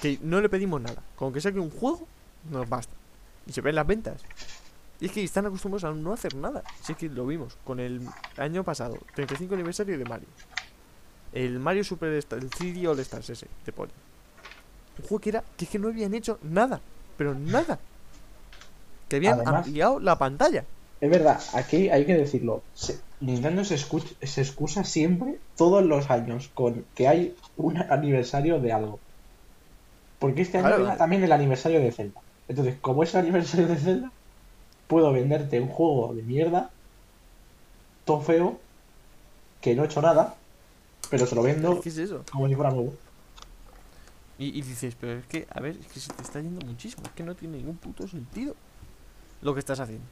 Que 0.00 0.18
no 0.22 0.40
le 0.40 0.48
pedimos 0.48 0.80
nada. 0.80 1.02
Con 1.16 1.32
que 1.32 1.40
saque 1.40 1.58
un 1.60 1.70
juego, 1.70 2.06
nos 2.50 2.68
basta. 2.68 2.92
Y 3.46 3.52
se 3.52 3.60
ven 3.60 3.74
las 3.74 3.86
ventas. 3.86 4.20
Y 5.00 5.06
es 5.06 5.12
que 5.12 5.22
están 5.24 5.46
acostumbrados 5.46 5.84
a 5.84 5.92
no 5.92 6.12
hacer 6.12 6.34
nada. 6.34 6.62
Si 6.82 6.92
es 6.92 6.98
que 6.98 7.08
lo 7.08 7.26
vimos 7.26 7.56
con 7.64 7.80
el 7.80 8.06
año 8.36 8.62
pasado, 8.64 8.98
35 9.14 9.54
aniversario 9.54 9.98
de 9.98 10.04
Mario. 10.04 10.28
El 11.32 11.58
Mario 11.58 11.84
Super 11.84 12.12
Star, 12.14 12.38
el 12.40 12.50
3D 12.50 12.86
All 12.88 12.98
Stars 13.00 13.30
ese, 13.30 13.46
de 13.64 13.72
Poli. 13.72 13.90
Un 14.98 15.04
juego 15.08 15.20
que 15.20 15.30
era 15.30 15.44
que 15.56 15.64
es 15.64 15.70
que 15.70 15.78
no 15.78 15.88
habían 15.88 16.12
hecho 16.14 16.38
nada. 16.42 16.80
Pero 17.16 17.34
nada. 17.34 17.78
Que 19.08 19.16
habían 19.16 19.34
Además- 19.40 19.66
ampliado 19.66 20.00
la 20.00 20.18
pantalla. 20.18 20.64
Es 21.00 21.10
verdad, 21.10 21.40
aquí 21.54 21.88
hay 21.90 22.04
que 22.06 22.14
decirlo. 22.14 22.62
se- 22.74 23.00
Nintendo 23.20 23.64
se, 23.64 23.76
escu- 23.76 24.04
se 24.24 24.40
excusa 24.40 24.84
siempre, 24.84 25.38
todos 25.56 25.84
los 25.84 26.10
años, 26.10 26.50
con 26.54 26.84
que 26.94 27.08
hay 27.08 27.36
un 27.56 27.76
aniversario 27.78 28.60
de 28.60 28.72
algo. 28.72 28.98
Porque 30.18 30.42
este 30.42 30.58
año 30.58 30.68
Claro. 30.68 30.84
era 30.86 30.96
también 30.96 31.22
el 31.24 31.32
aniversario 31.32 31.80
de 31.80 31.90
Zelda. 31.92 32.20
Entonces, 32.48 32.76
como 32.80 33.02
es 33.02 33.14
el 33.14 33.20
aniversario 33.20 33.66
de 33.68 33.76
Zelda, 33.76 34.12
puedo 34.88 35.12
venderte 35.12 35.60
un 35.60 35.68
juego 35.68 36.14
de 36.14 36.22
mierda, 36.22 36.70
todo 38.04 38.20
feo, 38.20 38.60
que 39.60 39.74
no 39.74 39.82
he 39.82 39.86
hecho 39.86 40.02
nada, 40.02 40.34
pero 41.12 41.26
se 41.26 41.34
lo 41.34 41.42
vendo 41.42 41.80
¿Qué 41.82 41.90
es 41.90 41.98
eso? 41.98 42.24
como 42.32 42.48
si 42.48 42.54
fuera 42.56 42.70
nuevo. 42.70 42.94
Y, 44.38 44.58
y 44.58 44.62
dices, 44.62 44.96
pero 44.98 45.18
es 45.20 45.26
que, 45.26 45.46
a 45.50 45.60
ver, 45.60 45.76
es 45.76 45.86
que 45.86 46.00
se 46.00 46.10
te 46.12 46.22
está 46.22 46.40
yendo 46.40 46.64
muchísimo. 46.66 47.02
Es 47.04 47.10
que 47.12 47.22
no 47.22 47.34
tiene 47.34 47.58
ningún 47.58 47.76
puto 47.76 48.08
sentido 48.08 48.56
lo 49.42 49.52
que 49.52 49.60
estás 49.60 49.78
haciendo. 49.78 50.04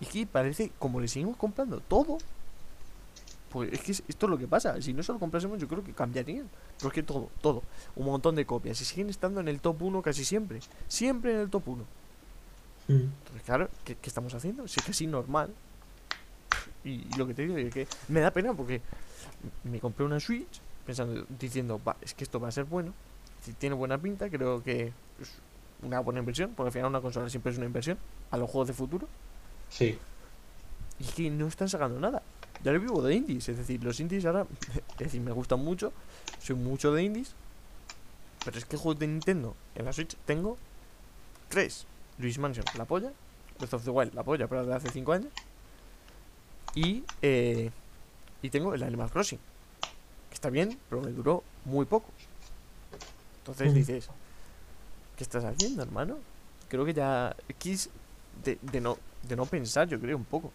Y 0.00 0.04
es 0.04 0.10
que 0.10 0.26
parece, 0.26 0.72
como 0.78 1.00
le 1.00 1.06
seguimos 1.08 1.36
comprando 1.36 1.80
todo, 1.80 2.18
pues 3.50 3.72
es 3.72 3.80
que 3.80 3.92
es- 3.92 4.02
esto 4.08 4.26
es 4.26 4.30
lo 4.30 4.36
que 4.36 4.48
pasa. 4.48 4.82
Si 4.82 4.92
no 4.92 5.02
se 5.04 5.12
lo 5.12 5.18
comprásemos, 5.20 5.58
yo 5.60 5.68
creo 5.68 5.82
que 5.84 5.92
cambiarían. 5.92 6.50
Pero 6.78 6.88
es 6.88 6.92
que 6.94 7.02
todo, 7.04 7.30
todo. 7.40 7.62
Un 7.96 8.06
montón 8.06 8.34
de 8.34 8.44
copias. 8.44 8.80
Y 8.80 8.84
siguen 8.84 9.08
estando 9.10 9.40
en 9.40 9.48
el 9.48 9.60
top 9.60 9.80
1 9.82 10.02
casi 10.02 10.24
siempre. 10.24 10.60
Siempre 10.88 11.32
en 11.34 11.40
el 11.40 11.50
top 11.50 11.68
1. 11.68 11.84
Entonces, 12.88 13.42
claro, 13.44 13.68
¿qué, 13.84 13.94
qué 13.96 14.08
estamos 14.08 14.34
haciendo? 14.34 14.66
Si 14.66 14.80
es 14.80 14.86
casi 14.86 15.06
normal. 15.06 15.54
Y, 16.84 16.90
y 16.90 17.10
lo 17.16 17.26
que 17.26 17.34
te 17.34 17.42
digo 17.42 17.56
es 17.56 17.72
que 17.72 17.86
me 18.08 18.20
da 18.20 18.30
pena 18.30 18.52
porque 18.54 18.80
me 19.64 19.80
compré 19.80 20.04
una 20.04 20.20
Switch 20.20 20.60
pensando, 20.86 21.26
diciendo, 21.38 21.80
va, 21.86 21.96
es 22.00 22.14
que 22.14 22.24
esto 22.24 22.40
va 22.40 22.48
a 22.48 22.52
ser 22.52 22.64
bueno. 22.64 22.92
Si 23.42 23.52
tiene 23.52 23.74
buena 23.74 23.98
pinta, 23.98 24.28
creo 24.30 24.62
que 24.62 24.92
es 25.20 25.32
una 25.82 26.00
buena 26.00 26.20
inversión, 26.20 26.52
porque 26.56 26.68
al 26.68 26.72
final 26.72 26.88
una 26.88 27.00
consola 27.00 27.28
siempre 27.28 27.52
es 27.52 27.58
una 27.58 27.66
inversión 27.66 27.98
a 28.30 28.36
los 28.36 28.50
juegos 28.50 28.68
de 28.68 28.74
futuro. 28.74 29.08
Sí. 29.70 29.98
Y 30.98 31.04
es 31.04 31.14
que 31.14 31.30
no 31.30 31.46
están 31.46 31.68
sacando 31.68 32.00
nada. 32.00 32.22
Ya 32.64 32.72
lo 32.72 32.80
vivo 32.80 33.02
de 33.02 33.14
indies, 33.14 33.48
es 33.48 33.58
decir, 33.58 33.82
los 33.84 34.00
indies 34.00 34.24
ahora, 34.24 34.46
es 34.92 34.98
decir, 34.98 35.20
me 35.20 35.30
gustan 35.32 35.60
mucho, 35.60 35.92
soy 36.40 36.56
mucho 36.56 36.92
de 36.92 37.04
indies, 37.04 37.34
pero 38.44 38.58
es 38.58 38.64
que 38.64 38.76
juegos 38.76 38.98
de 38.98 39.06
Nintendo 39.06 39.54
en 39.74 39.84
la 39.84 39.92
Switch 39.92 40.16
tengo 40.26 40.56
tres. 41.48 41.86
Luis 42.18 42.38
Mansion, 42.38 42.64
la 42.76 42.84
polla, 42.84 43.12
Breath 43.58 43.74
of 43.74 43.84
the 43.84 43.90
Wild, 43.90 44.14
la 44.14 44.24
polla, 44.24 44.48
pero 44.48 44.66
de 44.66 44.74
hace 44.74 44.90
cinco 44.90 45.12
años, 45.12 45.32
y, 46.74 47.04
eh, 47.22 47.70
y 48.42 48.50
tengo 48.50 48.74
el 48.74 48.82
Animal 48.82 49.10
Crossing, 49.10 49.38
que 50.30 50.34
está 50.34 50.50
bien, 50.50 50.80
pero 50.88 51.02
me 51.02 51.12
duró 51.12 51.44
muy 51.64 51.86
poco. 51.86 52.14
Entonces 53.38 53.72
Mm. 53.72 53.74
dices, 53.74 54.12
¿qué 55.16 55.24
estás 55.24 55.44
haciendo, 55.44 55.82
hermano? 55.82 56.24
Creo 56.68 56.84
que 56.84 56.94
ya 56.94 57.36
quis 57.58 57.90
de, 58.32 58.58
de 58.62 58.80
no 58.80 59.02
de 59.22 59.36
no 59.36 59.46
pensar, 59.46 59.88
yo 59.88 60.00
creo 60.00 60.16
un 60.16 60.24
poco. 60.26 60.54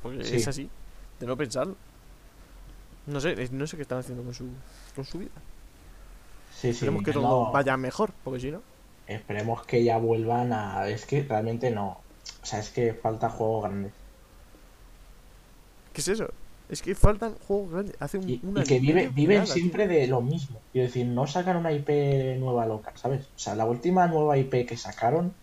Porque 0.00 0.18
Sí. 0.22 0.36
es 0.36 0.48
así, 0.48 0.70
de 1.18 1.26
no 1.26 1.36
pensarlo. 1.36 1.76
No 3.06 3.20
sé, 3.20 3.34
no 3.52 3.66
sé 3.66 3.76
qué 3.76 3.82
están 3.82 3.98
haciendo 3.98 4.24
con 4.24 4.34
su 4.34 4.62
con 4.94 5.04
su 5.04 5.18
vida. 5.18 5.44
Sí, 6.48 6.72
sí. 6.72 6.74
Esperemos 6.76 7.02
que 7.02 7.12
todo 7.12 7.50
vaya 7.52 7.76
mejor, 7.76 8.14
porque 8.22 8.40
si 8.40 8.50
no, 8.50 8.64
Esperemos 9.06 9.64
que 9.64 9.84
ya 9.84 9.98
vuelvan 9.98 10.52
a. 10.52 10.88
Es 10.88 11.06
que 11.06 11.22
realmente 11.22 11.70
no. 11.70 11.88
O 12.42 12.46
sea, 12.46 12.58
es 12.58 12.70
que 12.72 12.94
falta 12.94 13.30
juegos 13.30 13.62
grandes. 13.62 13.94
¿qué 15.92 16.00
es 16.00 16.08
eso? 16.08 16.28
Es 16.72 16.80
que 16.82 16.94
faltan 16.94 17.34
juegos 17.46 17.70
grandes. 17.70 17.96
Hace 18.00 18.16
un, 18.18 18.28
Y, 18.28 18.40
y 18.42 18.62
que 18.64 18.80
vive, 18.80 19.08
viven 19.08 19.36
nada, 19.40 19.44
tío. 19.44 19.54
siempre 19.54 19.86
de 19.86 20.06
lo 20.06 20.22
mismo. 20.22 20.58
Quiero 20.72 20.86
decir, 20.88 21.06
no 21.06 21.26
sacan 21.26 21.58
una 21.58 21.70
IP 21.70 21.88
nueva 22.40 22.64
loca, 22.66 22.92
¿sabes? 22.96 23.26
O 23.36 23.38
sea, 23.38 23.54
la 23.54 23.66
última 23.66 24.06
nueva 24.06 24.38
IP 24.38 24.66
que 24.66 24.76
sacaron 24.76 25.34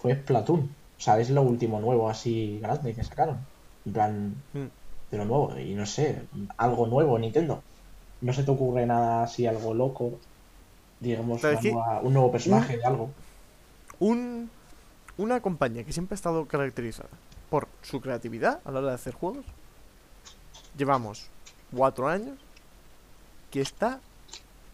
fue 0.00 0.14
Splatoon. 0.16 0.60
O 0.98 1.00
sea, 1.00 1.18
es 1.20 1.30
lo 1.30 1.42
último 1.42 1.80
nuevo 1.80 2.10
así 2.10 2.58
grande 2.60 2.92
que 2.92 3.04
sacaron. 3.04 3.38
En 3.86 3.92
plan, 3.92 4.34
Mm. 4.52 4.66
de 5.12 5.18
lo 5.18 5.24
nuevo. 5.26 5.58
Y 5.58 5.74
no 5.74 5.86
sé, 5.86 6.22
algo 6.56 6.86
nuevo, 6.88 7.18
Nintendo. 7.18 7.62
¿No 8.20 8.32
se 8.32 8.42
te 8.42 8.50
ocurre 8.50 8.84
nada 8.86 9.22
así, 9.24 9.46
algo 9.46 9.74
loco? 9.74 10.12
Digamos, 11.00 11.42
una 11.42 11.60
nueva- 11.60 12.00
un 12.02 12.12
nuevo 12.14 12.32
personaje 12.32 12.76
de 12.78 12.84
algo. 12.84 13.10
Un, 14.00 14.50
una 15.18 15.40
compañía 15.40 15.84
que 15.84 15.92
siempre 15.92 16.14
ha 16.14 16.16
estado 16.16 16.46
caracterizada 16.46 17.08
por 17.50 17.68
su 17.82 18.00
creatividad 18.00 18.60
a 18.64 18.70
la 18.72 18.78
hora 18.80 18.88
de 18.88 18.94
hacer 18.94 19.14
juegos. 19.14 19.44
Llevamos 20.76 21.28
cuatro 21.74 22.08
años 22.08 22.38
que 23.50 23.60
está 23.60 24.00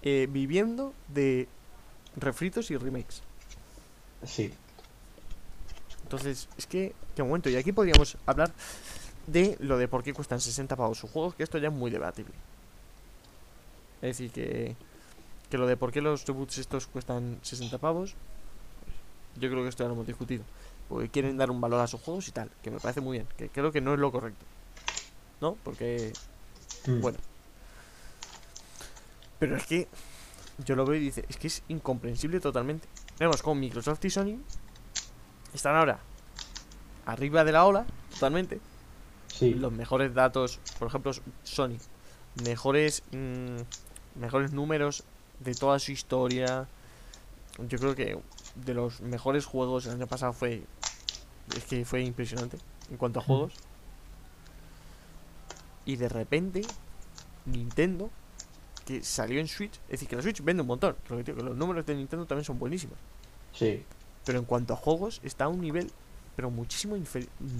eh, 0.02 0.28
viviendo 0.30 0.94
de 1.08 1.48
refritos 2.16 2.70
y 2.70 2.76
remakes. 2.76 3.22
Sí. 4.24 4.52
Entonces, 6.02 6.48
es 6.56 6.66
que, 6.66 6.94
qué 7.14 7.22
momento. 7.22 7.50
Y 7.50 7.56
aquí 7.56 7.72
podríamos 7.72 8.16
hablar 8.26 8.52
de 9.26 9.56
lo 9.60 9.76
de 9.76 9.88
por 9.88 10.02
qué 10.02 10.14
cuestan 10.14 10.40
60 10.40 10.74
pavos 10.76 10.98
sus 10.98 11.10
juegos, 11.10 11.34
que 11.34 11.42
esto 11.42 11.58
ya 11.58 11.68
es 11.68 11.74
muy 11.74 11.90
debatible. 11.90 12.32
Es 14.00 14.16
decir, 14.16 14.30
que, 14.30 14.76
que 15.50 15.58
lo 15.58 15.66
de 15.66 15.76
por 15.76 15.92
qué 15.92 16.00
los 16.00 16.26
reboots 16.26 16.58
estos 16.58 16.86
cuestan 16.86 17.38
60 17.42 17.78
pavos, 17.78 18.14
yo 19.36 19.50
creo 19.50 19.62
que 19.62 19.68
esto 19.68 19.84
ya 19.84 19.88
lo 19.88 19.94
hemos 19.94 20.06
discutido. 20.06 20.44
Porque 20.88 21.08
quieren 21.08 21.36
dar 21.36 21.50
un 21.50 21.60
valor 21.60 21.80
a 21.80 21.86
sus 21.86 22.00
juegos 22.00 22.28
y 22.28 22.30
tal, 22.30 22.50
que 22.62 22.70
me 22.70 22.80
parece 22.80 23.00
muy 23.00 23.18
bien, 23.18 23.28
que 23.36 23.48
creo 23.50 23.70
que 23.72 23.80
no 23.80 23.92
es 23.92 23.98
lo 23.98 24.10
correcto. 24.10 24.46
¿No? 25.40 25.56
Porque, 25.64 26.12
Mm. 26.86 27.00
bueno. 27.00 27.18
Pero 29.38 29.56
es 29.56 29.66
que 29.66 29.88
yo 30.64 30.74
lo 30.74 30.84
veo 30.84 30.96
y 30.96 31.00
dice, 31.00 31.24
es 31.28 31.36
que 31.36 31.46
es 31.46 31.62
incomprensible 31.68 32.40
totalmente. 32.40 32.88
Vemos 33.18 33.42
como 33.42 33.60
Microsoft 33.60 34.04
y 34.04 34.10
Sony 34.10 34.38
están 35.54 35.76
ahora 35.76 35.98
arriba 37.06 37.44
de 37.44 37.52
la 37.52 37.64
ola, 37.64 37.86
totalmente. 38.12 38.60
Sí. 39.28 39.54
Los 39.54 39.72
mejores 39.72 40.14
datos, 40.14 40.58
por 40.78 40.88
ejemplo, 40.88 41.12
Sony, 41.44 41.76
mejores, 42.44 43.02
mm, 43.12 44.20
mejores 44.20 44.52
números 44.52 45.04
de 45.40 45.54
toda 45.54 45.78
su 45.78 45.92
historia. 45.92 46.66
Yo 47.68 47.78
creo 47.78 47.94
que 47.94 48.18
de 48.56 48.74
los 48.74 49.00
mejores 49.00 49.46
juegos 49.46 49.86
el 49.86 49.92
año 49.92 50.06
pasado 50.06 50.32
fue, 50.32 50.64
es 51.56 51.64
que 51.64 51.84
fue 51.84 52.02
impresionante 52.02 52.58
en 52.90 52.96
cuanto 52.96 53.20
a 53.20 53.22
juegos. 53.22 53.52
Y 55.88 55.96
de 55.96 56.10
repente, 56.10 56.60
Nintendo, 57.46 58.10
que 58.84 59.02
salió 59.02 59.40
en 59.40 59.48
Switch, 59.48 59.72
es 59.86 59.92
decir, 59.92 60.06
que 60.06 60.16
la 60.16 60.22
Switch 60.22 60.44
vende 60.44 60.60
un 60.60 60.66
montón. 60.66 60.94
que 61.24 61.32
los 61.32 61.56
números 61.56 61.86
de 61.86 61.94
Nintendo 61.94 62.26
también 62.26 62.44
son 62.44 62.58
buenísimos. 62.58 62.98
Sí. 63.54 63.82
Pero 64.26 64.38
en 64.38 64.44
cuanto 64.44 64.74
a 64.74 64.76
juegos, 64.76 65.18
está 65.24 65.44
a 65.44 65.48
un 65.48 65.62
nivel, 65.62 65.90
pero 66.36 66.50
muchísimo 66.50 66.94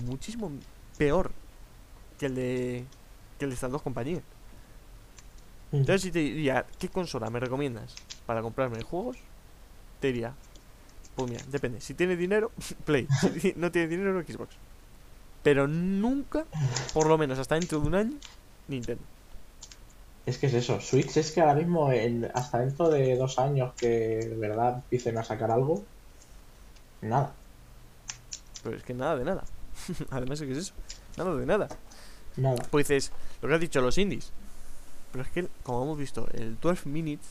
muchísimo 0.04 0.52
peor 0.98 1.30
que 2.18 2.26
el 2.26 2.34
de 2.34 2.84
que 3.38 3.46
el 3.46 3.50
de 3.50 3.54
estas 3.54 3.72
dos 3.72 3.80
compañías. 3.80 4.22
Mm. 5.72 5.76
Entonces, 5.76 6.02
si 6.02 6.10
te 6.10 6.18
diría, 6.18 6.66
¿qué 6.78 6.90
consola 6.90 7.30
me 7.30 7.40
recomiendas 7.40 7.94
para 8.26 8.42
comprarme 8.42 8.82
juegos? 8.82 9.16
Te 10.00 10.08
diría, 10.08 10.34
pues 11.16 11.30
mira, 11.30 11.42
depende. 11.50 11.80
Si 11.80 11.94
tienes 11.94 12.18
dinero, 12.18 12.52
Play. 12.84 13.08
Si 13.40 13.54
no 13.56 13.72
tienes 13.72 13.88
dinero, 13.88 14.22
Xbox. 14.22 14.54
Pero 15.42 15.66
nunca, 15.68 16.44
por 16.92 17.06
lo 17.06 17.16
menos 17.18 17.38
hasta 17.38 17.54
dentro 17.54 17.80
de 17.80 17.86
un 17.86 17.94
año, 17.94 18.16
Nintendo. 18.68 19.02
Es 20.26 20.36
que 20.38 20.46
es 20.48 20.54
eso, 20.54 20.78
Switch 20.80 21.16
es 21.16 21.30
que 21.32 21.40
ahora 21.40 21.54
mismo, 21.54 21.90
en- 21.90 22.30
hasta 22.34 22.58
dentro 22.58 22.90
de 22.90 23.16
dos 23.16 23.38
años 23.38 23.72
que 23.74 23.88
de 23.88 24.36
verdad 24.36 24.74
empiecen 24.76 25.16
a 25.16 25.24
sacar 25.24 25.50
algo, 25.50 25.84
nada. 27.00 27.32
Pero 28.62 28.76
es 28.76 28.82
que 28.82 28.92
nada 28.94 29.16
de 29.16 29.24
nada. 29.24 29.44
Además, 30.10 30.40
¿qué 30.40 30.52
es 30.52 30.58
eso? 30.58 30.74
Nada 31.16 31.34
de 31.34 31.46
nada. 31.46 31.68
Nada. 32.36 32.56
Pues 32.70 32.88
dices, 32.88 33.10
lo 33.40 33.48
que 33.48 33.54
has 33.54 33.60
dicho, 33.60 33.80
los 33.80 33.96
indies. 33.96 34.32
Pero 35.12 35.24
es 35.24 35.30
que, 35.30 35.48
como 35.62 35.84
hemos 35.84 35.98
visto, 35.98 36.28
el 36.34 36.58
12 36.60 36.88
Minutes 36.88 37.26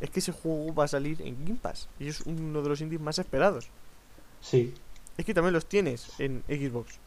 es 0.00 0.10
que 0.10 0.18
ese 0.20 0.32
juego 0.32 0.74
va 0.74 0.84
a 0.84 0.88
salir 0.88 1.20
en 1.22 1.44
Game 1.44 1.58
Pass. 1.62 1.88
Y 2.00 2.08
es 2.08 2.22
uno 2.22 2.60
de 2.62 2.68
los 2.68 2.80
indies 2.80 3.00
más 3.00 3.18
esperados. 3.18 3.68
Sí, 4.40 4.74
Es 5.18 5.24
que 5.26 5.34
también 5.34 5.52
los 5.52 5.66
tienes 5.66 6.18
en 6.18 6.42
Xbox. 6.48 6.98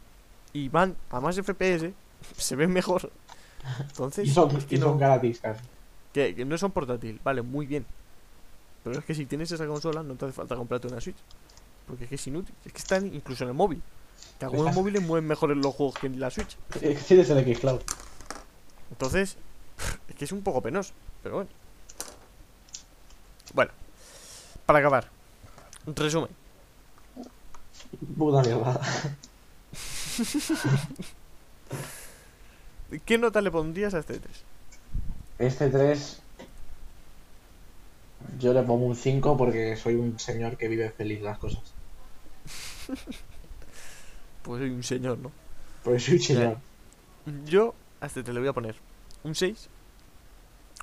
Y 0.53 0.69
van 0.69 0.95
a 1.09 1.19
más 1.19 1.35
FPS, 1.37 1.91
se 2.37 2.55
ven 2.55 2.71
mejor. 2.71 3.11
Entonces, 3.79 4.27
y 4.27 4.31
son, 4.31 4.55
es 4.55 4.65
que 4.65 4.75
y 4.75 4.77
son 4.77 4.91
no, 4.91 4.97
gratis 4.97 5.39
casi. 5.39 5.61
que, 6.13 6.35
que 6.35 6.45
no 6.45 6.57
son 6.57 6.71
portátil, 6.71 7.19
vale, 7.23 7.41
muy 7.41 7.65
bien. 7.65 7.85
Pero 8.83 8.99
es 8.99 9.05
que 9.05 9.15
si 9.15 9.25
tienes 9.25 9.51
esa 9.51 9.65
consola, 9.65 10.03
no 10.03 10.15
te 10.15 10.25
hace 10.25 10.33
falta 10.33 10.55
comprarte 10.55 10.87
una 10.87 10.99
Switch. 10.99 11.17
Porque 11.87 12.03
es 12.03 12.09
que 12.09 12.15
es 12.15 12.27
inútil. 12.27 12.53
Es 12.65 12.73
que 12.73 12.79
están 12.79 13.13
incluso 13.13 13.43
en 13.43 13.49
el 13.49 13.55
móvil. 13.55 13.81
Que 14.39 14.45
algunos 14.45 14.73
móviles 14.73 15.01
mueven 15.03 15.27
mejor 15.27 15.55
los 15.55 15.75
juegos 15.75 15.95
que 15.95 16.07
en 16.07 16.19
la 16.19 16.29
Switch. 16.29 16.57
Eh, 16.81 16.99
Tienes 17.07 17.29
el 17.29 17.55
Xcloud. 17.55 17.81
Entonces, 18.89 19.37
es 20.07 20.15
que 20.15 20.25
es 20.25 20.31
un 20.31 20.41
poco 20.41 20.61
penoso, 20.61 20.93
pero 21.21 21.35
bueno. 21.35 21.49
Bueno, 23.53 23.71
para 24.65 24.79
acabar, 24.79 25.09
resumen. 25.85 26.29
Puta 28.17 28.41
mierda. 28.41 28.81
¿Qué 33.05 33.17
nota 33.17 33.41
le 33.41 33.51
pondrías 33.51 33.93
a 33.93 33.99
este 33.99 34.19
3? 34.19 34.43
Este 35.39 35.69
3 35.69 36.21
yo 38.39 38.53
le 38.53 38.63
pongo 38.63 38.85
un 38.85 38.95
5 38.95 39.37
porque 39.37 39.75
soy 39.77 39.95
un 39.95 40.19
señor 40.19 40.57
que 40.57 40.67
vive 40.67 40.89
feliz 40.89 41.21
las 41.21 41.37
cosas. 41.37 41.61
pues 44.43 44.59
soy 44.59 44.69
un 44.69 44.83
señor, 44.83 45.17
¿no? 45.19 45.31
Pues 45.83 46.03
soy 46.03 46.15
un 46.15 46.21
señor. 46.21 46.57
Yo 47.45 47.75
a 47.99 48.07
este 48.07 48.23
te 48.23 48.33
le 48.33 48.39
voy 48.39 48.49
a 48.49 48.53
poner 48.53 48.75
un 49.23 49.35
6 49.35 49.69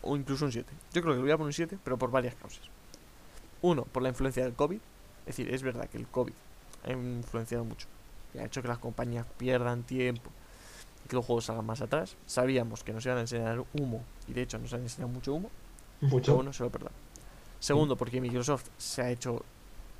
o 0.02 0.16
incluso 0.16 0.44
un 0.44 0.52
7. 0.52 0.70
Yo 0.92 1.02
creo 1.02 1.14
que 1.14 1.18
le 1.18 1.22
voy 1.22 1.32
a 1.32 1.36
poner 1.36 1.48
un 1.48 1.52
7, 1.52 1.78
pero 1.82 1.98
por 1.98 2.10
varias 2.10 2.34
causas. 2.34 2.62
Uno, 3.62 3.84
por 3.84 4.02
la 4.02 4.10
influencia 4.10 4.44
del 4.44 4.54
COVID. 4.54 4.80
Es 5.26 5.36
decir, 5.36 5.52
es 5.52 5.62
verdad 5.62 5.88
que 5.88 5.98
el 5.98 6.06
COVID 6.06 6.32
ha 6.84 6.92
influenciado 6.92 7.64
mucho 7.64 7.86
y 8.34 8.38
ha 8.38 8.44
hecho 8.44 8.62
que 8.62 8.68
las 8.68 8.78
compañías 8.78 9.26
pierdan 9.38 9.82
tiempo 9.82 10.30
y 11.04 11.08
que 11.08 11.16
los 11.16 11.24
juegos 11.24 11.46
salgan 11.46 11.64
más 11.66 11.80
atrás. 11.80 12.16
Sabíamos 12.26 12.84
que 12.84 12.92
nos 12.92 13.04
iban 13.06 13.18
a 13.18 13.22
enseñar 13.22 13.64
humo 13.74 14.02
y 14.26 14.32
de 14.32 14.42
hecho 14.42 14.58
nos 14.58 14.72
han 14.74 14.82
enseñado 14.82 15.12
mucho 15.12 15.34
humo. 15.34 15.50
Pero 16.00 16.10
Mucho. 16.12 16.34
bueno, 16.36 16.52
se 16.52 16.62
lo 16.62 16.70
perdón. 16.70 16.92
Segundo, 17.60 17.96
porque 17.96 18.20
Microsoft 18.20 18.68
se 18.78 19.02
ha 19.02 19.10
hecho 19.10 19.42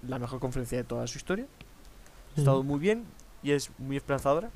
la 0.07 0.19
mejor 0.21 0.39
conferencia 0.39 0.79
de 0.79 0.85
toda 0.85 1.07
su 1.09 1.19
historia. 1.19 1.47
Ha 2.37 2.39
estado 2.39 2.63
muy 2.63 2.79
bien 2.79 3.05
y 3.43 3.51
es 3.53 3.71
muy 3.79 3.97
esperanzadora. 3.97 4.51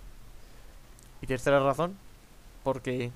Y 1.20 1.26
tercera 1.26 1.58
razón, 1.60 1.96
porque 2.62 3.10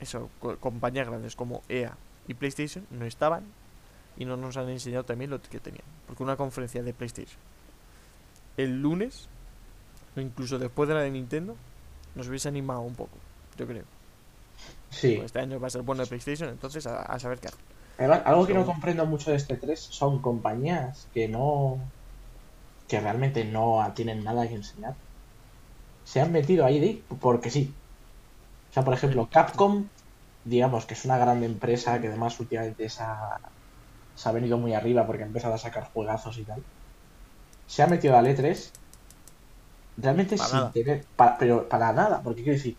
eso, 0.00 0.28
co- 0.40 0.58
compañías 0.58 1.08
grandes 1.08 1.36
como 1.36 1.62
EA 1.68 1.96
y 2.28 2.34
PlayStation 2.34 2.86
no 2.90 3.04
estaban 3.06 3.44
y 4.16 4.24
no 4.26 4.36
nos 4.36 4.56
han 4.56 4.68
enseñado 4.68 5.04
también 5.04 5.30
lo 5.30 5.40
que 5.40 5.60
tenían. 5.60 5.84
Porque 6.06 6.22
una 6.22 6.36
conferencia 6.36 6.82
de 6.82 6.92
PlayStation 6.92 7.38
el 8.56 8.80
lunes, 8.80 9.28
o 10.16 10.20
incluso 10.20 10.58
después 10.58 10.88
de 10.88 10.94
la 10.94 11.02
de 11.02 11.10
Nintendo, 11.10 11.56
nos 12.14 12.28
hubiese 12.28 12.48
animado 12.48 12.80
un 12.82 12.94
poco, 12.94 13.18
yo 13.56 13.66
creo. 13.66 13.84
Sí. 14.90 15.14
Pues 15.16 15.26
este 15.26 15.40
año 15.40 15.58
va 15.60 15.66
a 15.66 15.70
ser 15.70 15.82
bueno 15.82 16.02
de 16.02 16.08
PlayStation, 16.08 16.48
entonces 16.48 16.86
a, 16.86 17.02
a 17.02 17.18
saber 17.18 17.38
qué 17.40 17.48
hace. 17.48 17.58
Algo 18.24 18.46
que 18.46 18.54
no 18.54 18.66
comprendo 18.66 19.06
mucho 19.06 19.30
de 19.30 19.36
este 19.36 19.56
3 19.56 19.78
son 19.80 20.20
compañías 20.20 21.08
que 21.14 21.28
no. 21.28 21.78
que 22.88 23.00
realmente 23.00 23.44
no 23.44 23.92
tienen 23.94 24.24
nada 24.24 24.48
que 24.48 24.54
enseñar. 24.54 24.96
Se 26.04 26.20
han 26.20 26.32
metido 26.32 26.64
ahí 26.64 26.80
de, 26.80 27.02
porque 27.20 27.50
sí. 27.50 27.74
O 28.70 28.72
sea, 28.74 28.84
por 28.84 28.94
ejemplo, 28.94 29.28
Capcom, 29.30 29.88
digamos 30.44 30.86
que 30.86 30.94
es 30.94 31.04
una 31.04 31.18
gran 31.18 31.42
empresa 31.44 32.00
que 32.00 32.08
además 32.08 32.38
últimamente 32.40 32.88
se 32.88 33.02
ha, 33.02 33.40
se 34.14 34.28
ha 34.28 34.32
venido 34.32 34.58
muy 34.58 34.74
arriba 34.74 35.06
porque 35.06 35.22
ha 35.22 35.26
empezado 35.26 35.54
a 35.54 35.58
sacar 35.58 35.84
juegazos 35.92 36.38
y 36.38 36.44
tal. 36.44 36.64
Se 37.66 37.82
ha 37.82 37.86
metido 37.86 38.16
al 38.16 38.26
E3 38.26 38.70
realmente 39.96 40.36
Para 40.36 40.48
sin 40.48 40.58
nada. 40.58 40.72
tener. 40.72 41.04
pero 41.38 41.68
para 41.68 41.92
nada, 41.92 42.20
porque 42.22 42.42
quiero 42.42 42.56
decir. 42.58 42.76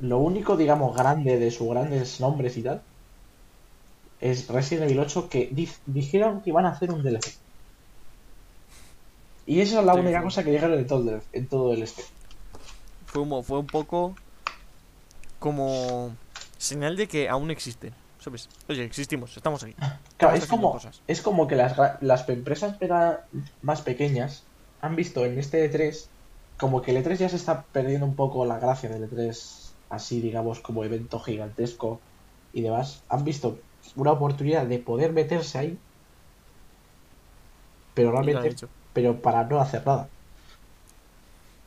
Lo 0.00 0.18
único, 0.18 0.56
digamos, 0.56 0.96
grande 0.96 1.38
de 1.38 1.50
sus 1.50 1.68
grandes 1.68 2.18
nombres 2.20 2.56
y 2.56 2.62
tal 2.62 2.82
es 4.20 4.48
Resident 4.48 4.86
Evil 4.86 5.00
8 5.00 5.28
que 5.28 5.48
di- 5.52 5.68
dijeron 5.86 6.42
que 6.42 6.50
iban 6.50 6.66
a 6.66 6.70
hacer 6.70 6.90
un 6.90 7.02
DLC. 7.02 7.36
Y 9.46 9.60
esa 9.60 9.80
es 9.80 9.86
la 9.86 9.94
Sí, 9.94 10.00
única 10.00 10.18
sí. 10.18 10.24
cosa 10.24 10.44
que 10.44 10.50
dijeron 10.52 10.78
en 10.78 10.86
todo 10.86 11.10
el, 11.10 11.22
en 11.32 11.46
todo 11.48 11.72
el 11.72 11.82
este. 11.82 12.02
Fue, 13.06 13.22
un- 13.22 13.44
fue 13.44 13.58
un 13.58 13.66
poco 13.66 14.14
como 15.38 16.14
señal 16.58 16.96
de 16.96 17.08
que 17.08 17.28
aún 17.28 17.50
existen. 17.50 17.92
¿Sabes? 18.20 18.48
Oye, 18.68 18.84
existimos, 18.84 19.36
estamos 19.36 19.62
aquí. 19.64 19.74
Claro, 20.22 20.36
es 20.36 20.46
como, 20.46 20.72
cosas. 20.72 21.02
es 21.08 21.20
como 21.20 21.48
que 21.48 21.56
las, 21.56 21.76
las 22.00 22.28
empresas 22.28 22.76
más 23.60 23.80
pequeñas 23.80 24.44
han 24.80 24.94
visto 24.94 25.24
en 25.24 25.36
este 25.36 25.68
E3 25.68 26.06
como 26.56 26.80
que 26.80 26.96
el 26.96 27.04
E3 27.04 27.16
ya 27.16 27.28
se 27.28 27.34
está 27.34 27.62
perdiendo 27.62 28.06
un 28.06 28.14
poco 28.14 28.46
la 28.46 28.60
gracia 28.60 28.88
del 28.88 29.10
E3 29.10 29.70
así, 29.90 30.20
digamos, 30.20 30.60
como 30.60 30.84
evento 30.84 31.18
gigantesco 31.18 32.00
y 32.52 32.62
demás. 32.62 33.02
Han 33.08 33.24
visto 33.24 33.58
una 33.96 34.12
oportunidad 34.12 34.64
de 34.64 34.78
poder 34.78 35.12
meterse 35.12 35.58
ahí, 35.58 35.78
pero 37.94 38.12
realmente, 38.12 38.54
pero 38.92 39.20
para 39.20 39.42
no 39.42 39.60
hacer 39.60 39.84
nada. 39.84 40.08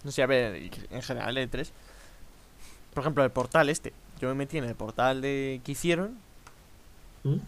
No 0.05 0.11
sé, 0.11 0.23
a 0.23 0.27
ver, 0.27 0.71
en 0.89 1.01
general 1.01 1.37
el 1.37 1.51
E3. 1.51 1.71
Por 2.93 3.01
ejemplo, 3.01 3.21
el 3.25 3.31
portal 3.31 3.67
este. 3.67 3.91
Yo 4.21 4.29
me 4.29 4.35
metí 4.35 4.57
en 4.57 4.63
el 4.63 4.75
portal 4.75 5.19
de 5.19 5.59
que 5.65 5.73
hicieron 5.73 6.17
¿Mm? 7.23 7.39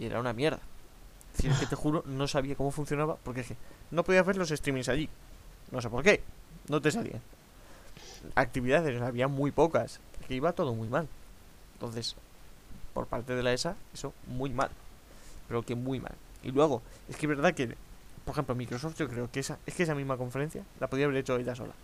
Y 0.00 0.06
era 0.06 0.18
una 0.18 0.32
mierda. 0.32 0.58
Es 1.30 1.36
decir, 1.36 1.52
es 1.52 1.58
que 1.58 1.66
te 1.66 1.76
juro, 1.76 2.02
no 2.06 2.26
sabía 2.26 2.56
cómo 2.56 2.72
funcionaba 2.72 3.16
porque 3.22 3.42
es 3.42 3.48
que 3.48 3.56
no 3.92 4.02
podías 4.02 4.26
ver 4.26 4.36
los 4.36 4.48
streamings 4.48 4.88
allí. 4.88 5.08
No 5.70 5.80
sé 5.80 5.88
por 5.88 6.02
qué. 6.02 6.22
No 6.68 6.80
te 6.80 6.90
salían. 6.90 7.20
Actividades, 8.34 9.00
había 9.00 9.28
muy 9.28 9.52
pocas. 9.52 10.00
Es 10.20 10.26
que 10.26 10.34
iba 10.34 10.52
todo 10.52 10.74
muy 10.74 10.88
mal. 10.88 11.06
Entonces, 11.74 12.16
por 12.94 13.06
parte 13.06 13.34
de 13.34 13.42
la 13.42 13.52
ESA, 13.52 13.76
eso 13.92 14.12
muy 14.26 14.50
mal. 14.50 14.70
Pero 15.46 15.62
que 15.62 15.74
muy 15.74 16.00
mal. 16.00 16.14
Y 16.42 16.50
luego, 16.50 16.82
es 17.08 17.16
que 17.16 17.26
es 17.26 17.28
verdad 17.28 17.54
que, 17.54 17.76
por 18.24 18.32
ejemplo, 18.32 18.54
Microsoft, 18.54 18.96
yo 18.96 19.08
creo 19.08 19.30
que 19.30 19.40
esa, 19.40 19.58
es 19.66 19.74
que 19.74 19.82
esa 19.82 19.94
misma 19.94 20.16
conferencia 20.16 20.64
la 20.80 20.88
podía 20.88 21.04
haber 21.04 21.18
hecho 21.18 21.36
ella 21.36 21.54
sola. 21.54 21.74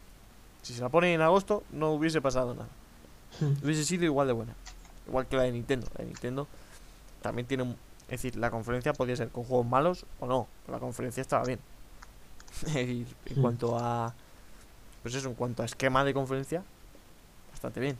Si 0.63 0.73
se 0.73 0.81
la 0.81 0.89
pone 0.89 1.13
en 1.13 1.21
agosto, 1.21 1.63
no 1.71 1.93
hubiese 1.93 2.21
pasado 2.21 2.55
nada. 2.55 2.69
Hubiese 3.63 3.85
sido 3.85 4.05
igual 4.05 4.27
de 4.27 4.33
buena. 4.33 4.55
Igual 5.07 5.27
que 5.27 5.37
la 5.37 5.43
de 5.43 5.53
Nintendo. 5.53 5.87
La 5.97 6.05
de 6.05 6.07
Nintendo 6.07 6.49
también 7.23 7.47
tiene. 7.47 7.77
Es 8.09 8.23
decir, 8.23 8.37
la 8.37 8.51
conferencia 8.51 8.93
podía 8.93 9.17
ser 9.17 9.29
con 9.31 9.45
juegos 9.45 9.67
malos 9.67 10.07
o 10.21 10.27
no. 10.27 10.47
pero 10.65 10.77
la 10.79 10.81
conferencia 10.81 11.21
estaba 11.21 11.45
bien. 11.45 11.59
Es 12.67 12.75
decir, 12.75 13.07
en 13.27 13.39
Hmm. 13.39 13.43
cuanto 13.43 13.79
a... 13.79 14.15
Pues 15.03 15.15
eso, 15.15 15.29
en 15.29 15.35
cuanto 15.35 15.63
a 15.63 15.67
esquema 15.67 16.05
de 16.05 16.15
conferencia, 16.15 16.65
bastante 17.51 17.81
bien. 17.81 17.97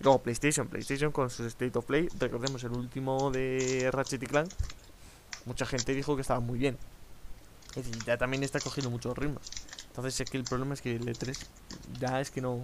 Y 0.00 0.04
luego 0.04 0.22
PlayStation. 0.22 0.68
PlayStation 0.68 1.12
con 1.12 1.28
su 1.30 1.44
State 1.46 1.76
of 1.78 1.84
Play. 1.84 2.08
Recordemos 2.18 2.62
el 2.64 2.72
último 2.72 3.30
de 3.30 3.90
Ratchet 3.92 4.22
y 4.22 4.26
Clank. 4.26 4.50
Mucha 5.44 5.66
gente 5.66 5.94
dijo 5.94 6.14
que 6.14 6.22
estaba 6.22 6.40
muy 6.40 6.58
bien. 6.58 6.78
Es 7.74 7.84
decir, 7.86 8.04
ya 8.04 8.16
también 8.18 8.42
está 8.42 8.60
cogiendo 8.60 8.90
muchos 8.90 9.16
ritmos. 9.16 9.42
Entonces 9.88 10.20
es 10.20 10.30
que 10.30 10.36
el 10.38 10.44
problema 10.44 10.74
es 10.74 10.80
que 10.82 10.94
el 10.96 11.06
E3 11.06 11.36
ya 12.00 12.20
es 12.20 12.30
que 12.30 12.40
no... 12.40 12.60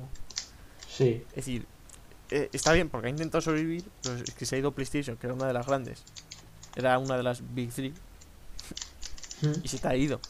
Sí, 0.88 1.24
Es 1.30 1.36
decir, 1.36 1.66
eh, 2.30 2.48
está 2.52 2.72
bien 2.72 2.88
porque 2.88 3.06
ha 3.08 3.10
intentado 3.10 3.40
sobrevivir, 3.42 3.84
pero 4.02 4.16
es 4.16 4.34
que 4.34 4.46
se 4.46 4.56
ha 4.56 4.58
ido 4.58 4.72
PlayStation, 4.72 5.16
que 5.16 5.26
era 5.26 5.34
una 5.34 5.46
de 5.46 5.52
las 5.52 5.66
grandes. 5.66 6.02
Era 6.76 6.98
una 6.98 7.16
de 7.16 7.22
las 7.22 7.42
Big 7.54 7.72
Three 7.72 7.92
y 9.62 9.68
se 9.68 9.78
te 9.78 9.88
ha 9.88 9.96
ido. 9.96 10.20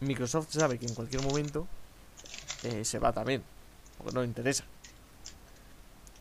Microsoft 0.00 0.48
sabe 0.50 0.78
que 0.78 0.86
en 0.86 0.94
cualquier 0.94 1.22
momento 1.22 1.66
eh, 2.64 2.84
se 2.84 2.98
va 2.98 3.12
también, 3.12 3.42
porque 3.98 4.12
no 4.12 4.20
le 4.22 4.26
interesa. 4.26 4.64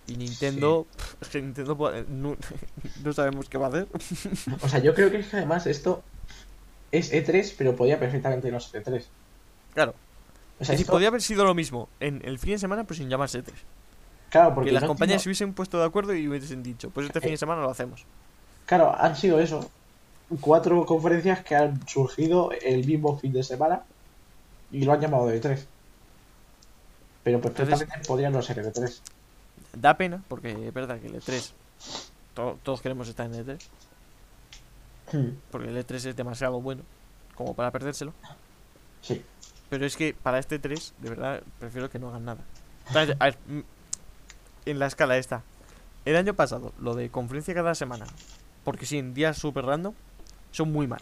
Y 0.07 0.15
Nintendo, 0.18 0.88
es 1.22 1.27
que 1.30 1.41
Nintendo 1.41 1.77
pues, 1.77 2.07
no, 2.10 2.36
no 3.03 3.14
sabemos 3.14 3.49
qué 3.49 3.57
va 3.57 3.68
a 3.68 3.69
hacer. 3.69 3.88
O 4.61 4.68
sea, 4.68 4.80
yo 4.80 4.94
creo 4.94 5.10
que 5.11 5.19
es 5.19 5.27
que 5.27 5.38
además 5.38 5.65
esto 5.68 6.03
es 6.91 7.11
E3, 7.14 7.56
pero 7.57 7.76
podía 7.76 7.99
perfectamente 7.99 8.52
no 8.52 8.60
ser 8.60 8.84
E3. 8.84 9.03
Claro, 9.73 9.91
O 9.91 9.95
sea, 9.95 9.98
es 10.60 10.68
decir, 10.69 10.81
esto- 10.81 10.91
podría 10.91 11.07
haber 11.07 11.22
sido 11.22 11.45
lo 11.45 11.53
mismo 11.56 11.88
en 11.99 12.22
el 12.26 12.38
fin 12.40 12.52
de 12.53 12.60
semana, 12.60 12.84
pero 12.84 12.95
sin 12.98 13.10
llamarse 13.10 13.44
E3. 13.44 13.52
claro, 14.30 14.53
porque 14.53 14.69
Que 14.69 14.73
las 14.73 14.84
no 14.84 14.90
compañías 14.90 15.22
se 15.23 15.30
hubiesen 15.30 15.53
puesto 15.53 15.80
de 15.80 15.86
acuerdo 15.86 16.14
y 16.14 16.27
hubiesen 16.27 16.61
dicho, 16.61 16.90
pues 16.90 17.07
este 17.07 17.22
fin 17.22 17.31
de 17.31 17.38
semana 17.38 17.61
lo 17.61 17.69
hacemos. 17.69 18.06
Claro, 18.66 18.96
han 18.98 19.16
sido 19.16 19.40
eso. 19.40 19.70
Cuatro 20.40 20.86
conferencias 20.86 21.44
que 21.44 21.56
han 21.56 21.86
surgido 21.88 22.52
el 22.54 22.86
mismo 22.86 23.18
fin 23.18 23.34
de 23.34 23.44
semana 23.44 23.82
y 24.72 24.84
lo 24.86 24.94
han 24.94 25.02
llamado 25.02 25.28
de 25.28 25.42
E3. 25.42 25.60
Pero 27.24 27.42
perfectamente 27.42 28.00
podrían 28.08 28.34
no 28.34 28.42
ser 28.42 28.60
E 28.60 28.64
E3. 28.64 29.00
Da 29.74 29.96
pena, 29.98 30.24
porque 30.28 30.52
es 30.68 30.74
verdad 30.74 31.00
que 31.00 31.08
el 31.08 31.16
E3, 31.16 31.52
to- 32.34 32.58
todos 32.64 32.82
queremos 32.82 33.08
estar 33.08 33.26
en 33.26 33.36
el 33.36 33.46
E3, 33.46 33.60
Hmm, 35.14 35.36
porque 35.52 35.68
el 35.68 35.78
E3 35.78 36.06
es 36.06 36.16
demasiado 36.16 36.62
bueno 36.62 36.84
como 37.36 37.54
para 37.54 37.70
perdérselo. 37.72 38.14
Sí. 39.02 39.22
Pero 39.70 39.86
es 39.86 39.98
que 39.98 40.14
para 40.14 40.40
este 40.40 40.58
3, 40.60 40.94
de 41.00 41.10
verdad, 41.10 41.44
prefiero 41.60 41.90
que 41.90 42.00
no 42.00 42.08
hagan 42.10 42.24
nada. 42.26 42.42
Entonces, 42.88 43.16
a 43.20 43.26
ver, 43.26 43.38
mm, 43.48 43.60
en 44.68 44.80
la 44.80 44.86
escala 44.88 45.18
esta, 45.18 45.44
el 46.06 46.16
año 46.16 46.34
pasado, 46.34 46.72
lo 46.80 46.96
de 46.96 47.10
conferencia 47.10 47.54
cada 47.54 47.76
semana, 47.76 48.06
porque 48.64 48.86
sí, 48.86 48.98
en 48.98 49.14
días 49.14 49.38
super 49.38 49.66
random, 49.66 49.94
son 50.52 50.72
muy 50.72 50.88
mal. 50.88 51.02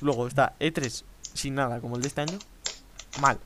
Luego 0.00 0.26
está 0.28 0.54
E3 0.60 1.04
sin 1.34 1.54
nada, 1.54 1.80
como 1.80 1.96
el 1.96 2.02
de 2.02 2.08
este 2.08 2.20
año, 2.20 2.38
mal. 3.20 3.38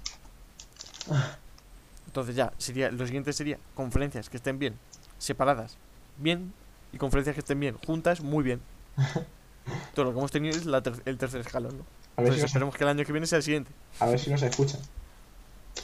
Entonces 2.07 2.37
ya, 2.37 2.53
sería, 2.59 2.91
lo 2.91 3.07
siguiente 3.07 3.33
sería 3.33 3.59
conferencias 3.75 4.29
que 4.29 4.37
estén 4.37 4.59
bien, 4.59 4.79
separadas, 5.19 5.77
bien, 6.19 6.53
y 6.93 6.99
conferencias 6.99 7.35
que 7.35 7.41
estén 7.41 7.59
bien, 7.61 7.77
juntas, 7.87 8.21
muy 8.21 8.45
bien. 8.45 8.61
Todo 9.95 10.07
lo 10.07 10.13
que 10.13 10.19
hemos 10.19 10.31
tenido 10.31 10.57
es 10.57 10.67
la 10.67 10.83
ter- 10.83 11.01
el 11.07 11.17
tercer 11.19 11.41
escalón, 11.41 11.79
¿no? 11.79 11.85
A 12.17 12.23
ver, 12.23 12.33
si 12.35 12.41
Entonces 12.41 12.43
nos, 12.43 12.51
esperemos 12.51 12.77
que 12.77 12.85
el 12.85 12.91
año 12.91 13.05
que 13.07 13.13
viene 13.13 13.27
sea 13.27 13.39
el 13.39 13.43
siguiente. 13.45 13.71
a 14.01 14.07
ver 14.07 14.19
si 14.19 14.31
nos 14.31 14.43
escuchan. 14.43 14.81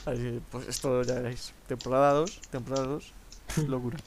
Así, 0.05 0.39
pues 0.51 0.67
esto 0.67 1.01
ya 1.01 1.15
veréis. 1.15 1.53
Temporada 1.67 2.11
2, 2.13 2.41
temporada 2.51 2.85
2, 2.85 3.13
locura. 3.67 3.97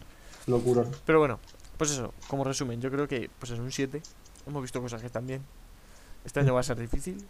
Locurón. 0.46 0.90
Pero 1.04 1.18
bueno, 1.18 1.40
pues 1.82 1.90
eso, 1.90 2.14
como 2.28 2.44
resumen, 2.44 2.80
yo 2.80 2.92
creo 2.92 3.08
que 3.08 3.28
pues 3.40 3.50
es 3.50 3.58
un 3.58 3.72
7. 3.72 4.00
Hemos 4.46 4.62
visto 4.62 4.80
cosas 4.80 5.00
que 5.00 5.08
están 5.08 5.26
bien. 5.26 5.42
Este 6.24 6.38
año 6.38 6.54
va 6.54 6.60
a 6.60 6.62
ser 6.62 6.78
difícil. 6.78 7.24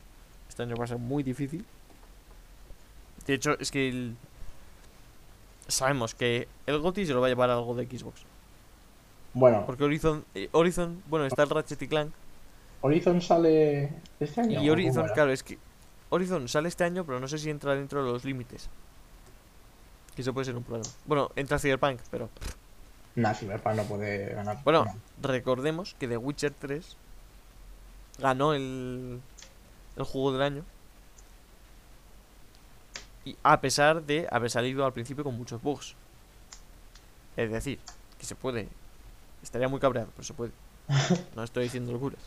Este 0.46 0.62
año 0.62 0.76
va 0.76 0.84
a 0.84 0.88
ser 0.88 0.98
muy 0.98 1.22
difícil. 1.22 1.64
De 3.26 3.32
hecho, 3.32 3.58
es 3.58 3.70
que 3.70 3.88
el- 3.88 4.14
sabemos 5.68 6.14
que 6.14 6.48
el 6.66 6.78
GOTY 6.80 7.06
se 7.06 7.14
lo 7.14 7.22
va 7.22 7.28
a 7.28 7.30
llevar 7.30 7.48
algo 7.48 7.74
de 7.74 7.86
Xbox. 7.86 8.24
Bueno, 9.32 9.64
Porque 9.64 9.84
Horizon, 9.84 10.22
eh, 10.34 10.50
Horizon, 10.52 11.02
bueno, 11.08 11.24
está 11.24 11.44
el 11.44 11.48
Ratchet 11.48 11.80
y 11.80 11.88
Clank. 11.88 12.12
Horizon 12.82 13.22
sale 13.22 13.90
este 14.20 14.42
año. 14.42 14.62
Y 14.62 14.68
¿o 14.68 14.72
Horizon, 14.74 15.06
claro, 15.14 15.32
es 15.32 15.42
que 15.42 15.56
Horizon 16.10 16.46
sale 16.46 16.68
este 16.68 16.84
año, 16.84 17.06
pero 17.06 17.20
no 17.20 17.26
sé 17.26 17.38
si 17.38 17.48
entra 17.48 17.74
dentro 17.74 18.04
de 18.04 18.12
los 18.12 18.22
límites. 18.26 18.68
Y 20.14 20.20
eso 20.20 20.34
puede 20.34 20.44
ser 20.44 20.56
un 20.56 20.62
problema. 20.62 20.90
Bueno, 21.06 21.30
entra 21.36 21.58
Cyberpunk, 21.58 22.00
pero 22.10 22.28
Nah, 23.14 23.34
Cyberpunk 23.34 23.76
no 23.76 23.84
puede 23.84 24.34
ganar. 24.34 24.62
Bueno, 24.64 24.84
No. 24.86 24.94
recordemos 25.20 25.94
que 25.98 26.08
The 26.08 26.16
Witcher 26.16 26.52
3 26.58 26.96
ganó 28.18 28.54
el, 28.54 29.20
el 29.96 30.04
juego 30.04 30.32
del 30.32 30.42
año. 30.42 30.64
Y 33.24 33.36
a 33.42 33.60
pesar 33.60 34.02
de 34.02 34.26
haber 34.30 34.50
salido 34.50 34.84
al 34.84 34.92
principio 34.92 35.22
con 35.24 35.36
muchos 35.36 35.62
bugs. 35.62 35.94
Es 37.36 37.50
decir, 37.50 37.78
que 38.18 38.26
se 38.26 38.34
puede. 38.34 38.68
Estaría 39.42 39.68
muy 39.68 39.78
cabreado, 39.80 40.08
pero 40.14 40.24
se 40.24 40.34
puede. 40.34 40.52
No 41.36 41.42
estoy 41.44 41.64
diciendo 41.64 41.92
locuras. 41.92 42.20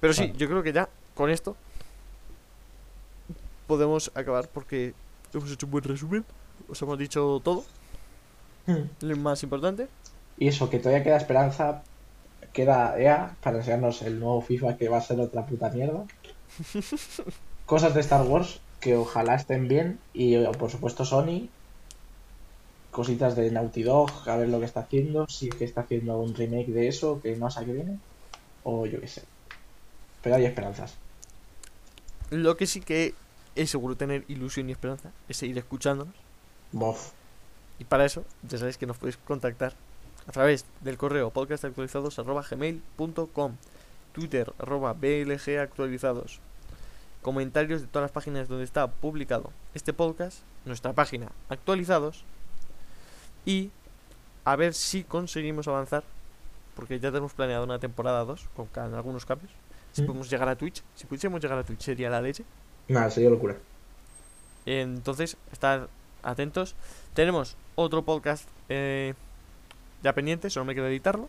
Pero 0.00 0.12
sí, 0.12 0.32
yo 0.36 0.46
creo 0.48 0.62
que 0.62 0.72
ya 0.72 0.88
con 1.14 1.30
esto 1.30 1.56
podemos 3.66 4.10
acabar 4.14 4.48
porque 4.48 4.94
hemos 5.32 5.50
hecho 5.50 5.66
un 5.66 5.72
buen 5.72 5.84
resumen. 5.84 6.24
Os 6.68 6.80
hemos 6.82 6.98
dicho 6.98 7.40
todo, 7.42 7.64
lo 9.00 9.16
más 9.16 9.42
importante. 9.42 9.88
Y 10.38 10.48
eso, 10.48 10.70
que 10.70 10.78
todavía 10.78 11.04
queda 11.04 11.16
esperanza. 11.16 11.82
Queda 12.52 12.98
EA 12.98 13.36
para 13.42 13.58
enseñarnos 13.58 14.02
el 14.02 14.18
nuevo 14.18 14.40
FIFA 14.40 14.76
que 14.76 14.88
va 14.88 14.98
a 14.98 15.02
ser 15.02 15.20
otra 15.20 15.44
puta 15.46 15.70
mierda. 15.70 16.04
Cosas 17.66 17.94
de 17.94 18.00
Star 18.00 18.26
Wars 18.26 18.60
que 18.80 18.96
ojalá 18.96 19.34
estén 19.34 19.68
bien. 19.68 19.98
Y 20.14 20.38
por 20.44 20.70
supuesto 20.70 21.04
Sony. 21.04 21.48
Cositas 22.90 23.36
de 23.36 23.50
Naughty 23.50 23.82
Dog, 23.82 24.10
a 24.26 24.36
ver 24.36 24.48
lo 24.48 24.58
que 24.58 24.64
está 24.64 24.80
haciendo. 24.80 25.28
Si 25.28 25.48
es 25.48 25.54
que 25.54 25.64
está 25.64 25.82
haciendo 25.82 26.18
un 26.18 26.34
remake 26.34 26.68
de 26.68 26.88
eso, 26.88 27.20
que 27.20 27.36
no 27.36 27.50
sé 27.50 27.60
a 27.60 27.64
qué 27.64 27.72
viene. 27.72 27.98
O 28.64 28.86
yo 28.86 29.00
qué 29.00 29.08
sé. 29.08 29.22
Pero 30.22 30.36
hay 30.36 30.46
esperanzas. 30.46 30.96
Lo 32.30 32.56
que 32.56 32.66
sí 32.66 32.80
que 32.80 33.14
es 33.54 33.70
seguro 33.70 33.96
tener 33.96 34.24
ilusión 34.28 34.68
y 34.68 34.72
esperanza 34.72 35.10
es 35.28 35.36
seguir 35.36 35.58
escuchándonos. 35.58 36.14
Bof. 36.72 37.12
Y 37.78 37.84
para 37.84 38.04
eso, 38.04 38.24
ya 38.48 38.58
sabéis 38.58 38.78
que 38.78 38.86
nos 38.86 38.96
podéis 38.98 39.16
contactar 39.18 39.74
a 40.26 40.32
través 40.32 40.64
del 40.80 40.96
correo 40.96 41.30
podcastactualizados.gmail.com 41.30 43.56
Twitter 44.12 44.52
arroba 44.58 44.92
BLG 44.94 45.58
actualizados 45.60 46.40
Comentarios 47.22 47.82
de 47.82 47.86
todas 47.88 48.04
las 48.04 48.10
páginas 48.12 48.48
donde 48.48 48.64
está 48.64 48.86
publicado 48.88 49.52
este 49.74 49.92
podcast 49.92 50.38
Nuestra 50.64 50.92
página 50.94 51.30
actualizados 51.48 52.24
Y 53.44 53.70
a 54.44 54.56
ver 54.56 54.72
si 54.74 55.04
conseguimos 55.04 55.68
avanzar 55.68 56.02
Porque 56.74 56.98
ya 56.98 57.10
tenemos 57.10 57.34
planeado 57.34 57.64
una 57.64 57.78
temporada 57.78 58.24
2 58.24 58.48
Con 58.56 58.68
algunos 58.94 59.26
cambios 59.26 59.52
Si 59.92 60.00
Mm. 60.02 60.06
podemos 60.06 60.30
llegar 60.30 60.48
a 60.48 60.56
Twitch 60.56 60.82
Si 60.94 61.06
pudiésemos 61.06 61.40
llegar 61.42 61.58
a 61.58 61.64
Twitch 61.64 61.80
sería 61.82 62.08
la 62.10 62.20
leche 62.22 62.44
Nada, 62.88 63.10
sería 63.10 63.28
locura. 63.30 63.56
Entonces, 64.64 65.36
estar 65.52 65.88
atentos. 66.22 66.74
Tenemos 67.14 67.56
otro 67.76 68.02
podcast 68.02 68.48
eh, 68.68 69.14
ya 70.02 70.12
pendiente, 70.12 70.50
solo 70.50 70.64
me 70.64 70.74
queda 70.74 70.88
editarlo. 70.88 71.28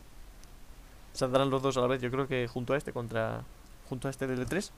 Saldrán 1.13 1.49
los 1.49 1.61
dos 1.61 1.77
a 1.77 1.81
la 1.81 1.87
vez, 1.87 2.01
yo 2.01 2.09
creo 2.11 2.27
que 2.27 2.47
junto 2.47 2.73
a 2.73 2.77
este, 2.77 2.91
contra 2.91 3.43
junto 3.89 4.07
a 4.07 4.11
este 4.11 4.27
del 4.27 4.45
E3. 4.47 4.71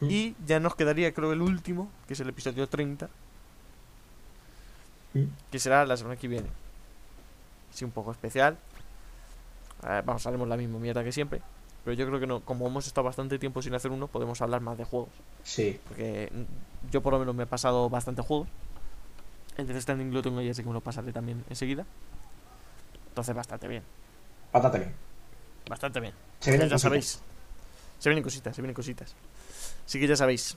Mm. 0.00 0.10
Y 0.10 0.34
ya 0.46 0.58
nos 0.60 0.74
quedaría, 0.74 1.12
creo, 1.14 1.32
el 1.32 1.40
último, 1.42 1.90
que 2.06 2.14
es 2.14 2.20
el 2.20 2.28
episodio 2.28 2.68
30, 2.68 3.08
Mm. 5.14 5.24
que 5.50 5.58
será 5.58 5.84
la 5.84 5.96
semana 5.96 6.16
que 6.16 6.28
viene. 6.28 6.48
Sí, 7.70 7.84
un 7.84 7.90
poco 7.90 8.12
especial. 8.12 8.56
Vamos, 9.82 10.26
haremos 10.26 10.46
la 10.48 10.56
misma 10.56 10.78
mierda 10.78 11.02
que 11.02 11.12
siempre. 11.12 11.42
Pero 11.84 11.94
yo 11.94 12.06
creo 12.06 12.20
que 12.20 12.26
no, 12.26 12.40
como 12.40 12.66
hemos 12.66 12.86
estado 12.86 13.04
bastante 13.04 13.38
tiempo 13.38 13.60
sin 13.60 13.74
hacer 13.74 13.90
uno, 13.90 14.06
podemos 14.06 14.40
hablar 14.40 14.60
más 14.60 14.78
de 14.78 14.84
juegos. 14.84 15.08
Sí. 15.42 15.80
Porque 15.88 16.30
mm, 16.32 16.90
yo 16.92 17.02
por 17.02 17.12
lo 17.12 17.18
menos 17.18 17.34
me 17.34 17.42
he 17.42 17.46
pasado 17.46 17.90
bastante 17.90 18.22
juegos. 18.22 18.48
El 19.56 19.66
Death 19.66 19.82
Stranding 19.82 20.12
lo 20.12 20.22
tengo 20.22 20.40
ya 20.40 20.54
sé 20.54 20.62
que 20.62 20.68
me 20.68 20.74
lo 20.74 20.80
pasaré 20.80 21.12
también 21.12 21.44
enseguida. 21.48 21.84
Entonces 23.08 23.34
bastante 23.34 23.68
bien. 23.68 23.82
Pátate 24.50 24.78
bien. 24.78 24.92
Bastante 25.68 26.00
bien. 26.00 26.14
Se 26.40 26.50
vienen 26.50 26.68
ya 26.68 26.74
cositas. 26.74 26.82
sabéis. 26.82 27.20
Se 27.98 28.08
vienen 28.08 28.24
cositas, 28.24 28.56
se 28.56 28.62
vienen 28.62 28.74
cositas. 28.74 29.14
Así 29.86 30.00
que 30.00 30.06
ya 30.06 30.16
sabéis. 30.16 30.56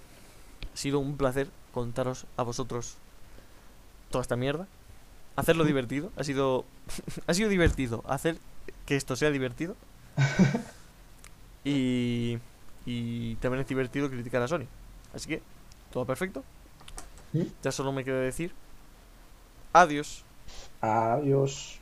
Ha 0.74 0.78
sido 0.78 1.00
un 1.00 1.18
placer 1.18 1.48
contaros 1.74 2.26
a 2.38 2.44
vosotros 2.44 2.98
toda 4.10 4.22
esta 4.22 4.36
mierda. 4.36 4.68
Hacerlo 5.36 5.64
divertido. 5.66 6.12
Ha 6.18 6.24
sido. 6.24 6.66
ha 7.28 7.34
sido 7.34 7.50
divertido. 7.50 8.04
Hacer 8.08 8.38
que 8.86 8.96
esto 8.96 9.16
sea 9.16 9.32
divertido. 9.32 9.76
y. 11.64 12.40
Y 12.88 13.36
también 13.38 13.62
es 13.62 13.68
divertido 13.68 14.10
criticar 14.10 14.42
a 14.44 14.48
Sony. 14.48 14.68
Así 15.14 15.28
que, 15.28 15.42
todo 15.92 16.06
perfecto. 16.06 16.44
Ya 17.64 17.72
solo 17.72 17.92
me 17.92 18.04
queda 18.06 18.20
decir. 18.20 18.54
Adiós. 19.76 20.24
Adiós. 20.82 21.82